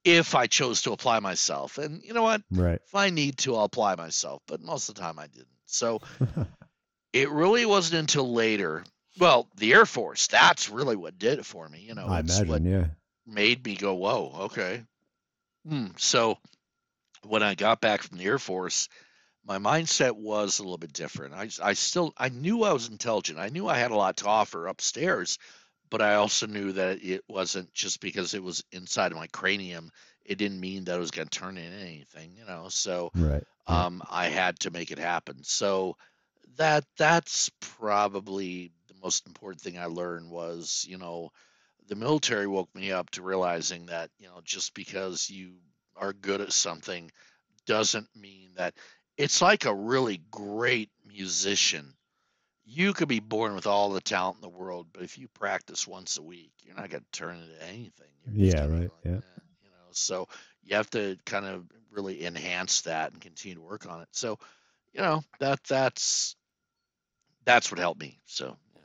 if 0.04 0.36
I 0.36 0.48
chose 0.48 0.84
to 0.84 0.94
apply 0.94 1.20
myself. 1.20 1.78
And 1.78 2.02
you 2.04 2.14
know 2.14 2.24
what? 2.24 2.42
Right. 2.52 2.80
If 2.86 2.96
I 2.96 3.10
need 3.10 3.38
to, 3.40 3.56
I'll 3.56 3.66
apply 3.66 3.96
myself. 3.96 4.42
But 4.48 4.62
most 4.62 4.90
of 4.90 4.96
the 4.96 5.02
time, 5.02 5.20
I 5.20 5.28
didn't. 5.28 5.48
So 5.66 6.02
it 7.14 7.30
really 7.30 7.66
wasn't 7.66 8.00
until 8.00 8.32
later. 8.34 8.84
Well, 9.20 9.50
the 9.58 9.74
Air 9.74 9.86
Force. 9.86 10.28
That's 10.28 10.70
really 10.70 10.96
what 10.96 11.18
did 11.18 11.40
it 11.40 11.46
for 11.46 11.68
me. 11.68 11.80
You 11.82 11.96
know, 11.96 12.08
I 12.08 12.20
it's 12.20 12.38
what 12.40 12.62
imagine. 12.62 12.66
Yeah. 12.72 12.86
made 13.26 13.66
me 13.66 13.76
go, 13.76 13.96
whoa, 13.96 14.32
okay. 14.44 14.84
Hmm. 15.68 15.88
So 15.98 16.38
when 17.24 17.44
I 17.44 17.56
got 17.56 17.82
back 17.82 18.04
from 18.04 18.18
the 18.20 18.26
Air 18.26 18.40
Force, 18.40 18.88
my 19.48 19.60
mindset 19.60 20.12
was 20.12 20.60
a 20.60 20.64
little 20.64 20.78
bit 20.78 20.94
different. 20.94 21.34
I, 21.34 21.50
I 21.64 21.74
still 21.74 22.14
I 22.18 22.30
knew 22.30 22.64
I 22.64 22.74
was 22.74 22.90
intelligent. 22.90 23.40
I 23.40 23.50
knew 23.50 23.68
I 23.68 23.78
had 23.78 23.92
a 23.92 23.96
lot 23.96 24.18
to 24.18 24.28
offer 24.28 24.68
upstairs, 24.68 25.40
but 25.90 26.02
I 26.02 26.16
also 26.16 26.48
knew 26.48 26.74
that 26.74 27.04
it 27.04 27.24
wasn't 27.30 27.74
just 27.74 28.02
because 28.02 28.34
it 28.34 28.44
was 28.44 28.64
inside 28.72 29.12
of 29.14 29.18
my 29.18 29.28
cranium. 29.28 29.92
It 30.26 30.38
didn't 30.38 30.60
mean 30.60 30.84
that 30.84 30.98
it 30.98 31.00
was 31.00 31.12
going 31.12 31.30
to 31.30 31.40
turn 31.40 31.58
into 31.58 31.78
anything, 31.78 32.36
you 32.36 32.46
know. 32.46 32.68
So 32.70 33.12
Right. 33.16 33.44
Um, 33.68 34.02
I 34.10 34.28
had 34.28 34.60
to 34.62 34.72
make 34.72 34.92
it 34.92 35.00
happen. 35.00 35.44
So 35.44 35.98
that 36.58 36.86
that's 36.98 37.50
probably 37.60 38.72
the 38.88 38.96
most 39.02 39.28
important 39.28 39.62
thing 39.62 39.78
I 39.78 39.86
learned 39.86 40.30
was, 40.30 40.86
you 40.88 40.98
know, 40.98 41.32
the 41.88 41.96
military 41.96 42.48
woke 42.48 42.74
me 42.76 42.92
up 42.92 43.10
to 43.12 43.22
realizing 43.22 43.88
that, 43.88 44.10
you 44.20 44.28
know, 44.28 44.42
just 44.44 44.74
because 44.74 45.30
you 45.30 45.56
are 45.96 46.14
good 46.14 46.42
at 46.42 46.54
something 46.54 47.12
doesn't 47.66 48.08
mean 48.16 48.52
that 48.56 48.74
it's 49.18 49.42
like 49.42 49.66
a 49.66 49.74
really 49.74 50.22
great 50.32 50.90
musician. 51.06 51.94
You 52.66 52.94
could 52.94 53.08
be 53.08 53.20
born 53.20 53.56
with 53.56 53.66
all 53.66 53.90
the 53.90 54.02
talent 54.02 54.38
in 54.38 54.42
the 54.42 54.50
world, 54.50 54.88
but 54.94 55.04
if 55.04 55.18
you 55.18 55.28
practice 55.30 55.88
once 55.88 56.18
a 56.18 56.22
week, 56.22 56.52
you're 56.64 56.76
not 56.76 56.90
going 56.90 57.04
to 57.04 57.20
turn 57.20 57.38
into 57.38 57.64
anything. 57.64 58.08
You're 58.26 58.48
Yeah, 58.48 58.66
right, 58.68 58.82
like, 58.82 58.92
yeah. 59.06 59.12
"Eh," 59.12 59.42
you 59.64 59.70
know. 59.70 59.88
So 59.92 60.28
you 60.64 60.76
have 60.76 60.90
to 60.92 61.18
kind 61.26 61.46
of 61.46 61.66
really 61.92 62.26
enhance 62.26 62.82
that 62.82 63.14
and 63.14 63.22
continue 63.22 63.56
to 63.56 63.62
work 63.62 63.86
on 63.90 64.02
it. 64.02 64.10
So, 64.12 64.38
you 64.94 65.02
know, 65.02 65.24
that 65.40 65.64
that's 65.64 66.36
that's 67.46 67.72
what 67.72 67.80
helped 67.80 68.02
me. 68.02 68.20
So, 68.26 68.58
yeah. 68.76 68.82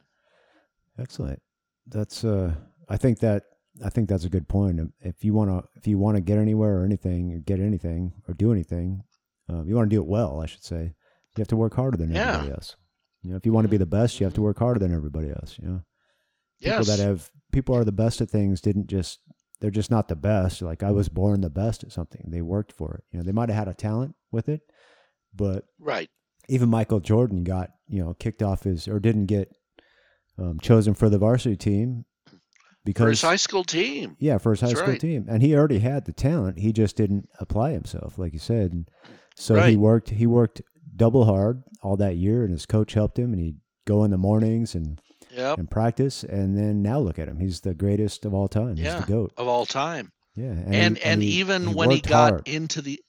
Excellent. 1.02 1.42
That's 1.86 2.24
uh 2.24 2.54
I 2.88 2.96
think 2.96 3.18
that 3.20 3.44
I 3.84 3.88
think 3.90 4.09
that's 4.09 4.24
a 4.24 4.28
good 4.28 4.48
point. 4.48 4.80
If 5.00 5.24
you 5.24 5.34
want 5.34 5.50
to 5.50 5.68
if 5.74 5.86
you 5.86 5.98
want 5.98 6.16
to 6.16 6.20
get 6.20 6.38
anywhere 6.38 6.78
or 6.78 6.84
anything 6.84 7.32
or 7.32 7.38
get 7.38 7.59
anything 7.59 8.12
or 8.28 8.34
do 8.34 8.52
anything, 8.52 9.02
um, 9.52 9.68
you 9.68 9.74
want 9.74 9.88
to 9.90 9.94
do 9.96 10.00
it 10.02 10.06
well, 10.08 10.40
I 10.40 10.46
should 10.46 10.64
say. 10.64 10.94
You 11.36 11.40
have 11.40 11.48
to 11.48 11.56
work 11.56 11.74
harder 11.74 11.96
than 11.96 12.12
Yeah. 12.12 12.28
everybody 12.34 12.52
else. 12.52 12.76
You 13.22 13.30
know, 13.30 13.36
if 13.36 13.46
you 13.46 13.52
want 13.52 13.64
to 13.64 13.70
be 13.70 13.76
the 13.76 13.86
best, 13.86 14.18
you 14.20 14.24
have 14.26 14.34
to 14.34 14.42
work 14.42 14.58
harder 14.58 14.80
than 14.80 14.94
everybody 14.94 15.30
else, 15.30 15.58
you 15.60 15.68
know. 15.68 15.82
People 16.60 16.78
yes, 16.78 16.86
that 16.88 16.98
have 16.98 17.30
people 17.52 17.74
are 17.76 17.84
the 17.84 17.92
best 17.92 18.20
at 18.20 18.30
things 18.30 18.60
didn't 18.60 18.86
just 18.88 19.18
they're 19.60 19.70
just 19.70 19.90
not 19.90 20.08
the 20.08 20.16
best. 20.16 20.60
Like 20.62 20.82
I 20.82 20.90
was 20.90 21.08
born 21.08 21.40
the 21.40 21.50
best 21.50 21.82
at 21.84 21.92
something. 21.92 22.24
They 22.28 22.42
worked 22.42 22.72
for 22.72 22.94
it. 22.96 23.04
You 23.12 23.18
know, 23.18 23.24
they 23.24 23.32
might 23.32 23.48
have 23.48 23.58
had 23.58 23.68
a 23.68 23.74
talent 23.74 24.14
with 24.30 24.48
it, 24.48 24.60
but 25.34 25.64
right. 25.80 26.08
even 26.48 26.68
Michael 26.68 27.00
Jordan 27.00 27.42
got 27.44 27.70
you 27.88 28.02
know 28.04 28.14
kicked 28.14 28.42
off 28.42 28.62
his 28.64 28.86
or 28.88 29.00
didn't 29.00 29.26
get 29.26 29.52
um, 30.38 30.58
chosen 30.60 30.94
for 30.94 31.08
the 31.08 31.18
varsity 31.18 31.56
team 31.56 32.04
For 32.26 32.36
because 32.84 33.08
his 33.10 33.22
high 33.22 33.36
school 33.36 33.64
team. 33.64 34.16
yeah 34.18 34.38
for 34.38 34.50
his 34.52 34.60
high 34.60 34.68
That's 34.68 34.80
school 34.80 34.92
right. 34.92 35.00
team 35.00 35.26
and 35.28 35.42
he 35.42 35.54
already 35.54 35.78
had 35.80 36.04
the 36.06 36.12
talent 36.12 36.58
he 36.58 36.72
just 36.72 36.96
didn't 36.96 37.28
apply 37.38 37.72
himself 37.72 38.18
like 38.18 38.32
you 38.32 38.38
said 38.38 38.72
and 38.72 38.88
so 39.43 39.60
he 39.62 39.77
worked 39.77 40.10
he 40.10 40.27
worked 40.27 40.62
double 40.97 41.24
hard 41.24 41.62
all 41.82 41.97
that 41.97 42.16
year 42.16 42.44
and 42.44 42.52
his 42.52 42.66
coach 42.66 42.93
helped 42.94 43.19
him 43.19 43.32
and 43.32 43.40
he'd 43.40 43.56
go 43.86 44.05
in 44.05 44.10
the 44.10 44.19
mornings 44.19 44.74
and 44.74 45.01
Yep. 45.35 45.59
and 45.59 45.70
practice 45.70 46.24
and 46.24 46.59
then 46.59 46.82
now 46.82 46.98
look 46.98 47.19
at 47.19 47.27
him 47.27 47.39
he's 47.40 47.62
the 47.62 47.73
greatest 47.73 48.27
of 48.27 48.35
all 48.35 48.48
time 48.48 48.77
he's 48.77 48.85
Yeah. 48.85 49.01
the 49.01 49.06
goat 49.06 49.32
Of 49.39 49.48
all 49.48 49.64
time. 49.64 50.12
yeah 50.36 50.52
And 50.66 50.98
he- 50.98 51.02
and, 51.05 51.23
he- 51.23 51.28
even 51.40 51.69
he 51.69 51.74
when 51.74 51.90
he 51.90 52.01
got 52.02 52.31
hard. 52.32 52.48
into 52.48 52.82
the 52.82 53.01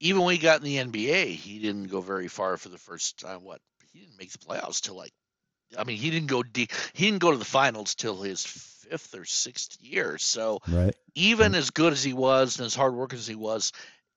even 0.00 0.22
when 0.22 0.32
he 0.34 0.38
got 0.40 0.58
in 0.58 0.64
the 0.64 0.78
NBA, 0.78 1.26
he 1.36 1.60
didn't 1.60 1.84
go 1.84 2.00
very 2.00 2.26
far 2.26 2.56
for 2.56 2.68
the 2.68 2.78
first 2.78 3.20
time. 3.20 3.44
What 3.44 3.60
he 3.92 4.00
didn't 4.00 4.18
make 4.18 4.32
the 4.32 4.38
playoffs 4.38 4.80
till 4.80 4.96
like 4.96 5.12
I 5.78 5.84
mean, 5.84 5.96
he 5.98 6.10
didn't 6.10 6.26
go 6.26 6.42
deep. 6.42 6.72
He 6.92 7.06
didn't 7.06 7.20
go 7.20 7.30
to 7.30 7.36
the 7.38 7.44
finals 7.44 7.94
till 7.94 8.20
his 8.20 8.44
fifth 8.44 9.14
or 9.14 9.24
sixth 9.24 9.76
year. 9.80 10.18
So 10.18 10.58
right. 10.68 10.94
even 11.14 11.54
as 11.54 11.70
good 11.70 11.92
as 11.92 12.02
he 12.02 12.12
was 12.12 12.58
and 12.58 12.66
as 12.66 12.74
hard 12.74 12.94
working 12.96 13.20
as 13.20 13.26
he 13.28 13.36
was, 13.36 13.72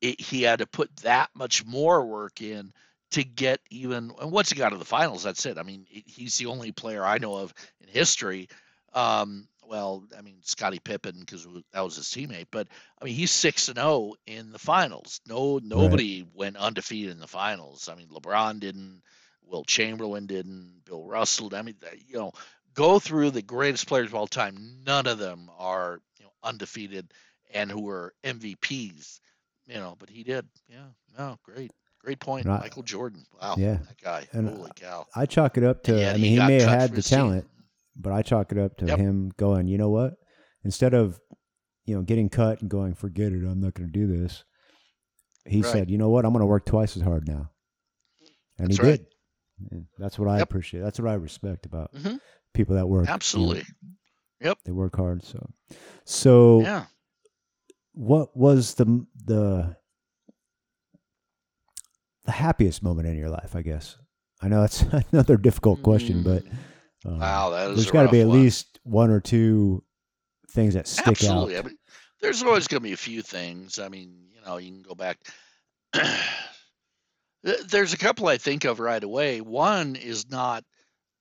it, 0.10 0.22
he 0.22 0.44
had 0.44 0.60
to 0.60 0.68
put 0.68 0.96
that 0.98 1.30
much 1.34 1.66
more 1.66 2.06
work 2.06 2.42
in 2.42 2.74
to 3.12 3.24
get 3.24 3.60
even. 3.70 4.12
And 4.22 4.32
once 4.32 4.50
he 4.50 4.58
got 4.58 4.70
to 4.70 4.78
the 4.78 4.86
finals, 4.86 5.24
that's 5.24 5.46
it. 5.46 5.58
I 5.58 5.64
mean, 5.64 5.86
he's 5.90 6.38
the 6.38 6.48
only 6.48 6.72
player 6.72 7.04
I 7.04 7.18
know 7.18 7.36
of 7.36 7.54
in 7.82 7.88
history. 7.88 8.50
Um, 8.94 9.48
well, 9.68 10.04
I 10.18 10.22
mean, 10.22 10.38
Scottie 10.44 10.80
Pippen 10.80 11.20
because 11.20 11.48
that 11.74 11.84
was 11.84 11.96
his 11.96 12.08
teammate, 12.08 12.48
but 12.52 12.68
I 13.02 13.06
mean, 13.06 13.16
he's 13.16 13.32
six 13.32 13.68
and 13.68 13.78
zero 13.78 13.88
oh 13.88 14.16
in 14.28 14.52
the 14.52 14.60
finals. 14.60 15.22
No, 15.28 15.60
nobody 15.62 16.22
right. 16.22 16.32
went 16.36 16.58
undefeated 16.58 17.12
in 17.12 17.20
the 17.20 17.28
finals. 17.28 17.90
I 17.92 17.96
mean, 17.96 18.08
LeBron 18.10 18.60
didn't. 18.60 19.02
Wilt 19.48 19.68
Chamberlain 19.68 20.28
didn't. 20.28 20.82
Bill 20.86 21.04
Russell. 21.04 21.56
I 21.56 21.62
mean, 21.62 21.76
you 22.08 22.18
know, 22.18 22.32
go 22.74 23.00
through 23.00 23.32
the 23.32 23.42
greatest 23.42 23.88
players 23.88 24.08
of 24.08 24.16
all 24.16 24.28
time. 24.28 24.84
None 24.86 25.08
of 25.08 25.18
them 25.18 25.50
are 25.58 26.00
you 26.20 26.26
know 26.26 26.32
undefeated 26.44 27.12
and 27.54 27.72
who 27.72 27.90
are 27.90 28.14
MVPs. 28.24 29.20
You 29.68 29.76
know, 29.76 29.96
but 30.00 30.10
he 30.10 30.24
did. 30.24 30.48
Yeah. 30.68 30.88
No, 31.18 31.38
great. 31.44 31.72
Great 32.04 32.20
point, 32.20 32.46
I, 32.46 32.60
Michael 32.60 32.84
Jordan. 32.84 33.26
Wow, 33.42 33.56
yeah, 33.58 33.78
that 33.88 34.00
guy. 34.00 34.28
And 34.32 34.48
Holy 34.48 34.70
cow! 34.76 35.08
I 35.16 35.26
chalk 35.26 35.58
it 35.58 35.64
up 35.64 35.82
to. 35.86 36.08
I 36.08 36.14
mean, 36.14 36.22
he, 36.22 36.30
he 36.36 36.38
may 36.38 36.62
have 36.62 36.70
had 36.70 36.94
the 36.94 37.02
talent, 37.02 37.46
team. 37.46 37.64
but 37.96 38.14
I 38.14 38.22
chalk 38.22 38.52
it 38.52 38.60
up 38.60 38.78
to 38.78 38.86
yep. 38.86 39.00
him 39.00 39.32
going. 39.38 39.68
You 39.68 39.80
know 39.80 39.90
what? 39.90 40.14
Instead 40.64 40.94
of, 40.94 41.20
you 41.86 41.96
know, 41.96 42.04
getting 42.04 42.30
cut 42.30 42.62
and 42.62 42.70
going, 42.70 42.94
forget 42.94 43.32
it. 43.32 43.38
I'm 43.38 43.60
not 43.60 43.74
going 43.74 43.92
to 43.92 44.00
do 44.00 44.06
this. 44.06 44.44
He 45.46 45.64
right. 45.64 45.72
said, 45.72 45.90
you 45.90 45.98
know 45.98 46.10
what? 46.10 46.26
I'm 46.26 46.32
going 46.32 46.42
to 46.42 46.46
work 46.46 46.68
twice 46.68 46.96
as 46.96 47.02
hard 47.02 47.28
now, 47.28 47.50
and 48.60 48.68
That's 48.68 48.80
he 48.80 48.88
right. 48.88 48.98
did. 49.00 49.08
And 49.72 49.86
that's 49.98 50.20
what 50.20 50.30
I 50.30 50.38
yep. 50.38 50.44
appreciate. 50.44 50.82
That's 50.82 51.00
what 51.00 51.10
I 51.10 51.16
respect 51.16 51.66
about 51.66 51.92
mm-hmm. 51.92 52.18
people 52.54 52.76
that 52.76 52.88
work. 52.88 53.10
Absolutely. 53.10 53.64
You 53.82 53.90
know, 54.42 54.50
yep. 54.50 54.60
They 54.64 54.74
work 54.74 54.96
hard. 54.96 55.24
So, 55.24 55.50
so 56.04 56.62
yeah. 56.62 56.86
What 57.96 58.36
was 58.36 58.76
the 58.76 59.06
the 59.26 59.76
the 62.26 62.32
happiest 62.32 62.84
moment 62.84 63.08
in 63.08 63.18
your 63.18 63.30
life? 63.30 63.56
I 63.56 63.62
guess. 63.62 63.98
I 64.42 64.48
know 64.48 64.62
that's 64.62 64.82
another 65.12 65.38
difficult 65.38 65.82
question, 65.82 66.24
but 66.24 66.44
mm. 66.44 66.56
um, 67.06 67.20
wow, 67.20 67.50
that 67.52 67.72
is 67.72 67.78
there's 67.78 67.92
got 67.92 68.04
to 68.04 68.12
be 68.12 68.22
at 68.22 68.28
one. 68.28 68.42
least 68.42 68.80
one 68.84 69.10
or 69.10 69.20
two 69.20 69.84
things 70.52 70.74
that 70.74 70.88
stick 70.88 71.08
Absolutely. 71.08 71.58
out. 71.58 71.66
I 71.66 71.68
mean, 71.68 71.78
there's 72.22 72.44
always 72.44 72.68
going 72.68 72.82
to 72.82 72.88
be 72.88 72.94
a 72.94 72.98
few 72.98 73.22
things. 73.22 73.80
I 73.80 73.90
mean, 73.90 74.28
you 74.34 74.42
know, 74.46 74.58
you 74.58 74.72
can 74.72 74.82
go 74.82 74.96
back. 74.96 75.18
There's 77.44 77.94
a 77.94 77.98
couple 77.98 78.28
I 78.28 78.38
think 78.38 78.66
of 78.66 78.80
right 78.80 79.04
away. 79.04 79.40
One 79.40 79.96
is 79.96 80.30
not 80.30 80.64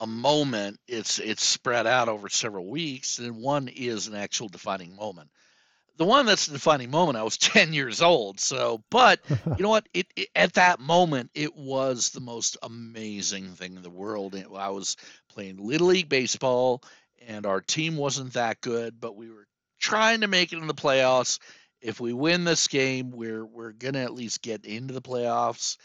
a 0.00 0.06
moment; 0.06 0.80
it's 0.88 1.18
it's 1.18 1.44
spread 1.44 1.86
out 1.86 2.08
over 2.08 2.30
several 2.30 2.66
weeks, 2.66 3.18
and 3.18 3.42
one 3.42 3.68
is 3.68 4.06
an 4.06 4.14
actual 4.14 4.48
defining 4.48 4.96
moment. 4.96 5.28
The 5.96 6.04
one 6.04 6.26
that's 6.26 6.46
the 6.46 6.54
defining 6.54 6.90
moment, 6.90 7.18
I 7.18 7.22
was 7.22 7.38
10 7.38 7.72
years 7.72 8.02
old. 8.02 8.40
So, 8.40 8.82
but 8.90 9.20
you 9.28 9.62
know 9.62 9.68
what? 9.68 9.88
It, 9.94 10.06
it, 10.16 10.28
at 10.34 10.54
that 10.54 10.80
moment, 10.80 11.30
it 11.34 11.56
was 11.56 12.10
the 12.10 12.20
most 12.20 12.56
amazing 12.62 13.48
thing 13.50 13.76
in 13.76 13.82
the 13.82 13.90
world. 13.90 14.34
It, 14.34 14.46
I 14.54 14.70
was 14.70 14.96
playing 15.28 15.58
little 15.58 15.88
league 15.88 16.08
baseball, 16.08 16.82
and 17.26 17.46
our 17.46 17.60
team 17.60 17.96
wasn't 17.96 18.34
that 18.34 18.60
good, 18.60 19.00
but 19.00 19.16
we 19.16 19.30
were 19.30 19.46
trying 19.78 20.22
to 20.22 20.28
make 20.28 20.52
it 20.52 20.58
in 20.58 20.66
the 20.66 20.74
playoffs. 20.74 21.38
If 21.80 22.00
we 22.00 22.12
win 22.12 22.44
this 22.44 22.68
game, 22.68 23.10
we're 23.10 23.44
we're 23.44 23.72
gonna 23.72 24.02
at 24.02 24.14
least 24.14 24.42
get 24.42 24.64
into 24.64 24.94
the 24.94 25.02
playoffs 25.02 25.76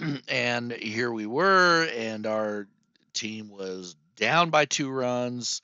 and 0.28 0.72
here 0.72 1.12
we 1.12 1.26
were, 1.26 1.88
and 1.94 2.26
our 2.26 2.68
team 3.12 3.48
was 3.48 3.96
down 4.16 4.50
by 4.50 4.64
two 4.64 4.90
runs, 4.90 5.62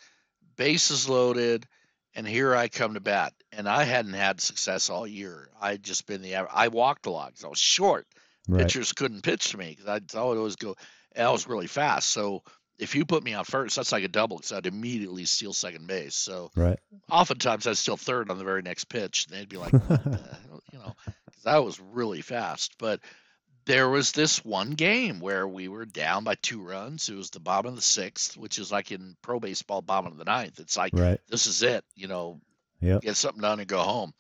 bases 0.56 1.09
loaded, 1.09 1.66
and 2.14 2.26
here 2.26 2.55
I 2.55 2.68
come 2.68 2.94
to 2.94 3.01
bat. 3.01 3.32
And 3.56 3.68
I 3.68 3.85
hadn't 3.85 4.14
had 4.14 4.40
success 4.40 4.90
all 4.90 5.06
year. 5.06 5.48
I'd 5.60 5.82
just 5.82 6.06
been 6.06 6.22
the 6.22 6.36
I 6.36 6.68
walked 6.68 7.06
a 7.06 7.10
lot 7.10 7.28
because 7.28 7.44
I 7.44 7.48
was 7.48 7.59
short. 7.59 8.06
Right. 8.48 8.62
Pitchers 8.62 8.93
couldn't 8.93 9.22
pitch 9.22 9.51
to 9.51 9.59
me 9.59 9.70
because 9.70 9.86
I 9.86 10.01
thought 10.01 10.36
it 10.36 10.40
was 10.40 10.56
go. 10.56 10.76
And 11.12 11.26
I 11.26 11.31
was 11.31 11.48
really 11.48 11.66
fast. 11.66 12.10
So 12.10 12.43
if 12.78 12.94
you 12.94 13.05
put 13.05 13.22
me 13.22 13.35
on 13.35 13.44
first, 13.44 13.76
that's 13.76 13.93
like 13.93 14.05
a 14.05 14.09
double 14.09 14.36
because 14.36 14.52
I'd 14.52 14.66
immediately 14.66 15.24
steal 15.24 15.52
second 15.52 15.86
base. 15.86 16.14
So 16.14 16.51
right. 16.56 16.78
oftentimes 17.10 17.66
I'd 17.66 17.76
steal 17.76 17.97
third 17.97 18.31
on 18.31 18.39
the 18.39 18.44
very 18.44 18.62
next 18.62 18.85
pitch. 18.85 19.26
And 19.26 19.39
they'd 19.39 19.48
be 19.48 19.56
like, 19.56 19.72
you 19.72 20.78
know, 20.78 20.94
because 21.26 21.47
I 21.47 21.59
was 21.60 21.81
really 21.81 22.20
fast. 22.20 22.74
But 22.78 23.01
there 23.66 23.89
was 23.89 24.12
this 24.12 24.44
one 24.44 24.72
game 24.72 25.20
where 25.20 25.47
we 25.47 25.68
were 25.68 25.86
down 25.86 26.24
by 26.24 26.35
two 26.35 26.60
runs. 26.60 27.09
It 27.09 27.14
was 27.14 27.31
the 27.31 27.40
bottom 27.40 27.70
of 27.70 27.76
the 27.76 27.82
sixth, 27.82 28.36
which 28.36 28.59
is 28.59 28.70
like 28.70 28.93
in 28.93 29.16
pro 29.22 29.40
baseball, 29.40 29.81
bottom 29.81 30.12
of 30.12 30.18
the 30.18 30.24
ninth. 30.24 30.60
It's 30.60 30.76
like 30.76 30.93
right. 30.94 31.20
this 31.28 31.47
is 31.47 31.62
it, 31.62 31.85
you 31.94 32.09
know, 32.09 32.40
yep. 32.85 33.02
get 33.02 33.16
something 33.16 33.43
done 33.43 33.61
and 33.61 33.69
go 33.69 33.81
home. 33.81 34.12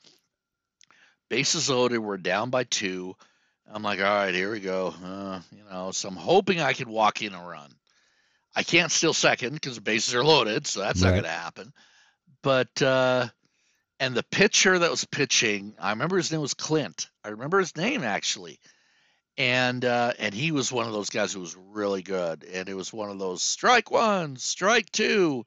Bases 1.28 1.70
loaded. 1.70 1.98
We're 1.98 2.16
down 2.16 2.50
by 2.50 2.64
two. 2.64 3.14
I'm 3.70 3.82
like, 3.82 3.98
all 3.98 4.04
right, 4.04 4.34
here 4.34 4.50
we 4.50 4.60
go. 4.60 4.94
Uh, 5.02 5.40
you 5.52 5.62
know, 5.70 5.90
so 5.90 6.08
I'm 6.08 6.16
hoping 6.16 6.60
I 6.60 6.74
can 6.74 6.88
walk 6.88 7.22
in 7.22 7.32
a 7.32 7.42
run. 7.42 7.70
I 8.54 8.62
can't 8.62 8.92
steal 8.92 9.14
second 9.14 9.54
because 9.54 9.76
the 9.76 9.80
bases 9.80 10.14
are 10.14 10.24
loaded, 10.24 10.66
so 10.66 10.80
that's 10.80 11.02
right. 11.02 11.08
not 11.08 11.14
going 11.14 11.24
to 11.24 11.30
happen. 11.30 11.72
But 12.42 12.82
uh, 12.82 13.28
and 13.98 14.14
the 14.14 14.22
pitcher 14.22 14.78
that 14.78 14.90
was 14.90 15.04
pitching, 15.06 15.74
I 15.80 15.90
remember 15.90 16.16
his 16.16 16.30
name 16.30 16.42
was 16.42 16.54
Clint. 16.54 17.08
I 17.24 17.30
remember 17.30 17.58
his 17.58 17.76
name 17.76 18.04
actually 18.04 18.60
and 19.36 19.84
uh, 19.84 20.12
and 20.18 20.34
he 20.34 20.52
was 20.52 20.72
one 20.72 20.86
of 20.86 20.92
those 20.92 21.10
guys 21.10 21.32
who 21.32 21.40
was 21.40 21.56
really 21.56 22.02
good, 22.02 22.44
and 22.44 22.68
it 22.68 22.74
was 22.74 22.92
one 22.92 23.10
of 23.10 23.18
those 23.18 23.42
strike 23.42 23.90
one, 23.90 24.36
strike 24.36 24.90
two, 24.92 25.44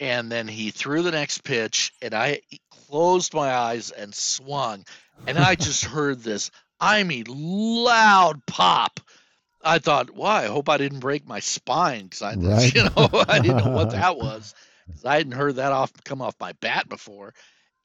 and 0.00 0.30
then 0.30 0.48
he 0.48 0.70
threw 0.70 1.02
the 1.02 1.10
next 1.10 1.44
pitch, 1.44 1.92
and 2.02 2.14
I 2.14 2.40
closed 2.88 3.34
my 3.34 3.54
eyes 3.54 3.90
and 3.90 4.14
swung, 4.14 4.84
and 5.26 5.38
I 5.38 5.54
just 5.54 5.84
heard 5.96 6.22
this, 6.22 6.50
I 6.80 7.02
mean, 7.02 7.26
loud 7.28 8.44
pop. 8.46 9.00
I 9.64 9.78
thought, 9.78 10.10
"Why? 10.10 10.44
I 10.44 10.46
hope 10.46 10.68
I 10.68 10.76
didn't 10.76 11.00
break 11.00 11.26
my 11.26 11.40
spine 11.40 12.04
because 12.04 12.22
I, 12.22 12.34
right. 12.36 12.74
you 12.74 12.84
know, 12.84 13.24
I 13.28 13.40
didn't 13.40 13.64
know 13.64 13.70
what 13.70 13.90
that 13.90 14.16
was. 14.16 14.54
I 15.04 15.16
hadn't 15.16 15.32
heard 15.32 15.56
that 15.56 15.72
off 15.72 15.92
come 16.04 16.22
off 16.22 16.36
my 16.40 16.52
bat 16.52 16.88
before." 16.88 17.34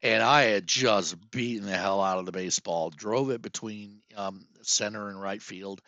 and 0.03 0.23
I 0.23 0.43
had 0.43 0.67
just 0.67 1.15
beaten 1.31 1.65
the 1.65 1.77
hell 1.77 2.01
out 2.01 2.17
of 2.17 2.25
the 2.25 2.31
baseball, 2.31 2.89
drove 2.89 3.29
it 3.29 3.41
between 3.41 4.01
um, 4.15 4.45
center 4.61 5.09
and 5.09 5.21
right 5.21 5.41
field, 5.41 5.81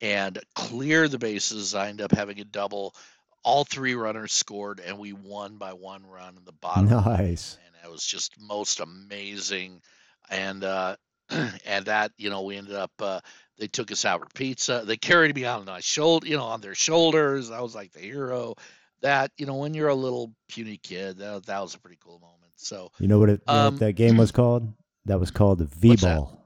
and 0.00 0.38
cleared 0.54 1.10
the 1.10 1.18
bases. 1.18 1.74
I 1.74 1.88
ended 1.88 2.04
up 2.04 2.12
having 2.12 2.40
a 2.40 2.44
double. 2.44 2.94
All 3.42 3.64
three 3.64 3.94
runners 3.94 4.32
scored, 4.32 4.80
and 4.80 4.98
we 4.98 5.12
won 5.12 5.56
by 5.56 5.72
one 5.72 6.06
run 6.06 6.36
in 6.36 6.44
the 6.44 6.52
bottom. 6.52 6.86
Nice. 6.86 7.56
And 7.66 7.84
it 7.84 7.90
was 7.90 8.04
just 8.04 8.40
most 8.40 8.80
amazing. 8.80 9.80
And 10.28 10.62
uh, 10.62 10.96
and 11.66 11.86
that 11.86 12.12
you 12.18 12.30
know 12.30 12.42
we 12.42 12.56
ended 12.56 12.74
up 12.74 12.92
uh, 13.00 13.20
they 13.58 13.68
took 13.68 13.92
us 13.92 14.04
out 14.04 14.20
for 14.20 14.26
pizza. 14.34 14.82
They 14.84 14.96
carried 14.96 15.34
me 15.34 15.44
on 15.44 15.64
my 15.64 15.80
shoulder, 15.80 16.26
you 16.26 16.36
know, 16.36 16.44
on 16.44 16.60
their 16.60 16.74
shoulders. 16.74 17.50
I 17.50 17.60
was 17.60 17.74
like 17.74 17.92
the 17.92 18.00
hero. 18.00 18.54
That 19.02 19.30
you 19.36 19.46
know 19.46 19.56
when 19.56 19.74
you're 19.74 19.88
a 19.88 19.94
little 19.94 20.34
puny 20.48 20.78
kid, 20.82 21.18
that, 21.18 21.46
that 21.46 21.60
was 21.60 21.74
a 21.74 21.78
pretty 21.78 21.98
cool 22.02 22.18
moment. 22.18 22.52
So 22.56 22.90
you 22.98 23.08
know 23.08 23.18
what, 23.18 23.30
it, 23.30 23.42
um, 23.46 23.74
what 23.74 23.80
that 23.80 23.92
game 23.92 24.16
was 24.16 24.32
called? 24.32 24.72
That 25.06 25.20
was 25.20 25.30
called 25.30 25.58
the 25.58 25.66
V 25.66 25.96
ball. 25.96 26.42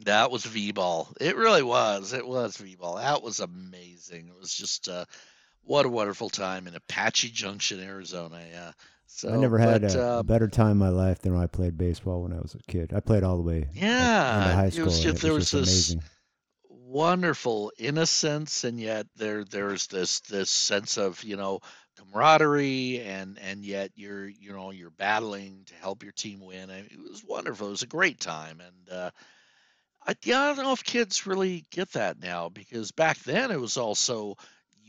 That? 0.00 0.06
that? 0.06 0.30
was 0.30 0.44
V 0.44 0.72
ball. 0.72 1.08
It 1.20 1.36
really 1.36 1.62
was. 1.62 2.12
It 2.12 2.26
was 2.26 2.56
V 2.56 2.76
ball. 2.76 2.96
That 2.96 3.22
was 3.22 3.40
amazing. 3.40 4.28
It 4.28 4.38
was 4.38 4.52
just 4.52 4.88
uh, 4.88 5.04
what 5.64 5.86
a 5.86 5.88
wonderful 5.88 6.30
time 6.30 6.66
in 6.66 6.74
Apache 6.74 7.30
Junction, 7.30 7.80
Arizona. 7.80 8.40
Yeah. 8.50 8.72
So, 9.06 9.32
I 9.32 9.36
never 9.36 9.58
had 9.58 9.82
but, 9.82 9.94
a, 9.94 10.14
uh, 10.14 10.18
a, 10.20 10.24
better 10.24 10.48
time 10.48 10.72
in 10.72 10.78
my 10.78 10.88
life 10.88 11.20
than 11.20 11.34
when 11.34 11.42
I 11.42 11.46
played 11.46 11.76
baseball 11.76 12.22
when 12.22 12.32
I 12.32 12.40
was 12.40 12.54
a 12.54 12.72
kid. 12.72 12.92
I 12.94 13.00
played 13.00 13.22
all 13.22 13.36
the 13.36 13.42
way. 13.42 13.68
Yeah, 13.74 14.42
into 14.42 14.54
high 14.54 14.70
school. 14.70 14.82
It 14.82 14.84
was 14.86 15.00
just, 15.00 15.18
it 15.18 15.20
there 15.20 15.32
was, 15.34 15.52
was 15.52 15.66
this 15.68 15.90
amazing. 15.90 16.10
wonderful 16.70 17.72
innocence, 17.78 18.64
and 18.64 18.80
yet 18.80 19.06
there 19.16 19.44
there's 19.44 19.86
this 19.88 20.20
this 20.20 20.48
sense 20.48 20.96
of 20.96 21.22
you 21.24 21.36
know 21.36 21.60
camaraderie 21.98 23.02
and 23.02 23.38
and 23.38 23.64
yet 23.64 23.90
you're 23.94 24.26
you 24.26 24.52
know 24.52 24.70
you're 24.70 24.90
battling 24.90 25.64
to 25.66 25.74
help 25.74 26.02
your 26.02 26.12
team 26.12 26.40
win. 26.40 26.70
I 26.70 26.76
mean, 26.76 26.88
it 26.90 27.10
was 27.10 27.22
wonderful. 27.22 27.68
It 27.68 27.72
was 27.72 27.82
a 27.82 27.86
great 27.86 28.18
time, 28.18 28.60
and 28.60 28.96
uh, 28.96 29.10
I, 30.06 30.14
yeah, 30.24 30.40
I 30.40 30.54
don't 30.54 30.64
know 30.64 30.72
if 30.72 30.84
kids 30.84 31.26
really 31.26 31.64
get 31.70 31.92
that 31.92 32.18
now 32.20 32.48
because 32.48 32.92
back 32.92 33.18
then 33.18 33.50
it 33.50 33.60
was 33.60 33.76
also 33.76 34.36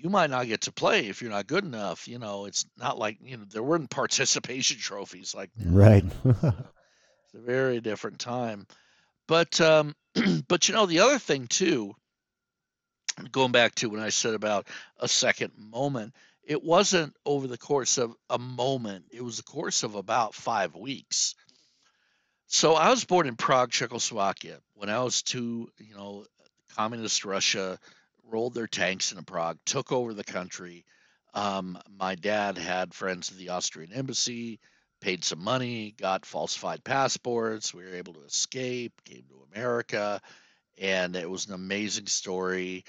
you 0.03 0.09
might 0.09 0.30
not 0.30 0.47
get 0.47 0.61
to 0.61 0.71
play 0.73 1.07
if 1.07 1.21
you're 1.21 1.31
not 1.31 1.47
good 1.47 1.63
enough. 1.63 2.09
You 2.09 2.19
know, 2.19 2.43
it's 2.45 2.65
not 2.77 2.99
like 2.99 3.17
you 3.23 3.38
know 3.38 3.45
there 3.49 3.63
weren't 3.63 3.89
participation 3.89 4.77
trophies 4.77 5.34
like 5.34 5.49
now. 5.57 5.71
right. 5.71 6.03
it's 6.25 7.34
a 7.34 7.39
very 7.39 7.80
different 7.80 8.19
time, 8.19 8.67
but 9.27 9.59
um, 9.61 9.95
but 10.47 10.67
you 10.67 10.75
know 10.75 10.85
the 10.85 10.99
other 10.99 11.17
thing 11.17 11.47
too. 11.47 11.95
Going 13.31 13.51
back 13.51 13.75
to 13.75 13.89
when 13.89 14.01
I 14.01 14.09
said 14.09 14.34
about 14.34 14.67
a 14.99 15.07
second 15.07 15.51
moment, 15.55 16.15
it 16.43 16.63
wasn't 16.63 17.15
over 17.27 17.45
the 17.45 17.59
course 17.59 17.99
of 17.99 18.15
a 18.27 18.39
moment, 18.39 19.05
it 19.11 19.23
was 19.23 19.38
the 19.38 19.43
course 19.43 19.84
of 19.84 19.95
about 19.95 20.34
five 20.34 20.75
weeks. 20.75 21.35
So 22.47 22.73
I 22.73 22.89
was 22.89 23.05
born 23.05 23.27
in 23.27 23.35
Prague, 23.35 23.69
Czechoslovakia. 23.69 24.59
When 24.73 24.89
I 24.89 25.03
was 25.03 25.21
two, 25.21 25.69
you 25.77 25.95
know, 25.95 26.25
communist 26.75 27.23
Russia 27.23 27.80
rolled 28.34 28.55
their 28.55 28.68
tanks 28.68 29.11
into 29.11 29.23
Prague, 29.23 29.60
took 29.65 29.91
over 29.91 30.14
the 30.14 30.23
country. 30.23 30.85
Um, 31.35 31.77
my 31.99 32.15
dad 32.15 32.57
had 32.57 32.93
friends 32.93 33.31
at 33.31 33.38
the 33.38 33.49
Austrian 33.49 33.93
embassy, 33.93 34.60
paid 35.01 35.23
some 35.23 35.43
money, 35.43 35.93
got 35.95 36.26
falsified 36.26 36.84
passports. 36.84 37.73
We 37.73 37.84
were 37.84 37.95
able 37.95 38.14
to 38.15 38.23
escape, 38.23 38.93
came 39.05 39.26
to 39.30 39.45
America, 39.53 40.19
and 40.80 41.15
it 41.15 41.30
was 41.30 41.45
an 41.45 41.53
amazing 41.53 42.07
story. 42.07 42.85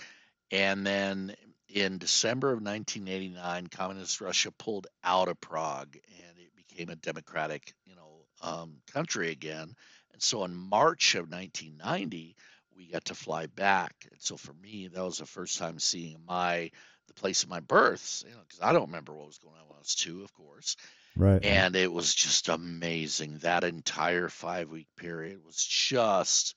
And 0.50 0.86
then 0.86 1.34
in 1.68 1.98
December 1.98 2.48
of 2.48 2.62
1989, 2.62 3.66
communist 3.66 4.20
Russia 4.22 4.50
pulled 4.50 4.86
out 5.02 5.28
of 5.28 5.40
Prague, 5.40 5.96
and 5.96 6.38
it 6.38 6.56
became 6.56 6.88
a 6.88 6.96
democratic, 6.96 7.74
you 7.84 7.96
know, 7.96 8.24
um, 8.40 8.76
country 8.92 9.30
again. 9.30 9.74
And 10.12 10.22
so 10.22 10.44
in 10.44 10.54
March 10.54 11.16
of 11.16 11.30
1990, 11.30 12.36
we 12.76 12.90
got 12.90 13.06
to 13.06 13.14
fly 13.14 13.46
back. 13.46 14.06
And 14.10 14.20
so 14.20 14.36
for 14.36 14.52
me, 14.54 14.88
that 14.88 15.04
was 15.04 15.18
the 15.18 15.26
first 15.26 15.58
time 15.58 15.78
seeing 15.78 16.18
my 16.26 16.70
the 17.06 17.14
place 17.14 17.42
of 17.42 17.48
my 17.50 17.60
birth, 17.60 18.24
you 18.26 18.32
know, 18.32 18.40
because 18.46 18.60
I 18.60 18.72
don't 18.72 18.86
remember 18.86 19.12
what 19.12 19.26
was 19.26 19.38
going 19.38 19.56
on 19.56 19.68
when 19.68 19.76
I 19.76 19.80
was 19.80 19.94
two, 19.94 20.22
of 20.22 20.32
course. 20.32 20.76
Right. 21.16 21.44
And 21.44 21.76
it 21.76 21.92
was 21.92 22.14
just 22.14 22.48
amazing. 22.48 23.38
That 23.38 23.64
entire 23.64 24.28
five 24.28 24.70
week 24.70 24.88
period 24.96 25.44
was 25.44 25.56
just. 25.56 26.54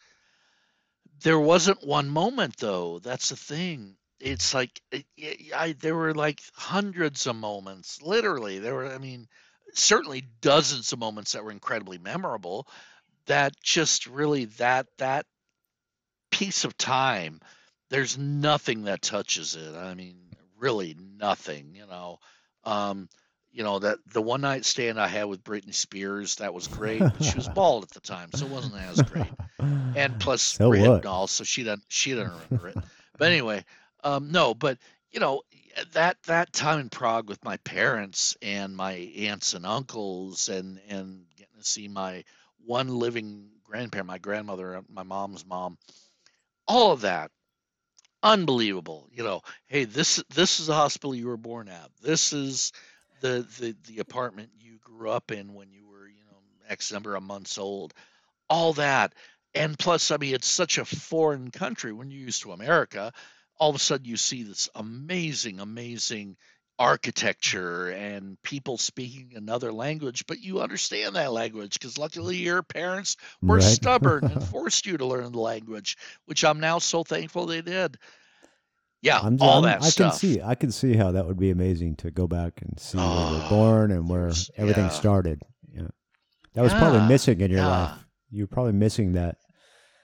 There 1.23 1.39
wasn't 1.39 1.85
one 1.85 2.09
moment 2.09 2.57
though. 2.57 2.99
That's 2.99 3.29
the 3.29 3.35
thing. 3.35 3.95
It's 4.19 4.53
like 4.53 4.81
it, 4.91 5.05
I, 5.55 5.73
there 5.73 5.95
were 5.95 6.13
like 6.13 6.41
hundreds 6.53 7.27
of 7.27 7.35
moments. 7.35 8.01
Literally, 8.01 8.59
there 8.59 8.73
were. 8.73 8.87
I 8.87 8.97
mean, 8.97 9.27
certainly 9.73 10.23
dozens 10.41 10.91
of 10.91 10.99
moments 10.99 11.33
that 11.33 11.43
were 11.43 11.51
incredibly 11.51 11.97
memorable. 11.97 12.67
That 13.27 13.53
just 13.61 14.07
really 14.07 14.45
that 14.45 14.87
that 14.97 15.25
piece 16.31 16.65
of 16.65 16.77
time. 16.77 17.41
There's 17.89 18.17
nothing 18.17 18.83
that 18.83 19.01
touches 19.01 19.55
it. 19.55 19.75
I 19.75 19.93
mean, 19.93 20.17
really 20.57 20.95
nothing. 20.99 21.75
You 21.75 21.87
know. 21.87 22.19
Um, 22.63 23.09
you 23.51 23.63
know 23.63 23.79
that 23.79 23.97
the 24.13 24.21
one 24.21 24.41
night 24.41 24.65
stand 24.65 24.99
I 24.99 25.07
had 25.07 25.25
with 25.25 25.43
Britney 25.43 25.73
Spears 25.73 26.35
that 26.35 26.53
was 26.53 26.67
great, 26.67 27.07
but 27.11 27.23
she 27.23 27.37
was 27.37 27.47
bald 27.47 27.83
at 27.83 27.91
the 27.91 28.01
time, 28.01 28.31
so 28.33 28.45
it 28.45 28.51
wasn't 28.51 28.75
as 28.75 29.01
great. 29.01 29.33
And 29.93 30.17
plus, 30.19 30.59
So 30.59 30.69
what? 30.69 31.05
so 31.29 31.43
she 31.43 31.63
doesn't 31.63 31.83
she 31.89 32.11
doesn't 32.13 32.31
remember 32.31 32.67
it. 32.69 32.77
But 33.17 33.31
anyway, 33.31 33.65
um, 34.03 34.31
no, 34.31 34.53
but 34.53 34.77
you 35.11 35.19
know 35.19 35.41
that 35.93 36.21
that 36.23 36.53
time 36.53 36.79
in 36.79 36.89
Prague 36.89 37.29
with 37.29 37.43
my 37.43 37.57
parents 37.57 38.37
and 38.41 38.75
my 38.75 38.93
aunts 38.93 39.53
and 39.53 39.65
uncles, 39.65 40.49
and 40.49 40.79
and 40.89 41.25
getting 41.35 41.57
to 41.57 41.63
see 41.63 41.87
my 41.87 42.23
one 42.65 42.87
living 42.89 43.49
grandparent, 43.63 44.07
my 44.07 44.17
grandmother, 44.19 44.81
my 44.89 45.03
mom's 45.03 45.45
mom, 45.45 45.77
all 46.67 46.91
of 46.91 47.01
that. 47.01 47.31
Unbelievable 48.23 49.07
you 49.13 49.23
know 49.23 49.41
hey 49.67 49.83
this 49.85 50.23
this 50.33 50.59
is 50.59 50.67
the 50.67 50.73
hospital 50.73 51.13
you 51.13 51.27
were 51.27 51.37
born 51.37 51.69
at. 51.69 51.89
This 52.01 52.33
is 52.33 52.73
the 53.21 53.45
the 53.59 53.75
the 53.87 53.99
apartment 53.99 54.49
you 54.59 54.79
grew 54.83 55.09
up 55.09 55.31
in 55.31 55.53
when 55.53 55.71
you 55.71 55.85
were 55.85 56.07
you 56.07 56.23
know 56.29 56.37
x 56.67 56.91
number 56.91 57.15
of 57.15 57.23
months 57.23 57.57
old. 57.57 57.93
All 58.49 58.73
that. 58.73 59.13
And 59.53 59.77
plus 59.77 60.11
i 60.11 60.17
mean 60.17 60.33
it's 60.35 60.47
such 60.47 60.77
a 60.77 60.85
foreign 60.85 61.51
country. 61.51 61.93
When 61.93 62.09
you're 62.11 62.21
used 62.21 62.41
to 62.43 62.51
america 62.51 63.13
all 63.59 63.69
of 63.69 63.75
a 63.75 63.79
sudden 63.79 64.05
you 64.05 64.17
see 64.17 64.43
this 64.43 64.69
amazing 64.75 65.59
amazing 65.59 66.37
architecture 66.79 67.89
and 67.89 68.41
people 68.43 68.77
speaking 68.77 69.33
another 69.35 69.71
language 69.73 70.25
but 70.27 70.39
you 70.39 70.61
understand 70.61 71.15
that 71.15 71.31
language 71.31 71.73
because 71.73 71.97
luckily 71.97 72.35
your 72.37 72.61
parents 72.61 73.17
were 73.41 73.55
Right. 73.55 73.63
stubborn 73.63 74.25
and 74.25 74.43
forced 74.47 74.85
you 74.85 74.97
to 74.97 75.05
learn 75.05 75.31
the 75.31 75.39
language 75.39 75.97
which 76.25 76.43
i'm 76.43 76.59
now 76.59 76.79
so 76.79 77.03
thankful 77.03 77.45
they 77.47 77.61
did 77.61 77.97
yeah 79.01 79.19
I'm, 79.21 79.37
all 79.41 79.53
I'm- 79.55 79.63
that 79.63 79.83
I 79.83 79.89
stuff 79.89 80.11
can 80.13 80.19
see 80.19 80.41
I 80.41 80.55
can 80.55 80.71
see 80.71 80.95
how 80.95 81.11
that 81.11 81.25
would 81.25 81.39
be 81.39 81.49
amazing 81.51 81.95
to 81.97 82.11
go 82.11 82.27
back 82.27 82.61
and 82.61 82.79
see 82.79 82.97
where 82.97 83.07
Oh, 83.07 83.37
you're 83.39 83.49
born 83.49 83.91
and 83.91 84.07
where 84.09 84.31
everything 84.55 84.85
yeah. 84.85 84.89
started. 84.89 85.41
Yeah. 85.71 85.87
That 86.53 86.63
was 86.63 86.73
probably 86.73 87.07
missing 87.07 87.39
in 87.41 87.51
your 87.51 87.59
yeah. 87.61 87.67
life. 87.67 88.05
You're 88.31 88.47
probably 88.47 88.73
missing 88.73 89.13
that. 89.13 89.37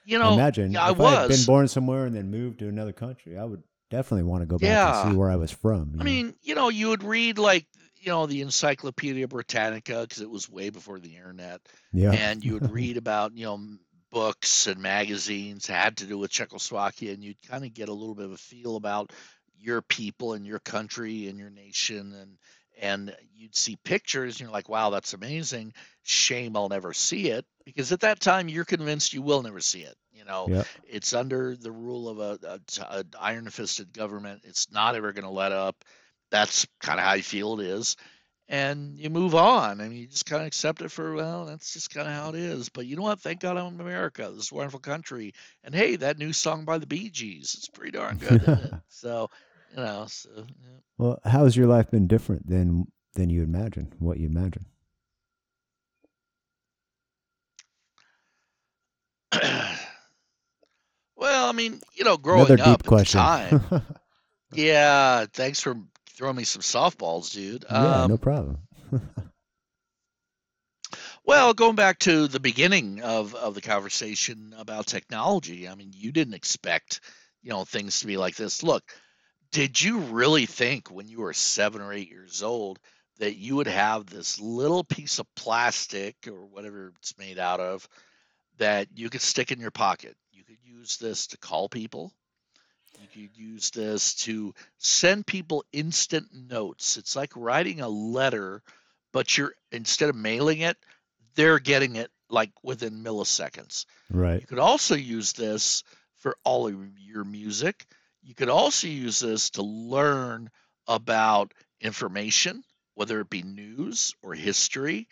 you 0.04 0.18
know 0.18 0.34
imagine 0.34 0.72
yeah, 0.72 0.84
i 0.86 0.90
if 0.92 1.00
I 1.00 1.10
had 1.22 1.28
been 1.28 1.44
born 1.44 1.66
somewhere 1.68 2.06
and 2.06 2.14
then 2.14 2.30
moved 2.30 2.58
to 2.60 2.68
another 2.68 2.92
country, 2.92 3.36
I 3.38 3.44
would 3.44 3.62
definitely 3.96 4.24
want 4.24 4.42
to 4.42 4.46
go 4.46 4.58
back 4.58 4.68
Yeah. 4.68 4.86
and 4.86 5.12
see 5.12 5.18
where 5.18 5.30
I 5.30 5.36
was 5.36 5.50
from. 5.50 5.92
I 5.98 6.04
know? 6.04 6.04
mean, 6.04 6.34
you 6.42 6.54
know, 6.54 6.68
you 6.68 6.88
would 6.88 7.02
read 7.04 7.38
like, 7.38 7.66
you 8.00 8.10
know, 8.10 8.26
the 8.26 8.40
Encyclopedia 8.42 9.26
Britannica 9.28 10.02
because 10.02 10.20
it 10.20 10.28
was 10.30 10.48
way 10.48 10.70
before 10.70 10.98
the 10.98 11.16
internet, 11.16 11.60
yeah, 11.92 12.12
and 12.12 12.44
you 12.44 12.54
would 12.54 12.70
read 12.70 12.96
about, 12.96 13.36
you 13.36 13.44
know, 13.46 13.58
books 14.10 14.66
and 14.66 14.80
magazines 14.80 15.66
had 15.66 15.96
to 15.98 16.06
do 16.06 16.18
with 16.18 16.30
Czechoslovakia, 16.30 17.12
and 17.12 17.24
you'd 17.24 17.40
kind 17.48 17.64
of 17.64 17.72
get 17.74 17.88
a 17.88 17.92
little 17.92 18.14
bit 18.14 18.26
of 18.26 18.32
a 18.32 18.36
feel 18.36 18.76
about 18.76 19.12
your 19.58 19.80
people 19.82 20.34
and 20.34 20.46
your 20.46 20.58
country 20.60 21.28
and 21.28 21.38
your 21.38 21.50
nation, 21.50 22.12
and 22.12 22.38
and 22.80 23.16
you'd 23.34 23.56
see 23.56 23.76
pictures, 23.84 24.34
and 24.34 24.40
you're 24.40 24.50
like, 24.52 24.68
wow, 24.68 24.90
that's 24.90 25.14
amazing. 25.14 25.72
Shame 26.02 26.56
I'll 26.56 26.68
never 26.68 26.92
see 26.92 27.30
it 27.30 27.46
because 27.64 27.92
at 27.92 28.00
that 28.00 28.20
time 28.20 28.48
you're 28.48 28.64
convinced 28.64 29.12
you 29.14 29.22
will 29.22 29.42
never 29.42 29.60
see 29.60 29.82
it. 29.82 29.96
You 30.24 30.30
know, 30.30 30.52
Yep. 30.52 30.68
it's 30.84 31.12
under 31.14 31.56
the 31.56 31.72
rule 31.72 32.08
of 32.08 32.18
a, 32.18 32.38
a, 32.48 32.60
a 32.82 33.04
iron-fisted 33.20 33.92
government. 33.92 34.42
It's 34.44 34.72
not 34.72 34.96
ever 34.96 35.12
going 35.12 35.24
to 35.26 35.30
let 35.30 35.52
up. 35.52 35.84
That's 36.30 36.66
kind 36.80 36.98
of 36.98 37.04
how 37.06 37.14
you 37.14 37.22
feel 37.22 37.60
it 37.60 37.66
is, 37.66 37.96
and 38.48 38.98
you 38.98 39.10
move 39.10 39.34
on. 39.34 39.80
I 39.80 39.88
mean, 39.88 39.98
you 39.98 40.06
just 40.08 40.26
kind 40.26 40.42
of 40.42 40.46
accept 40.48 40.82
it 40.82 40.90
for 40.90 41.14
well, 41.14 41.46
that's 41.46 41.72
just 41.74 41.94
kind 41.94 42.08
of 42.08 42.14
how 42.14 42.30
it 42.30 42.36
is. 42.36 42.68
But 42.70 42.86
you 42.86 42.96
know 42.96 43.02
what? 43.02 43.20
Thank 43.20 43.40
God 43.40 43.56
I'm 43.56 43.74
in 43.74 43.80
America. 43.80 44.30
This 44.34 44.52
wonderful 44.52 44.80
country. 44.80 45.34
And 45.64 45.74
hey, 45.74 45.96
that 45.96 46.18
new 46.18 46.32
song 46.32 46.64
by 46.64 46.78
the 46.78 46.86
Bee 46.86 47.10
Gees, 47.10 47.54
it's 47.58 47.68
pretty 47.68 47.92
darn 47.92 48.18
good. 48.18 48.42
So, 48.88 49.30
you 49.70 49.76
know, 49.76 50.06
so 50.08 50.46
Well, 50.98 51.20
how 51.24 51.44
has 51.44 51.56
your 51.56 51.66
life 51.66 51.90
been 51.90 52.06
different 52.08 52.46
than 52.48 52.90
than 53.14 53.30
you 53.30 53.42
imagine? 53.42 53.92
What 53.98 54.18
you 54.18 54.26
imagine? 54.26 54.66
well, 61.44 61.52
I 61.52 61.56
mean, 61.56 61.80
you 61.94 62.04
know, 62.04 62.16
growing 62.16 62.46
Another 62.46 62.62
up 62.62 62.78
deep 62.78 62.86
question. 62.86 63.20
at 63.20 63.50
the 63.50 63.68
time. 63.68 63.82
yeah. 64.54 65.26
Thanks 65.32 65.60
for 65.60 65.76
throwing 66.10 66.36
me 66.36 66.44
some 66.44 66.62
softballs, 66.62 67.32
dude. 67.32 67.64
yeah, 67.70 68.02
Um, 68.02 68.10
no 68.10 68.16
problem. 68.16 68.58
Well, 71.26 71.54
going 71.54 71.74
back 71.74 72.00
to 72.00 72.28
the 72.28 72.38
beginning 72.38 73.00
of, 73.00 73.34
of 73.34 73.54
the 73.54 73.62
conversation 73.62 74.54
about 74.58 74.86
technology, 74.86 75.66
I 75.66 75.74
mean, 75.74 75.90
you 75.94 76.12
didn't 76.12 76.34
expect, 76.34 77.00
you 77.42 77.48
know, 77.48 77.64
things 77.64 78.00
to 78.00 78.06
be 78.06 78.18
like 78.18 78.36
this. 78.36 78.62
Look, 78.62 78.84
did 79.50 79.80
you 79.80 80.00
really 80.00 80.44
think 80.44 80.90
when 80.90 81.08
you 81.08 81.20
were 81.22 81.32
seven 81.32 81.80
or 81.80 81.94
eight 81.94 82.10
years 82.10 82.42
old 82.42 82.78
that 83.20 83.36
you 83.36 83.56
would 83.56 83.68
have 83.68 84.04
this 84.04 84.38
little 84.38 84.84
piece 84.84 85.18
of 85.18 85.26
plastic 85.34 86.14
or 86.28 86.44
whatever 86.44 86.92
it's 86.98 87.16
made 87.16 87.38
out 87.38 87.60
of 87.60 87.88
that 88.58 88.88
you 88.94 89.08
could 89.08 89.22
stick 89.22 89.50
in 89.50 89.60
your 89.60 89.70
pocket? 89.70 90.16
You 90.46 90.56
could 90.56 90.78
use 90.78 90.98
this 90.98 91.28
to 91.28 91.38
call 91.38 91.70
people. 91.70 92.12
You 93.14 93.28
could 93.28 93.36
use 93.36 93.70
this 93.70 94.14
to 94.26 94.54
send 94.78 95.26
people 95.26 95.64
instant 95.72 96.26
notes. 96.34 96.98
It's 96.98 97.16
like 97.16 97.32
writing 97.34 97.80
a 97.80 97.88
letter, 97.88 98.62
but 99.12 99.38
you're 99.38 99.54
instead 99.72 100.10
of 100.10 100.16
mailing 100.16 100.60
it, 100.60 100.76
they're 101.34 101.58
getting 101.58 101.96
it 101.96 102.10
like 102.28 102.50
within 102.62 103.02
milliseconds. 103.02 103.86
right. 104.10 104.40
You 104.40 104.46
could 104.46 104.58
also 104.58 104.96
use 104.96 105.32
this 105.32 105.82
for 106.16 106.36
all 106.44 106.66
of 106.66 106.76
your 106.98 107.24
music. 107.24 107.86
You 108.22 108.34
could 108.34 108.50
also 108.50 108.86
use 108.86 109.20
this 109.20 109.50
to 109.50 109.62
learn 109.62 110.50
about 110.86 111.54
information, 111.80 112.64
whether 112.94 113.20
it 113.20 113.30
be 113.30 113.42
news 113.42 114.14
or 114.22 114.34
history. 114.34 115.08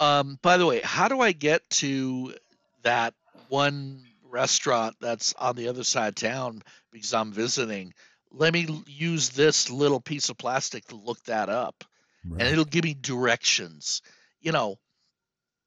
Um, 0.00 0.40
by 0.42 0.56
the 0.56 0.66
way, 0.66 0.80
how 0.82 1.06
do 1.06 1.20
I 1.20 1.30
get 1.32 1.68
to 1.70 2.34
that 2.82 3.14
one 3.48 4.04
restaurant 4.32 4.96
that's 5.00 5.34
on 5.34 5.54
the 5.54 5.68
other 5.68 5.84
side 5.84 6.08
of 6.08 6.14
town 6.16 6.62
because 6.90 7.14
I'm 7.14 7.32
visiting? 7.32 7.94
Let 8.30 8.52
me 8.52 8.82
use 8.86 9.30
this 9.30 9.70
little 9.70 10.00
piece 10.00 10.30
of 10.30 10.38
plastic 10.38 10.86
to 10.88 10.96
look 10.96 11.22
that 11.24 11.48
up 11.48 11.84
right. 12.28 12.40
and 12.40 12.50
it'll 12.50 12.64
give 12.64 12.84
me 12.84 12.94
directions. 12.94 14.02
You 14.40 14.52
know, 14.52 14.78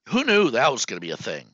who 0.10 0.24
knew 0.24 0.52
that 0.52 0.72
was 0.72 0.86
going 0.86 0.98
to 0.98 1.06
be 1.06 1.12
a 1.12 1.18
thing? 1.18 1.46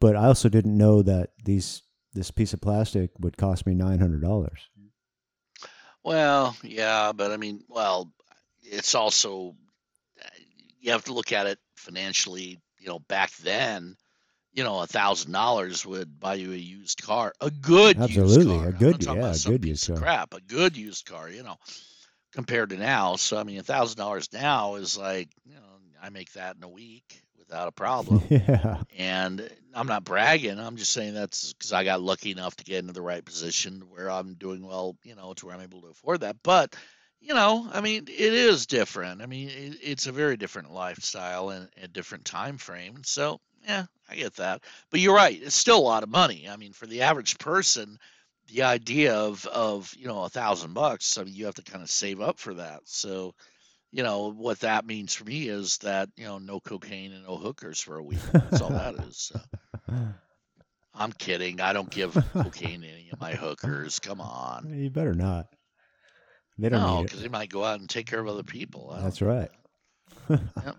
But 0.00 0.16
I 0.16 0.26
also 0.26 0.48
didn't 0.48 0.76
know 0.76 1.02
that 1.02 1.30
these 1.44 1.82
this 2.14 2.30
piece 2.30 2.52
of 2.52 2.60
plastic 2.60 3.10
would 3.18 3.36
cost 3.36 3.66
me 3.66 3.74
nine 3.74 3.98
hundred 3.98 4.22
dollars. 4.22 4.60
Well, 6.04 6.56
yeah, 6.62 7.12
but 7.12 7.32
I 7.32 7.36
mean, 7.36 7.64
well, 7.68 8.12
it's 8.62 8.94
also 8.94 9.56
uh, 10.22 10.28
you 10.80 10.92
have 10.92 11.04
to 11.04 11.12
look 11.12 11.32
at 11.32 11.46
it 11.46 11.58
financially. 11.76 12.60
You 12.78 12.88
know, 12.88 13.00
back 13.00 13.32
then, 13.38 13.96
you 14.58 14.64
know, 14.64 14.80
a 14.80 14.88
thousand 14.88 15.30
dollars 15.30 15.86
would 15.86 16.18
buy 16.18 16.34
you 16.34 16.52
a 16.52 16.56
used 16.56 17.00
car, 17.02 17.32
a 17.40 17.48
good 17.48 17.96
Absolutely, 17.96 18.24
used 18.24 18.40
a 18.40 18.58
car. 18.58 18.66
I'm 18.66 18.72
good- 18.72 19.04
yeah, 19.04 19.12
a 19.12 19.38
good 19.38 19.64
used 19.64 19.86
car. 19.86 19.96
crap, 19.96 20.34
a 20.34 20.40
good 20.40 20.76
used 20.76 21.06
car. 21.06 21.28
You 21.30 21.44
know, 21.44 21.54
compared 22.32 22.70
to 22.70 22.76
now. 22.76 23.14
So 23.14 23.38
I 23.38 23.44
mean, 23.44 23.60
a 23.60 23.62
thousand 23.62 23.98
dollars 23.98 24.32
now 24.32 24.74
is 24.74 24.98
like, 24.98 25.28
you 25.46 25.54
know, 25.54 25.60
I 26.02 26.10
make 26.10 26.32
that 26.32 26.56
in 26.56 26.64
a 26.64 26.68
week 26.68 27.22
without 27.38 27.68
a 27.68 27.72
problem. 27.84 28.20
yeah. 28.30 28.82
And 28.98 29.48
I'm 29.74 29.86
not 29.86 30.02
bragging. 30.02 30.58
I'm 30.58 30.76
just 30.76 30.92
saying 30.92 31.14
that's 31.14 31.52
because 31.52 31.72
I 31.72 31.84
got 31.84 32.02
lucky 32.02 32.32
enough 32.32 32.56
to 32.56 32.64
get 32.64 32.78
into 32.80 32.92
the 32.92 33.00
right 33.00 33.24
position 33.24 33.82
where 33.90 34.10
I'm 34.10 34.34
doing 34.34 34.66
well, 34.66 34.96
you 35.04 35.14
know, 35.14 35.34
to 35.34 35.46
where 35.46 35.54
I'm 35.54 35.60
able 35.62 35.82
to 35.82 35.88
afford 35.88 36.22
that. 36.22 36.36
But, 36.42 36.74
you 37.20 37.34
know, 37.34 37.68
I 37.72 37.80
mean, 37.80 38.04
it 38.04 38.32
is 38.32 38.66
different. 38.66 39.22
I 39.22 39.26
mean, 39.26 39.48
it, 39.48 39.78
it's 39.82 40.06
a 40.06 40.12
very 40.12 40.36
different 40.36 40.72
lifestyle 40.72 41.50
and 41.50 41.68
a 41.82 41.88
different 41.88 42.24
time 42.24 42.58
frame. 42.58 43.02
So, 43.04 43.40
yeah, 43.66 43.86
I 44.08 44.16
get 44.16 44.36
that. 44.36 44.62
But 44.90 45.00
you're 45.00 45.14
right; 45.14 45.38
it's 45.40 45.54
still 45.54 45.78
a 45.78 45.80
lot 45.80 46.02
of 46.02 46.08
money. 46.08 46.48
I 46.48 46.56
mean, 46.56 46.72
for 46.72 46.86
the 46.86 47.02
average 47.02 47.38
person, 47.38 47.98
the 48.48 48.62
idea 48.62 49.14
of 49.14 49.46
of 49.46 49.92
you 49.98 50.06
know 50.06 50.24
a 50.24 50.28
thousand 50.28 50.74
bucks, 50.74 51.18
I 51.18 51.24
mean, 51.24 51.34
you 51.34 51.46
have 51.46 51.56
to 51.56 51.62
kind 51.62 51.82
of 51.82 51.90
save 51.90 52.20
up 52.20 52.38
for 52.38 52.54
that. 52.54 52.80
So, 52.84 53.34
you 53.92 54.02
know, 54.02 54.30
what 54.32 54.60
that 54.60 54.86
means 54.86 55.14
for 55.14 55.24
me 55.24 55.48
is 55.48 55.78
that 55.78 56.08
you 56.16 56.24
know, 56.24 56.38
no 56.38 56.60
cocaine 56.60 57.12
and 57.12 57.24
no 57.24 57.36
hookers 57.36 57.80
for 57.80 57.98
a 57.98 58.02
week. 58.02 58.20
That's 58.32 58.60
all 58.60 58.70
that 58.70 58.94
is. 59.06 59.16
So. 59.16 59.40
I'm 60.94 61.12
kidding. 61.12 61.60
I 61.60 61.72
don't 61.72 61.90
give 61.90 62.12
cocaine 62.32 62.80
to 62.80 62.88
any 62.88 63.10
of 63.12 63.20
my 63.20 63.32
hookers. 63.32 64.00
Come 64.00 64.20
on. 64.20 64.74
You 64.74 64.90
better 64.90 65.14
not. 65.14 65.46
They 66.58 66.68
don't 66.68 66.80
No, 66.80 67.02
because 67.04 67.22
they 67.22 67.28
might 67.28 67.50
go 67.50 67.64
out 67.64 67.78
and 67.78 67.88
take 67.88 68.06
care 68.06 68.20
of 68.20 68.26
other 68.26 68.42
people. 68.42 68.96
That's 69.00 69.22
right. 69.22 69.50
Yep. 70.28 70.76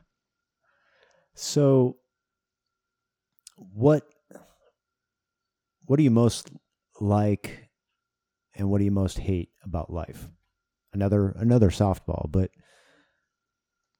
So, 1.36 1.96
what 3.56 4.04
what 5.86 5.96
do 5.96 6.04
you 6.04 6.12
most 6.12 6.52
like, 7.00 7.70
and 8.56 8.70
what 8.70 8.80
do 8.80 8.84
you 8.84 8.92
most 8.92 9.18
hate 9.20 9.50
about 9.64 9.92
life? 9.92 10.28
Another 10.92 11.30
another 11.30 11.70
softball, 11.70 12.30
but 12.30 12.52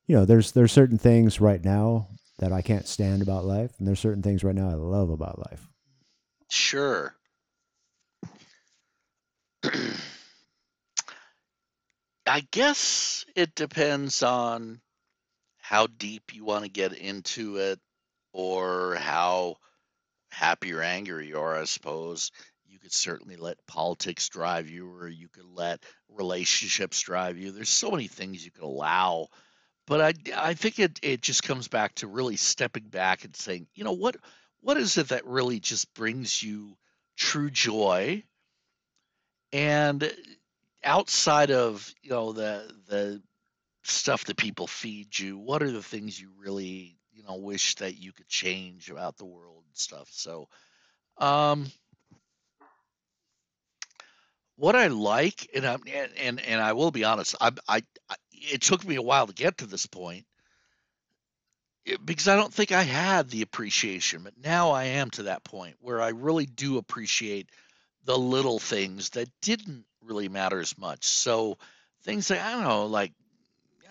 you 0.06 0.16
know, 0.16 0.26
there's 0.26 0.52
there's 0.52 0.74
certain 0.74 0.98
things 0.98 1.40
right 1.40 1.64
now 1.64 2.10
that 2.40 2.52
I 2.52 2.62
can't 2.62 2.88
stand 2.88 3.22
about 3.22 3.46
life, 3.46 3.72
and 3.80 3.88
there's 3.88 4.00
certain 4.00 4.24
things 4.24 4.44
right 4.44 4.56
now 4.56 4.70
I 4.70 4.74
love 4.74 5.10
about 5.10 5.40
life. 5.40 5.70
Sure. 6.50 7.16
I 12.30 12.42
guess 12.52 13.26
it 13.36 13.56
depends 13.56 14.22
on 14.24 14.82
how 15.58 15.88
deep 15.88 16.34
you 16.34 16.46
want 16.46 16.64
to 16.64 16.70
get 16.70 16.94
into 16.94 17.58
it 17.58 17.80
or 18.34 18.96
how 18.96 19.58
happy 20.32 20.74
or 20.74 20.82
angry 20.82 21.28
you 21.28 21.40
are, 21.40 21.58
I 21.58 21.66
suppose. 21.66 22.32
You 22.68 22.78
could 22.78 22.94
certainly 22.94 23.36
let 23.36 23.66
politics 23.66 24.30
drive 24.30 24.70
you, 24.70 24.92
or 24.92 25.08
you 25.08 25.28
could 25.28 25.46
let 25.46 25.84
relationships 26.08 27.02
drive 27.02 27.38
you. 27.38 27.52
There's 27.52 27.70
so 27.70 27.92
many 27.92 28.08
things 28.08 28.46
you 28.46 28.52
could 28.52 28.64
allow. 28.64 29.28
But 29.88 30.02
I, 30.02 30.14
I 30.36 30.54
think 30.54 30.78
it, 30.78 31.00
it 31.02 31.22
just 31.22 31.42
comes 31.42 31.68
back 31.68 31.96
to 31.96 32.08
really 32.08 32.36
stepping 32.36 32.90
back 32.90 33.26
and 33.26 33.36
saying, 33.36 33.68
you 33.74 33.84
know, 33.84 33.94
what 33.94 34.18
what 34.62 34.78
is 34.78 34.98
it 34.98 35.10
that 35.10 35.26
really 35.26 35.60
just 35.60 35.94
brings 35.96 36.44
you 36.44 36.78
true 37.18 37.50
joy? 37.50 38.24
And 39.52 40.14
outside 40.84 41.52
of, 41.52 41.94
you 42.02 42.12
know, 42.12 42.34
the 42.34 42.72
the 42.88 43.22
stuff 43.84 44.26
that 44.26 44.38
people 44.38 44.68
feed 44.68 45.18
you, 45.18 45.38
what 45.38 45.64
are 45.64 45.72
the 45.72 45.84
things 45.84 46.20
you 46.20 46.32
really, 46.38 46.98
you 47.14 47.24
know, 47.24 47.38
wish 47.38 47.76
that 47.76 47.98
you 47.98 48.12
could 48.12 48.28
change 48.28 48.90
about 48.90 49.18
the 49.18 49.26
world 49.26 49.64
and 49.68 49.78
stuff? 49.78 50.10
So, 50.12 50.48
um, 51.18 51.68
what 54.56 54.76
I 54.76 54.88
like, 54.88 55.50
and 55.56 55.66
I'm 55.66 55.82
and 55.88 56.12
and, 56.18 56.40
and 56.42 56.62
I 56.62 56.74
will 56.74 56.92
be 56.92 57.04
honest, 57.04 57.36
I, 57.40 57.52
I 57.68 57.84
I 58.10 58.16
it 58.32 58.62
took 58.62 58.86
me 58.86 58.96
a 58.96 59.02
while 59.02 59.28
to 59.28 59.34
get 59.34 59.60
to 59.60 59.66
this 59.66 59.86
point 59.86 60.26
because 62.06 62.28
I 62.28 62.36
don't 62.36 62.54
think 62.54 62.72
I 62.72 62.84
had 62.84 63.30
the 63.30 63.42
appreciation, 63.42 64.24
but 64.24 64.34
now 64.38 64.72
I 64.72 64.86
am 64.86 65.10
to 65.12 65.24
that 65.24 65.44
point 65.44 65.76
where 65.80 66.02
I 66.02 66.10
really 66.10 66.46
do 66.46 66.78
appreciate 66.78 67.50
the 68.06 68.18
little 68.18 68.60
things 68.60 69.12
that 69.12 69.30
didn't 69.42 69.86
really 70.02 70.30
matter 70.30 70.60
as 70.60 70.78
much. 70.78 71.06
So 71.06 71.58
things 72.04 72.30
like 72.30 72.42
I 72.42 72.52
don't 72.52 72.64
know, 72.64 72.86
like 72.88 73.14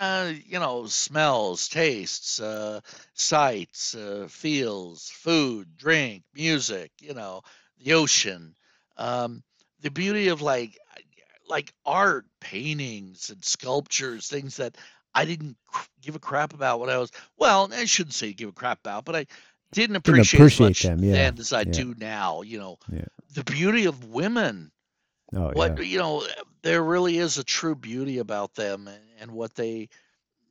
uh, 0.00 0.32
you 0.46 0.60
know, 0.60 0.86
smells, 0.86 1.68
tastes, 1.68 2.40
uh, 2.40 2.80
sights, 3.14 3.94
uh, 3.94 4.28
feels, 4.30 5.08
food, 5.10 5.76
drink, 5.76 6.22
music, 6.34 6.92
you 7.00 7.14
know, 7.14 7.42
the 7.82 7.94
ocean, 7.94 8.54
um, 8.96 9.42
the 9.80 9.90
beauty 9.90 10.28
of 10.28 10.40
like 10.40 10.78
like 11.48 11.72
art, 11.84 12.26
paintings 12.40 13.30
and 13.30 13.44
sculptures, 13.44 14.28
things 14.28 14.56
that 14.58 14.76
I 15.14 15.24
didn't 15.24 15.56
give 16.02 16.14
a 16.14 16.20
crap 16.20 16.52
about 16.54 16.80
when 16.80 16.90
I 16.90 16.98
was 16.98 17.10
well, 17.36 17.68
I 17.72 17.84
shouldn't 17.86 18.14
say 18.14 18.32
give 18.32 18.50
a 18.50 18.52
crap 18.52 18.80
about, 18.80 19.04
but 19.04 19.16
I 19.16 19.26
didn't 19.72 19.96
Didn't 20.04 20.20
appreciate 20.20 20.60
as 20.60 20.60
appreciate 20.60 20.78
them, 20.80 21.02
yeah, 21.02 21.30
then 21.30 21.38
as 21.38 21.52
I 21.52 21.64
yeah. 21.64 21.82
do 21.82 21.94
now. 21.96 22.42
You 22.42 22.58
know, 22.58 22.78
Yeah. 22.88 23.06
the 23.34 23.44
beauty 23.44 23.86
of 23.86 24.04
women 24.06 24.72
Oh 25.34 25.52
what 25.52 25.76
yeah, 25.76 25.78
you 25.78 25.98
know 25.98 26.26
there 26.62 26.82
really 26.82 27.18
is 27.18 27.38
a 27.38 27.44
true 27.44 27.74
beauty 27.74 28.18
about 28.18 28.54
them 28.54 28.88
and, 28.88 29.02
and 29.20 29.30
what 29.32 29.54
they 29.54 29.88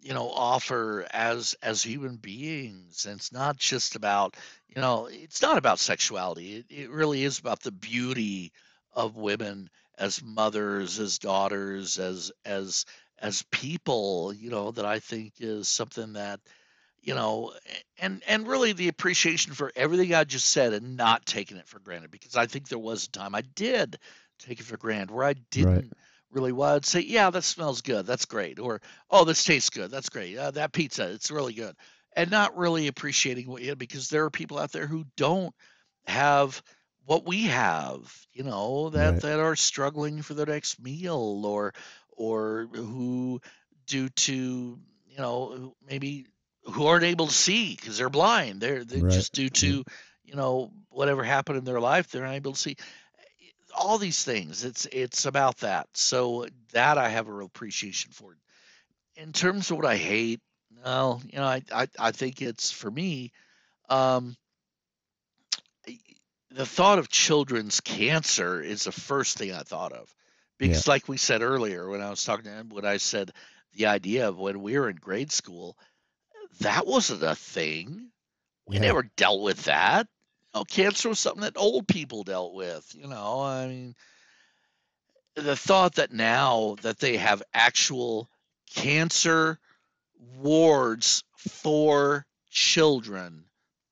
you 0.01 0.13
know 0.13 0.29
offer 0.29 1.05
as 1.11 1.55
as 1.61 1.81
human 1.83 2.17
beings 2.17 3.05
and 3.05 3.17
it's 3.17 3.31
not 3.31 3.57
just 3.57 3.95
about 3.95 4.35
you 4.67 4.81
know 4.81 5.07
it's 5.11 5.41
not 5.41 5.57
about 5.57 5.79
sexuality 5.79 6.57
it, 6.57 6.65
it 6.69 6.89
really 6.89 7.23
is 7.23 7.39
about 7.39 7.61
the 7.61 7.71
beauty 7.71 8.51
of 8.93 9.17
women 9.17 9.69
as 9.97 10.23
mothers 10.23 10.99
as 10.99 11.19
daughters 11.19 11.97
as 11.99 12.31
as 12.45 12.85
as 13.19 13.43
people 13.51 14.33
you 14.33 14.49
know 14.49 14.71
that 14.71 14.85
i 14.85 14.99
think 14.99 15.33
is 15.39 15.67
something 15.69 16.13
that 16.13 16.39
you 17.01 17.13
know 17.15 17.53
and 17.99 18.23
and 18.27 18.47
really 18.47 18.73
the 18.73 18.87
appreciation 18.89 19.53
for 19.53 19.71
everything 19.75 20.13
i 20.13 20.23
just 20.23 20.47
said 20.47 20.73
and 20.73 20.97
not 20.97 21.25
taking 21.25 21.57
it 21.57 21.67
for 21.67 21.79
granted 21.79 22.11
because 22.11 22.35
i 22.35 22.45
think 22.45 22.67
there 22.67 22.79
was 22.79 23.05
a 23.05 23.11
time 23.11 23.35
i 23.35 23.41
did 23.55 23.97
take 24.39 24.59
it 24.59 24.65
for 24.65 24.77
granted 24.77 25.11
where 25.11 25.25
i 25.25 25.33
didn't 25.51 25.93
really 26.31 26.51
well 26.51 26.75
i'd 26.75 26.85
say 26.85 26.99
yeah 27.01 27.29
that 27.29 27.43
smells 27.43 27.81
good 27.81 28.05
that's 28.05 28.25
great 28.25 28.59
or 28.59 28.81
oh 29.09 29.23
this 29.23 29.43
tastes 29.43 29.69
good 29.69 29.89
that's 29.91 30.09
great 30.09 30.37
uh, 30.37 30.51
that 30.51 30.73
pizza 30.73 31.09
it's 31.11 31.31
really 31.31 31.53
good 31.53 31.75
and 32.15 32.31
not 32.31 32.57
really 32.57 32.87
appreciating 32.87 33.47
what 33.49 33.61
you 33.61 33.75
because 33.75 34.09
there 34.09 34.25
are 34.25 34.29
people 34.31 34.57
out 34.57 34.71
there 34.71 34.87
who 34.87 35.05
don't 35.15 35.53
have 36.07 36.61
what 37.05 37.25
we 37.25 37.43
have 37.43 38.13
you 38.33 38.43
know 38.43 38.89
that 38.89 39.19
Right. 39.19 39.21
that 39.21 39.39
are 39.39 39.55
struggling 39.55 40.21
for 40.21 40.33
their 40.33 40.45
next 40.45 40.79
meal 40.81 41.43
or 41.45 41.73
or 42.17 42.67
who 42.73 43.39
due 43.85 44.09
to 44.09 44.33
you 45.05 45.17
know 45.17 45.73
maybe 45.87 46.25
who 46.71 46.85
aren't 46.87 47.03
able 47.03 47.27
to 47.27 47.33
see 47.33 47.75
because 47.75 47.97
they're 47.97 48.09
blind. 48.09 48.61
They're, 48.61 48.83
they're 48.83 49.01
Right. 49.03 49.11
just 49.11 49.33
due 49.33 49.49
to 49.49 49.83
you 50.25 50.35
know 50.35 50.71
whatever 50.89 51.23
happened 51.23 51.57
in 51.57 51.63
their 51.65 51.79
life 51.79 52.09
they're 52.09 52.25
unable 52.25 52.53
to 52.53 52.59
see. 52.59 52.75
All 53.75 53.97
these 53.97 54.23
things 54.23 54.63
it's 54.65 54.85
it's 54.91 55.25
about 55.25 55.57
that. 55.59 55.87
So 55.93 56.47
that 56.73 56.97
i 56.97 57.09
have 57.09 57.27
a 57.27 57.33
real 57.33 57.47
appreciation 57.47 58.11
for. 58.11 58.35
In 59.15 59.33
terms 59.33 59.71
of 59.71 59.77
what 59.77 59.85
i 59.85 59.97
hate 59.97 60.41
well 60.83 61.21
you 61.31 61.39
know 61.39 61.45
i 61.45 61.61
i, 61.73 61.87
I 61.99 62.11
think 62.11 62.41
it's 62.41 62.71
for 62.71 62.89
me 62.91 63.31
um 63.89 64.35
the 66.51 66.65
thought 66.65 66.99
of 66.99 67.09
children's 67.09 67.81
cancer 67.81 68.61
is 68.61 68.83
the 68.85 68.91
first 68.91 69.37
thing 69.37 69.53
i 69.53 69.61
thought 69.63 69.91
of. 69.93 70.13
Yeah. 70.59 70.67
because 70.69 70.87
like 70.87 71.07
we 71.07 71.17
said 71.17 71.41
earlier 71.41 71.87
when 71.89 72.01
i 72.01 72.09
was 72.09 72.23
talking 72.23 72.45
to 72.45 72.51
him 72.51 72.69
when 72.69 72.85
i 72.85 72.97
said 72.97 73.31
the 73.75 73.87
idea 73.87 74.27
of 74.29 74.37
when 74.37 74.61
we 74.61 74.77
were 74.77 74.89
in 74.89 74.95
grade 74.95 75.31
school 75.31 75.77
that 76.59 76.87
wasn't 76.87 77.23
a 77.23 77.35
thing 77.35 78.09
we 78.67 78.77
Yeah. 78.77 78.79
never 78.79 79.03
dealt 79.17 79.41
with 79.41 79.65
that 79.65 80.07
oh 80.53 80.63
cancer 80.65 81.09
was 81.09 81.19
something 81.19 81.41
that 81.41 81.57
old 81.57 81.87
people 81.87 82.23
dealt 82.23 82.53
with 82.53 82.95
you 82.95 83.07
know 83.07 83.41
i 83.41 83.67
mean 83.67 83.95
the 85.35 85.55
thought 85.55 85.95
that 85.95 86.11
now 86.11 86.75
that 86.81 86.99
they 86.99 87.17
have 87.17 87.43
actual 87.53 88.29
cancer 88.73 89.59
wards 90.19 91.23
for 91.37 92.25
children 92.49 93.45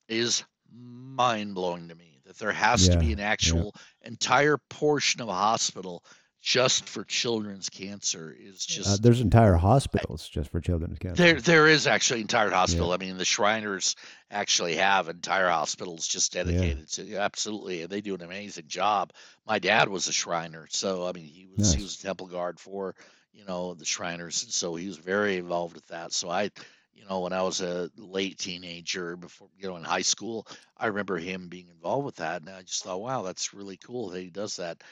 is 0.07 0.43
mind 0.71 1.53
blowing 1.55 1.89
to 1.89 1.95
me. 1.95 2.19
That 2.25 2.37
there 2.39 2.51
has 2.51 2.89
to 2.89 2.97
be 2.97 3.13
an 3.13 3.19
Yeah. 3.19 3.25
actual 3.31 3.75
entire 4.01 4.57
portion 4.69 5.21
of 5.21 5.29
a 5.29 5.33
hospital 5.33 6.03
just 6.45 6.87
for 6.87 7.03
children's 7.03 7.69
cancer 7.69 8.31
is 8.37 8.65
Uh, 8.85 8.95
just 8.95 9.01
there's 9.01 9.19
entire 9.21 9.55
hospitals 9.55 10.29
just 10.29 10.51
for 10.51 10.61
children's 10.61 10.99
cancer. 10.99 11.15
there. 11.15 11.41
There 11.41 11.67
is 11.67 11.87
actually 11.87 12.21
entire 12.21 12.49
Yeah. 12.49 12.55
hospital. 12.55 12.91
I 12.91 12.97
mean, 12.97 13.17
the 13.17 13.25
Shriners 13.25 13.95
actually 14.29 14.75
have 14.75 15.09
entire 15.09 15.49
hospitals 15.49 16.07
just 16.07 16.33
Yeah. 16.41 16.73
dedicated 16.73 16.89
to 16.93 17.15
absolutely, 17.17 17.81
and 17.81 17.89
they 17.89 18.01
do 18.01 18.15
an 18.15 18.21
amazing 18.21 18.67
job. 18.67 19.13
My 19.45 19.59
dad 19.59 19.89
was 19.89 20.07
a 20.07 20.13
Shriner, 20.13 20.67
so 20.69 21.07
I 21.07 21.13
mean, 21.13 21.25
he 21.25 21.47
was 21.47 21.71
he 21.73 21.81
was 21.81 21.95
a 21.99 22.03
temple 22.03 22.27
guard 22.27 22.59
for 22.59 22.95
you 23.33 23.45
know 23.45 23.73
the 23.73 23.85
Shriners, 23.85 24.43
and 24.43 24.53
so 24.53 24.75
he 24.75 24.87
was 24.87 24.97
very 24.97 25.37
involved 25.37 25.75
with 25.75 25.87
that. 25.87 26.13
So 26.13 26.29
I, 26.29 26.51
you 26.93 27.05
know, 27.09 27.21
when 27.21 27.33
I 27.33 27.41
was 27.43 27.61
a 27.61 27.89
late 27.97 28.37
teenager, 28.37 29.15
before 29.17 29.49
you 29.57 29.67
know, 29.67 29.77
in 29.77 29.83
high 29.83 30.01
school, 30.03 30.47
I 30.77 30.87
remember 30.87 31.17
him 31.17 31.47
being 31.49 31.69
involved 31.69 32.05
with 32.05 32.15
that, 32.17 32.41
and 32.41 32.49
I 32.49 32.61
just 32.61 32.83
thought, 32.83 33.01
wow, 33.01 33.23
that's 33.23 33.53
really 33.53 33.77
cool 33.77 34.09
that 34.09 34.21
he 34.21 34.29
does 34.29 34.57
that. 34.57 34.83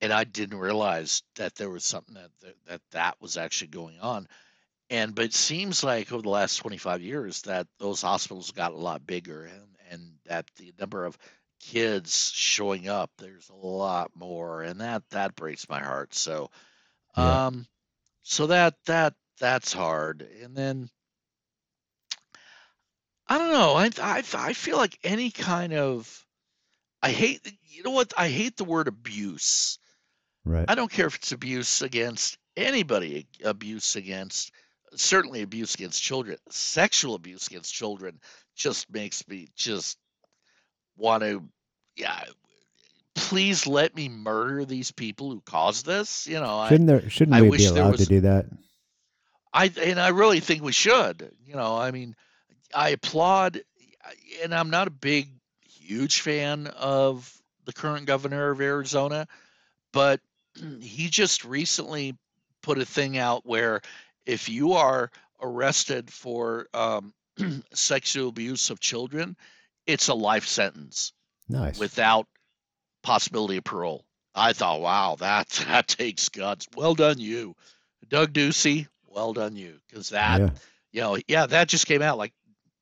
And 0.00 0.12
I 0.12 0.24
didn't 0.24 0.58
realize 0.58 1.22
that 1.36 1.54
there 1.56 1.70
was 1.70 1.84
something 1.84 2.14
that 2.14 2.30
that 2.40 2.56
that, 2.66 2.82
that 2.92 3.20
was 3.20 3.36
actually 3.36 3.68
going 3.68 4.00
on. 4.00 4.28
And 4.90 5.14
but 5.14 5.26
it 5.26 5.34
seems 5.34 5.84
like 5.84 6.12
over 6.12 6.22
the 6.22 6.28
last 6.30 6.56
25 6.58 7.02
years 7.02 7.42
that 7.42 7.68
those 7.78 8.02
hospitals 8.02 8.52
got 8.52 8.72
a 8.72 8.76
lot 8.76 9.06
bigger 9.06 9.44
and 9.44 9.76
and 9.90 10.18
that 10.26 10.46
the 10.56 10.74
number 10.78 11.04
of 11.04 11.18
kids 11.60 12.32
showing 12.34 12.88
up 12.88 13.10
there's 13.18 13.48
a 13.50 13.54
lot 13.54 14.10
more 14.14 14.62
and 14.62 14.80
that 14.80 15.02
that 15.10 15.36
breaks 15.36 15.68
my 15.68 15.80
heart. 15.82 16.14
So 16.14 16.50
Yeah. 17.16 17.38
um 17.46 17.66
so 18.22 18.48
that 18.48 18.76
that 18.86 19.14
that's 19.38 19.72
hard. 19.72 20.22
And 20.22 20.56
then 20.56 20.90
I 23.28 23.38
don't 23.38 23.52
know. 23.52 23.74
I 23.74 23.90
I 24.02 24.22
I 24.34 24.52
feel 24.52 24.76
like 24.76 24.98
any 25.04 25.30
kind 25.30 25.72
of 25.72 26.26
I 27.02 27.12
hate 27.12 27.40
you 27.64 27.82
know 27.84 27.90
what? 27.92 28.14
I 28.18 28.28
hate 28.28 28.56
the 28.56 28.64
word 28.64 28.88
abuse. 28.88 29.78
Right. 30.46 30.64
I 30.68 30.74
don't 30.76 30.90
care 30.90 31.06
if 31.06 31.16
it's 31.16 31.32
abuse 31.32 31.82
against 31.82 32.38
anybody, 32.56 33.26
abuse 33.44 33.96
against 33.96 34.52
certainly 34.94 35.42
abuse 35.42 35.74
against 35.74 36.02
children, 36.02 36.38
sexual 36.50 37.14
abuse 37.14 37.48
against 37.48 37.74
children 37.74 38.20
just 38.54 38.90
makes 38.90 39.26
me 39.28 39.48
just 39.54 39.98
want 40.96 41.22
to 41.22 41.42
yeah 41.96 42.24
please 43.14 43.66
let 43.66 43.94
me 43.94 44.08
murder 44.08 44.64
these 44.64 44.92
people 44.92 45.30
who 45.30 45.42
caused 45.42 45.84
this 45.84 46.26
you 46.26 46.40
know 46.40 46.64
shouldn't 46.68 46.86
there 46.86 47.10
shouldn't 47.10 47.36
I 47.36 47.42
we 47.42 47.50
wish 47.50 47.60
be 47.60 47.66
allowed 47.66 47.92
was- 47.92 48.00
to 48.00 48.06
do 48.06 48.20
that? 48.20 48.46
I 49.56 49.72
and 49.82 49.98
I 49.98 50.08
really 50.08 50.40
think 50.40 50.62
we 50.62 50.72
should. 50.72 51.32
You 51.46 51.54
know, 51.54 51.78
I 51.78 51.90
mean, 51.90 52.14
I 52.74 52.90
applaud, 52.90 53.62
and 54.42 54.54
I'm 54.54 54.68
not 54.68 54.86
a 54.86 54.90
big, 54.90 55.30
huge 55.62 56.20
fan 56.20 56.66
of 56.66 57.32
the 57.64 57.72
current 57.72 58.04
governor 58.04 58.50
of 58.50 58.60
Arizona, 58.60 59.26
but 59.92 60.20
he 60.80 61.08
just 61.08 61.44
recently 61.44 62.16
put 62.62 62.78
a 62.78 62.84
thing 62.84 63.18
out 63.18 63.46
where 63.46 63.80
if 64.24 64.48
you 64.48 64.72
are 64.72 65.10
arrested 65.40 66.10
for 66.10 66.66
um, 66.74 67.12
sexual 67.72 68.28
abuse 68.28 68.70
of 68.70 68.80
children, 68.80 69.36
it's 69.86 70.08
a 70.08 70.14
life 70.14 70.46
sentence 70.46 71.12
Nice. 71.48 71.78
without 71.78 72.26
possibility 73.02 73.58
of 73.58 73.64
parole. 73.64 74.04
I 74.34 74.52
thought, 74.52 74.80
wow, 74.80 75.16
that 75.20 75.48
that 75.68 75.88
takes 75.88 76.28
guts. 76.28 76.66
Well 76.76 76.94
done, 76.94 77.18
you, 77.18 77.54
Doug 78.08 78.32
Ducey. 78.32 78.86
Well 79.06 79.32
done, 79.32 79.56
you, 79.56 79.78
because 79.88 80.10
that 80.10 80.40
yeah. 80.40 80.50
you 80.92 81.00
know, 81.00 81.18
yeah, 81.26 81.46
that 81.46 81.68
just 81.68 81.86
came 81.86 82.02
out 82.02 82.18
like 82.18 82.32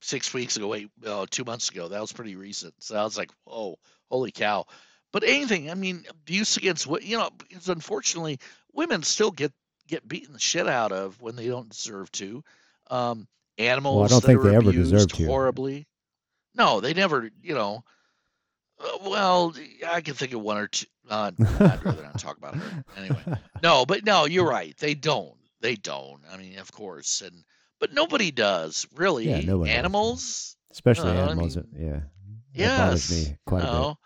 six 0.00 0.34
weeks 0.34 0.56
ago, 0.56 0.74
eight, 0.74 0.90
uh, 1.06 1.26
two 1.30 1.44
months 1.44 1.70
ago. 1.70 1.88
That 1.88 2.00
was 2.00 2.12
pretty 2.12 2.36
recent. 2.36 2.74
So 2.80 2.96
I 2.96 3.04
was 3.04 3.16
like, 3.16 3.30
whoa, 3.44 3.78
holy 4.10 4.32
cow. 4.32 4.66
But 5.14 5.22
anything, 5.22 5.70
I 5.70 5.74
mean, 5.74 6.04
abuse 6.10 6.56
against 6.56 6.88
what 6.88 7.04
you 7.04 7.16
know, 7.16 7.30
because 7.38 7.68
unfortunately, 7.68 8.40
women 8.72 9.04
still 9.04 9.30
get 9.30 9.52
get 9.86 10.06
beaten 10.08 10.32
the 10.32 10.40
shit 10.40 10.66
out 10.66 10.90
of 10.90 11.22
when 11.22 11.36
they 11.36 11.46
don't 11.46 11.68
deserve 11.68 12.10
to. 12.12 12.42
Um, 12.90 13.28
animals 13.56 14.10
i 14.10 14.12
don't 14.12 14.22
that 14.22 14.26
think 14.26 14.40
are 14.40 14.50
they 14.50 14.56
ever 14.56 14.72
deserve 14.72 15.12
to. 15.12 15.26
horribly. 15.26 15.86
No, 16.56 16.80
they 16.80 16.94
never. 16.94 17.30
You 17.42 17.54
know. 17.54 17.84
Uh, 18.80 18.98
well, 19.04 19.54
I 19.86 20.00
can 20.00 20.14
think 20.14 20.32
of 20.32 20.40
one 20.40 20.58
or 20.58 20.66
two. 20.66 20.86
Uh, 21.08 21.30
I'd 21.38 21.84
rather 21.84 22.02
not 22.02 22.18
talk 22.18 22.36
about 22.36 22.56
her. 22.56 22.84
Anyway, 22.96 23.22
no, 23.62 23.86
but 23.86 24.04
no, 24.04 24.24
you're 24.24 24.48
right. 24.48 24.76
They 24.78 24.94
don't. 24.94 25.36
They 25.60 25.76
don't. 25.76 26.22
I 26.32 26.38
mean, 26.38 26.58
of 26.58 26.72
course, 26.72 27.20
and 27.20 27.44
but 27.78 27.92
nobody 27.94 28.32
does 28.32 28.84
really. 28.96 29.28
Yeah, 29.28 29.42
nobody 29.42 29.70
does. 29.70 29.78
Animals. 29.78 30.56
Especially 30.72 31.12
No, 31.12 31.20
I 31.20 31.22
animals. 31.26 31.56
mean, 31.56 31.66
yeah. 31.78 32.00
Yes. 32.52 32.78
Bothers 32.80 33.28
me 33.28 33.36
quite 33.46 33.62
a 33.62 33.90
bit. 33.90 33.96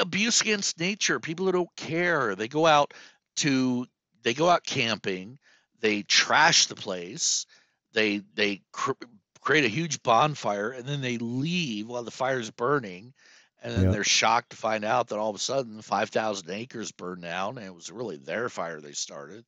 Abuse 0.00 0.40
against 0.40 0.78
nature. 0.80 1.20
People 1.20 1.46
who 1.46 1.52
don't 1.52 1.76
care. 1.76 2.34
They 2.34 2.48
go 2.48 2.66
out 2.66 2.94
to. 3.36 3.86
They 4.22 4.34
go 4.34 4.48
out 4.48 4.64
camping. 4.64 5.38
They 5.80 6.02
trash 6.02 6.66
the 6.66 6.74
place. 6.74 7.46
They 7.92 8.22
they 8.34 8.62
cr- 8.72 8.92
create 9.40 9.64
a 9.64 9.68
huge 9.68 10.02
bonfire 10.02 10.70
and 10.70 10.86
then 10.86 11.00
they 11.00 11.18
leave 11.18 11.88
while 11.88 12.02
the 12.04 12.10
fire's 12.10 12.50
burning. 12.50 13.14
And 13.62 13.74
then 13.74 13.88
Yep. 13.88 13.90
they're 13.90 14.04
shocked 14.04 14.50
to 14.50 14.56
find 14.56 14.84
out 14.84 15.08
that 15.08 15.18
all 15.18 15.30
of 15.30 15.36
a 15.36 15.40
sudden 15.40 15.82
5,000 15.82 16.50
acres 16.50 16.92
burned 16.92 17.22
down 17.22 17.58
and 17.58 17.66
it 17.66 17.74
was 17.74 17.90
really 17.90 18.16
their 18.16 18.48
fire 18.48 18.80
they 18.80 18.92
started. 18.92 19.44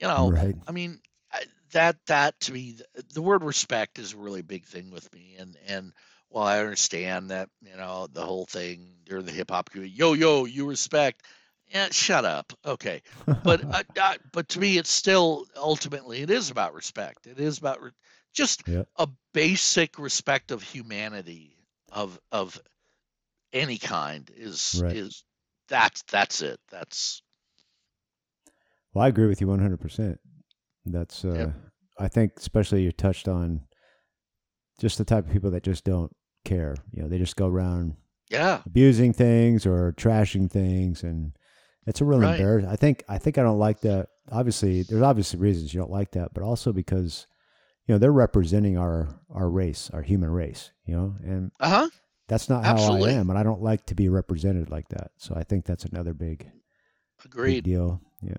You 0.00 0.08
know, 0.08 0.32
Right. 0.32 0.56
I 0.66 0.72
mean, 0.72 1.00
that 1.72 1.96
that 2.06 2.38
to 2.40 2.52
me, 2.52 2.72
th- 2.74 3.06
the 3.12 3.22
word 3.22 3.42
respect 3.44 3.98
is 3.98 4.12
a 4.12 4.18
really 4.18 4.42
big 4.42 4.64
thing 4.66 4.90
with 4.90 5.12
me. 5.12 5.36
And 5.38 5.56
and 5.66 5.92
while 6.34 6.48
I 6.48 6.58
understand 6.58 7.30
that, 7.30 7.48
you 7.62 7.76
know, 7.76 8.08
the 8.08 8.24
whole 8.26 8.44
thing 8.44 8.96
during 9.04 9.24
the 9.24 9.30
hip 9.30 9.52
hop 9.52 9.70
community, 9.70 9.96
yo 9.96 10.14
yo, 10.14 10.46
you 10.46 10.66
respect. 10.66 11.22
Yeah, 11.68 11.90
shut 11.92 12.24
up. 12.24 12.52
Okay, 12.66 13.02
but 13.44 13.64
uh, 13.72 13.84
uh, 14.00 14.14
but 14.32 14.48
to 14.50 14.58
me, 14.58 14.76
it's 14.76 14.90
still 14.90 15.46
ultimately 15.56 16.22
it 16.22 16.30
is 16.30 16.50
about 16.50 16.74
respect. 16.74 17.28
It 17.28 17.38
is 17.38 17.58
about 17.58 17.80
re- 17.80 17.90
just 18.32 18.64
Yep. 18.66 18.88
a 18.96 19.08
basic 19.32 19.96
respect 19.96 20.50
of 20.50 20.60
humanity 20.60 21.56
of 21.92 22.18
of 22.32 22.60
any 23.52 23.78
kind 23.78 24.28
is 24.36 24.82
Right. 24.82 24.96
is 24.96 25.22
that's 25.68 26.02
that's 26.10 26.42
it. 26.42 26.58
That's 26.68 27.22
Well, 28.92 29.04
I 29.04 29.08
agree 29.08 29.26
with 29.26 29.40
you 29.40 29.46
100%. 29.48 30.18
That's, 30.86 31.24
uh, 31.24 31.30
Yep. 31.38 31.52
I 31.98 32.08
think, 32.08 32.32
especially 32.38 32.82
you 32.82 32.92
touched 32.92 33.28
on 33.28 33.62
just 34.78 34.98
the 34.98 35.04
type 35.04 35.26
of 35.26 35.32
people 35.32 35.50
that 35.52 35.62
just 35.62 35.84
don't 35.84 36.14
care. 36.44 36.74
You 36.92 37.02
know, 37.02 37.08
they 37.08 37.18
just 37.18 37.36
go 37.36 37.48
around 37.48 37.96
yeah, 38.30 38.60
abusing 38.66 39.12
things 39.12 39.66
or 39.66 39.92
trashing 39.96 40.50
things. 40.50 41.02
And 41.02 41.32
it's 41.86 42.00
a 42.00 42.04
real 42.04 42.20
Right. 42.20 42.38
embarrassment. 42.38 42.72
I 42.72 42.76
think, 42.76 43.04
I 43.08 43.18
think 43.18 43.38
I 43.38 43.42
don't 43.42 43.58
like 43.58 43.80
that. 43.80 44.08
Obviously, 44.30 44.82
there's 44.82 45.02
obviously 45.02 45.38
reasons 45.38 45.74
you 45.74 45.80
don't 45.80 45.90
like 45.90 46.12
that, 46.12 46.32
but 46.34 46.42
also 46.42 46.72
because, 46.72 47.26
you 47.86 47.94
know, 47.94 47.98
they're 47.98 48.12
representing 48.12 48.78
our, 48.78 49.08
our 49.30 49.50
race, 49.50 49.90
our 49.92 50.02
human 50.02 50.30
race, 50.30 50.70
you 50.86 50.96
know, 50.96 51.14
and 51.22 51.52
uh 51.60 51.68
huh, 51.68 51.88
that's 52.26 52.48
not 52.48 52.64
how 52.64 52.72
Absolutely. 52.72 53.10
I 53.10 53.14
am. 53.14 53.28
And 53.28 53.38
I 53.38 53.42
don't 53.42 53.62
like 53.62 53.84
to 53.86 53.94
be 53.94 54.08
represented 54.08 54.70
like 54.70 54.88
that. 54.88 55.10
So 55.18 55.34
I 55.36 55.42
think 55.42 55.66
that's 55.66 55.84
another 55.84 56.14
big, 56.14 56.38
big 56.38 56.50
agreed, 57.26 57.64
deal. 57.64 58.00
Yeah. 58.22 58.36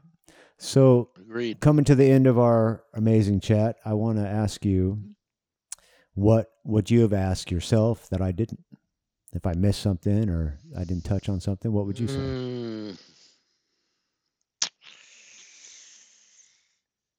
So 0.58 1.10
agreed. 1.18 1.60
coming 1.60 1.86
to 1.86 1.94
the 1.96 2.10
end 2.10 2.26
of 2.26 2.40
our 2.40 2.84
amazing 2.96 3.42
chat, 3.42 3.76
I 3.86 3.94
want 3.94 4.18
to 4.18 4.28
ask 4.28 4.66
you 4.66 5.04
what 6.16 6.52
would 6.64 6.90
you 6.90 7.02
have 7.02 7.14
asked 7.14 7.52
yourself 7.52 8.10
that 8.10 8.22
I 8.22 8.32
didn't? 8.32 8.64
If 9.34 9.46
I 9.46 9.54
missed 9.54 9.82
something 9.82 10.30
or 10.30 10.58
I 10.76 10.86
didn't 10.86 11.04
touch 11.04 11.28
on 11.28 11.42
something, 11.42 11.72
what 11.72 11.86
would 11.86 12.00
you 12.00 12.08
say? 12.08 12.22
Mm. 12.22 12.98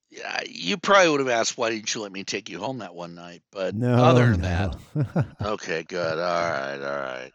Yeah, 0.09 0.41
you 0.49 0.77
probably 0.77 1.09
would 1.09 1.19
have 1.19 1.29
asked, 1.29 1.57
"Why 1.57 1.69
didn't 1.69 1.93
you 1.93 2.01
let 2.01 2.11
me 2.11 2.23
take 2.23 2.49
you 2.49 2.59
home 2.59 2.79
that 2.79 2.95
one 2.95 3.13
night?" 3.13 3.43
But 3.51 3.75
No. 3.75 3.93
other 4.03 4.31
than 4.31 4.41
that, 4.41 4.75
okay, 5.45 5.83
good. 5.83 6.17
All 6.17 6.49
right, 6.49 6.79
all 6.81 6.99
right. 6.99 7.31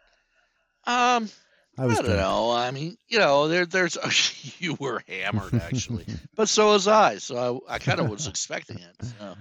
Um, 0.84 1.30
I 1.78 1.86
was 1.86 1.98
I 1.98 2.02
don't 2.02 2.16
know. 2.16 2.50
I 2.50 2.70
mean, 2.70 2.96
you 3.08 3.18
know, 3.18 3.46
there, 3.46 3.66
there's 3.66 3.96
you 4.58 4.74
were 4.74 5.02
hammered 5.06 5.54
actually, 5.54 6.06
but 6.34 6.48
so 6.48 6.72
was 6.72 6.88
I. 6.88 7.18
So 7.18 7.62
I, 7.68 7.74
I 7.74 7.78
kind 7.78 8.00
of 8.00 8.08
was 8.08 8.26
expecting 8.26 8.78
it. 8.78 8.96
So 9.04 9.36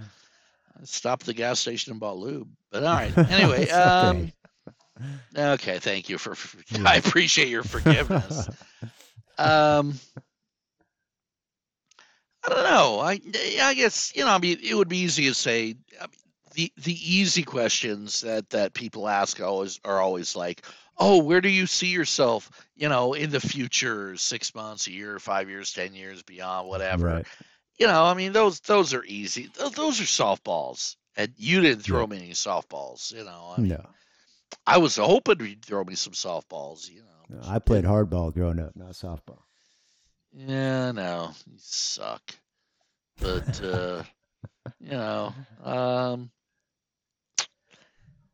stopped 0.84 1.26
the 1.26 1.34
gas 1.34 1.60
station 1.60 1.92
and 1.92 2.00
bought 2.00 2.18
lube. 2.18 2.50
But 2.72 2.84
all 2.84 2.96
right. 2.96 3.18
Anyway, 3.30 3.70
um, 3.70 4.32
okay. 5.36 5.80
Thank 5.80 6.10
you 6.10 6.18
for. 6.18 6.36
for 6.36 6.58
Yeah. 6.70 6.90
I 6.90 6.96
appreciate 6.96 7.50
your 7.50 7.64
forgiveness. 7.64 8.50
um, 9.38 10.00
I 12.44 12.50
don't 12.50 12.64
know. 12.64 13.00
I 13.00 13.20
I 13.62 13.74
guess 13.74 14.14
you 14.16 14.26
know. 14.26 14.32
I 14.32 14.40
mean, 14.40 14.58
it 14.64 14.74
would 14.76 14.90
be 14.90 15.00
easy 15.00 15.28
to 15.28 15.34
say. 15.34 15.76
I 16.00 16.04
mean, 16.04 16.10
the 16.54 16.72
the 16.78 17.14
easy 17.16 17.44
questions 17.44 18.22
that 18.22 18.50
that 18.50 18.74
people 18.74 19.08
ask 19.08 19.40
always 19.40 19.80
are 19.86 20.00
always 20.00 20.36
like, 20.36 20.66
oh, 20.98 21.24
where 21.24 21.42
do 21.42 21.50
you 21.50 21.68
see 21.68 21.88
yourself? 21.88 22.50
You 22.76 22.90
know, 22.90 23.14
in 23.14 23.30
the 23.30 23.40
future, 23.40 24.16
six 24.18 24.54
months, 24.56 24.88
a 24.88 24.92
year, 24.92 25.20
five 25.20 25.50
years, 25.50 25.74
ten 25.74 25.94
years, 25.94 26.24
beyond, 26.24 26.68
whatever. 26.68 27.08
Right. 27.08 27.26
You 27.82 27.88
know, 27.88 28.06
I 28.06 28.14
mean, 28.14 28.32
those 28.32 28.60
those 28.60 28.94
are 28.94 29.04
easy. 29.04 29.50
Those, 29.58 29.72
those 29.72 30.00
are 30.02 30.04
softballs, 30.04 30.98
and 31.18 31.34
you 31.36 31.62
didn't 31.62 31.82
throw 31.82 32.06
me 32.06 32.18
any 32.18 32.30
softballs. 32.30 33.12
You 33.12 33.24
know, 33.24 33.56
I 33.58 33.60
mean, 33.60 33.70
No. 33.70 33.84
I 34.68 34.78
was 34.78 34.98
hoping 34.98 35.40
you'd 35.40 35.66
throw 35.66 35.84
me 35.84 35.96
some 35.96 36.14
softballs. 36.14 36.88
You 36.88 37.00
know, 37.00 37.38
No, 37.38 37.42
I 37.44 37.58
played 37.58 37.84
hardball 37.84 38.36
growing 38.36 38.60
up, 38.60 38.76
not 38.76 38.92
softball. 38.92 39.40
Yeah, 40.32 40.92
no, 40.92 41.32
you 41.48 41.58
suck. 41.58 42.22
But 43.20 43.64
uh, 43.64 44.04
you 44.80 44.92
know, 44.92 45.34
um, 45.64 46.30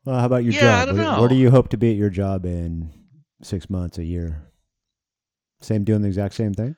Well, 0.03 0.19
how 0.19 0.25
about 0.25 0.43
your 0.43 0.55
Yeah, 0.55 0.83
job? 0.83 0.93
where, 0.97 1.19
where 1.21 1.29
do 1.29 1.35
you 1.35 1.51
hope 1.51 1.69
to 1.69 1.77
be 1.77 1.91
at 1.91 1.95
your 1.95 2.09
job 2.09 2.45
in 2.45 2.91
six 3.43 3.69
months, 3.69 3.97
a 3.97 4.03
year? 4.03 4.51
Same, 5.61 5.85
doing 5.85 6.01
the 6.01 6.09
exact 6.09 6.33
same 6.35 6.53
thing. 6.53 6.75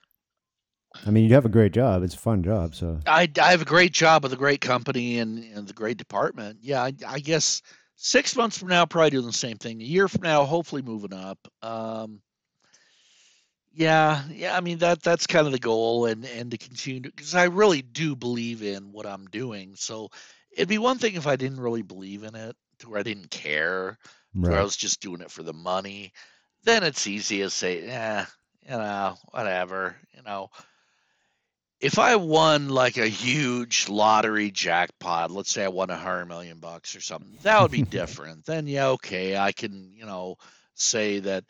I 1.06 1.12
mean, 1.12 1.26
you 1.26 1.34
have 1.36 1.46
a 1.46 1.50
great 1.50 1.72
job. 1.72 2.04
It's 2.04 2.16
a 2.16 2.20
fun 2.20 2.44
job. 2.44 2.76
So 2.76 3.00
I 3.06 3.30
I 3.40 3.52
have 3.52 3.62
a 3.62 3.66
great 3.66 3.94
job 3.94 4.24
with 4.24 4.34
a 4.34 4.38
great 4.38 4.62
company 4.62 5.20
and, 5.20 5.44
and 5.56 5.68
the 5.68 5.74
great 5.74 5.98
department. 5.98 6.60
Yeah, 6.62 6.82
I, 6.84 6.94
I 7.08 7.20
guess 7.20 7.62
six 7.96 8.36
months 8.36 8.58
from 8.58 8.70
now, 8.70 8.86
probably 8.86 9.12
doing 9.12 9.26
the 9.26 9.34
same 9.34 9.58
thing. 9.58 9.82
A 9.82 9.86
year 9.86 10.08
from 10.08 10.24
now, 10.24 10.46
hopefully 10.46 10.82
moving 10.82 11.14
up. 11.14 11.38
Um, 11.62 12.22
yeah, 13.72 14.24
yeah. 14.32 14.58
I 14.58 14.62
mean 14.62 14.80
that 14.80 15.04
that's 15.04 15.28
kind 15.28 15.46
of 15.46 15.54
the 15.54 15.60
goal, 15.60 16.06
and 16.06 16.26
and 16.26 16.52
to 16.52 16.58
continue 16.58 17.02
because 17.02 17.36
I 17.36 17.46
really 17.46 17.82
do 17.82 18.16
believe 18.16 18.64
in 18.64 18.92
what 18.92 19.06
I'm 19.06 19.26
doing. 19.28 19.76
So 19.76 20.10
it'd 20.52 20.68
be 20.68 20.80
one 20.80 20.98
thing 20.98 21.16
if 21.16 21.28
I 21.28 21.36
didn't 21.36 21.60
really 21.60 21.84
believe 21.84 22.24
in 22.24 22.36
it, 22.36 22.56
to 22.80 22.90
where 22.90 23.00
I 23.00 23.04
didn't 23.04 23.30
care. 23.32 23.98
where 24.50 24.60
I 24.60 24.64
was 24.64 24.76
just 24.78 25.02
doing 25.02 25.22
it 25.22 25.32
for 25.32 25.44
the 25.44 25.54
money, 25.54 26.14
then 26.64 26.84
it's 26.84 27.08
easy 27.08 27.40
to 27.40 27.50
say, 27.50 27.86
yeah, 27.86 28.26
you 28.64 28.72
know, 28.72 29.16
whatever, 29.32 29.96
you 30.16 30.22
know. 30.24 30.50
If 31.80 31.98
I 31.98 32.16
won 32.18 32.70
like 32.70 32.98
a 32.98 33.08
huge 33.08 33.88
lottery 33.88 34.52
jackpot, 34.52 35.32
let's 35.32 35.52
say 35.52 35.64
I 35.64 35.70
won 35.70 35.90
a 35.90 35.96
hundred 35.96 36.26
million 36.26 36.60
bucks 36.60 36.96
or 36.96 37.02
something, 37.02 37.38
that 37.44 37.62
would 37.62 37.72
be 37.72 37.82
different. 38.00 38.46
then 38.46 38.68
yeah, 38.68 38.90
okay, 38.90 39.38
I 39.38 39.52
can, 39.52 39.92
you 39.96 40.06
know, 40.06 40.38
say 40.76 41.20
that 41.20 41.46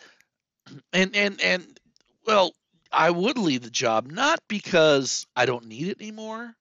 and 0.94 1.16
and 1.16 1.42
and 1.42 1.80
well, 2.26 2.54
I 2.92 3.10
would 3.10 3.38
leave 3.38 3.62
the 3.62 3.70
job 3.70 4.12
not 4.12 4.40
because 4.48 5.26
I 5.36 5.46
don't 5.46 5.68
need 5.68 5.88
it 5.88 6.02
anymore, 6.02 6.56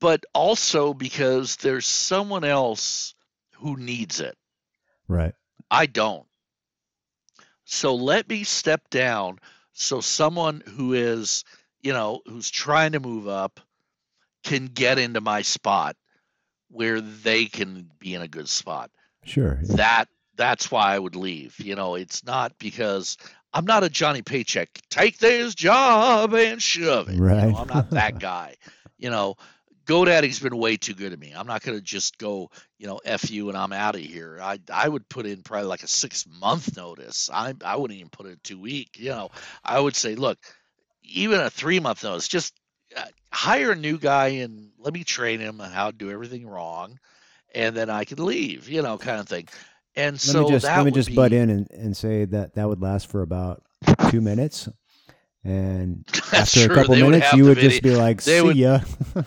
but 0.00 0.24
also 0.34 0.94
because 0.94 1.56
there's 1.56 1.86
someone 1.86 2.44
else 2.44 3.14
who 3.56 3.76
needs 3.76 4.20
it. 4.20 4.36
Right. 5.08 5.34
I 5.70 5.86
don't. 5.86 6.26
So 7.64 7.94
let 7.94 8.28
me 8.28 8.44
step 8.44 8.90
down 8.90 9.38
so 9.72 10.00
someone 10.00 10.62
who 10.76 10.92
is, 10.92 11.44
you 11.84 11.92
know, 11.92 12.22
who's 12.26 12.50
trying 12.50 12.92
to 12.92 13.00
move 13.00 13.28
up 13.28 13.60
can 14.42 14.66
get 14.66 14.98
into 14.98 15.20
my 15.20 15.42
spot 15.42 15.96
where 16.70 17.00
they 17.00 17.44
can 17.44 17.90
be 17.98 18.14
in 18.14 18.22
a 18.22 18.28
good 18.28 18.48
spot. 18.48 18.90
Sure. 19.24 19.60
That 19.62 20.06
that's 20.34 20.70
why 20.70 20.94
I 20.94 20.98
would 20.98 21.14
leave. 21.14 21.60
You 21.60 21.76
know, 21.76 21.94
it's 21.94 22.24
not 22.24 22.58
because 22.58 23.16
I'm 23.52 23.66
not 23.66 23.84
a 23.84 23.90
Johnny 23.90 24.22
Paycheck. 24.22 24.68
Take 24.90 25.18
this 25.18 25.54
job 25.54 26.34
and 26.34 26.60
shove 26.60 27.08
it. 27.10 27.20
Right. 27.20 27.44
You 27.44 27.52
know, 27.52 27.58
I'm 27.58 27.68
not 27.68 27.90
that 27.90 28.18
guy. 28.18 28.56
you 28.98 29.10
know, 29.10 29.36
GoDaddy's 29.86 30.40
been 30.40 30.56
way 30.56 30.78
too 30.78 30.94
good 30.94 31.12
to 31.12 31.18
me. 31.18 31.32
I'm 31.36 31.46
not 31.46 31.62
going 31.62 31.76
to 31.76 31.84
just 31.84 32.16
go, 32.16 32.50
you 32.78 32.86
know, 32.86 33.00
f 33.04 33.30
you 33.30 33.50
and 33.50 33.58
I'm 33.58 33.72
out 33.72 33.94
of 33.94 34.00
here. 34.00 34.38
I 34.40 34.58
I 34.72 34.88
would 34.88 35.06
put 35.08 35.26
in 35.26 35.42
probably 35.42 35.68
like 35.68 35.82
a 35.82 35.88
six 35.88 36.26
month 36.40 36.76
notice. 36.78 37.28
I 37.32 37.52
I 37.62 37.76
wouldn't 37.76 37.98
even 37.98 38.08
put 38.08 38.26
it 38.26 38.42
two 38.42 38.58
week. 38.58 38.98
You 38.98 39.10
know, 39.10 39.30
I 39.62 39.78
would 39.78 39.94
say, 39.94 40.14
look, 40.14 40.38
even 41.04 41.40
a 41.40 41.50
three 41.50 41.80
month 41.80 42.04
notice, 42.04 42.28
just 42.28 42.54
uh, 42.96 43.02
hire 43.32 43.72
a 43.72 43.76
new 43.76 43.98
guy 43.98 44.28
and 44.28 44.70
let 44.78 44.92
me 44.94 45.04
train 45.04 45.40
him 45.40 45.60
on 45.60 45.70
how 45.70 45.90
to 45.90 45.96
do 45.96 46.10
everything 46.10 46.46
wrong, 46.46 46.98
and 47.54 47.76
then 47.76 47.90
I 47.90 48.04
can 48.04 48.24
leave. 48.24 48.68
You 48.68 48.82
know, 48.82 48.98
kind 48.98 49.20
of 49.20 49.28
thing. 49.28 49.48
And 49.96 50.14
let 50.14 50.18
so 50.18 50.42
me 50.44 50.48
just 50.50 50.64
let 50.64 50.84
me 50.84 50.90
just 50.90 51.08
be, 51.10 51.14
butt 51.16 51.32
in 51.32 51.50
and, 51.50 51.70
and 51.70 51.96
say 51.96 52.24
that 52.24 52.54
that 52.54 52.68
would 52.68 52.82
last 52.82 53.06
for 53.08 53.22
about 53.22 53.62
two 54.10 54.20
minutes, 54.20 54.68
and 55.44 56.04
That's 56.30 56.56
after 56.56 56.66
true. 56.66 56.74
a 56.74 56.78
couple 56.80 56.94
They 56.96 57.02
minutes, 57.02 57.26
have 57.26 57.38
you 57.38 57.44
would 57.44 57.58
just 57.58 57.82
be 57.82 57.94
like, 57.94 58.22
they 58.22 58.40
"See 58.40 58.46
would- 58.46 58.56
ya." 58.56 58.80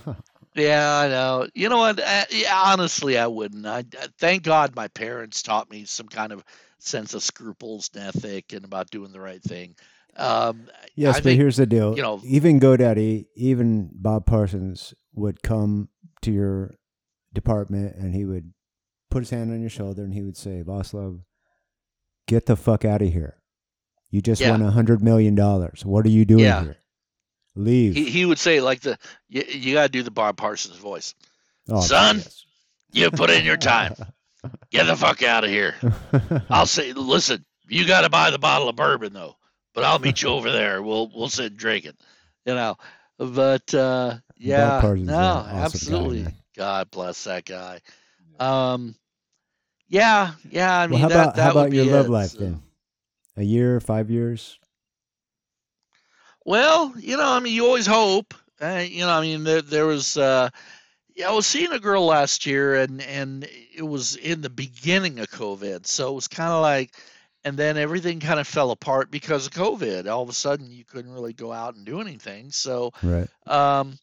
Yeah, 0.55 0.91
I 0.91 1.07
know. 1.07 1.47
You 1.53 1.69
know 1.69 1.77
what? 1.77 1.99
Uh, 1.99 2.23
yeah, 2.31 2.59
honestly, 2.65 3.15
I 3.15 3.27
wouldn't. 3.27 3.65
I 3.67 3.81
uh, 3.81 4.07
thank 4.17 4.41
God 4.41 4.75
my 4.75 4.87
parents 4.87 5.43
taught 5.43 5.69
me 5.69 5.85
some 5.85 6.07
kind 6.07 6.31
of 6.31 6.43
sense 6.79 7.13
of 7.13 7.21
scruples 7.21 7.91
and 7.93 8.03
ethic 8.07 8.53
and 8.53 8.65
about 8.65 8.89
doing 8.89 9.11
the 9.11 9.19
right 9.19 9.41
thing. 9.43 9.75
Um, 10.17 10.67
yes, 10.95 11.15
I 11.15 11.19
but 11.19 11.23
think, 11.23 11.39
here's 11.39 11.57
the 11.57 11.65
deal. 11.65 11.95
you 11.95 12.01
know- 12.01 12.21
even 12.25 12.59
GoDaddy, 12.59 13.27
even 13.35 13.89
Bob 13.93 14.25
Parsons 14.25 14.93
would 15.13 15.41
come 15.43 15.89
to 16.21 16.31
your 16.31 16.75
department 17.33 17.95
and 17.95 18.13
he 18.15 18.25
would 18.25 18.51
put 19.09 19.19
his 19.19 19.29
hand 19.29 19.51
on 19.51 19.61
your 19.61 19.69
shoulder 19.69 20.03
and 20.03 20.13
he 20.13 20.21
would 20.23 20.37
say, 20.37 20.63
"Vaclav, 20.65 21.21
get 22.27 22.45
the 22.45 22.55
fuck 22.55 22.83
out 22.85 23.01
of 23.01 23.11
here. 23.13 23.37
You 24.09 24.21
just 24.21 24.41
Yeah. 24.41 24.51
won 24.51 24.61
a 24.61 24.71
hundred 24.71 25.03
million 25.03 25.35
dollars. 25.35 25.85
What 25.85 26.05
are 26.05 26.09
you 26.09 26.25
doing 26.25 26.43
Yeah. 26.43 26.63
here? 26.63 26.77
Leave." 27.55 27.95
he, 27.95 28.09
he 28.09 28.25
would 28.25 28.39
say 28.39 28.59
like 28.61 28.81
the 28.81 28.97
you, 29.29 29.43
you 29.47 29.73
got 29.73 29.83
to 29.83 29.89
do 29.89 30.03
the 30.03 30.11
Bob 30.11 30.37
Parsons 30.37 30.77
voice. 30.77 31.13
Oh, 31.69 31.81
Son. 31.81 32.23
You 32.93 33.11
put 33.11 33.29
in 33.29 33.43
your 33.45 33.57
time. 33.57 33.93
Get 34.71 34.85
the 34.85 34.95
fuck 34.95 35.21
out 35.23 35.43
of 35.43 35.49
here. 35.49 35.75
I'll 36.49 36.65
say, 36.65 36.93
listen, 36.93 37.45
you 37.67 37.85
got 37.85 38.01
to 38.01 38.09
buy 38.09 38.31
the 38.31 38.39
bottle 38.39 38.69
of 38.69 38.75
bourbon 38.77 39.11
though. 39.13 39.35
But 39.77 39.83
I'll 39.83 39.99
meet 39.99 40.23
you 40.23 40.29
over 40.29 40.51
there. 40.51 40.81
We'll 40.81 41.11
we'll 41.13 41.29
sit 41.29 41.51
and 41.51 41.57
drink 41.57 41.85
it. 41.85 41.95
You 42.47 42.55
know. 42.55 42.77
But 43.19 43.71
uh, 43.75 44.15
yeah, 44.35 44.81
no, 44.81 45.15
awesome 45.15 45.55
absolutely. 45.55 46.23
man. 46.23 46.33
God 46.55 46.89
bless 46.89 47.25
that 47.25 47.45
guy. 47.45 47.81
Um, 48.39 48.95
yeah, 49.87 50.31
yeah. 50.49 50.79
I 50.79 50.87
well, 50.87 50.89
mean, 50.89 50.99
how 51.01 51.07
that, 51.09 51.13
about 51.13 51.35
that 51.35 51.43
how 51.43 51.51
about 51.51 51.73
your 51.73 51.85
love 51.85 52.07
it, 52.07 52.11
life 52.11 52.29
so. 52.31 52.39
then? 52.39 52.63
A 53.37 53.43
year, 53.43 53.79
five 53.79 54.09
years? 54.09 54.57
Well, 56.43 56.91
you 56.97 57.15
know, 57.15 57.29
I 57.29 57.39
mean, 57.39 57.53
you 57.53 57.67
always 57.67 57.85
hope. 57.85 58.33
Uh, 58.59 58.83
you 58.83 59.01
know, 59.01 59.11
I 59.11 59.21
mean, 59.21 59.43
there, 59.43 59.61
there 59.61 59.85
was. 59.85 60.17
Uh, 60.17 60.49
yeah, 61.15 61.29
I 61.29 61.33
was 61.33 61.45
seeing 61.45 61.71
a 61.71 61.79
girl 61.79 62.07
last 62.07 62.47
year, 62.47 62.73
and 62.73 62.99
and 62.99 63.47
it 63.75 63.83
was 63.83 64.15
in 64.15 64.41
the 64.41 64.49
beginning 64.49 65.19
of 65.19 65.29
COVID, 65.29 65.85
so 65.85 66.09
it 66.09 66.15
was 66.15 66.27
kind 66.27 66.49
of 66.49 66.63
like, 66.63 66.95
and 67.47 67.57
then 67.57 67.77
everything 67.77 68.19
kind 68.19 68.39
of 68.39 68.47
fell 68.47 68.71
apart 68.71 69.11
because 69.11 69.47
of 69.47 69.53
COVID. 69.53 70.07
All 70.11 70.23
of 70.23 70.29
a 70.29 70.33
sudden, 70.33 70.71
you 70.71 70.85
couldn't 70.85 71.13
really 71.13 71.33
go 71.33 71.51
out 71.51 71.75
and 71.75 71.85
do 71.85 72.01
anything. 72.01 72.51
So, 72.51 72.91
Right. 73.01 73.29
um, 73.47 73.97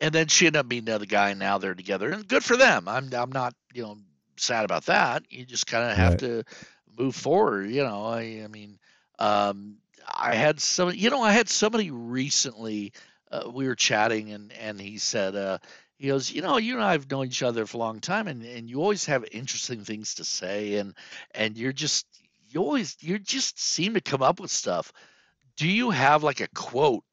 and 0.00 0.14
then 0.14 0.28
she 0.28 0.46
ended 0.46 0.60
up 0.60 0.66
meeting 0.66 0.88
another 0.88 1.06
guy, 1.06 1.30
and 1.30 1.40
now 1.40 1.58
they're 1.58 1.74
together, 1.74 2.10
and 2.10 2.26
good 2.28 2.44
for 2.44 2.56
them. 2.56 2.88
I'm 2.88 3.12
I'm 3.14 3.32
not 3.32 3.54
you 3.74 3.82
know 3.82 3.98
sad 4.36 4.64
about 4.64 4.86
that. 4.86 5.24
You 5.30 5.44
just 5.44 5.66
kind 5.66 5.90
of 5.90 5.96
have 5.96 6.16
Right. 6.16 6.18
to 6.18 6.44
move 6.98 7.14
forward. 7.14 7.70
You 7.70 7.84
know, 7.84 8.06
I 8.06 8.42
I 8.44 8.48
mean, 8.48 8.78
um, 9.18 9.78
I 10.06 10.34
had 10.34 10.60
some. 10.60 10.92
You 10.92 11.10
know, 11.10 11.22
I 11.22 11.32
had 11.32 11.48
somebody 11.48 11.90
recently. 11.90 12.92
Uh, 13.30 13.50
we 13.52 13.66
were 13.66 13.74
chatting, 13.76 14.32
and 14.32 14.52
and 14.52 14.80
he 14.80 14.98
said, 14.98 15.36
uh, 15.36 15.58
he 15.98 16.08
goes, 16.08 16.30
you 16.30 16.42
know, 16.42 16.58
you 16.58 16.74
and 16.74 16.84
I 16.84 16.92
have 16.92 17.10
known 17.10 17.26
each 17.26 17.42
other 17.42 17.66
for 17.66 17.76
a 17.78 17.80
long 17.80 18.00
time, 18.00 18.28
and 18.28 18.42
and 18.44 18.68
you 18.68 18.80
always 18.82 19.06
have 19.06 19.24
interesting 19.32 19.84
things 19.84 20.16
to 20.16 20.24
say, 20.24 20.76
and 20.76 20.94
and 21.34 21.56
you're 21.56 21.72
just 21.72 22.06
you 22.54 22.60
always 22.60 22.96
you 23.00 23.18
just 23.18 23.58
seem 23.58 23.94
to 23.94 24.00
come 24.00 24.22
up 24.22 24.40
with 24.40 24.50
stuff. 24.50 24.92
Do 25.56 25.68
you 25.68 25.90
have 25.90 26.22
like 26.22 26.40
a 26.40 26.48
quote? 26.48 27.04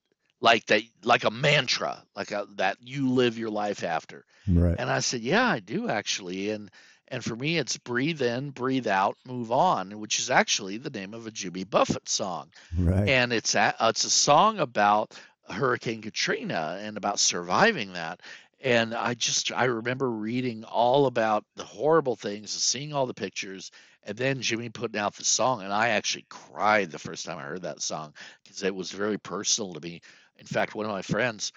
Like 0.41 0.67
that, 0.67 0.83
like 1.03 1.25
a 1.25 1.31
mantra, 1.31 2.01
like 2.15 2.31
a, 2.31 2.47
that 2.55 2.77
you 2.81 3.09
live 3.09 3.37
your 3.37 3.49
life 3.49 3.83
after. 3.83 4.23
Right. 4.47 4.75
And 4.79 4.89
I 4.89 5.01
said, 5.01 5.19
"Yeah, 5.19 5.45
I 5.45 5.59
do 5.59 5.89
actually." 5.89 6.51
And 6.51 6.71
and 7.09 7.23
for 7.23 7.35
me, 7.35 7.57
it's 7.57 7.75
breathe 7.75 8.21
in, 8.21 8.51
breathe 8.51 8.87
out, 8.87 9.17
move 9.25 9.51
on, 9.51 9.99
which 9.99 10.19
is 10.19 10.29
actually 10.29 10.77
the 10.77 10.91
name 10.91 11.13
of 11.13 11.27
a 11.27 11.31
Jimmy 11.31 11.63
Buffett 11.63 12.07
song. 12.07 12.51
Right. 12.77 13.09
And 13.09 13.33
it's 13.33 13.55
a, 13.55 13.75
uh, 13.79 13.89
it's 13.89 14.05
a 14.05 14.09
song 14.09 14.59
about 14.59 15.13
Hurricane 15.49 16.01
Katrina 16.01 16.79
and 16.81 16.97
about 16.97 17.19
surviving 17.19 17.93
that. 17.93 18.21
And 18.61 18.93
I 18.93 19.13
just 19.13 19.51
I 19.51 19.65
remember 19.65 20.09
reading 20.09 20.63
all 20.65 21.05
about 21.05 21.45
the 21.55 21.63
horrible 21.63 22.15
things, 22.15 22.51
seeing 22.51 22.93
all 22.93 23.07
the 23.07 23.13
pictures, 23.13 23.71
and 24.03 24.17
then 24.17 24.41
Jimmy 24.41 24.69
putting 24.69 24.99
out 24.99 25.15
the 25.15 25.25
song, 25.25 25.61
and 25.61 25.73
I 25.73 25.89
actually 25.89 26.25
cried 26.29 26.91
the 26.91 26.99
first 26.99 27.25
time 27.25 27.37
I 27.37 27.43
heard 27.43 27.63
that 27.63 27.81
song 27.81 28.13
because 28.43 28.63
it 28.63 28.75
was 28.75 28.91
very 28.91 29.17
personal 29.17 29.73
to 29.73 29.81
me. 29.81 30.01
In 30.37 30.45
fact, 30.45 30.75
one 30.75 30.85
of 30.85 30.91
my 30.91 31.01
friends 31.01 31.51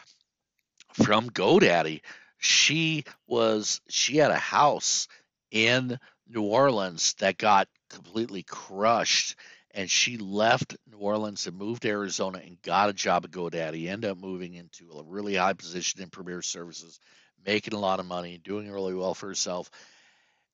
from 0.94 1.30
GoDaddy, 1.30 2.02
she 2.38 3.04
was 3.26 3.80
she 3.88 4.16
had 4.16 4.30
a 4.30 4.38
house 4.38 5.08
in 5.50 5.98
New 6.28 6.42
Orleans 6.42 7.14
that 7.14 7.38
got 7.38 7.68
completely 7.90 8.42
crushed 8.42 9.36
and 9.74 9.90
she 9.90 10.18
left 10.18 10.76
New 10.90 10.98
Orleans 10.98 11.46
and 11.46 11.56
moved 11.56 11.82
to 11.82 11.88
Arizona 11.88 12.38
and 12.44 12.60
got 12.62 12.90
a 12.90 12.92
job 12.92 13.24
at 13.24 13.30
GoDaddy, 13.30 13.88
ended 13.88 14.10
up 14.10 14.18
moving 14.18 14.54
into 14.54 14.90
a 14.92 15.02
really 15.02 15.36
high 15.36 15.54
position 15.54 16.02
in 16.02 16.10
Premier 16.10 16.42
Services, 16.42 17.00
making 17.44 17.74
a 17.74 17.78
lot 17.78 18.00
of 18.00 18.06
money, 18.06 18.38
doing 18.38 18.70
really 18.70 18.94
well 18.94 19.14
for 19.14 19.28
herself. 19.28 19.70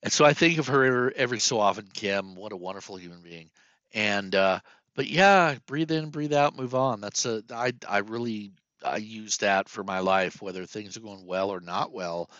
And 0.02 0.12
so 0.12 0.24
I 0.24 0.32
think 0.32 0.58
of 0.58 0.68
her 0.68 1.12
every, 1.12 1.40
so 1.40 1.60
often, 1.60 1.88
Kim. 1.92 2.34
What 2.36 2.52
a 2.52 2.56
wonderful 2.56 2.96
human 2.96 3.20
being. 3.20 3.50
And 3.92 4.34
uh, 4.34 4.60
but 4.94 5.08
yeah, 5.08 5.56
breathe 5.66 5.90
in, 5.90 6.10
breathe 6.10 6.32
out, 6.32 6.56
move 6.56 6.74
on. 6.74 7.00
That's 7.00 7.26
a 7.26 7.42
I 7.50 7.72
I 7.88 7.98
really 7.98 8.52
I 8.84 8.98
use 8.98 9.38
that 9.38 9.68
for 9.68 9.82
my 9.82 10.00
life, 10.00 10.42
whether 10.42 10.66
things 10.66 10.96
are 10.96 11.00
going 11.00 11.26
well 11.26 11.50
or 11.50 11.60
not 11.60 11.92
well. 11.92 12.30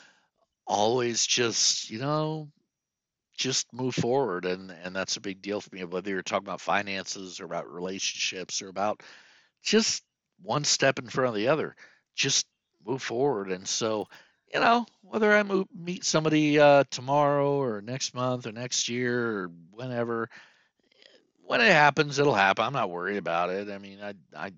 Always 0.67 1.27
just 1.27 1.91
you 1.91 1.99
know 1.99 2.49
just 3.37 3.73
move 3.73 3.95
forward 3.95 4.45
and 4.45 4.71
and 4.85 4.95
that's 4.95 5.17
a 5.17 5.21
big 5.21 5.41
deal 5.41 5.61
for 5.61 5.75
me 5.75 5.85
whether 5.85 6.11
you're 6.11 6.23
talking 6.23 6.47
about 6.47 6.61
finances 6.61 7.41
or 7.41 7.45
about 7.45 7.73
relationships 7.73 8.63
or 8.63 8.69
about 8.69 9.03
just 9.63 10.03
one 10.43 10.65
step 10.65 10.99
in 10.99 11.09
front 11.09 11.29
of 11.29 11.35
the 11.35 11.49
other 11.49 11.77
just 12.17 12.47
move 12.85 13.03
forward 13.03 13.51
and 13.53 13.67
so 13.69 14.09
you 14.53 14.61
know 14.61 14.87
whether 15.03 15.33
i 15.33 15.43
move, 15.43 15.67
meet 15.75 16.05
somebody 16.05 16.59
uh, 16.59 16.85
tomorrow 16.91 17.61
or 17.61 17.81
next 17.81 18.15
month 18.15 18.47
or 18.47 18.53
next 18.53 18.89
year 18.89 19.43
or 19.43 19.51
whenever 19.73 20.29
when 21.45 21.61
it 21.61 21.73
happens 21.73 22.19
it'll 22.19 22.35
happen 22.35 22.65
i'm 22.65 22.73
not 22.73 22.91
worried 22.91 23.17
about 23.17 23.51
it 23.51 23.71
i 23.71 23.79
mean 23.79 23.99
i 24.03 24.15
i 24.37 24.53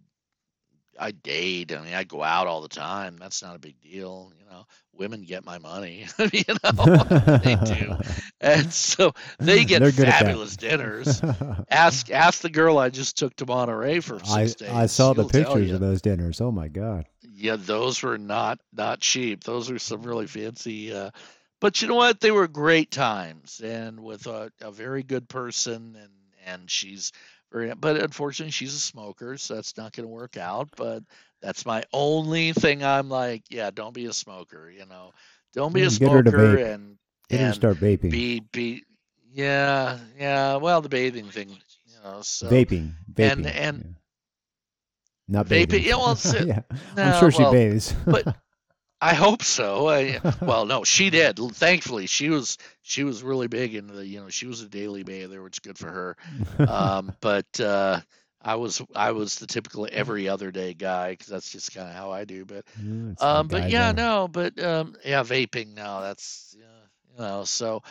I 1.02 1.12
date. 1.12 1.72
I 1.72 1.80
mean, 1.80 1.94
I 1.94 2.04
go 2.04 2.22
out 2.22 2.46
all 2.46 2.60
the 2.60 2.68
time. 2.68 3.16
That's 3.18 3.42
not 3.42 3.56
a 3.56 3.58
big 3.58 3.80
deal. 3.80 4.30
You 4.38 4.44
know, 4.50 4.66
women 4.92 5.22
get 5.22 5.46
my 5.46 5.56
money. 5.56 6.04
you 6.18 6.42
know, 6.62 7.38
they 7.42 7.54
do 7.54 7.96
and 8.40 8.72
so 8.72 9.12
they 9.38 9.64
get 9.66 9.80
They're 9.80 9.90
good 9.90 10.08
at 10.08 10.20
that. 10.20 10.22
fabulous 10.24 10.56
dinners. 10.56 11.22
Ask 11.70 12.10
ask 12.10 12.40
the 12.40 12.50
girl 12.50 12.78
I 12.78 12.90
just 12.90 13.18
took 13.18 13.36
to 13.36 13.46
Monterey 13.46 14.00
for 14.00 14.18
six 14.18 14.30
I 14.30 14.44
days. 14.44 14.70
I 14.70 14.86
saw 14.86 15.12
the 15.12 15.22
She'll 15.22 15.28
tell 15.28 15.54
pictures 15.54 15.72
of 15.72 15.80
those 15.80 16.02
dinners. 16.02 16.40
Oh 16.40 16.50
my 16.50 16.68
god. 16.68 17.06
Yeah, 17.40 17.56
those 17.58 18.02
were 18.02 18.18
not 18.18 18.60
not 18.72 19.00
cheap. 19.00 19.44
Those 19.44 19.70
were 19.70 19.78
some 19.78 20.02
really 20.02 20.26
fancy. 20.26 20.92
Uh, 20.92 21.10
but 21.60 21.80
you 21.82 21.88
know 21.88 21.94
what? 21.94 22.20
They 22.20 22.30
were 22.30 22.48
great 22.48 22.90
times, 22.90 23.60
and 23.62 24.00
with 24.02 24.26
a, 24.26 24.52
a 24.60 24.70
very 24.72 25.02
good 25.02 25.28
person, 25.28 25.96
and 26.00 26.12
and 26.46 26.70
she's 26.70 27.12
very. 27.52 27.72
But 27.74 27.96
unfortunately, 27.96 28.52
she's 28.52 28.74
a 28.74 28.80
smoker, 28.80 29.36
so 29.38 29.54
that's 29.54 29.76
not 29.76 29.92
going 29.92 30.04
to 30.06 30.12
work 30.14 30.36
out. 30.36 30.70
But 30.76 31.02
that's 31.42 31.66
my 31.66 31.84
only 31.92 32.52
thing. 32.52 32.84
I'm 32.84 33.08
like, 33.08 33.44
yeah, 33.50 33.70
don't 33.70 33.94
be 33.94 34.06
a 34.06 34.12
smoker. 34.12 34.70
You 34.70 34.86
know, 34.86 35.12
don't 35.54 35.72
be 35.74 35.82
a 35.82 35.90
Mm, 35.90 35.98
get 35.98 36.12
her 36.12 36.22
to 36.22 36.30
smoker 36.30 36.56
and 36.56 36.96
Get 37.28 37.40
and 37.40 37.54
start 37.54 37.76
vaping. 37.78 38.10
be 38.10 38.40
be. 38.40 38.84
Yeah, 39.32 39.98
yeah. 40.18 40.56
Well, 40.56 40.80
the 40.82 40.88
bathing 40.88 41.30
thing, 41.30 41.50
you 41.50 41.96
know. 42.02 42.20
So 42.22 42.48
vaping. 42.48 42.92
Vaping. 43.14 43.38
and- 43.38 43.46
and- 43.46 43.84
yeah. 43.84 43.99
Not 45.30 45.48
bathing. 45.48 45.82
yeah, 45.84 45.96
well, 45.96 46.18
yeah. 46.44 46.62
no, 46.96 47.02
I'm 47.02 47.20
sure 47.20 47.30
she 47.30 47.42
well, 47.42 47.52
bathes. 47.52 47.94
but 48.06 48.36
I 49.00 49.14
hope 49.14 49.42
so. 49.42 49.88
I, 49.88 50.20
well, 50.42 50.66
no, 50.66 50.84
she 50.84 51.10
did. 51.10 51.38
Thankfully, 51.38 52.06
she 52.06 52.28
was 52.30 52.58
she 52.82 53.04
was 53.04 53.22
really 53.22 53.48
big 53.48 53.74
into 53.74 53.94
the 53.94 54.06
you 54.06 54.20
know 54.20 54.28
she 54.28 54.46
was 54.46 54.60
a 54.62 54.68
daily 54.68 55.02
bather, 55.04 55.42
which 55.42 55.56
is 55.56 55.60
good 55.60 55.78
for 55.78 55.90
her. 55.90 56.16
Um, 56.66 57.14
but 57.20 57.60
uh, 57.60 58.00
I 58.42 58.56
was 58.56 58.82
I 58.94 59.12
was 59.12 59.36
the 59.36 59.46
typical 59.46 59.88
every 59.90 60.28
other 60.28 60.50
day 60.50 60.74
guy 60.74 61.12
because 61.12 61.28
that's 61.28 61.50
just 61.50 61.74
kind 61.74 61.88
of 61.88 61.94
how 61.94 62.10
I 62.10 62.24
do. 62.24 62.44
But 62.44 62.64
Yeah, 62.82 63.12
um, 63.20 63.48
but 63.48 63.70
yeah, 63.70 63.90
are- 63.90 63.94
no, 63.94 64.28
but 64.28 64.62
um, 64.62 64.96
yeah, 65.04 65.22
vaping. 65.22 65.74
now. 65.74 66.00
that's 66.00 66.54
yeah, 66.58 66.64
you 67.14 67.20
know. 67.22 67.44
So 67.44 67.82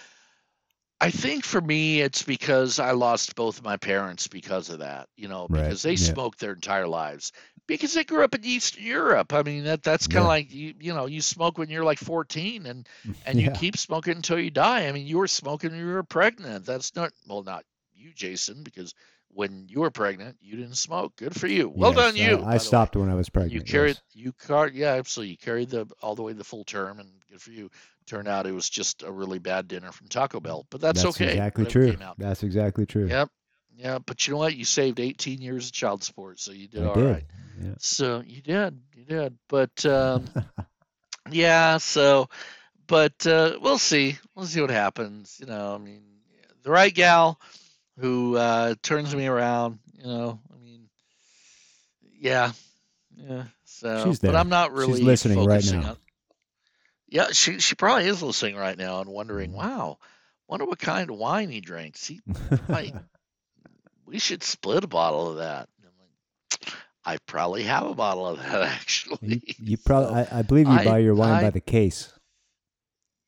I 1.02 1.12
think 1.12 1.46
for 1.46 1.62
me, 1.62 2.02
it's 2.02 2.24
because 2.24 2.80
I 2.80 2.92
lost 2.92 3.36
both 3.36 3.58
of 3.60 3.64
my 3.64 3.78
parents 3.78 4.28
because 4.28 4.70
of 4.70 4.80
that. 4.80 5.08
You 5.16 5.28
know, 5.30 5.48
Right, 5.50 5.64
because 5.64 5.82
they 5.82 5.94
yeah. 5.94 5.96
smoked 5.96 6.40
their 6.40 6.54
entire 6.54 6.88
lives. 6.88 7.32
Because 7.68 7.94
they 7.94 8.04
grew 8.04 8.24
up 8.24 8.34
in 8.36 8.44
Eastern 8.46 8.84
Europe. 8.84 9.32
I 9.34 9.44
mean, 9.44 9.66
that 9.66 9.84
that's 9.84 10.08
kind 10.08 10.24
of 10.24 10.26
Yeah. 10.26 10.28
like 10.28 10.54
you 10.54 10.74
you 10.80 10.94
know 10.94 11.06
you 11.06 11.22
smoke 11.22 11.58
when 11.58 11.70
you're 11.70 11.84
like 11.84 12.00
14 12.00 12.66
and 12.66 12.88
and 13.26 13.40
you 13.40 13.52
keep 13.52 13.78
smoking 13.78 14.16
until 14.18 14.40
you 14.40 14.50
die. 14.52 14.88
I 14.88 14.92
mean, 14.92 15.06
you 15.06 15.18
were 15.20 15.28
smoking 15.28 15.72
when 15.72 15.80
you 15.80 15.86
were 15.88 16.04
pregnant. 16.04 16.66
That's 16.66 16.96
not 16.96 17.14
well, 17.28 17.44
not 17.44 17.66
you, 17.94 18.12
Jason, 18.14 18.64
because 18.64 18.94
when 19.30 19.68
you 19.70 19.82
were 19.82 19.92
pregnant, 19.92 20.38
you 20.42 20.58
didn't 20.58 20.76
smoke. 20.78 21.16
Good 21.16 21.36
for 21.40 21.48
you. 21.48 21.70
Well 21.70 21.94
Yes, 21.94 21.96
done, 21.96 22.16
you. 22.16 22.40
I, 22.44 22.58
way. 22.58 22.58
stopped 22.58 22.96
when 22.96 23.10
I 23.10 23.16
was 23.16 23.30
pregnant. 23.30 23.54
You 23.54 23.62
carried 23.62 23.98
yes. 23.98 24.02
you 24.14 24.34
car 24.34 24.68
yeah, 24.68 24.94
absolutely. 24.96 25.32
You 25.32 25.38
carried 25.38 25.70
the 25.70 25.88
all 26.02 26.16
the 26.16 26.24
way 26.24 26.34
the 26.34 26.44
full 26.44 26.64
term, 26.66 27.00
and 27.00 27.10
good 27.30 27.42
for 27.42 27.52
you. 27.52 27.70
Turned 28.06 28.28
out 28.28 28.48
it 28.48 28.52
was 28.52 28.70
just 28.70 29.04
a 29.04 29.12
really 29.12 29.40
bad 29.40 29.68
dinner 29.68 29.92
from 29.92 30.08
Taco 30.08 30.40
Bell, 30.40 30.66
but 30.70 30.82
that's, 30.82 31.06
okay. 31.06 31.30
exactly 31.30 31.66
true. 31.66 31.96
That's 32.18 32.44
exactly 32.44 32.86
true. 32.86 33.08
Yep, 33.08 33.30
yeah. 33.78 34.00
But 34.00 34.28
you 34.28 34.34
know 34.34 34.40
what? 34.40 34.56
You 34.56 34.66
saved 34.66 35.00
18 35.00 35.42
years 35.42 35.68
of 35.68 35.72
child 35.74 36.04
support, 36.04 36.40
so 36.40 36.52
you 36.52 36.68
did 36.68 36.84
I 36.84 36.88
all 36.88 36.94
did. 36.96 37.06
right. 37.06 37.24
Yeah. 37.62 37.74
So 37.80 38.24
you 38.26 38.42
did, 38.42 38.82
you 38.96 39.06
did. 39.06 39.38
But 39.48 39.86
um, 39.86 40.26
yeah, 41.32 41.78
so 41.78 42.30
but 42.88 43.26
uh, 43.28 43.58
we'll 43.62 43.78
see. 43.78 44.18
We'll 44.36 44.48
see 44.48 44.62
what 44.62 44.72
happens. 44.72 45.38
You 45.40 45.46
know, 45.46 45.76
I 45.76 45.78
mean, 45.78 46.02
the 46.64 46.72
right 46.72 46.94
gal 46.94 47.40
who 48.00 48.36
uh, 48.36 48.76
turns 48.82 49.16
me 49.16 49.28
around. 49.28 49.80
You 49.98 50.06
know, 50.06 50.40
I 50.54 50.64
mean, 50.64 50.90
yeah, 52.20 52.52
yeah. 53.16 53.44
So, 53.66 54.06
She's 54.06 54.20
but. 54.20 54.36
I'm 54.36 54.50
not 54.50 54.72
She's 54.72 54.78
really 54.78 55.02
listening 55.02 55.46
right 55.46 55.64
now. 55.72 55.90
on. 55.92 55.98
Yeah, 57.10 57.32
she 57.32 57.60
she 57.60 57.76
probably 57.76 58.08
is 58.08 58.22
listening 58.22 58.56
right 58.56 58.78
now 58.78 59.02
and 59.02 59.10
wondering, 59.10 59.52
Mhm. 59.52 59.56
wow, 59.56 59.98
wonder 60.48 60.66
what 60.66 60.80
kind 60.80 61.10
of 61.10 61.18
wine 61.18 61.50
he 61.50 61.60
drinks. 61.62 62.06
He 62.06 62.22
might 62.68 62.94
we 64.06 64.20
should 64.20 64.44
split 64.44 64.84
a 64.84 64.88
bottle 64.88 65.32
of 65.32 65.38
that. 65.38 65.70
I'm 65.84 65.92
like, 66.00 66.74
I 67.06 67.18
probably 67.26 67.64
have 67.64 67.86
a 67.86 67.96
bottle 67.96 68.28
of 68.28 68.38
that 68.38 68.62
actually. 68.80 69.18
you, 69.22 69.54
you 69.60 69.78
probably, 69.78 70.16
I, 70.22 70.40
I 70.40 70.42
believe 70.44 70.68
you 70.68 70.74
I- 70.74 70.86
buy 70.86 70.98
your 71.00 71.16
wine 71.16 71.34
I- 71.36 71.42
by 71.42 71.50
the 71.50 71.62
case. 71.62 72.12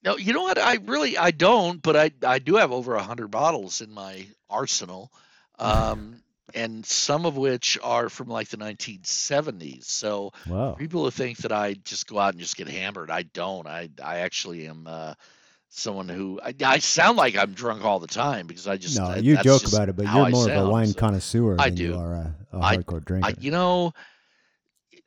No, 0.04 0.18
you 0.18 0.34
know 0.34 0.42
what? 0.42 0.58
I 0.58 0.76
really 0.84 1.16
I 1.18 1.30
don't, 1.30 1.80
but 1.82 1.96
I 1.96 2.12
I 2.26 2.40
do 2.40 2.56
have 2.56 2.72
over 2.72 2.96
a 2.96 3.04
hundred 3.04 3.28
bottles 3.30 3.82
in 3.82 3.92
my 3.92 4.26
arsenal, 4.50 5.12
um, 5.60 6.24
and 6.54 6.86
some 6.86 7.26
of 7.26 7.38
which 7.38 7.78
are 7.84 8.10
from 8.10 8.28
like 8.28 8.50
the 8.50 8.58
1970s. 8.58 9.86
So 9.86 10.32
Wow. 10.48 10.74
people 10.74 11.04
who 11.04 11.12
think 11.12 11.40
that 11.40 11.52
I 11.52 11.74
just 11.74 12.08
go 12.08 12.20
out 12.20 12.34
and 12.34 12.40
just 12.40 12.58
get 12.58 12.68
hammered, 12.68 13.10
I 13.12 13.24
don't. 13.24 13.68
I 13.68 13.90
I 14.04 14.18
actually 14.20 14.68
am 14.68 14.88
uh, 14.88 15.14
someone 15.70 16.10
who 16.10 16.40
I, 16.44 16.54
I 16.64 16.80
sound 16.80 17.18
like 17.18 17.38
I'm 17.38 17.54
drunk 17.54 17.84
all 17.86 18.00
the 18.00 18.08
time 18.08 18.48
because 18.48 18.68
I 18.68 18.78
just 18.78 18.98
No, 18.98 19.06
I- 19.06 19.18
you 19.18 19.38
joke 19.38 19.68
about 19.68 19.90
it, 19.90 19.96
but 19.96 20.04
you're 20.14 20.30
more 20.30 20.50
of 20.50 20.56
a 20.56 20.70
wine 20.70 20.88
so- 20.88 21.00
connoisseur 21.00 21.56
I 21.60 21.70
than 21.70 21.78
you 21.78 21.88
do. 21.94 21.98
are 22.00 22.14
a, 22.14 22.36
a 22.54 22.60
hardcore 22.60 23.04
drinker. 23.06 23.28
I, 23.28 23.34
you 23.40 23.52
know, 23.52 23.94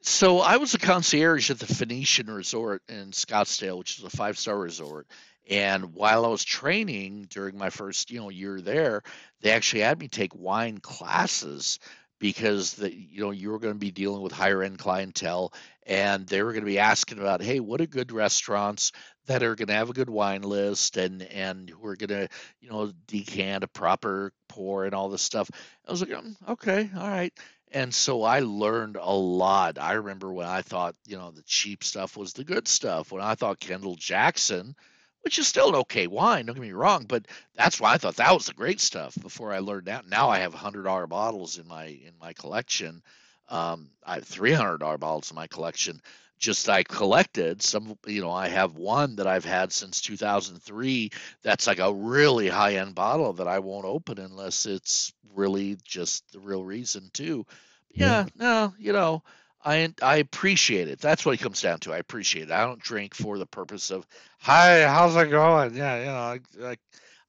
so 0.03 0.41
I 0.41 0.57
was 0.59 0.75
a 0.75 0.79
concierge 0.79 1.51
at 1.51 1.59
the 1.59 1.67
Phoenician 1.67 2.27
Resort 2.31 2.83
in 2.89 3.11
Scottsdale, 3.11 3.79
which 3.79 3.99
is 3.99 4.05
a 4.05 4.11
five 4.11 4.39
star 4.39 4.59
resort. 4.59 5.07
And 5.49 5.95
while 5.95 6.25
I 6.25 6.29
was 6.29 6.45
training 6.45 7.27
during 7.31 7.59
my 7.59 7.71
first, 7.71 8.11
you 8.11 8.21
know, 8.21 8.31
year 8.31 8.61
there, 8.61 9.03
they 9.41 9.51
actually 9.51 9.83
had 9.83 9.99
me 9.99 10.09
take 10.09 10.35
wine 10.35 10.79
classes 10.79 11.79
because 12.19 12.75
the 12.75 12.95
you 12.95 13.21
know 13.21 13.33
you 13.33 13.51
were 13.51 13.59
going 13.59 13.75
to 13.75 13.79
be 13.79 13.91
dealing 13.91 14.23
with 14.23 14.33
higher 14.33 14.63
end 14.63 14.79
clientele 14.79 15.53
and 15.87 16.27
they 16.27 16.43
were 16.43 16.53
going 16.53 16.63
to 16.63 16.71
be 16.71 16.79
asking 16.79 17.19
about 17.19 17.43
hey 17.43 17.61
what 17.61 17.81
are 17.81 17.87
good 17.87 18.13
restaurants 18.13 18.93
that 19.27 19.43
are 19.43 19.55
going 19.55 19.69
to 19.69 19.75
have 19.75 19.91
a 19.91 19.95
good 19.95 20.09
wine 20.09 20.43
list 20.43 20.97
and 20.97 21.23
and 21.23 21.69
who 21.69 21.87
are 21.87 21.97
going 21.97 22.09
to 22.09 22.29
you 22.61 22.71
know 22.71 22.93
decant 23.09 23.65
a 23.65 23.69
proper 23.69 24.33
pour 24.49 24.85
and 24.85 24.95
all 24.95 25.09
this 25.09 25.23
stuff 25.23 25.51
i 25.87 25.91
was 25.91 26.01
like 26.01 26.11
"Mm, 26.11 26.35
okay 26.49 26.89
all 26.97 27.09
right 27.09 27.35
and 27.73 27.93
so 27.93 28.23
I 28.23 28.39
learned 28.39 28.97
a 29.01 29.13
lot. 29.13 29.79
I 29.81 29.95
remember 29.95 30.33
when 30.33 30.47
I 30.47 30.63
thought, 30.63 30.95
you 31.07 31.17
know, 31.17 31.33
the 31.33 31.43
cheap 31.43 31.83
stuff 31.83 32.17
was 32.17 32.33
the 32.33 32.45
good 32.45 32.69
stuff. 32.69 33.11
When 33.11 33.21
I 33.21 33.35
thought 33.35 33.59
Kendall 33.59 33.97
Jackson, 33.97 34.77
which 35.25 35.39
is 35.39 35.47
still 35.47 35.71
an 35.71 35.75
okay 35.77 36.07
wine, 36.07 36.47
don't 36.47 36.55
get 36.55 36.61
me 36.63 36.73
wrong, 36.73 37.07
but 37.09 37.27
that's 37.55 37.81
why 37.81 37.95
I 37.95 37.99
thought 37.99 38.17
that 38.17 38.35
was 38.35 38.47
the 38.47 38.53
great 38.55 38.81
stuff 38.81 39.17
before 39.21 39.53
I 39.53 39.61
learned 39.61 39.87
that. 39.87 40.07
Now 40.07 40.29
I 40.29 40.41
have 40.41 40.53
hundred 40.53 40.83
dollar 40.83 41.07
bottles 41.07 41.59
in 41.59 41.67
my 41.67 41.87
in 41.87 42.13
my 42.21 42.35
collection. 42.35 43.03
Um, 43.49 43.89
I 44.05 44.17
have 44.17 44.25
three 44.25 44.53
hundred 44.53 44.79
dollar 44.79 44.99
bottles 44.99 45.31
in 45.31 45.35
my 45.35 45.47
collection. 45.47 46.01
Just 46.39 46.69
I 46.69 46.83
collected 46.83 47.63
some, 47.63 47.97
you 48.07 48.21
know, 48.21 48.31
I 48.31 48.49
have 48.49 48.77
one 48.77 49.17
that 49.17 49.27
I've 49.27 49.45
had 49.47 49.73
since 49.73 50.03
2003 50.03 51.11
that's 51.43 51.67
like 51.67 51.79
a 51.79 51.93
really 51.93 52.49
high 52.49 52.75
end 52.75 52.95
bottle 52.95 53.33
that 53.35 53.49
I 53.49 53.61
won't 53.61 53.87
open 53.87 54.19
unless 54.19 54.67
it's 54.67 55.13
really 55.35 55.79
just 55.85 56.31
the 56.33 56.41
real 56.41 56.65
reason 56.65 57.09
too. 57.13 57.47
Yeah. 57.95 58.25
Yeah, 58.25 58.27
no, 58.37 58.75
you 58.79 58.93
know, 58.93 59.23
I 59.65 59.93
I 60.03 60.17
appreciate 60.17 60.89
it. 60.89 61.01
That's 61.01 61.25
what 61.25 61.35
it 61.35 61.43
comes 61.43 61.63
down 61.63 61.81
to. 61.81 61.93
I 61.93 61.99
appreciate 61.99 62.45
it. 62.45 62.51
I 62.51 62.65
don't 62.65 62.81
drink 62.81 63.15
for 63.15 63.39
the 63.39 63.47
purpose 63.47 63.91
of, 63.91 64.07
hi, 64.39 64.83
how's 64.87 65.17
it 65.17 65.31
going? 65.31 65.75
Yeah, 65.75 65.99
you 65.99 66.07
know, 66.07 66.67
I, 66.67 66.71
I, 66.71 66.77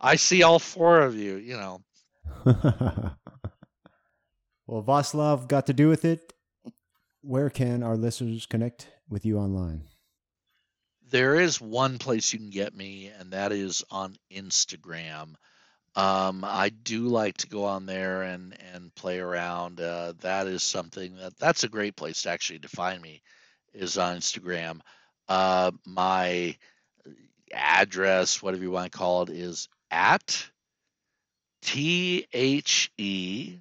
I 0.02 0.16
see 0.16 0.44
all 0.44 0.60
four 0.60 1.02
of 1.02 1.16
you. 1.16 1.36
You 1.36 1.57
know, 1.57 1.82
well, 4.68 4.84
Vaclav 4.84 5.48
got 5.48 5.68
to 5.68 5.74
do 5.74 5.88
with 5.88 6.06
it. 6.06 6.34
Where 7.22 7.49
can 7.49 7.82
our 7.84 7.98
listeners 7.98 8.45
connect 8.45 8.90
with 9.10 9.26
you 9.26 9.40
online? 9.40 9.84
there 11.10 11.36
is 11.36 11.62
one 11.62 11.98
place 11.98 12.34
you 12.34 12.40
can 12.40 12.49
get 12.49 12.76
me, 12.76 13.12
and 13.20 13.32
that 13.32 13.52
is 13.52 13.84
on 13.90 14.16
Instagram. 14.32 15.36
Um, 15.96 16.44
I 16.44 16.70
do 16.70 17.04
like 17.08 17.38
to 17.38 17.48
go 17.48 17.64
on 17.66 17.86
there 17.86 18.24
and 18.24 18.58
and 18.74 18.94
play 18.96 19.20
around. 19.20 19.80
Uh, 19.80 20.14
that 20.22 20.48
is 20.48 20.62
something 20.62 21.16
that 21.18 21.38
that's 21.38 21.64
a 21.64 21.70
great 21.70 21.96
place 21.96 22.24
to 22.24 22.30
actually 22.32 22.60
to 22.60 22.68
find 22.68 23.02
me 23.02 23.22
is 23.74 23.98
on 23.98 24.18
Instagram. 24.18 24.82
Uh, 25.30 25.72
my 25.86 26.58
address, 27.54 28.42
whatever 28.42 28.64
you 28.64 28.72
want 28.72 28.92
to 28.92 28.98
call 28.98 29.24
it, 29.24 29.30
is 29.30 29.70
at 29.90 30.46
T 31.62 32.28
H 32.34 32.92
E 32.98 33.58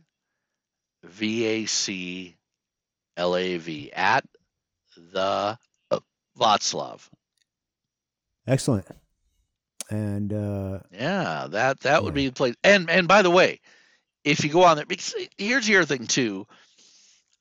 V 1.05 1.45
A 1.45 1.67
C 1.67 2.37
L 3.17 3.37
A 3.37 3.57
V 3.59 3.93
at 3.93 4.25
the 5.13 5.59
uh. 5.91 6.01
Excellent. 8.47 8.87
And 9.91 10.33
uh, 10.33 10.81
Yeah, 10.93 11.47
that 11.51 11.81
that 11.81 12.05
would 12.05 12.15
be 12.15 12.27
the 12.29 12.33
place. 12.33 12.55
And 12.65 12.89
and 12.91 13.07
by 13.09 13.23
the 13.23 13.31
way, 13.31 13.61
if 14.25 14.45
you 14.45 14.51
go 14.51 14.65
on 14.65 14.77
there, 14.77 14.87
because 14.87 15.15
here's 15.39 15.67
the 15.67 15.77
other 15.77 15.87
thing 15.87 16.07
too. 16.07 16.47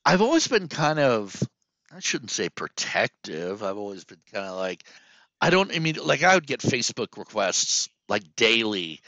I've 0.04 0.22
always 0.22 0.46
been 0.48 0.68
kind 0.68 0.98
of, 0.98 1.42
I 1.94 2.00
shouldn't 2.00 2.30
say 2.30 2.48
protective. 2.48 3.62
I've 3.62 3.78
always 3.78 4.04
been 4.04 4.20
kind 4.32 4.46
of 4.46 4.56
like, 4.56 4.84
I 5.40 5.50
don't. 5.50 5.74
I 5.74 5.78
mean, 5.78 5.96
like 6.02 6.22
I 6.22 6.34
would 6.34 6.46
get 6.46 6.60
Facebook 6.60 7.16
requests 7.18 7.88
like 8.08 8.36
daily 8.36 9.00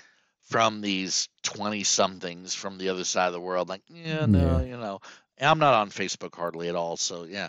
from 0.51 0.81
these 0.81 1.29
twenty 1.43 1.85
somethings 1.85 2.55
from 2.55 2.79
the 2.79 2.91
other 2.91 3.05
side 3.05 3.27
of 3.29 3.33
the 3.33 3.41
world. 3.41 3.69
Like, 3.69 3.83
yeah, 3.89 4.27
no, 4.27 4.59
Yeah. 4.59 4.61
you 4.61 4.77
know, 4.77 5.01
I'm 5.41 5.59
not 5.59 5.75
on 5.75 5.91
Facebook 5.91 6.35
hardly 6.35 6.69
at 6.69 6.77
all. 6.77 6.97
So 6.97 7.25
yeah, 7.25 7.49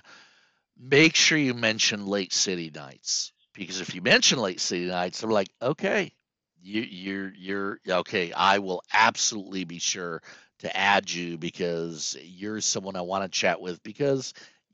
make 0.78 1.16
sure 1.16 1.38
you 1.38 1.54
mention 1.54 2.06
late 2.06 2.34
city 2.34 2.72
nights 2.74 3.32
because 3.58 3.82
if 3.82 3.94
you 3.96 4.02
mention 4.02 4.40
late 4.40 4.60
city 4.62 4.86
nights, 4.86 5.24
I'm 5.24 5.30
like, 5.32 5.50
okay, 5.62 6.14
you, 6.62 6.82
you're 6.82 7.34
you're 7.36 7.80
okay. 7.90 8.32
I 8.32 8.60
will 8.60 8.82
absolutely 8.94 9.64
be 9.66 9.80
sure 9.80 10.22
to 10.60 10.78
add 10.78 11.12
you 11.12 11.38
because 11.38 12.16
you're 12.22 12.62
someone 12.62 12.96
I 12.96 13.02
want 13.02 13.24
to 13.24 13.30
chat 13.30 13.60
with 13.60 13.82
because 13.84 14.34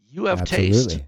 you 0.09 0.25
have 0.25 0.43
taste. 0.43 0.99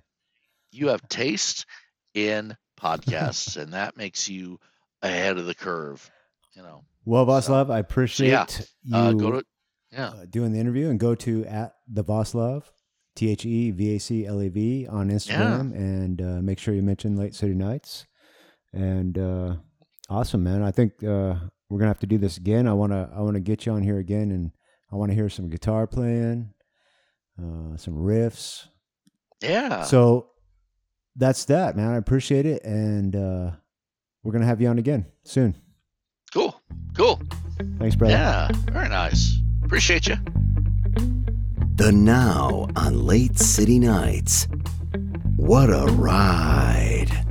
You 0.71 0.87
have 0.89 1.07
taste 1.07 1.65
in 2.13 2.55
podcasts, 2.81 3.55
and 3.57 3.73
that 3.73 3.95
makes 3.97 4.27
you 4.29 4.59
ahead 5.01 5.37
of 5.37 5.45
the 5.45 5.55
curve. 5.55 6.09
You 6.53 6.61
know, 6.63 6.83
Well, 7.05 7.25
So- 7.41 7.51
Vaclav, 7.53 7.69
I 7.71 7.79
appreciate 7.79 8.67
you. 8.83 8.95
uh, 8.95 9.11
go 9.13 9.31
to 9.31 9.43
Yeah. 9.91 10.07
uh, 10.09 10.25
doing 10.29 10.51
the 10.53 10.59
interview, 10.59 10.89
and 10.89 10.99
go 10.99 11.15
to 11.15 11.45
at 11.45 11.75
the 11.87 12.03
Vaclav, 12.03 12.63
T 13.15 13.29
H 13.29 13.45
E 13.45 13.71
V 13.71 13.95
A 13.95 13.99
C 13.99 14.25
L 14.25 14.41
A 14.41 14.49
V 14.49 14.87
on 14.87 15.09
Instagram, 15.09 15.73
and 15.73 16.21
uh, 16.21 16.41
make 16.41 16.59
sure 16.59 16.73
you 16.73 16.81
mention 16.81 17.15
Late 17.15 17.33
City 17.35 17.53
Nights. 17.53 18.05
And 18.73 19.17
uh, 19.17 19.55
awesome, 20.09 20.43
man! 20.43 20.61
I 20.63 20.71
think 20.71 21.03
uh, 21.03 21.35
we're 21.69 21.79
gonna 21.79 21.87
have 21.87 21.99
to 21.99 22.07
do 22.07 22.17
this 22.17 22.37
again. 22.37 22.67
I 22.67 22.73
wanna 22.73 23.09
I 23.15 23.21
wanna 23.21 23.39
get 23.39 23.65
you 23.65 23.71
on 23.71 23.83
here 23.83 23.99
again, 23.99 24.31
and 24.31 24.51
I 24.91 24.97
want 24.97 25.11
to 25.11 25.15
hear 25.15 25.29
some 25.29 25.49
guitar 25.49 25.87
playing, 25.87 26.53
uh, 27.41 27.77
some 27.77 27.93
riffs. 27.95 28.67
Yeah. 29.41 29.83
So 29.83 30.27
that's 31.15 31.45
that, 31.45 31.75
man. 31.75 31.91
I 31.91 31.97
appreciate 31.97 32.45
it, 32.45 32.63
and 32.63 33.15
uh, 33.15 33.51
we're 34.23 34.31
gonna 34.33 34.45
have 34.45 34.61
you 34.61 34.67
on 34.67 34.77
again 34.77 35.05
soon. 35.23 35.55
cool. 36.33 36.61
Cool. 36.95 37.21
Thanks, 37.77 37.95
brother. 37.95 38.13
Yeah. 38.13 38.49
Very 38.71 38.89
nice. 38.89 39.37
Appreciate 39.63 40.07
you. 40.07 40.15
The 41.75 41.91
Now 41.91 42.67
on 42.77 43.05
Late 43.05 43.37
City 43.37 43.79
Nights. 43.79 44.47
What 45.35 45.69
a 45.69 45.85
ride! 45.91 47.24